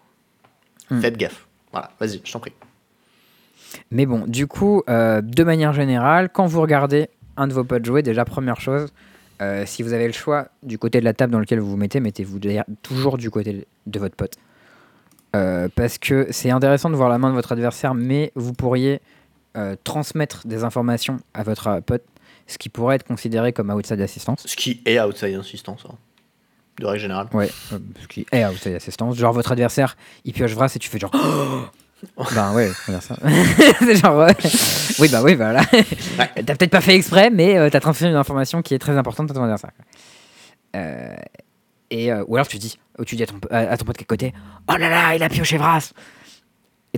[0.92, 1.00] Hmm.
[1.02, 1.48] Faites gaffe.
[1.72, 2.54] Voilà, vas-y, je t'en prie.
[3.92, 7.86] Mais bon, du coup, euh, de manière générale, quand vous regardez un de vos potes
[7.86, 8.94] jouer, déjà, première chose,
[9.42, 11.78] euh, si vous avez le choix du côté de la table dans lequel vous vous
[11.78, 12.40] mettez, mettez-vous
[12.82, 14.34] toujours du côté de votre pote.
[15.36, 19.02] Euh, parce que c'est intéressant de voir la main de votre adversaire, mais vous pourriez
[19.58, 22.04] euh, transmettre des informations à votre pote,
[22.48, 24.44] ce qui pourrait être considéré comme outside assistance.
[24.46, 25.96] Ce qui est outside assistance, hein,
[26.80, 27.28] de règle générale.
[27.34, 29.18] Ouais, euh, ce qui est outside assistance.
[29.18, 31.12] Genre votre adversaire, il pioche Vras et tu fais genre.
[32.36, 32.70] ben ouais,
[33.02, 33.16] ça.
[33.80, 34.18] c'est genre.
[34.18, 34.36] ouais.
[35.00, 35.66] Oui, bah oui, bah voilà.
[36.36, 39.32] T'as peut-être pas fait exprès, mais euh, t'as transféré une information qui est très importante
[39.32, 39.72] à ton adversaire.
[40.76, 41.16] Euh,
[41.90, 44.04] et, euh, ou alors tu dis, tu dis à ton, à, à ton pote qui
[44.04, 44.34] est à côté,
[44.70, 45.92] oh là là, il a pioché Vras.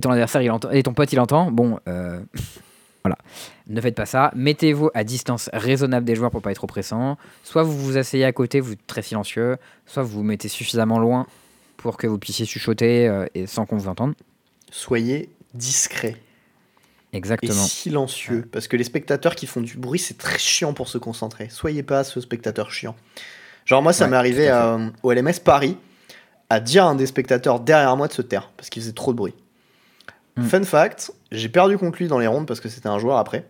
[0.00, 1.50] Et ton adversaire, il entend, et ton pote, il entend.
[1.50, 2.18] Bon, euh,
[3.04, 3.18] voilà.
[3.66, 4.30] Ne faites pas ça.
[4.34, 7.18] Mettez-vous à distance raisonnable des joueurs pour pas être oppressant.
[7.44, 10.98] Soit vous vous asseyez à côté, vous êtes très silencieux, soit vous vous mettez suffisamment
[10.98, 11.26] loin
[11.76, 14.14] pour que vous puissiez chuchoter euh, et sans qu'on vous entende.
[14.70, 16.16] Soyez discret
[17.12, 17.52] et Exactement.
[17.52, 18.48] silencieux.
[18.50, 21.48] Parce que les spectateurs qui font du bruit, c'est très chiant pour se concentrer.
[21.50, 22.96] Soyez pas ce spectateur chiant.
[23.66, 25.76] Genre, moi, ça Ouais, m'est arrivé à à- au LMS Paris
[26.48, 29.12] à dire à un des spectateurs derrière moi de se taire parce qu'il faisait trop
[29.12, 29.34] de bruit.
[30.40, 30.44] Mm.
[30.44, 33.46] Fun fact, j'ai perdu contre lui dans les rondes parce que c'était un joueur après.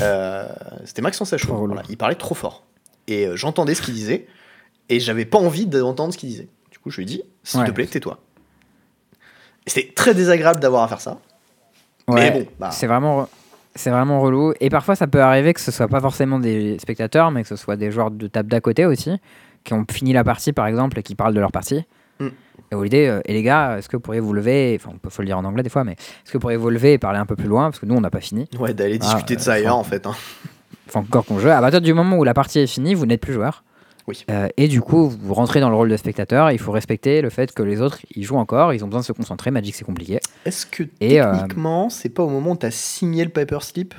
[0.00, 0.48] Euh,
[0.84, 1.66] c'était Maxence relou.
[1.66, 2.64] Voilà, il parlait trop fort.
[3.08, 4.26] Et euh, j'entendais ce qu'il disait
[4.88, 6.48] et j'avais pas envie d'entendre ce qu'il disait.
[6.70, 7.66] Du coup, je lui ai dit, s'il Ouais.
[7.66, 8.18] te plaît, tais-toi.
[9.66, 11.18] C'était très désagréable d'avoir à faire ça.
[12.08, 13.28] Ouais, Mais bon, bah, c'est vraiment,
[13.74, 14.54] c'est vraiment relou.
[14.60, 17.56] Et parfois, ça peut arriver que ce soit pas forcément des spectateurs, mais que ce
[17.56, 19.12] soit des joueurs de table d'à côté aussi,
[19.64, 21.84] qui ont fini la partie par exemple et qui parlent de leur partie.
[22.70, 25.10] Et vous l'idée, euh, et les gars, est-ce que vous pourriez vous lever Enfin, il
[25.10, 26.98] faut le dire en anglais des fois, mais est-ce que vous pourriez vous lever et
[26.98, 28.48] parler un peu plus loin Parce que nous, on n'a pas fini.
[28.58, 30.06] Ouais, d'aller Ah, discuter de euh, ça ailleurs enfin, en fait.
[30.06, 30.14] hein.
[30.88, 31.48] Enfin, encore qu'on joue.
[31.48, 33.62] À partir du moment où la partie est finie, vous n'êtes plus joueur.
[34.08, 34.24] Oui.
[34.30, 36.50] Euh, et du coup, vous rentrez dans le rôle de spectateur.
[36.50, 39.04] Il faut respecter le fait que les autres, ils jouent encore, ils ont besoin de
[39.06, 39.50] se concentrer.
[39.50, 40.18] Magic, c'est compliqué.
[40.44, 43.94] Est-ce que Et, euh, techniquement, c'est pas au moment où t'as signé le paper slip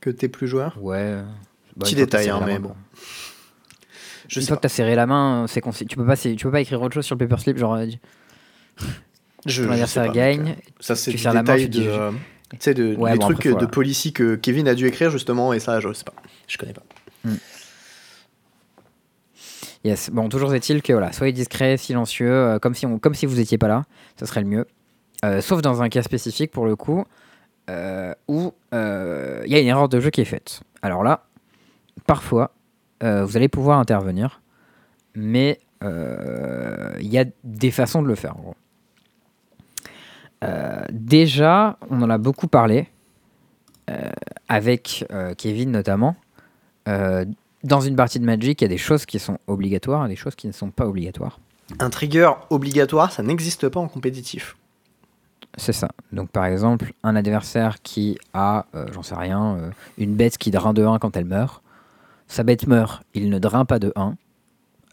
[0.00, 0.78] que t'es plus joueur?
[0.80, 1.16] Ouais.
[1.76, 2.74] Bah, Petit détail, hein, mais bon.
[4.32, 4.60] Je Une sais fois pas.
[4.60, 6.80] que t'as serré la main, c'est consi- tu peux pas, c'est- tu peux pas écrire
[6.80, 7.86] autre chose sur le paper slip, genre euh,
[9.46, 10.56] Je, je sais pas, gagne.
[10.80, 11.84] Ça, c'est tu du serres la main, détail tu dis de.
[11.84, 12.10] je- euh,
[12.52, 13.66] Tu sais, de, Ouais, des bon, trucs après, voilà.
[13.66, 16.14] de policy que Kevin a dû écrire justement, et ça, je sais pas.
[16.48, 16.82] Je connais pas.
[19.84, 20.10] Yes.
[20.10, 23.40] Bon, toujours est-il que voilà, soyez discret, silencieux, euh, comme si on, comme si vous
[23.40, 23.84] étiez pas là,
[24.18, 24.66] ce serait le mieux.
[25.24, 27.04] Euh, sauf dans un cas spécifique pour le coup,
[27.68, 30.60] euh, où euh, il y a une erreur de jeu qui est faite.
[30.82, 31.24] Alors là,
[32.06, 32.52] parfois,
[33.02, 34.40] euh, vous allez pouvoir intervenir,
[35.14, 38.36] mais euh, il y a des façons de le faire.
[38.36, 38.56] en gros.
[40.44, 42.88] Euh, déjà, on en a beaucoup parlé
[44.48, 45.04] avec
[45.36, 46.16] Kevin notamment.
[46.86, 50.16] Dans une partie de Magic, il y a des choses qui sont obligatoires et des
[50.16, 51.38] choses qui ne sont pas obligatoires.
[51.78, 54.56] Un trigger obligatoire, ça n'existe pas en compétitif.
[55.58, 55.88] C'est ça.
[56.10, 59.58] Donc par exemple, un adversaire qui a, j'en sais rien,
[59.98, 61.61] une bête qui drain de 1 quand elle meurt.
[62.32, 64.14] Sa bête meurt, il ne drain pas de 1.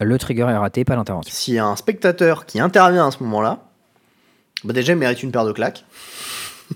[0.00, 1.32] Le trigger est raté, pas l'intervention.
[1.34, 3.64] S'il y a un spectateur qui intervient à ce moment-là,
[4.62, 5.84] bah déjà, il mérite une paire de claques.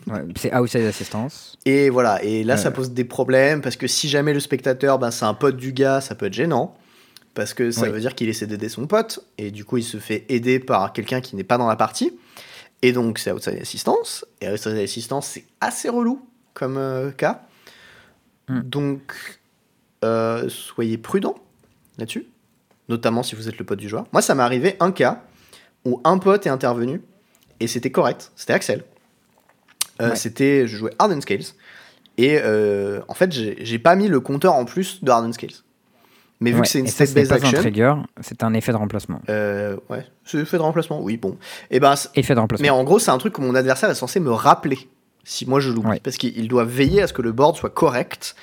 [0.08, 1.56] Ouais, c'est outside assistance.
[1.66, 2.72] Et voilà, et là ça Euh.
[2.72, 6.00] pose des problèmes parce que si jamais le spectateur, ben, c'est un pote du gars,
[6.00, 6.76] ça peut être gênant.
[7.34, 7.90] Parce que ça Oui.
[7.90, 10.92] veut dire qu'il essaie d'aider son pote, et du coup il se fait aider par
[10.92, 12.10] quelqu'un qui n'est pas dans la partie.
[12.82, 17.42] Et donc c'est outside assistance, et outside assistance c'est assez relou comme euh, cas.
[18.48, 18.60] Mm.
[18.62, 19.12] Donc
[20.04, 21.34] euh, soyez prudent
[21.98, 22.26] là-dessus,
[22.88, 24.04] notamment si vous êtes le pote du joueur.
[24.12, 25.22] Moi ça m'est arrivé un cas
[25.84, 27.00] où un pote est intervenu,
[27.60, 28.84] et c'était correct, c'était Axel.
[30.00, 30.16] Euh, Ouais.
[30.16, 31.44] C'était, je jouais Harden Scales.
[32.18, 35.50] Et euh, en fait, j'ai pas mis le compteur en plus de Harden Scales.
[36.40, 37.58] Mais vu Ouais, que c'est une state-based pas un action.
[37.60, 39.20] trigger, c'est un effet de remplacement.
[39.28, 41.36] euh, ouais, c'est fait de remplacement, oui, bon.
[41.70, 42.64] Et ben, c'est- Effet de remplacement.
[42.64, 44.78] mais en gros, c'est un truc que mon adversaire est censé me rappeler
[45.22, 45.90] si moi je l'oublie.
[45.90, 46.00] Ouais.
[46.02, 48.34] Parce qu'il il doit veiller à ce que le board soit correct.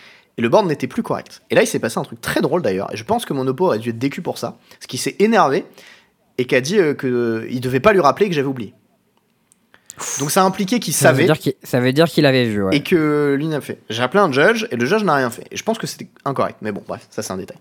[0.42, 1.44] Et le board n'était plus correct.
[1.52, 2.92] Et là, il s'est passé un truc très drôle d'ailleurs.
[2.92, 4.58] Et je pense que mon oppo aurait dû être décu pour ça.
[4.72, 5.66] Parce qu'il s'est énervé
[6.40, 8.74] et qu'a dit euh, que il devait pas lui rappeler que j'avais oublié.
[10.20, 12.76] Donc ça a impliqué qu'il savait qu'il, ça veut dire qu'il avait vu, ouais.
[12.76, 13.82] et que lui n'a fait.
[13.92, 15.46] J'ai appelé un judge et le judge n'a rien fait.
[15.52, 16.58] Et je pense que c'était incorrect.
[16.64, 17.58] Mais bon, bref, ça c'est un détail.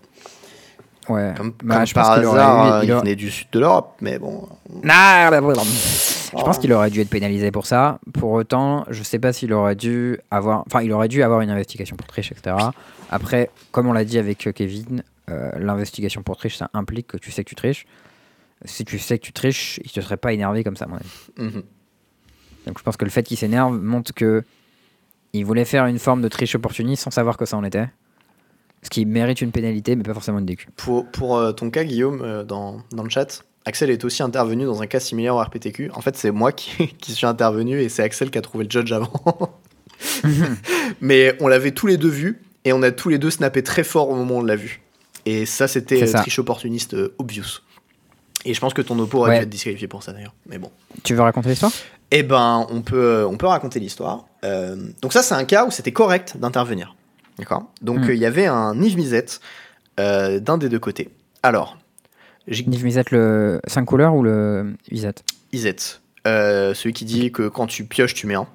[1.13, 1.33] Ouais.
[1.37, 3.29] Comme, Bah, comme je pense par qu'il aurait hasard, eu- il il aurait- venait du
[3.31, 3.93] sud de l'Europe.
[4.01, 4.47] Mais bon.
[4.89, 5.61] Ah, blablabla.
[5.63, 7.99] Je pense qu'il aurait dû être pénalisé pour ça.
[8.13, 10.63] Pour autant, je sais pas s'il aurait dû avoir.
[10.67, 12.55] Enfin, il aurait dû avoir une investigation pour triche, etc.
[13.09, 17.17] Après, comme on l'a dit avec euh, Kevin, euh, l'investigation pour triche, ça implique que
[17.17, 17.85] tu sais que tu triches.
[18.63, 20.95] Si tu sais que tu triches, il te serait pas énervé comme ça, à mon
[20.95, 21.09] avis.
[21.37, 21.63] Mhm.
[22.67, 24.43] Donc je pense que le fait qu'il s'énerve montre que
[25.33, 27.87] il voulait faire une forme de triche opportuniste sans savoir que ça en était.
[28.83, 30.67] Ce qui mérite une pénalité, mais pas forcément une DQ.
[30.75, 34.65] Pour, pour euh, ton cas, Guillaume, euh, dans, dans le chat, Axel est aussi intervenu
[34.65, 35.91] dans un cas similaire au RPTQ.
[35.93, 38.71] En fait, c'est moi qui, qui suis intervenu et c'est Axel qui a trouvé le
[38.71, 39.11] judge avant.
[41.01, 43.83] Mais on l'avait tous les deux vu et on a tous les deux snappé très
[43.83, 44.81] fort au moment où on l'a vu.
[45.25, 47.61] Et ça, c'était triche opportuniste euh, obvious.
[48.45, 49.37] Et je pense que ton oppo aurait Ouais.
[49.37, 50.33] dû être disqualifié pour ça d'ailleurs.
[50.47, 50.71] Mais bon.
[51.03, 51.71] Tu veux raconter l'histoire?
[52.09, 54.25] Eh ben, on peut, on peut raconter l'histoire.
[54.43, 56.95] Euh, donc ça, c'est un cas où c'était correct d'intervenir.
[57.39, 58.09] D'accord Donc Mm.
[58.09, 59.39] euh, il y avait un Yves Misette
[59.99, 61.09] euh, d'un des deux côtés.
[61.43, 61.77] Alors,
[62.47, 65.13] j'ai Niv Mizzet, le 5 couleurs ou le Mizzet
[65.53, 68.47] Isette, euh, celui qui dit que quand tu pioches, tu mets un.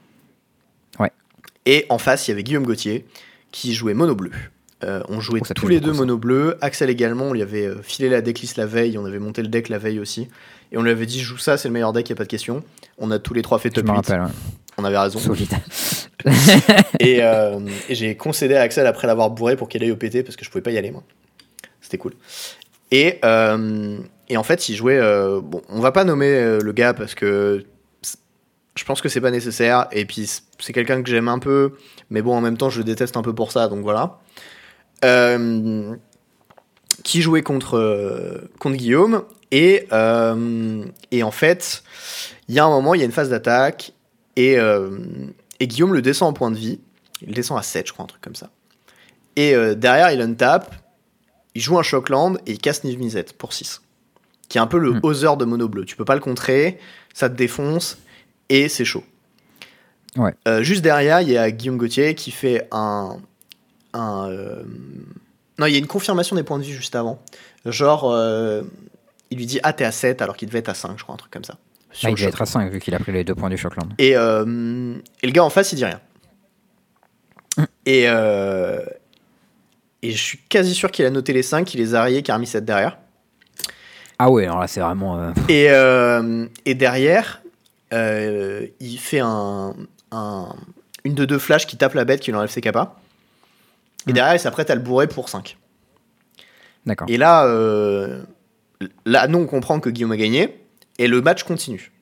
[0.99, 1.11] Ouais.
[1.67, 3.07] Et en face, il y avait Guillaume Gauthier
[3.53, 4.31] qui jouait mono bleu.
[4.85, 6.59] Euh, on jouait Oh, tous les deux mono bleu.
[6.61, 9.69] Axel également, on lui avait filé la decklist la veille, on avait monté le deck
[9.69, 10.29] la veille aussi.
[10.73, 12.29] Et on lui avait dit joue ça, c'est le meilleur deck, y a pas de
[12.29, 12.63] question.
[12.99, 13.97] On a tous les trois fait top me 8.
[13.97, 14.21] rappelle.
[14.23, 14.27] ouais.
[14.79, 15.19] On avait raison.
[15.19, 15.53] Solide.
[17.01, 20.25] Et, euh, et j'ai concédé à Axel après l'avoir bourré pour qu'il aille au PT
[20.25, 21.05] parce que je pouvais pas y aller moi.
[21.81, 22.15] C'était cool.
[22.91, 23.99] Et, euh,
[24.29, 24.99] et en fait, il jouait.
[24.99, 27.65] euh, bon, on va pas nommer le gars parce que
[28.75, 29.87] je pense que c'est pas nécessaire.
[29.93, 31.75] Et puis c'est quelqu'un que j'aime un peu,
[32.11, 34.19] mais bon, en même temps, je le déteste un peu pour ça, donc voilà.
[37.05, 39.23] Qui jouait contre, contre Guillaume.
[39.53, 39.87] Et,
[41.13, 41.85] et en fait,
[42.49, 43.93] il y a un moment, il y a une phase d'attaque.
[44.37, 44.99] Et, euh,
[45.61, 46.81] et Guillaume le descend en point de vie.
[47.23, 48.51] Il le descend à 7, je crois, un truc comme ça.
[49.37, 50.75] Et euh, derrière, il untap.
[51.55, 53.81] Il joue un Shockland et il casse Niv Mizzet pour 6.
[54.49, 55.01] Qui est un peu le.
[55.03, 55.85] Other de Mono Bleu.
[55.85, 56.79] Tu peux pas le contrer,
[57.15, 57.99] ça te défonce
[58.49, 59.05] et c'est chaud.
[60.17, 60.35] Ouais.
[60.47, 63.19] Euh, juste derrière, il y a Guillaume Gauthier qui fait un.
[63.93, 64.63] un euh,
[65.59, 67.21] Non, il y a une confirmation des points de vie juste avant.
[67.65, 68.63] Genre, euh,
[69.31, 71.15] il lui dit Ah, t'es à 7 alors qu'il devait être à 5, je crois,
[71.15, 71.59] un truc comme ça.
[71.97, 72.65] Sur Ah, le il être à Shockland.
[72.67, 73.93] 5 vu qu'il a pris les deux points du Shockland.
[73.99, 76.01] Et, euh, et le gars en face, il dit rien.
[77.87, 78.85] Et, euh,
[80.03, 82.33] et je suis quasi sûr qu'il a noté les 5, qu'il les a rayés, qu'il
[82.33, 82.99] a remis 7 derrière.
[84.19, 85.19] Ah ouais, alors là c'est vraiment.
[85.19, 87.41] euh, Et, euh, et derrière,
[87.93, 89.75] euh, il fait un,
[90.11, 90.55] un-
[91.05, 92.99] une de deux flash qui tape la bête, qui lui enlève ses capas.
[94.07, 94.15] Et Mm.
[94.15, 95.57] derrière, il s'apprête à le bourrer pour 5.
[96.85, 97.09] D'accord.
[97.11, 97.47] Et là,
[99.07, 100.61] là, nous, on comprend que Guillaume a gagné.
[100.99, 101.93] Et le match continue.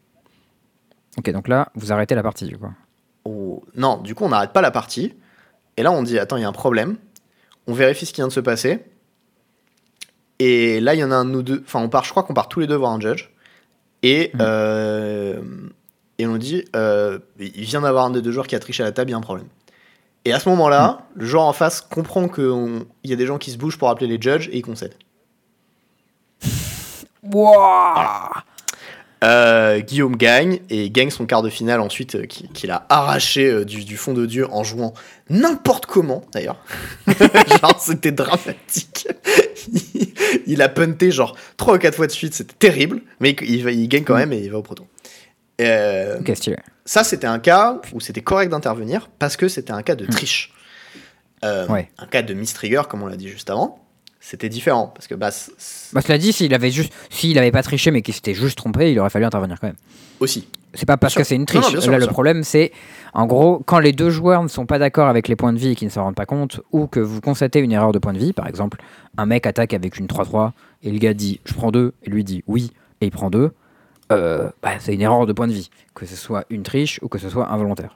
[1.19, 2.67] Ok, donc là, vous arrêtez la partie du coup.
[3.25, 5.15] au- Non, du coup, on n'arrête pas la partie.
[5.77, 6.97] Et là, on dit attends, il y a un problème.
[7.67, 8.85] On vérifie ce qui vient de se passer.
[10.39, 11.63] Et là, il y en a un de nous deux.
[11.67, 13.31] Enfin, on part, je crois qu'on part tous les deux voir un judge.
[14.03, 14.41] Et, Mhm.
[14.43, 15.43] euh,
[16.19, 18.83] et on nous dit euh, il vient d'avoir un des deux joueurs qui a triché
[18.83, 19.49] à la table, il y a un problème.
[20.27, 23.51] Et à ce moment-là, le joueur en face comprend qu'il y a des gens qui
[23.51, 24.95] se bougent pour appeler les judges et il concède.
[29.23, 33.47] Euh, Guillaume gagne et gagne son quart de finale ensuite euh, qui- qu'il a arraché
[33.51, 34.93] euh, du, du fond de Dieu en jouant
[35.31, 36.59] n'importe comment d'ailleurs.
[37.07, 39.09] genre c'était dramatique.
[39.95, 40.13] il,
[40.47, 43.65] il a punté genre 3 ou 4 fois de suite, c'était terrible, mais il, il
[43.65, 44.87] va- il gagne quand même et il va au proton.
[46.85, 50.53] Ça c'était un cas où c'était correct d'intervenir parce que c'était un cas de triche.
[51.45, 51.89] Euh, Ouais.
[51.99, 53.84] Un cas de mistrigger comme on l'a dit juste avant.
[54.27, 57.91] C'était différent parce que c- Bah, cela dit, s'il avait juste, s'il avait pas triché
[57.91, 59.77] mais qu'il s'était juste trompé, il aurait fallu intervenir quand même.
[60.21, 60.49] aussi.
[60.77, 61.73] C'est pas parce que c'est une triche.
[61.73, 62.13] non, sûr, Là, le sûr.
[62.13, 62.73] problème, c'est,
[63.13, 65.69] en gros, quand les deux joueurs ne sont pas d'accord avec les points de vie
[65.73, 68.13] et qu'ils ne s'en rendent pas compte, ou que vous constatez une erreur de point
[68.13, 68.79] de vie, par exemple,
[69.19, 72.25] un mec attaque avec une 3-3 et le gars dit je prends 2 et lui
[72.25, 72.73] dit oui
[73.03, 73.53] et il prend 2,
[74.11, 75.71] euh, bah, c'est une erreur de point de vie.
[75.95, 77.95] Que ce soit une triche ou que ce soit involontaire.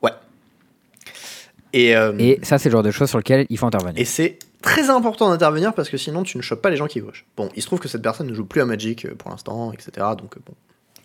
[1.73, 4.01] Et, euh, Et ça, c'est le genre de choses sur lesquelles il faut intervenir.
[4.01, 7.01] Et c'est très important d'intervenir parce que sinon tu ne chopes pas les gens qui
[7.01, 7.27] gauche.
[7.37, 9.73] Bon, il se trouve que cette personne ne joue plus à Magic euh, pour l'instant,
[9.73, 9.91] etc.
[10.19, 10.55] Donc euh, bon,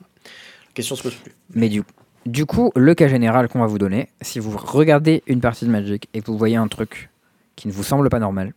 [0.02, 1.32] la question se pose plus.
[1.54, 1.84] Mais du,
[2.26, 5.70] du coup, le cas général qu'on va vous donner, si vous regardez une partie de
[5.72, 7.10] Magic et que vous voyez un truc
[7.56, 8.54] qui ne vous semble pas normal,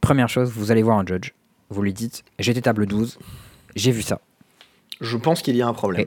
[0.00, 1.32] première chose, vous allez voir un judge.
[1.70, 3.18] Vous lui dites J'étais table 12,
[3.74, 4.20] j'ai vu ça.
[5.00, 6.06] Je pense qu'il y a un problème.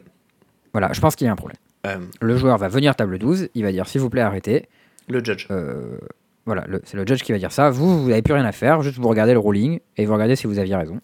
[0.72, 1.58] Voilà, je pense qu'il y a un problème.
[1.86, 4.68] Euh, Le joueur va venir table 12, il va dire S'il vous plaît, arrêtez.
[5.08, 5.48] Le judge.
[5.52, 5.98] Euh,
[6.46, 7.70] voilà, c'est le judge qui va dire ça.
[7.70, 10.36] Vous, vous n'avez plus rien à faire, juste vous regardez le ruling et vous regardez
[10.36, 11.00] si vous aviez raison.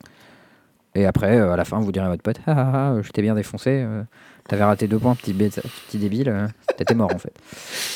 [0.95, 3.09] Et après, euh, à la fin, vous direz à votre pote Ah ah ah, je
[3.11, 4.03] t'ai bien défoncé, euh,
[4.47, 7.33] t'avais raté deux points, petit, bête- petit débile, euh, t'étais mort en fait.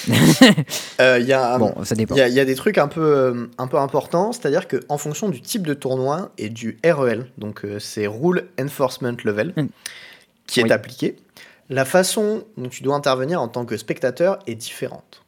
[0.99, 2.15] Euh, Il y, a- bon, ça dépend.
[2.15, 4.67] il y a- il y a des trucs un peu, euh, un peu importants, c'est-à-dire
[4.67, 9.53] qu'en fonction du type de tournoi et du REL, donc euh, c'est Rule Enforcement Level,
[9.55, 9.65] Mm.
[10.47, 10.71] qui est Oui.
[10.71, 11.15] appliqué,
[11.69, 15.23] la façon dont tu dois intervenir en tant que spectateur est différente.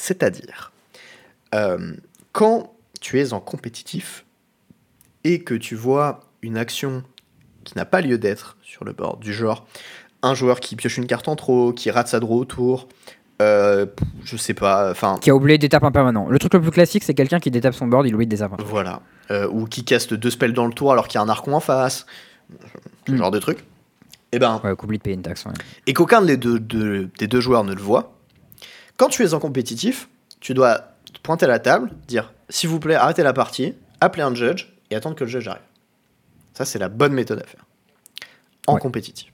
[0.00, 0.70] C'est-à-dire,
[1.56, 1.94] euh,
[2.32, 4.24] quand tu es en compétitif
[5.24, 7.02] et que tu vois une action
[7.64, 9.66] qui n'a pas lieu d'être sur le board, du genre
[10.22, 12.88] un joueur qui pioche une carte en trop, qui rate sa draw au tour,
[13.42, 13.86] euh,
[14.24, 16.28] je sais pas, enfin Qui a oublié d'étape impermanent.
[16.28, 18.62] Le truc le plus classique, c'est quelqu'un qui détape son board, il oublie des étapes.
[18.64, 19.02] Voilà.
[19.32, 21.52] Euh, ou qui caste deux spells dans le tour alors qu'il y a un archon
[21.54, 22.06] en face.
[23.06, 23.16] Ce Mm.
[23.16, 23.58] genre de truc.
[24.32, 25.44] Et ben, Ouais, de payer une taxe.
[25.44, 25.52] ouais.
[25.86, 26.20] et qu'aucun
[26.58, 28.14] de- des deux joueurs ne le voit.
[28.98, 30.08] Quand tu es en compétitif,
[30.40, 30.78] tu dois
[31.12, 34.66] te pointer à la table, dire s'il vous plaît, arrêtez la partie, appelez un judge
[34.90, 35.62] et attendre que le judge arrive.
[36.54, 37.64] Ça, c'est la bonne méthode à faire.
[38.66, 38.80] En Ouais.
[38.80, 39.32] compétitif.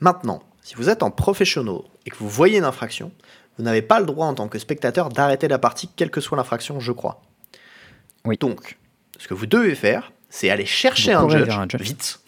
[0.00, 3.12] Maintenant, si vous êtes en professionnel et que vous voyez une infraction,
[3.56, 6.36] vous n'avez pas le droit en tant que spectateur d'arrêter la partie, quelle que soit
[6.36, 7.22] l'infraction, je crois.
[8.24, 8.36] Oui.
[8.38, 8.76] Donc,
[9.18, 11.80] ce que vous devez faire, c'est aller chercher un judge, un judge.
[11.80, 12.20] vite.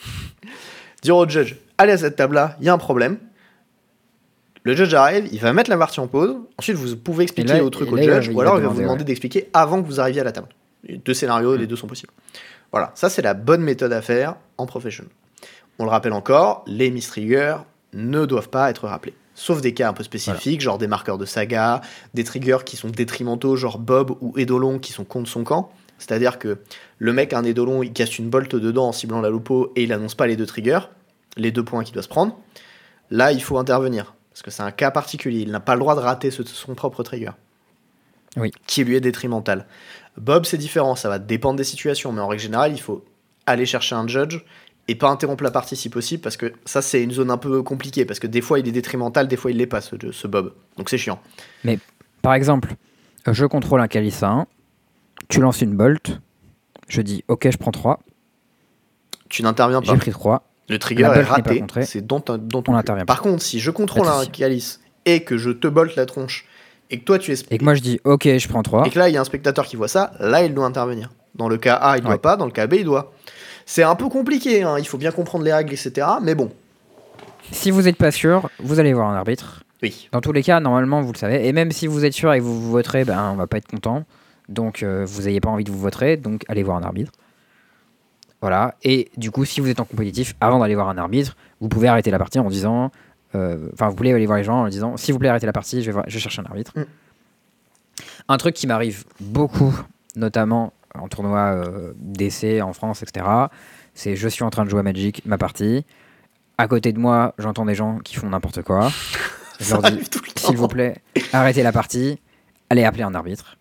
[1.03, 3.19] Dire au judge, allez à cette table-là, il y a un problème.
[4.63, 6.37] Le judge arrive, il va mettre la partie en pause.
[6.59, 9.01] Ensuite, vous pouvez expliquer là- au truc au judge, ou alors il va vous demander,
[9.01, 9.05] ouais.
[9.05, 10.49] d'expliquer avant que vous arriviez à la table.
[11.05, 11.61] Deux scénarios, Mm.
[11.61, 12.13] les deux sont possibles.
[12.73, 15.11] Voilà, ça c'est la bonne méthode à faire en professional.
[15.79, 17.57] On le rappelle encore, les miss triggers
[17.95, 19.15] ne doivent pas être rappelés.
[19.35, 21.81] Sauf des cas un peu spécifiques, genre des marqueurs de saga,
[22.13, 25.73] des triggers qui sont détrimentaux, genre Bob ou Edolon qui sont contre son camp.
[25.99, 26.59] C'est-à-dire que
[26.99, 29.85] le mec a un Edolon, il casse une bolte dedans en ciblant la lupo et
[29.85, 30.81] il annonce pas les deux triggers,
[31.37, 32.39] les deux points qu'il doit se prendre.
[33.11, 34.15] Là, il faut intervenir.
[34.43, 35.41] Parce que c'est un cas particulier.
[35.41, 37.33] Il n'a pas le droit de rater ce- son propre trigger.
[38.39, 38.51] Oui.
[38.67, 39.67] Qui lui est détrimental.
[40.17, 40.95] Bob, c'est différent.
[40.97, 42.11] Ça va dépendre des situations.
[42.11, 43.05] Mais en règle générale, il faut
[43.47, 44.39] aller chercher un judge
[44.89, 46.23] et pas interrompre la partie si possible.
[46.23, 48.07] Parce que ça, c'est une zone un peu compliquée.
[48.07, 50.55] Parce que des fois, il est détrimental, des fois, il l'est pas, ce, ce Bob.
[50.79, 51.21] Donc c'est chiant.
[52.23, 52.75] Par exemple,
[53.31, 54.47] je contrôle un 1,
[55.29, 56.19] tu lances une bolt,
[56.89, 58.01] je dis ok, je prends 3,
[59.29, 59.93] Tu n'interviens pas.
[59.93, 61.63] j'ai pris 3, Le trigger La est raté.
[61.83, 65.37] C'est dont, dont On on n'intervient Par contre, si je contrôle un calice et que
[65.37, 66.47] je te bolte la tronche
[66.91, 68.91] et que toi tu es et que moi je dis ok, je prends 3, et
[68.91, 71.11] que là il y a un spectateur qui voit ça, là il doit intervenir.
[71.35, 72.19] Dans le cas A, il doit Ouais.
[72.19, 73.13] pas, dans le cas B, il doit.
[73.67, 76.07] C'est un peu compliqué, hein, il faut bien comprendre les règles, etc.
[76.23, 76.51] Mais bon,
[77.53, 79.63] si vous n'êtes pas sûr, vous allez voir un arbitre.
[79.83, 80.09] oui.
[80.13, 81.47] Dans tous les cas, normalement, vous le savez.
[81.47, 83.59] Et même si vous êtes sûr et que vous vous voterez, ben, on va pas
[83.59, 84.05] être content.
[84.49, 86.17] Donc, euh, vous n'ayez pas envie de vous voter.
[86.17, 87.13] Donc, allez voir un arbitre.
[88.41, 88.75] Voilà.
[88.83, 91.89] Et du coup, si vous êtes en compétitif, avant d'aller voir un arbitre, vous pouvez
[91.89, 92.91] arrêter la partie en disant.
[93.35, 95.53] euh, Enfin, vous pouvez aller voir les gens en disant S'il vous plaît, arrêtez la
[95.53, 96.73] partie, je vais, je vais chercher un arbitre.
[96.77, 96.85] Mm.
[98.29, 99.75] Un truc qui m'arrive beaucoup,
[100.17, 103.27] notamment en tournoi euh, d'essai en France, etc.,
[103.95, 105.85] c'est je suis en train de jouer à Magic, ma partie.
[106.59, 108.91] À côté de moi, j'entends des gens qui font n'importe quoi.
[109.61, 110.01] Je leur dis
[110.37, 110.97] s'il vous plaît,
[111.35, 112.19] arrêtez la partie,
[112.71, 113.59] allez appeler un arbitre.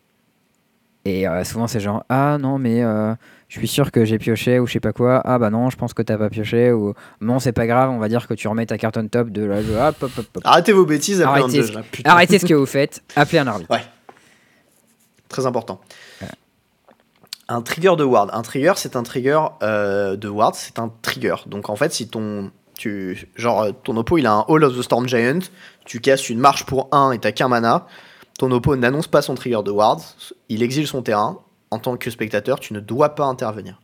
[1.03, 3.14] Et euh, souvent c'est genre ah non mais euh,
[3.50, 5.22] je suis sûr que j'ai pioché ou je sais pas quoi.
[5.26, 7.98] Ah bah non, je pense que t'as pas pioché ou non c'est pas grave, on
[7.98, 10.26] va dire que tu remets ta carte on top de la hop hop hop.
[10.36, 10.42] hop.
[10.45, 12.10] Arrêtez vos bêtises, appelez un Arrêtez, là, putain.
[12.11, 13.76] arrêtez ce que vous faites, appelez un arbitre.
[15.28, 15.82] Très important.
[17.52, 18.30] Un trigger de ward.
[18.32, 21.36] Un trigger, c'est un trigger euh, de ward, c'est un trigger.
[21.48, 22.52] Donc en fait, si ton.
[22.78, 25.40] Tu, genre, ton oppo il a un Hall of the Storm Giant,
[25.86, 27.88] tu casses une marche pour 1 et t'as qu'un mana,
[28.38, 30.02] ton oppo n'annonce pas son trigger de ward,
[30.48, 31.40] il exile son terrain.
[31.72, 33.80] En tant que spectateur, tu ne dois pas intervenir.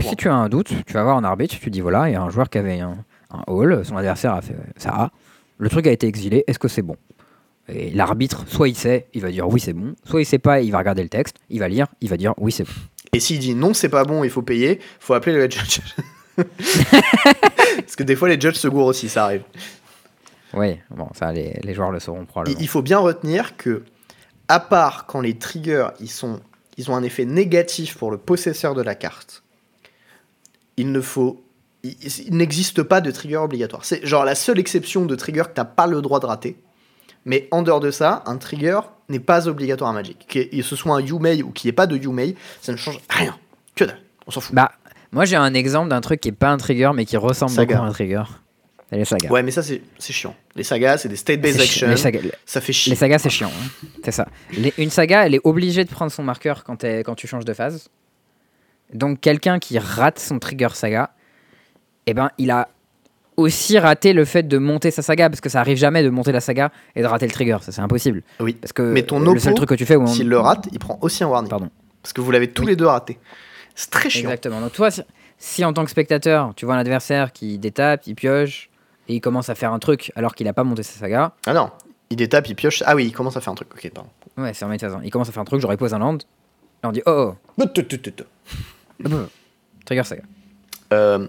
[0.00, 2.16] Si tu as un doute, tu vas voir un arbitre, tu dis voilà, il y
[2.16, 5.10] a un joueur qui avait un, un hall, son adversaire a fait ça,
[5.58, 6.96] le truc a été exilé, est-ce que c'est bon?
[7.68, 10.60] Et l'arbitre, soit il sait, il va dire oui c'est bon, soit il sait pas,
[10.62, 12.72] il va regarder le texte, il va lire, il va dire oui c'est bon.
[13.12, 15.80] Et s'il dit non, c'est pas bon, il faut payer, faut appeler le judge.
[16.36, 19.42] Parce que des fois, les judges se gourrent aussi, ça arrive.
[20.54, 22.58] Oui, bon, ça les, les joueurs le sauront probablement.
[22.60, 23.84] il faut bien retenir que,
[24.50, 26.40] à part quand les triggers ils sont,
[26.76, 29.44] ils ont un effet négatif pour le possesseur de la carte,
[30.76, 31.44] il ne faut,
[31.84, 31.94] il,
[32.26, 33.84] il n'existe pas de trigger obligatoire.
[33.84, 36.56] C'est genre la seule exception de trigger que t'as pas le droit de rater.
[37.24, 40.26] Mais en dehors de ça, un trigger n'est pas obligatoire à Magic.
[40.26, 42.98] Que ce soit un Yumei ou qu'il n'y ait pas de Yumei, ça ne change
[43.08, 43.36] rien.
[43.76, 44.00] Que dalle.
[44.26, 44.54] On s'en fout.
[44.54, 44.72] Bah,
[45.12, 47.76] moi j'ai un exemple d'un truc qui est pas un trigger mais qui ressemble Saga.
[47.76, 48.24] beaucoup à un trigger.
[48.92, 49.28] Les sagas.
[49.30, 49.80] Ouais, mais ça, c'est
[50.12, 50.34] chiant.
[50.56, 52.94] Les sagas, c'est des state-based les, sagas, Ça fait les chier.
[52.96, 53.50] sagas, c'est chiant.
[53.54, 53.86] hein.
[54.04, 54.26] C'est ça.
[54.52, 57.52] Les- une saga, elle est obligée de prendre son marqueur quand, quand tu changes de
[57.54, 57.88] phase.
[58.92, 61.10] Donc quelqu'un qui rate son trigger saga,
[62.06, 62.68] eh ben, il a
[63.36, 66.32] aussi raté le fait de monter sa saga, parce que ça arrive jamais de monter
[66.32, 67.58] la saga et de rater le trigger.
[67.62, 68.22] Ça, c'est impossible.
[68.40, 68.54] Oui.
[68.54, 69.96] Parce que Mais ton le seul truc que tu fais...
[69.96, 71.48] moment- S'il le rate, il prend aussi un warning.
[71.48, 71.70] Pardon.
[72.02, 72.70] Parce que vous l'avez tous Oui.
[72.70, 73.18] les deux raté.
[73.76, 74.22] C'est très chiant.
[74.22, 74.60] Exactement.
[74.60, 75.02] Donc toi, si,
[75.38, 78.68] si en tant que spectateur, tu vois un adversaire qui détape, il pioche,
[79.10, 81.52] et il commence à faire un truc alors qu'il a pas monté sa saga, Ah
[81.52, 81.70] non,
[82.10, 82.82] il détape, il pioche.
[82.86, 83.68] Ah oui, il commence à faire un truc.
[83.74, 84.10] Ok, pardon.
[84.38, 85.00] ouais, c'est en métaphase.
[85.04, 86.14] Il commence à faire un truc, j'aurais posé un land,
[86.82, 87.64] là on dit oh, oh,
[89.04, 89.06] oh,
[89.84, 90.22] trigger saga.
[90.92, 91.26] Euh,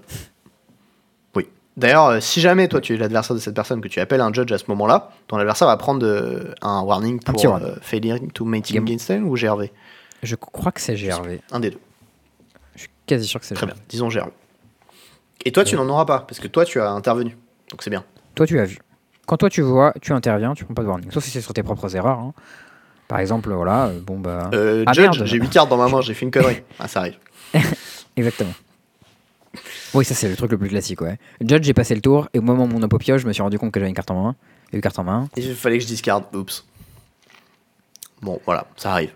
[1.36, 1.48] Oui.
[1.78, 4.34] D'ailleurs, euh, si jamais toi tu es l'adversaire de cette personne, que tu appelles un
[4.34, 7.68] judge à ce moment-là, ton adversaire va prendre euh, un warning Un pour warning.
[7.70, 8.84] euh, failing to mating Game.
[8.86, 9.72] against them ou GRV
[10.24, 11.40] Je crois que c'est GRV.
[11.52, 11.80] Un des deux.
[12.76, 13.78] Je suis quasi sûr que c'est Très GRV.
[13.80, 13.86] bien.
[13.90, 14.32] Disons GRV.
[15.46, 17.36] Et toi, tu n'en auras pas, parce que toi, tu as intervenu.
[17.72, 18.04] Donc c'est bien.
[18.36, 18.80] Toi, tu as vu.
[19.28, 21.12] Quand toi, tu vois, tu interviens, tu prends pas de warning.
[21.12, 22.20] Sauf si c'est sur tes propres erreurs.
[22.20, 22.34] hein.
[23.08, 24.50] Par exemple, voilà, euh, bon bah.
[24.54, 26.64] Euh, Ah, judge, j'ai 8 cartes dans ma main, j'ai fait une connerie.
[26.80, 27.18] Ah, ça arrive.
[28.18, 28.54] Exactement.
[29.94, 31.18] Oui, ça c'est le truc le plus classique, ouais.
[31.42, 33.60] Judge, j'ai passé le tour, et au moment où mon pioche, je me suis rendu
[33.60, 34.36] compte que j'avais une carte en main.
[34.72, 35.28] J'ai eu carte en main.
[35.36, 36.24] Et il fallait que je discarde.
[36.34, 36.66] Oups.
[38.22, 39.12] Bon, voilà, ça arrive.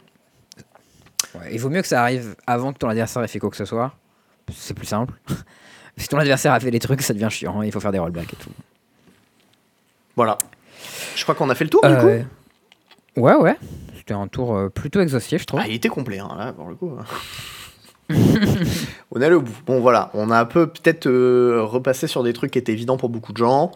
[1.35, 3.57] Ouais, il vaut mieux que ça arrive avant que ton adversaire ait fait quoi que
[3.57, 3.93] ce soit.
[4.53, 5.13] C'est plus simple.
[5.97, 7.61] Si ton adversaire a fait des trucs, ça devient chiant.
[7.61, 8.49] Il faut faire des rollbacks et tout.
[10.15, 10.37] Voilà.
[11.15, 12.07] Je crois qu'on a fait le tour, du coup.
[12.07, 12.23] Euh,
[13.17, 13.55] ouais, ouais.
[13.97, 15.59] C'était un tour euh, plutôt exhaustif, je trouve.
[15.63, 16.91] Ah, il était complet, hein, là, pour le coup.
[19.11, 19.51] on est allé au bout.
[19.65, 22.97] Bon, voilà, on a un peu peut-être euh, repassé sur des trucs qui étaient évidents
[22.97, 23.71] pour beaucoup de gens.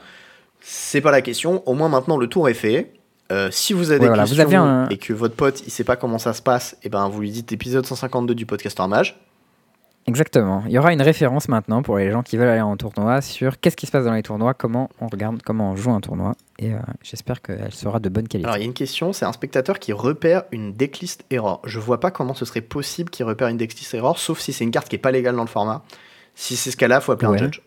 [0.61, 1.63] C'est pas la question.
[1.67, 2.93] Au moins, maintenant, le tour est fait.
[3.31, 5.61] Euh, si vous avez Ouais, des voilà, vous questions avez un- et que votre pote
[5.65, 8.47] il sait pas comment ça se passe, et ben vous lui dites épisode 152 du
[8.47, 9.19] podcast Mage.
[10.09, 10.63] Exactement.
[10.65, 13.59] Il y aura une référence maintenant pour les gens qui veulent aller en tournoi sur
[13.59, 16.33] qu'est-ce qui se passe dans les tournois, comment on regarde, comment on joue un tournoi.
[16.57, 18.47] Et euh, j'espère qu'elle sera de bonne qualité.
[18.47, 21.61] Alors il y a une question, c'est un spectateur qui repère une decklist error.
[21.63, 24.63] Je vois pas comment ce serait possible qu'il repère une decklist error, sauf si c'est
[24.63, 25.83] une carte qui est pas légale dans le format.
[26.33, 27.37] Si c'est ce cas-là, faut appeler Ouais.
[27.39, 27.61] un judge.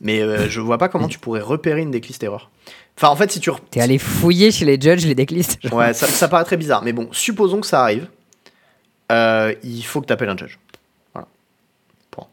[0.00, 2.50] Mais euh, je vois pas comment tu pourrais repérer une decklist error.
[2.98, 5.58] Enfin en fait si tu T'es allé fouiller chez les judges les decklists.
[5.72, 8.08] Ouais, ça, ça paraît très bizarre, mais bon, supposons que ça arrive.
[9.12, 10.58] Euh, il faut que tu appelles un judge.
[11.12, 11.28] Voilà.
[12.10, 12.26] Point.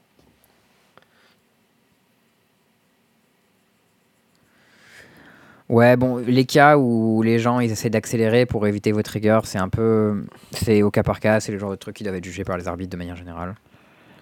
[5.72, 9.58] Ouais, bon, les cas où les gens ils essaient d'accélérer pour éviter vos triggers, c'est
[9.58, 10.26] un peu.
[10.52, 12.58] C'est au cas par cas, c'est le genre de truc qui doivent être jugés par
[12.58, 13.56] les arbitres de manière générale.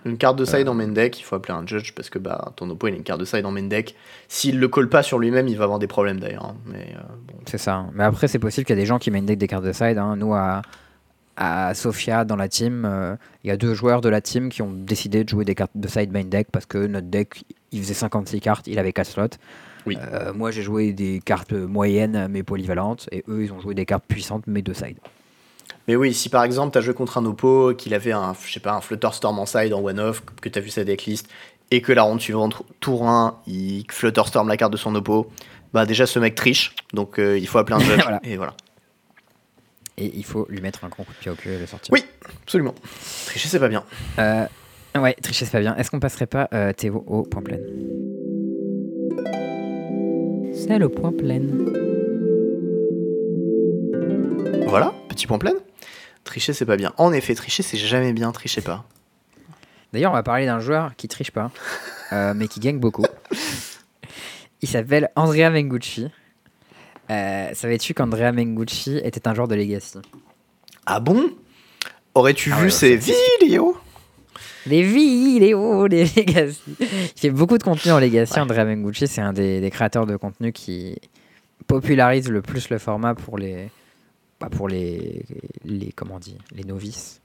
[0.05, 0.71] Une carte de side Euh.
[0.71, 2.97] en main deck, il faut appeler un judge parce que bah, ton oppo il a
[2.97, 3.95] une carte de side en main deck.
[4.27, 6.45] S'il le colle pas sur lui-même, il va avoir des problèmes d'ailleurs.
[6.45, 6.55] hein.
[6.67, 7.33] Mais euh, bon.
[7.47, 7.85] C'est ça.
[7.95, 9.73] Mais après, c'est possible qu'il y a des gens qui main deck des cartes de
[9.73, 9.97] side.
[9.97, 10.15] hein.
[10.17, 10.61] Nous, à,
[11.35, 14.61] à Sofia, dans la team, euh, il y a deux joueurs de la team qui
[14.61, 17.81] ont décidé de jouer des cartes de side main deck parce que notre deck, il
[17.81, 19.27] faisait 56 cartes, il avait 4 slots.
[19.85, 19.98] Oui.
[19.99, 23.85] Euh, moi, j'ai joué des cartes moyennes mais polyvalentes et eux, ils ont joué des
[23.85, 24.98] cartes puissantes mais de side.
[25.88, 28.59] Mais oui, si par exemple t'as joué contre un oppo, qu'il avait un, je sais
[28.59, 31.27] pas, un Flutter Storm en side en one-off, que t'as vu sa decklist,
[31.72, 35.32] et que la ronde suivante, tour 1, il Flutter Storm la carte de son oppo,
[35.74, 38.03] bah déjà ce mec triche, donc euh, il faut appeler un judge.
[38.03, 38.19] Voilà.
[38.24, 38.53] Et voilà.
[39.98, 41.91] Et il faut lui mettre un grand coup de pied au cul et le sortir.
[41.91, 42.06] Oui,
[42.43, 42.74] absolument.
[43.25, 43.83] Tricher c'est pas bien.
[44.19, 44.45] Euh,
[44.95, 45.75] ouais, tricher, c'est pas bien.
[45.75, 47.58] Est-ce qu'on passerait pas, euh, Théo, au point plein?
[50.65, 51.41] C'est le point plein.
[54.67, 55.53] Voilà, petit point plein.
[56.23, 56.93] Tricher c'est pas bien.
[56.97, 58.85] En effet, tricher c'est jamais bien, trichez pas.
[59.93, 61.51] D'ailleurs, on va parler d'un joueur qui triche pas,
[62.13, 63.05] euh, mais qui gagne beaucoup.
[64.61, 66.07] Il s'appelle Andrea Mengucci.
[67.09, 69.97] Euh, Savais-tu qu'Andrea Mengucci était un joueur de Legacy?
[70.85, 71.29] Ah bon?
[72.13, 72.95] Aurais-tu Ah vu ouais, c'est-
[73.41, 73.75] vidéos?
[74.67, 76.61] Les vidéos des Legacy.
[76.79, 78.33] Il fait beaucoup de contenu en Legacy.
[78.33, 78.39] Ouais.
[78.39, 80.97] Andrea Mengucci, c'est un des, des créateurs de contenu qui
[81.67, 83.69] popularise le plus le format pour les,
[84.39, 85.25] bah, pour les,
[85.63, 87.21] les, comment on dit, les novices,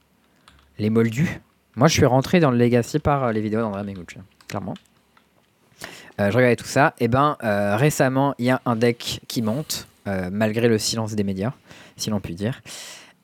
[0.77, 1.41] les moldus.
[1.75, 4.75] Moi, je suis rentré dans le Legacy par euh, les vidéos d'Andrea Mengucci, clairement.
[6.19, 6.93] Euh, je regardais tout ça.
[6.99, 11.13] Et ben, euh, récemment, il y a un deck qui monte, euh, malgré le silence
[11.13, 11.51] des médias,
[11.97, 12.61] si l'on peut dire.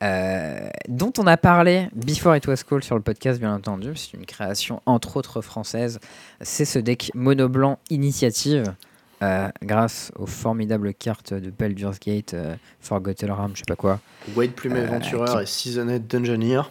[0.02, 3.94] Euh, dont on a parlé before it was cool sur le podcast, bien entendu.
[3.94, 6.00] C'est une création, entre autres, française.
[6.40, 8.74] C'est ce deck mono blanc initiative,
[9.22, 14.00] euh, grâce aux formidables cartes de Baldur's Gate, euh, Forgotten Realm, je sais pas quoi.
[14.36, 16.62] Wade Plume Aventureur qui- et Seasoned Dungeoneer.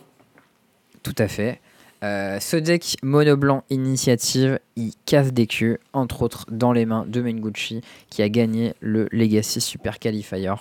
[1.03, 1.59] Tout à fait.
[2.03, 7.21] Ce deck mono blanc initiative, il casse des queues, entre autres dans les mains de
[7.21, 10.51] Mengucci, qui a gagné le Legacy Super Qualifier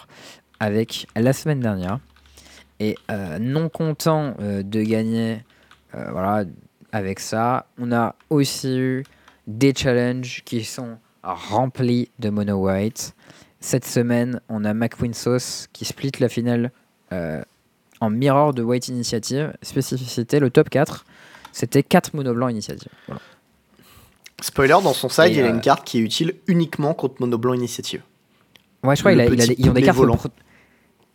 [0.61, 1.99] avec la semaine dernière.
[2.81, 5.45] Et euh, non content euh, de gagner
[5.95, 6.45] euh, voilà,
[6.93, 9.05] avec ça, on a aussi eu
[9.47, 13.15] des challenges qui sont remplis de mono white.
[13.61, 16.73] Cette semaine, on a McQueen Sauce qui split la finale
[18.01, 19.53] en mirror de White Initiative.
[19.63, 21.05] Spécificité, le top 4,
[21.53, 22.89] c'était 4 mono blancs initiative.
[23.07, 23.21] Voilà.
[24.41, 27.37] Spoiler, dans son side, Et, il a une carte qui est utile uniquement contre Mono
[27.37, 28.01] Blanc Initiative.
[28.83, 29.99] Ouais, je crois qu'il a- il a petit des- ils ont des cartes.
[29.99, 30.17] pro-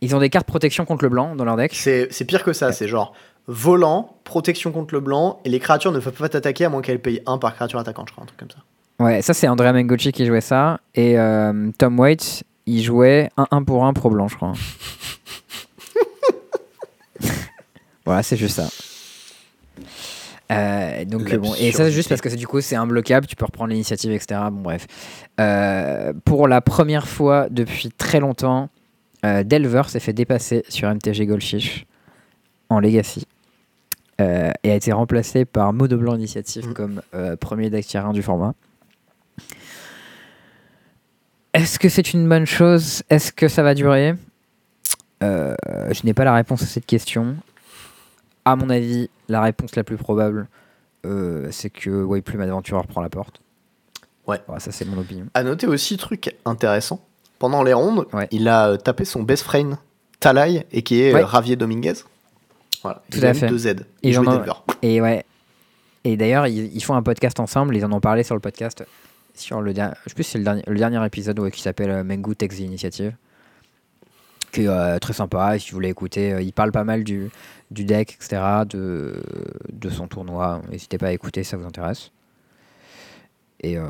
[0.00, 1.74] Ils ont des cartes protection contre le blanc dans leur deck.
[1.74, 3.14] C'est pire que ça, c'est genre
[3.48, 7.00] volant, protection contre le blanc, et les créatures ne peuvent pas t'attaquer à moins qu'elles
[7.00, 8.58] payent 1 par créature attaquante, je crois, un truc comme ça.
[8.98, 10.80] Ouais, ça c'est Andrea Mengucci qui jouait ça.
[10.94, 14.54] Et euh, Tom Waits, il jouait un 1 pour 1 pro blanc, je crois.
[18.04, 18.68] voilà, c'est juste ça.
[20.52, 23.34] Euh, donc bon, et ça c'est juste parce que c'est du coup c'est imbloquable, tu
[23.34, 24.40] peux reprendre l'initiative, etc.
[24.52, 24.86] Bon bref.
[25.40, 28.70] Euh, pour la première fois depuis très longtemps,
[29.24, 31.86] euh, Delver s'est fait dépasser sur MTG Goldfish
[32.68, 33.26] en Legacy.
[34.20, 36.74] Euh, et a été remplacé par Modo Blanc Initiative Mm.
[36.74, 38.54] comme euh, premier deck tier 1 du format.
[41.52, 43.02] Est-ce que c'est une bonne chose?
[43.10, 44.14] Est-ce que ça va durer?
[45.20, 47.36] Je n'ai pas la réponse à cette question.
[48.44, 50.48] À mon avis, la réponse la plus probable,
[51.50, 53.40] c'est que Way Plume Adventurer prend la porte.
[54.26, 54.40] Ouais.
[54.46, 55.26] Voilà, ça, c'est mon opinion.
[55.34, 57.00] À noter aussi, truc intéressant,
[57.38, 58.28] pendant les rondes, Ouais.
[58.30, 59.76] il a euh, tapé son best friend
[60.20, 61.22] Talai et qui est Ouais.
[61.24, 61.94] euh, Javier Dominguez.
[62.82, 63.48] Voilà, Tout il à a mis fait.
[63.48, 63.74] deux Z.
[64.02, 64.44] Il jouait en.
[64.82, 65.24] Et ouais.
[66.04, 67.76] Et d'ailleurs, ils, ils font un podcast ensemble.
[67.76, 68.84] Ils en ont parlé sur le podcast.
[69.34, 71.60] Sur le dernier, je sais plus si c'est le dernier, le dernier épisode ouais, qui
[71.60, 73.14] s'appelle euh, Mengu Takes the Initiative.
[74.52, 75.56] Qui est euh, très sympa.
[75.56, 77.28] Et si vous voulez écouter, euh, il parle pas mal du,
[77.70, 78.40] du deck, etc.
[78.68, 79.20] De,
[79.72, 80.62] de son tournoi.
[80.70, 82.12] N'hésitez pas à écouter, ça vous intéresse.
[83.60, 83.84] Et, euh,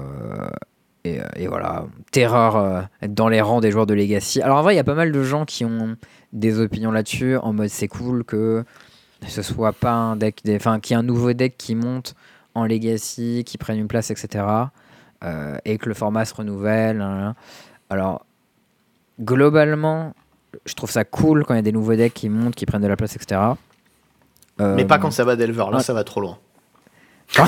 [1.06, 1.86] et, euh, et voilà.
[2.10, 4.42] Terreur euh, dans les rangs des joueurs de Legacy.
[4.42, 5.96] Alors en vrai, il y a pas mal de gens qui ont
[6.32, 7.36] des opinions là-dessus.
[7.36, 8.64] En mode, c'est cool que
[9.26, 12.14] ce soit pas un deck, enfin qu'il y ait un nouveau deck qui monte
[12.54, 14.44] en Legacy, qui prenne une place, etc.
[15.24, 16.98] euh, et que le format se renouvelle.
[16.98, 17.34] nan, nan.
[17.90, 18.24] Alors,
[19.20, 20.14] globalement,
[20.64, 22.82] je trouve ça cool quand il y a des nouveaux decks qui montent, qui prennent
[22.82, 23.40] de la place, etc.
[24.60, 25.82] Euh, Mais pas quand ça va Delver, là ouais.
[25.82, 26.38] ça va trop loin.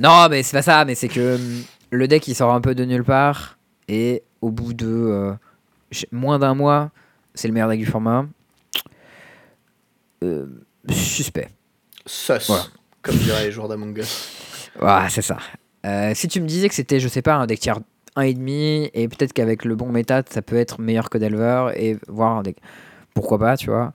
[0.00, 2.74] non, mais c'est pas ça, mais c'est que hum, le deck il sort un peu
[2.74, 3.58] de nulle part
[3.88, 5.32] et au bout de euh,
[6.12, 6.90] moins d'un mois,
[7.34, 8.26] c'est le meilleur deck du format.
[10.22, 10.46] Euh,
[10.90, 11.48] suspect.
[12.06, 12.64] Sus, Voilà.
[13.02, 14.34] comme diraient les joueurs d'Among Us.
[14.80, 15.38] Ouais, c'est ça.
[15.86, 17.72] Euh, si tu me disais que c'était, je sais pas, un deck tier
[18.16, 22.36] 1,5 et peut-être qu'avec le bon méta, ça peut être meilleur que Delver et voir
[22.36, 22.58] un deck.
[23.12, 23.92] Pourquoi pas, tu vois.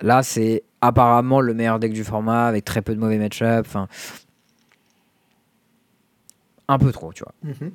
[0.00, 3.64] Là, c'est apparemment le meilleur deck du format avec très peu de mauvais match-up.
[3.68, 3.86] Enfin,
[6.68, 7.34] un peu trop, tu vois.
[7.42, 7.72] Mhm.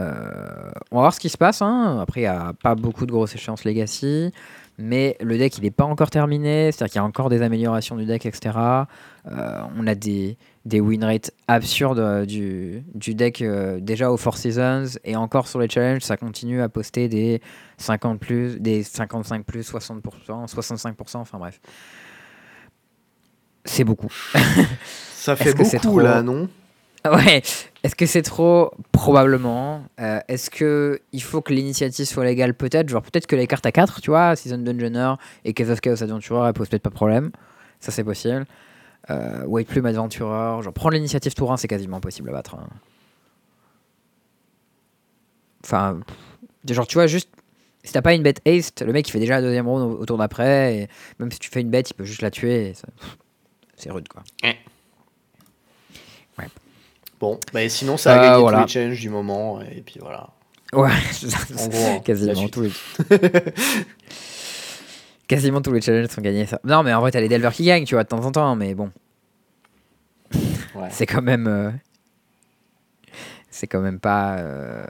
[0.00, 1.62] Euh, on va voir ce qui se passe.
[1.62, 1.98] hein.
[2.00, 4.32] Après, il n'y a pas beaucoup de grosses échéances Legacy.
[4.76, 6.72] Mais le deck, il n'est pas encore terminé.
[6.72, 8.58] C'est-à-dire qu'il y a encore des améliorations du deck, etc.
[8.58, 14.16] Euh, on a des, des win rates absurdes euh, du, du deck euh, déjà aux
[14.16, 14.98] Four Seasons.
[15.04, 17.40] Et encore sur les challenges, ça continue à poster des
[17.78, 20.00] 50 plus, des 55 plus, 60%,
[20.52, 21.16] 65%.
[21.18, 21.60] Enfin bref.
[23.64, 24.12] C'est beaucoup.
[25.14, 26.48] Ça fait beaucoup trop là, non?
[27.06, 27.42] Ouais,
[27.82, 28.70] est-ce que c'est trop?
[28.92, 29.84] Probablement.
[30.00, 32.54] Euh, est-ce que il faut que l'initiative soit légale?
[32.54, 32.88] Peut-être.
[32.88, 36.02] Genre, peut-être que les cartes à 4, tu vois, Season Dungeoner et Cave of Chaos
[36.02, 37.30] Adventurer, elles posent peut-être pas de problème.
[37.80, 38.46] Ça, c'est possible.
[39.10, 42.54] Euh, White Plume Adventurer, genre, prendre l'initiative tour 1, c'est quasiment impossible à battre.
[42.54, 42.68] hein.
[45.62, 46.00] Enfin,
[46.68, 47.28] genre, tu vois, juste.
[47.82, 50.00] Si t'as pas une bête haste, le mec il fait déjà la deuxième round au,
[50.00, 52.72] au tour d'après, et même si tu fais une bête, il peut juste la tuer.
[52.72, 52.88] ça-
[53.76, 54.22] C'est rude quoi.
[57.20, 58.58] Bon, bah, sinon ça a Euh, gagné voilà.
[58.58, 60.28] tous les challenges du moment, et puis voilà.
[60.72, 60.90] Ouais,
[61.60, 62.72] En gros, hein, quasiment tous les.
[65.28, 66.46] quasiment tous les challenges sont gagnés.
[66.46, 66.60] Ça.
[66.64, 68.56] Non, mais en vrai, t'as les Delver qui gagnent, tu vois, de temps en temps,
[68.56, 68.90] mais bon,
[70.74, 70.88] Ouais.
[70.90, 71.46] c'est quand même.
[71.46, 71.70] euh,
[73.50, 74.38] C'est quand même pas.
[74.38, 74.84] euh,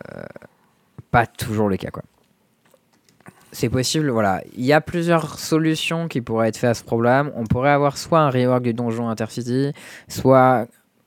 [1.10, 2.02] Pas toujours le cas, quoi.
[3.52, 4.42] C'est possible, voilà.
[4.56, 7.30] Il y a plusieurs solutions qui pourraient être faites à ce problème.
[7.36, 9.72] On pourrait avoir soit un rework du donjon Intercity,
[10.08, 10.66] soit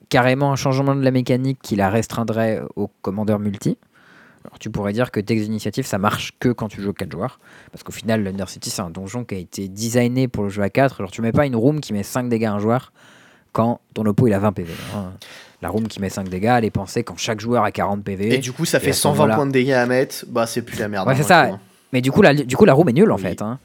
[0.09, 3.77] carrément un changement de la mécanique qui la restreindrait au commandeur multi.
[4.45, 7.39] Alors, tu pourrais dire que Text Initiative, ça marche que quand tu joues 4 joueurs.
[7.71, 10.69] Parce qu'au final, l'Undercity, c'est un donjon qui a été designé pour le jeu à
[10.69, 10.99] 4.
[10.99, 12.93] Genre, tu mets pas une room qui met 5 dégâts à un joueur
[13.51, 14.71] quand ton oppo il a 20 PV.
[14.95, 15.11] hein.
[15.61, 18.35] La room qui met 5 dégâts, elle est pensée quand chaque joueur a 40 PV.
[18.35, 20.45] Et du coup, ça fait à ce 120 moment-là- points de dégâts à mettre, bah
[20.45, 21.07] c'est plus la merde.
[21.07, 21.47] Ouais, hein, c'est ça.
[21.47, 21.59] coup, hein.
[21.91, 23.21] Mais du coup, la, du coup, la room est nulle en Oui.
[23.23, 23.41] fait.
[23.41, 23.59] hein.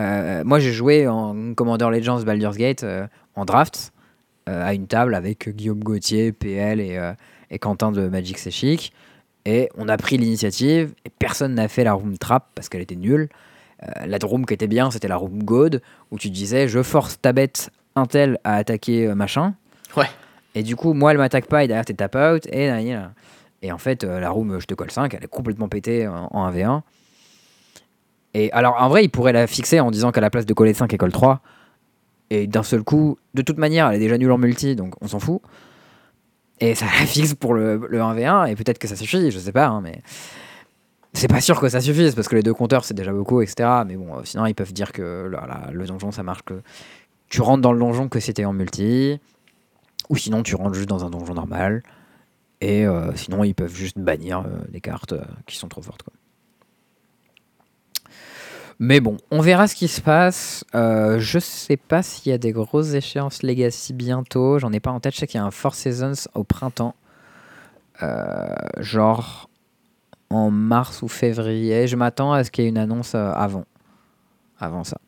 [0.00, 3.06] Euh, moi, j'ai joué en Commander Legends Baldur's Gate euh,
[3.36, 3.92] en draft
[4.46, 7.12] à une table avec Guillaume Gauthier, PL et, euh,
[7.50, 8.92] et Quentin de Magic C'est Chic.
[9.46, 12.96] Et on a pris l'initiative et personne n'a fait la room trap parce qu'elle était
[12.96, 13.28] nulle.
[13.82, 17.20] Euh, la room qui était bien, c'était la room God où tu disais je force
[17.20, 19.54] ta bête Intel à attaquer euh, machin.
[19.96, 20.06] Ouais.
[20.54, 22.46] Et du coup, moi, elle m'attaque pas et derrière, t'es tap out.
[22.46, 22.70] Et,
[23.64, 26.06] et en fait, euh, la room, euh, je te colle 5, elle est complètement pétée
[26.06, 26.82] en, en 1v1.
[28.34, 30.74] Et alors, en vrai, il pourrait la fixer en disant qu'à la place de coller
[30.74, 31.40] 5, elle colle 3.
[32.34, 35.06] Et d'un seul coup, de toute manière, elle est déjà nulle en multi, donc on
[35.06, 35.40] s'en fout.
[36.58, 39.52] Et ça la fixe pour le, le 1v1, et peut-être que ça suffit, je sais
[39.52, 40.02] pas, hein, mais.
[41.16, 43.68] C'est pas sûr que ça suffise, parce que les deux compteurs, c'est déjà beaucoup, etc.
[43.86, 45.30] Mais bon, euh, sinon, ils peuvent dire que
[45.70, 46.60] le donjon, ça marche que.
[47.28, 49.20] Tu rentres dans le donjon que c'était en multi,
[50.08, 51.84] ou sinon, tu rentres juste dans un donjon normal.
[52.60, 55.14] Et euh, sinon, ils peuvent juste bannir euh, des cartes
[55.46, 56.12] qui sont trop fortes, quoi.
[58.78, 60.64] Mais bon, on verra ce qui se passe.
[60.74, 64.58] Euh, je sais pas s'il y a des grosses échéances Legacy bientôt.
[64.58, 65.14] J'en ai pas en tête.
[65.14, 66.94] Je sais qu'il y a un Four Seasons au printemps.
[68.02, 69.48] Euh, genre
[70.30, 71.86] en mars ou février.
[71.86, 73.64] Je m'attends à ce qu'il y ait une annonce euh, avant.
[74.58, 74.98] Avant ça.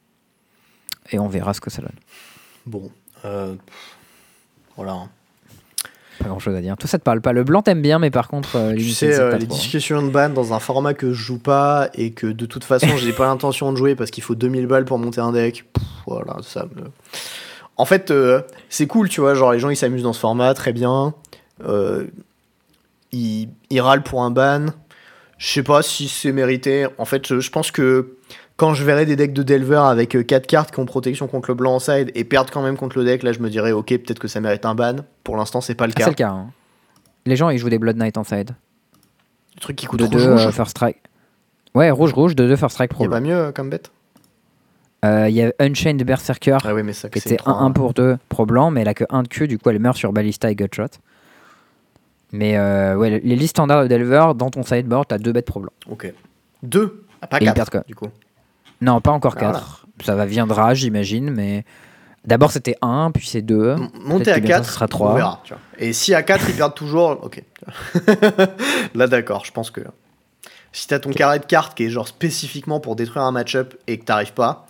[1.11, 1.97] Et on verra ce que ça donne.
[2.65, 2.91] Bon,
[3.25, 3.55] euh,
[4.77, 5.09] voilà.
[6.19, 6.77] Pas grand chose à dire.
[6.77, 7.33] Tout ça te parle pas.
[7.33, 9.59] Le blanc t'aime bien, mais par contre, euh, Tu sais, euh, les trop, hein.
[9.59, 12.97] discussions de ban dans un format que je joue pas et que de toute façon
[12.97, 15.65] j'ai pas l'intention de jouer parce qu'il faut 2000 balles pour monter un deck.
[15.73, 16.85] Pff, voilà, ça me.
[17.77, 19.35] En fait, euh, c'est cool, tu vois.
[19.35, 21.15] Genre, les gens ils s'amusent dans ce format, très bien.
[23.13, 24.67] Ils, ils râlent pour un ban.
[25.39, 26.87] Je sais pas si c'est mérité.
[26.99, 28.16] En fait, je pense que
[28.57, 31.55] quand je verrai des decks de Delver avec 4 cartes qui ont protection contre le
[31.55, 33.89] blanc en side et perdent quand même contre le deck, là je me dirais ok
[33.89, 34.97] peut-être que ça mérite un ban.
[35.25, 36.05] Pour l'instant c'est pas le Ah, cas.
[36.05, 36.31] c'est le cas.
[36.31, 36.47] hein.
[37.27, 38.53] Les gens, ils jouent des Blood Knight en side.
[39.57, 40.51] Le truc qui coûte De rouge, 2 rouge.
[40.51, 40.99] First Strike.
[41.75, 43.05] Ouais, rouge-rouge, de 2 First Strike Pro.
[43.05, 43.91] a pas mieux euh, comme bête?
[45.05, 47.71] Euh, Il y a Unchained Berserker Ah oui mais ça qui c'est était trop, 1
[47.73, 49.97] pour 2 Pro blanc, mais elle a que 1 de queue, du coup elle meurt
[49.97, 50.85] sur Ballista et Gutshot.
[52.33, 55.61] Mais euh, ouais, les listes standards de Delver, dans ton sideboard, t'as 2 bêtes Pro
[55.61, 55.73] blanc.
[55.91, 56.13] Ok.
[56.63, 58.07] 2 ah, Pas Et ils 4 perdent quoi du coup.
[58.81, 59.87] Non, pas encore Ah, 4.
[60.05, 61.65] Ça va viendra, j'imagine, mais
[62.25, 63.71] d'abord c'était 1, puis c'est 2.
[63.73, 65.15] M- Monter à que bientôt, 4, ce sera on trois.
[65.15, 65.41] verra.
[65.45, 65.63] Tu vois.
[65.79, 67.43] Et si à 4 ils perdent toujours, ok.
[68.95, 69.81] Là d'accord, je pense que
[70.73, 73.99] si t'as ton carré de cartes qui est genre spécifiquement pour détruire un match-up et
[73.99, 74.67] que t'arrives pas,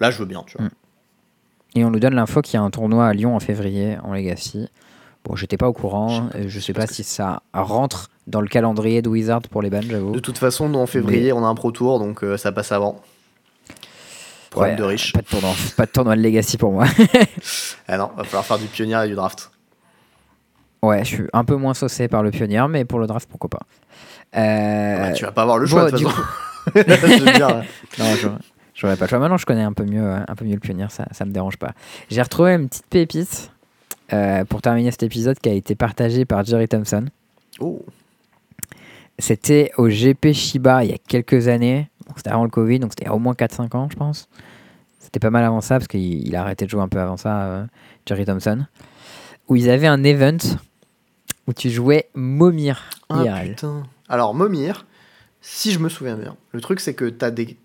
[0.00, 0.66] là je veux bien, tu vois.
[0.66, 0.70] Mm.
[1.76, 4.12] Et on nous donne l'info qu'il y a un tournoi à Lyon en février en
[4.12, 4.68] Legacy.
[5.24, 8.48] Bon, j'étais pas au courant, Je sais je sais pas si ça rentre dans le
[8.48, 10.12] calendrier de Wizard pour les bans, j'avoue.
[10.12, 12.72] De toute façon, nous en février, on a un pro tour, donc euh, ça passe
[12.72, 13.00] avant.
[14.50, 15.12] Problème Ouais, de riche.
[15.12, 16.86] Pas de tournoi, pas de tournoi de Legacy pour moi.
[17.88, 19.50] Ah non, va falloir faire du pionnier et du draft.
[20.82, 23.48] ouais, je suis un peu moins saucé par le pionnier, mais pour le draft, pourquoi
[23.50, 23.62] pas.
[24.38, 27.24] Euh, Ouais, tu vas pas avoir le choix bon, de toute façon.
[27.24, 27.48] Dire,
[27.98, 28.38] Non, j'aurais-
[28.74, 29.18] j'aurais pas le choix.
[29.18, 31.30] Maintenant, je connais un peu mieux, euh, un peu mieux le pionnier, ça, ça me
[31.32, 31.72] dérange pas.
[32.10, 33.50] J'ai retrouvé une petite pépite
[34.12, 37.06] euh, pour terminer cet épisode qui a été partagé par Jerry Thompson.
[37.60, 37.82] oh,
[39.18, 41.88] C'était au GP Shiba il y a quelques années.
[42.16, 44.28] C'était avant le Covid, donc c'était il y a au moins 4-5 ans, je pense.
[44.98, 47.16] C'était pas mal avant ça, parce qu'il il a arrêté de jouer un peu avant
[47.16, 47.66] ça, euh,
[48.06, 48.66] Jerry Thompson.
[49.48, 50.36] Où ils avaient un event
[51.46, 53.48] où tu jouais Momir ah, IRL.
[53.50, 53.82] putain.
[54.08, 54.84] Alors, Momir,
[55.40, 57.56] si je me souviens bien, le truc c'est que t'as des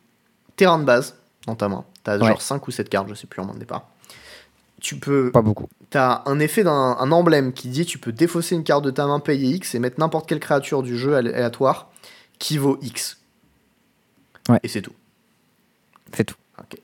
[0.55, 1.15] terrains de base
[1.47, 1.83] dans ta main.
[2.03, 2.27] T'as Ouais.
[2.27, 3.87] genre 5 ou 7 cartes, je sais plus en main de départ.
[4.81, 5.31] Tu peux.
[5.31, 5.67] Pas beaucoup.
[5.89, 9.07] T'as un effet d'un un emblème qui dit tu peux défausser une carte de ta
[9.07, 11.89] main, payer X et mettre n'importe quelle créature du jeu alé- aléatoire
[12.39, 13.19] qui vaut X.
[14.49, 14.59] Ouais.
[14.63, 14.93] Et c'est tout.
[16.13, 16.35] C'est tout.
[16.59, 16.77] Ok.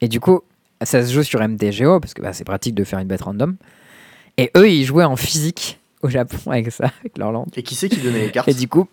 [0.00, 0.42] Et du coup,
[0.82, 3.56] ça se joue sur MTGO, parce que bah, c'est pratique de faire une bête random.
[4.36, 7.46] Et eux, ils jouaient en physique au Japon avec ça, avec leur land.
[7.56, 8.88] Et qui c'est qui donnait les cartes Et du coup,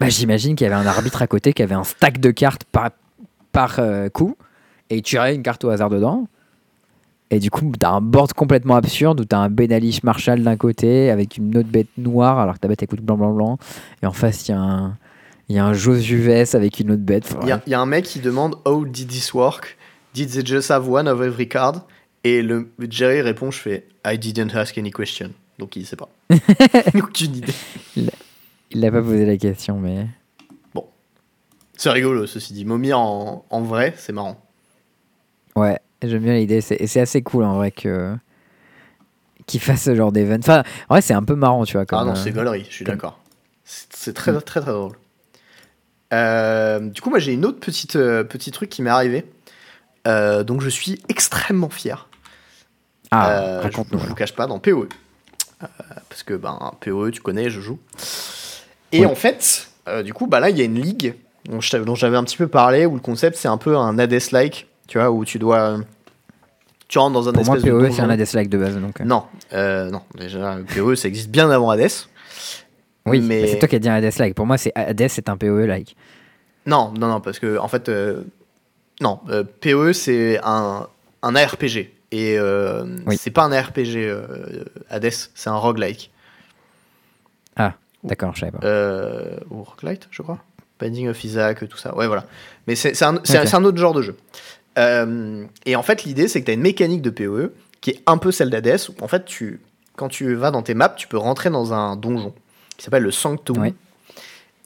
[0.00, 2.64] bah, j'imagine qu'il y avait un arbitre à côté qui avait un stack de cartes
[2.64, 2.90] par,
[3.52, 4.36] par euh, coup,
[4.90, 6.28] et il tirait une carte au hasard dedans.
[7.30, 11.10] Et du coup, t'as un board complètement absurde où t'as un Benalish Marshall d'un côté
[11.10, 13.58] avec une autre bête noire alors que ta bête elle coûte blanc blanc blanc.
[14.02, 14.96] Et en face, il y a un,
[15.48, 17.36] il y a un Josuves avec une autre bête.
[17.42, 19.76] Il y, a- il y a un mec qui demande How did this work?
[20.14, 21.82] Did they just have one of every card?
[22.24, 25.30] Et le Jerry répond Je fais I didn't ask any question.
[25.58, 26.08] Donc il sait pas.
[26.94, 27.52] Aucune idée.
[27.96, 30.06] Il n'a pas posé la question, mais.
[31.78, 32.64] C'est rigolo, ceci dit.
[32.64, 34.40] Momir en, en vrai, c'est marrant.
[35.54, 36.62] Ouais, j'aime bien l'idée.
[36.62, 38.16] C'est, assez cool en vrai que.
[39.46, 40.38] Qu'il fasse ce genre d'event.
[40.38, 41.84] Enfin, en vrai, c'est un peu marrant, tu vois.
[41.86, 43.20] Comme, ah non, euh, c'est gaulerie, je suis comme- d'accord.
[43.64, 44.92] C'est très, très, très drôle.
[46.12, 49.24] Euh, du coup, moi, j'ai une autre petite, euh, petit truc qui m'est arrivé.
[50.06, 52.08] Euh, donc, je suis extrêmement fier.
[53.10, 54.88] Ah, Euh, je, je vous cache pas, dans PoE.
[56.08, 57.78] Parce que, ben, PoE, tu connais, je joue.
[58.92, 59.70] Et en fait,
[60.04, 61.14] du coup, bah là, il y a une ligue
[61.48, 64.98] dont j'avais un petit peu parlé, où le concept, c'est un peu un Hades-like, tu
[64.98, 65.78] vois, où tu dois...
[66.88, 68.10] Tu rentres dans un Pour moi, espèce de PoE, c'est un.
[68.10, 68.76] Hades-like de base.
[68.76, 69.00] Donc.
[69.00, 71.90] Non, non, déjà, PoE, ça existe bien avant Hades.
[73.06, 74.34] Oui, mais- mais c'est toi qui as dit un Hades-like.
[74.34, 75.96] Pour moi, c'est Hades, c'est un PoE-like.
[76.66, 78.22] Non, non, non, parce que en fait, euh,
[79.00, 80.88] non, euh, PoE c'est un,
[81.22, 83.16] un ARPG et euh, Oui.
[83.16, 86.10] c'est pas un ARPG euh, Hades, c'est un roguelike
[88.04, 88.64] D'accord, je savais pas.
[88.64, 90.38] euh, ou roguelite, je crois.
[90.78, 91.96] Binding of Isaac, tout ça.
[91.96, 92.24] Ouais, voilà.
[92.68, 93.16] Mais c'est un,
[93.64, 94.16] autre genre de jeu.
[95.64, 98.18] Et en fait, l'idée c'est que tu as une mécanique de PoE qui est un
[98.18, 98.78] peu celle d'Hades.
[98.90, 99.60] Où en fait, tu,
[99.96, 102.32] quand tu vas dans tes maps, tu peux rentrer dans un donjon
[102.76, 103.72] qui s'appelle le Sanctum.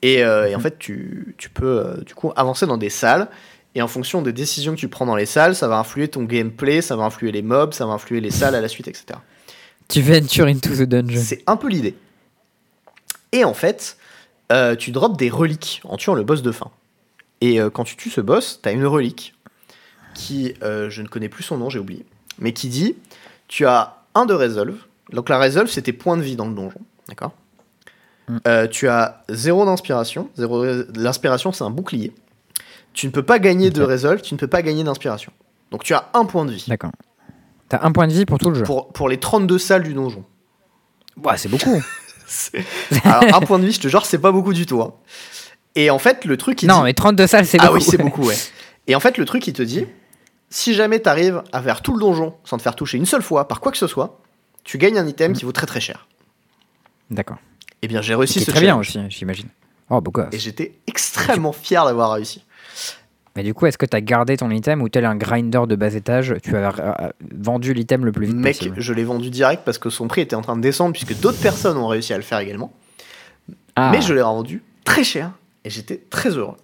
[0.02, 0.62] Et, euh, et en Mhm.
[0.64, 3.28] fait, tu, tu peux euh, du coup avancer dans des salles.
[3.74, 6.24] Et en fonction des décisions que tu prends dans les salles, ça va influer ton
[6.24, 9.06] gameplay, ça va influer les mobs, ça va influer les salles à la suite, etc.
[9.88, 11.20] Tu venture into the dungeon.
[11.22, 11.94] C'est un peu l'idée.
[13.32, 13.96] Et en fait,
[14.50, 16.70] euh, tu drops des reliques en tuant le boss de fin.
[17.40, 19.34] Et quand tu tues ce boss, tu as une relique
[20.14, 22.04] qui, je ne connais plus son nom, j'ai oublié,
[22.38, 22.96] mais qui dit
[23.48, 24.76] tu as un de resolve.
[25.12, 26.80] Donc la resolve, c'est tes points de vie dans le donjon.
[27.08, 27.32] D'accord?
[28.30, 28.38] Mm.
[28.46, 30.28] Euh, Tu as zéro d'inspiration.
[30.36, 30.64] Zéro...
[30.94, 32.12] L'inspiration, c'est un bouclier.
[32.92, 35.32] Tu ne peux pas gagner de resolve, tu ne peux pas gagner d'inspiration.
[35.70, 36.90] Donc tu as un point de vie D'accord.
[37.68, 38.64] T'as un point de vie pour tout le jeu.
[38.64, 40.24] pour, pour les 32 salles du donjon.
[41.22, 41.80] Ouais, c'est beaucoup.
[43.04, 44.82] Alors, un point de vie, je te jure, c'est pas beaucoup du tout.
[44.82, 44.94] hein.
[45.76, 46.84] Et en fait, le truc, il non, dit...
[46.84, 47.76] mais 32 salles, c'est ah beaucoup.
[47.76, 48.36] oui, c'est beaucoup, ouais.
[48.88, 49.86] Et en fait, le truc, il te dit,
[50.48, 53.46] si jamais t'arrives à faire tout le donjon sans te faire toucher une seule fois
[53.46, 54.18] par quoi que ce soit,
[54.64, 56.08] tu gagnes un item qui vaut très très cher.
[57.10, 57.38] D'accord.
[57.82, 59.48] Eh bien, j'ai réussi ce très bien aussi, j'imagine.
[59.88, 60.28] Oh, beau gosse.
[60.32, 62.44] Et j'étais extrêmement fier d'avoir réussi.
[63.36, 65.76] Mais du coup, est-ce que tu as gardé ton item ou tel un grinder de
[65.76, 69.30] bas étage, tu as euh, vendu l'item le plus vite Mec, possible je l'ai vendu
[69.30, 72.12] direct parce que son prix était en train de descendre puisque d'autres personnes ont réussi
[72.12, 72.72] à le faire également.
[73.76, 75.30] Ah, Mais je l'ai revendu très cher
[75.64, 76.56] et j'étais très heureux.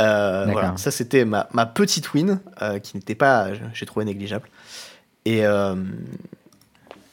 [0.00, 4.48] Euh, voilà, ça c'était ma, ma petite win euh, qui n'était pas, j'ai trouvé négligeable.
[5.24, 5.74] Et, euh,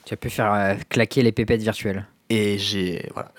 [0.05, 2.05] Tu as pu faire claquer les pépettes virtuelles.
[2.33, 3.31] Et j'ai voilà,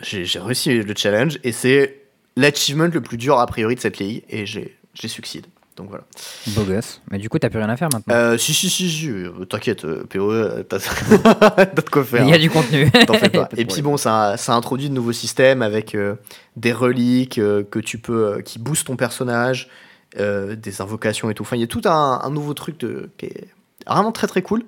[0.45, 2.03] réussi le challenge et c'est
[2.37, 4.77] l'achievement le plus dur a priori de cette ligue et j'ai
[5.09, 5.49] succédé.
[5.77, 6.05] Donc voilà.
[6.49, 7.01] Beau gosse.
[7.11, 8.15] Mais du coup, t'as plus rien à faire maintenant.
[8.15, 12.23] Euh, si, si, si, si, euh, t'inquiète, euh, PO, euh, t'as de quoi faire.
[12.23, 12.89] Il y a du contenu.
[13.07, 13.49] T'en fais pas.
[13.57, 16.15] Et puis bon, ça, ça introduit de nouveaux systèmes avec euh,
[16.55, 19.69] des reliques euh, que tu peux, qui boostent ton personnage,
[20.17, 21.43] des invocations et tout.
[21.43, 23.49] Enfin, il y a tout un, un nouveau truc de, qui est
[23.85, 24.63] vraiment très très cool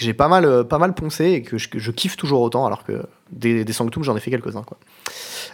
[0.00, 2.84] que j'ai pas mal, euh, pas mal poncé et que je, kiffe toujours autant, alors
[2.84, 4.78] que des, des Sanctum, j'en ai fait quelques-uns quoi.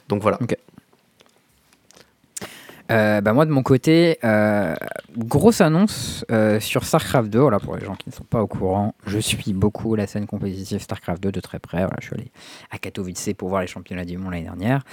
[0.08, 0.38] Donc voilà.
[2.92, 4.76] Euh, bah moi de mon côté, euh,
[5.16, 6.24] grosse annonce
[6.60, 7.40] sur StarCraft 2.
[7.40, 10.26] Voilà, pour les gens qui ne sont pas au courant, je suis beaucoup la scène
[10.26, 11.78] compétitive StarCraft 2 de très près.
[11.78, 12.30] Voilà, je suis allé
[12.70, 14.84] à Katowice pour voir les championnats du monde l'année dernière.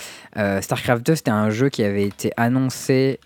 [0.61, 3.19] StarCraft 2, c'était un jeu qui avait été annoncé,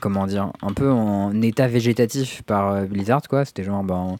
[0.00, 3.22] comment dire, un peu en état végétatif par Blizzard.
[3.28, 3.44] quoi.
[3.44, 4.18] C'était genre, ben,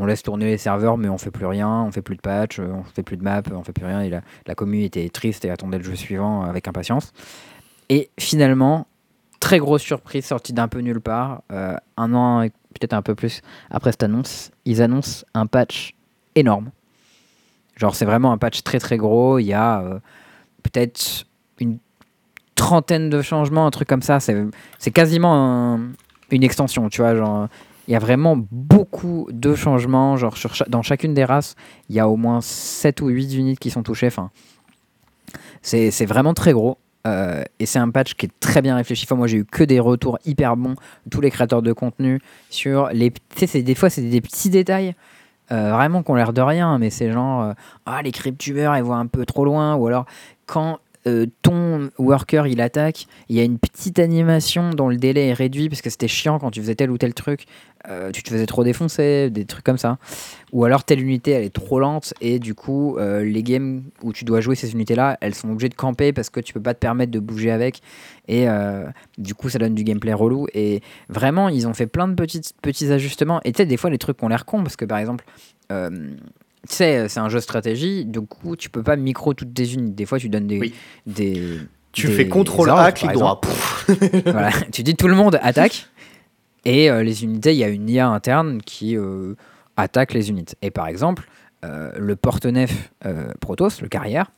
[0.00, 2.58] on laisse tourner les serveurs, mais on fait plus rien, on fait plus de patch,
[2.58, 4.00] euh, on fait plus de map, on fait plus rien.
[4.00, 7.12] Et la, la commu était triste et attendait le jeu suivant avec impatience.
[7.90, 8.86] Et finalement,
[9.40, 13.14] très grosse surprise sortie d'un peu nulle part, euh, un an et peut-être un peu
[13.14, 15.94] plus après cette annonce, ils annoncent un patch
[16.34, 16.70] énorme.
[17.76, 19.98] Genre c'est vraiment un patch très très gros, il y a euh,
[20.62, 21.24] peut-être
[21.58, 21.78] une
[22.54, 25.80] trentaine de changements, un truc comme ça, c'est quasiment un-
[26.30, 27.48] une extension, tu vois, genre
[27.90, 30.36] il y a vraiment beaucoup de changements, genre
[30.68, 31.56] dans chacune des races,
[31.88, 34.30] il y a au moins 7 ou 8 unités qui sont touchées, enfin
[35.60, 36.78] c'est vraiment très gros.
[37.06, 39.06] Euh, et c'est un patch qui est très bien réfléchi.
[39.06, 40.74] Enfin, moi, j'ai eu que des retours hyper bons
[41.10, 42.20] tous les créateurs de contenu
[42.50, 43.12] sur les.
[43.40, 44.94] Des fois, c'est des petits détails
[45.50, 47.52] euh, vraiment qui ont l'air de rien, mais c'est genre euh,
[47.86, 50.04] ah les cryptubers ils voient un peu trop loin, ou alors
[50.46, 55.28] quand euh, ton worker il attaque, il y a une petite animation dont le délai
[55.28, 57.46] est réduit parce que c'était chiant quand tu faisais tel ou tel truc,
[57.88, 59.96] euh, tu te faisais trop défoncer, des trucs comme ça.
[60.52, 64.12] Ou alors telle unité elle est trop lente et du coup euh, les games où
[64.12, 66.60] tu dois jouer ces unités là, elles sont obligées de camper parce que tu peux
[66.60, 67.80] pas te permettre de bouger avec.
[68.28, 68.46] Et
[69.18, 70.46] du coup ça donne du gameplay relou.
[70.54, 73.40] Et vraiment ils ont fait plein de petits, petits ajustements.
[73.44, 75.24] Et tu sais des fois les trucs ont l'air cons parce que par exemple
[76.68, 79.94] sais, c'est un jeu de stratégie, du coup, tu peux pas micro toutes tes unités.
[79.94, 80.58] Des fois, tu donnes des.
[80.58, 80.74] Oui.
[81.06, 81.58] des
[81.92, 83.40] Tu des fais contrôle A, clic droit.
[84.24, 84.50] Voilà.
[84.72, 85.88] Tu dis tout le monde attaque.
[86.64, 89.34] Et euh, les unités, il y a une IA interne qui euh,
[89.78, 90.56] attaque les unités.
[90.60, 91.26] Et par exemple,
[91.64, 94.30] euh, le porte-nef euh, Protoss, le carrière,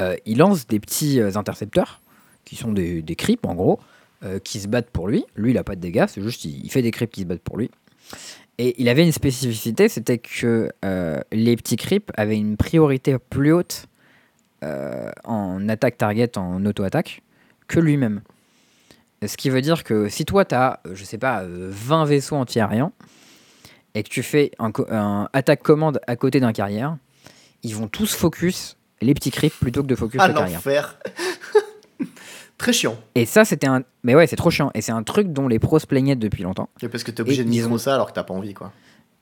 [0.00, 2.00] euh, il lance des petits euh, intercepteurs
[2.46, 3.80] qui sont des, des creeps en gros,
[4.24, 5.26] euh, qui se battent pour lui.
[5.36, 7.26] Lui, il a pas de dégâts, c'est juste il, il fait des creeps qui se
[7.26, 7.70] battent pour lui.
[8.58, 13.52] Et il avait une spécificité, c'était que euh, les petits creeps avaient une priorité plus
[13.52, 13.86] haute
[14.62, 17.22] euh, en attaque target, en auto-attaque,
[17.66, 18.20] que lui-même.
[19.26, 22.36] Ce qui veut dire que si toi, tu as, je sais pas, euh, 20 vaisseaux
[22.36, 22.92] anti-aériens,
[23.94, 26.96] et que tu fais un, co- un attaque commande à côté d'un carrière,
[27.62, 30.60] ils vont tous focus les petits creeps plutôt que de focus Ah le carrière.
[32.58, 32.96] Très chiant.
[33.14, 33.82] Et ça, c'était un.
[34.04, 34.70] Mais ouais, c'est trop chiant.
[34.74, 36.68] Et c'est un truc dont les pros se plaignaient depuis longtemps.
[36.82, 38.54] Et Parce que t'es obligé Et de micro ont- ça alors que t'as pas envie
[38.54, 38.72] quoi.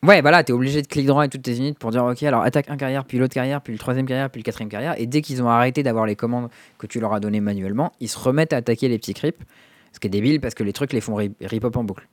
[0.04, 2.20] Ouais, bah là, t'es obligé de clic droit avec toutes tes unités pour dire, ok,
[2.24, 4.94] alors attaque un carrière, puis l'autre carrière, puis le troisième carrière, puis le quatrième carrière.
[5.00, 8.08] Et dès qu'ils ont arrêté d'avoir les commandes que tu leur as données manuellement, ils
[8.08, 9.38] se remettent à attaquer les petits creeps.
[9.92, 12.08] Ce qui est débile parce que les trucs les font ri- rip-up en boucle.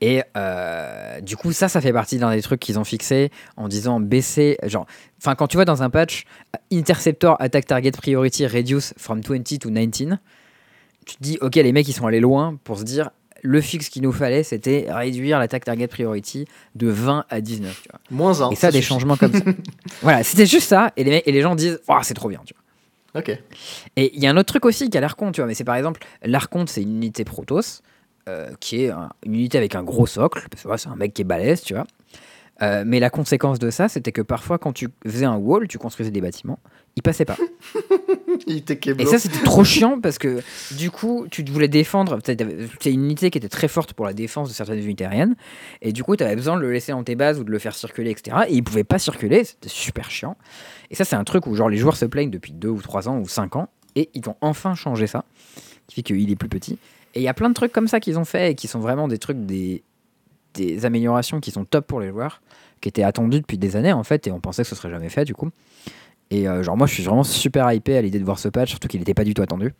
[0.00, 3.68] Et euh, du coup, ça, ça fait partie d'un des trucs qu'ils ont fixé en
[3.68, 4.56] disant baisser.
[4.62, 4.86] Genre,
[5.18, 6.24] enfin, quand tu vois dans un patch
[6.72, 10.18] Interceptor Attack Target Priority Reduce from 20 to 19,
[11.06, 13.10] tu te dis, ok, les mecs, ils sont allés loin pour se dire,
[13.42, 17.82] le fixe qu'il nous fallait, c'était réduire l'attaque target priority de 20 à 19.
[17.82, 18.00] Tu vois.
[18.10, 18.50] Moins 1.
[18.50, 19.44] Et ça, des changements comme ça.
[20.02, 20.92] voilà, c'était juste ça.
[20.96, 22.40] Et les, et les gens disent, oh, c'est trop bien.
[22.44, 23.20] Tu vois.
[23.20, 23.38] Ok.
[23.96, 25.48] Et il y a un autre truc aussi qui a l'Archon, tu vois.
[25.48, 27.82] Mais c'est par exemple, l'Archon, c'est une unité Protoss,
[28.30, 30.46] euh, qui est un- une unité avec un gros socle.
[30.50, 31.86] Parce que ouais, c'est un mec qui est balèze, tu vois.
[32.62, 35.78] Euh, mais la conséquence de ça, c'était que parfois, quand tu faisais un wall, tu
[35.78, 36.58] construisais des bâtiments,
[36.94, 37.36] ils passaient pas.
[38.46, 40.40] Il était Et ça, c'était trop chiant parce que
[40.76, 42.18] du coup, tu voulais défendre.
[42.24, 45.36] C'est une unité qui était très forte pour la défense de certaines unités aériennes.
[45.82, 47.58] Et du coup, tu avais besoin de le laisser dans tes bases ou de le
[47.58, 48.36] faire circuler, etc.
[48.48, 49.44] Et il pouvait pas circuler.
[49.44, 50.36] C'était super chiant.
[50.90, 53.08] Et ça, c'est un truc où genre les joueurs se plaignent depuis 2 ou 3
[53.08, 53.68] ans ou 5 ans.
[53.96, 55.24] Et ils ont enfin changé ça.
[55.86, 56.78] Qui fait qu'il est plus petit.
[57.14, 58.80] Et il y a plein de trucs comme ça qu'ils ont fait et qui sont
[58.80, 59.82] vraiment des trucs, des,
[60.54, 62.40] des améliorations qui sont top pour les joueurs,
[62.80, 64.26] qui étaient attendus depuis des années en fait.
[64.26, 65.50] Et on pensait que ce serait jamais fait du coup.
[66.30, 68.70] Et euh, genre, moi, je suis vraiment super hypé à l'idée de voir ce patch,
[68.70, 69.74] surtout qu'il n'était pas du tout attendu.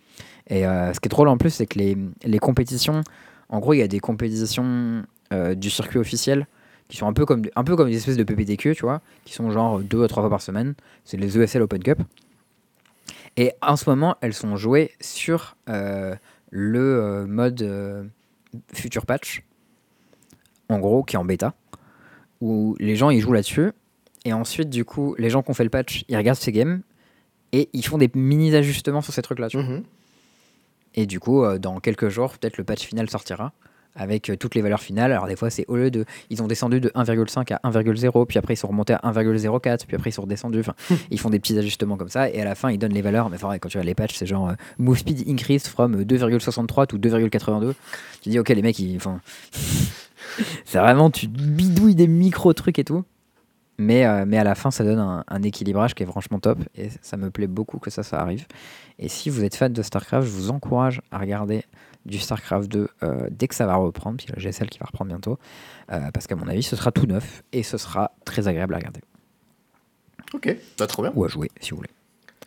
[0.48, 3.02] Et euh, ce qui est drôle en plus, c'est que les, les compétitions,
[3.48, 6.46] en gros, il y a des compétitions euh, du circuit officiel
[6.88, 9.32] qui sont un peu comme, un peu comme des espèces de PPTQ, tu vois, qui
[9.32, 10.74] sont genre deux à trois fois par semaine.
[11.04, 12.00] C'est les ESL Open Cup.
[13.36, 15.56] Et en ce moment, elles sont jouées sur
[16.50, 18.04] le euh, mode euh,
[18.72, 19.44] Future Patch,
[20.68, 21.54] en gros, qui est en bêta,
[22.40, 23.72] où les gens ils jouent là-dessus.
[24.24, 26.82] Et ensuite, du coup, les gens qui ont fait le patch, ils regardent ces games
[27.52, 29.48] et ils font des mini-ajustements sur ces trucs-là.
[29.48, 29.66] tu vois.
[29.66, 29.82] Mhm.
[30.94, 33.52] Et du coup, euh, dans quelques jours, peut-être le patch final sortira
[33.94, 35.12] avec euh, toutes les valeurs finales.
[35.12, 36.04] Alors des fois, c'est au lieu de...
[36.30, 39.96] Ils ont descendu de 1,5 à 1,0, puis après ils sont remontés à 1,04, puis
[39.96, 40.60] après ils sont redescendus.
[40.60, 40.74] Enfin,
[41.10, 43.30] ils font des petits ajustements comme ça, et à la fin, ils donnent les valeurs.
[43.30, 46.04] Mais enfin, quand tu vois les patchs, c'est genre euh, move speed increased from euh,
[46.04, 47.74] 2,63 to 2,82.
[48.22, 48.96] Tu dis, ok, les mecs, ils...
[48.96, 49.20] Enfin,
[50.64, 53.04] c'est vraiment, tu bidouilles des micro-trucs et tout.
[53.78, 56.58] Mais, euh, mais à la fin, ça donne un, un équilibrage qui est franchement top.
[56.76, 58.46] Et ça me plaît beaucoup que ça, ça arrive.
[58.98, 61.64] Et si vous êtes fan de StarCraft, je vous encourage à regarder
[62.06, 65.08] du StarCraft 2 euh, dès que ça va reprendre, puis le GSL qui va reprendre
[65.10, 65.38] bientôt.
[65.92, 68.78] Euh, parce qu'à mon avis, ce sera tout neuf et ce sera très agréable à
[68.78, 69.00] regarder.
[70.32, 71.12] Ok, bah, trop bien.
[71.14, 71.90] Ou à jouer, si vous voulez.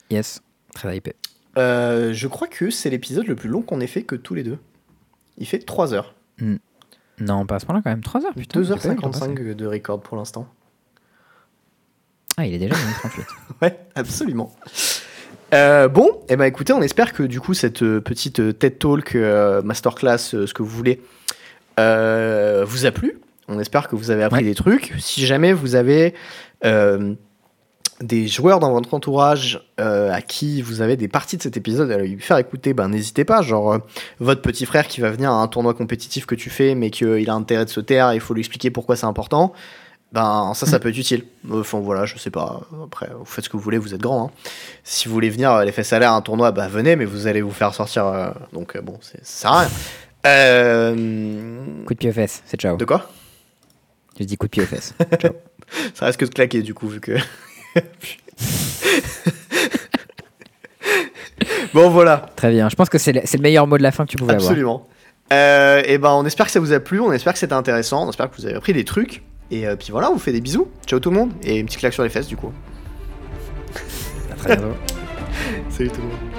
[0.10, 0.42] Yes,
[0.74, 1.16] très hypé.
[1.58, 4.44] Euh, je crois que c'est l'épisode le plus long qu'on ait fait que tous les
[4.44, 4.58] deux.
[5.38, 6.16] Il fait 3 heures.
[7.20, 8.04] Non, pas à ce moment-là quand même.
[8.04, 8.64] 3 heures, putain.
[8.64, 9.28] j'ai pas vu le temps passer.
[9.28, 10.48] 2h55 de record pour l'instant.
[12.38, 13.26] Ah, il est déjà 38.
[13.62, 14.56] Ouais, absolument.
[15.54, 18.80] Euh, bon, et ben écoutez, on espère que du coup cette euh, petite euh, TED
[18.80, 21.00] Talk, euh, masterclass, euh, ce que vous voulez,
[21.78, 23.20] vous a plu.
[23.48, 24.50] On espère que vous avez appris Ouais.
[24.50, 24.94] des trucs.
[25.00, 26.14] Si jamais vous avez
[28.02, 31.92] des joueurs dans votre entourage euh, à qui vous avez des parties de cet épisode
[31.92, 33.42] à lui faire écouter, ben n'hésitez pas.
[33.42, 33.78] Genre euh,
[34.20, 37.30] votre petit frère qui va venir à un tournoi compétitif que tu fais, mais qu'il
[37.30, 39.54] a intérêt de se taire, il faut lui expliquer pourquoi c'est important.
[40.14, 41.26] Ben ça, ça peut être utile.
[41.52, 42.62] Enfin voilà, je sais pas.
[42.86, 44.28] Après, vous faites ce que vous voulez, vous êtes grand.
[44.28, 44.32] hein.
[44.84, 47.06] Si vous voulez venir euh, les fesses à l'air à un tournoi, bah venez, mais
[47.06, 48.06] vous allez vous faire sortir.
[48.06, 49.70] euh, donc euh, bon, c'est- ça sert à rien.
[50.28, 52.78] Euh, Coup de pied aux fesses, c'est ciao.
[52.78, 53.10] de quoi?
[54.20, 54.94] Je dis coup de pied aux fesses.
[55.96, 57.14] Ça reste que de claquer du coup, vu que.
[61.74, 62.70] bon voilà, Très bien.
[62.70, 64.34] Je pense que c'est le, c'est le meilleur mot de la fin que tu pouvais
[64.34, 64.50] avoir.
[64.52, 64.88] absolument.
[65.32, 68.10] et ben on espère que ça vous a plu, on espère que c'était intéressant, on
[68.10, 69.24] espère que vous avez appris des trucs.
[69.54, 70.68] Et euh, puis voilà, on vous fait des bisous.
[70.88, 71.32] Ciao tout le monde.
[71.44, 72.52] Et une petite claque sur les fesses du coup.
[74.32, 74.74] À très bientôt.
[75.70, 76.33] Salut tout le monde.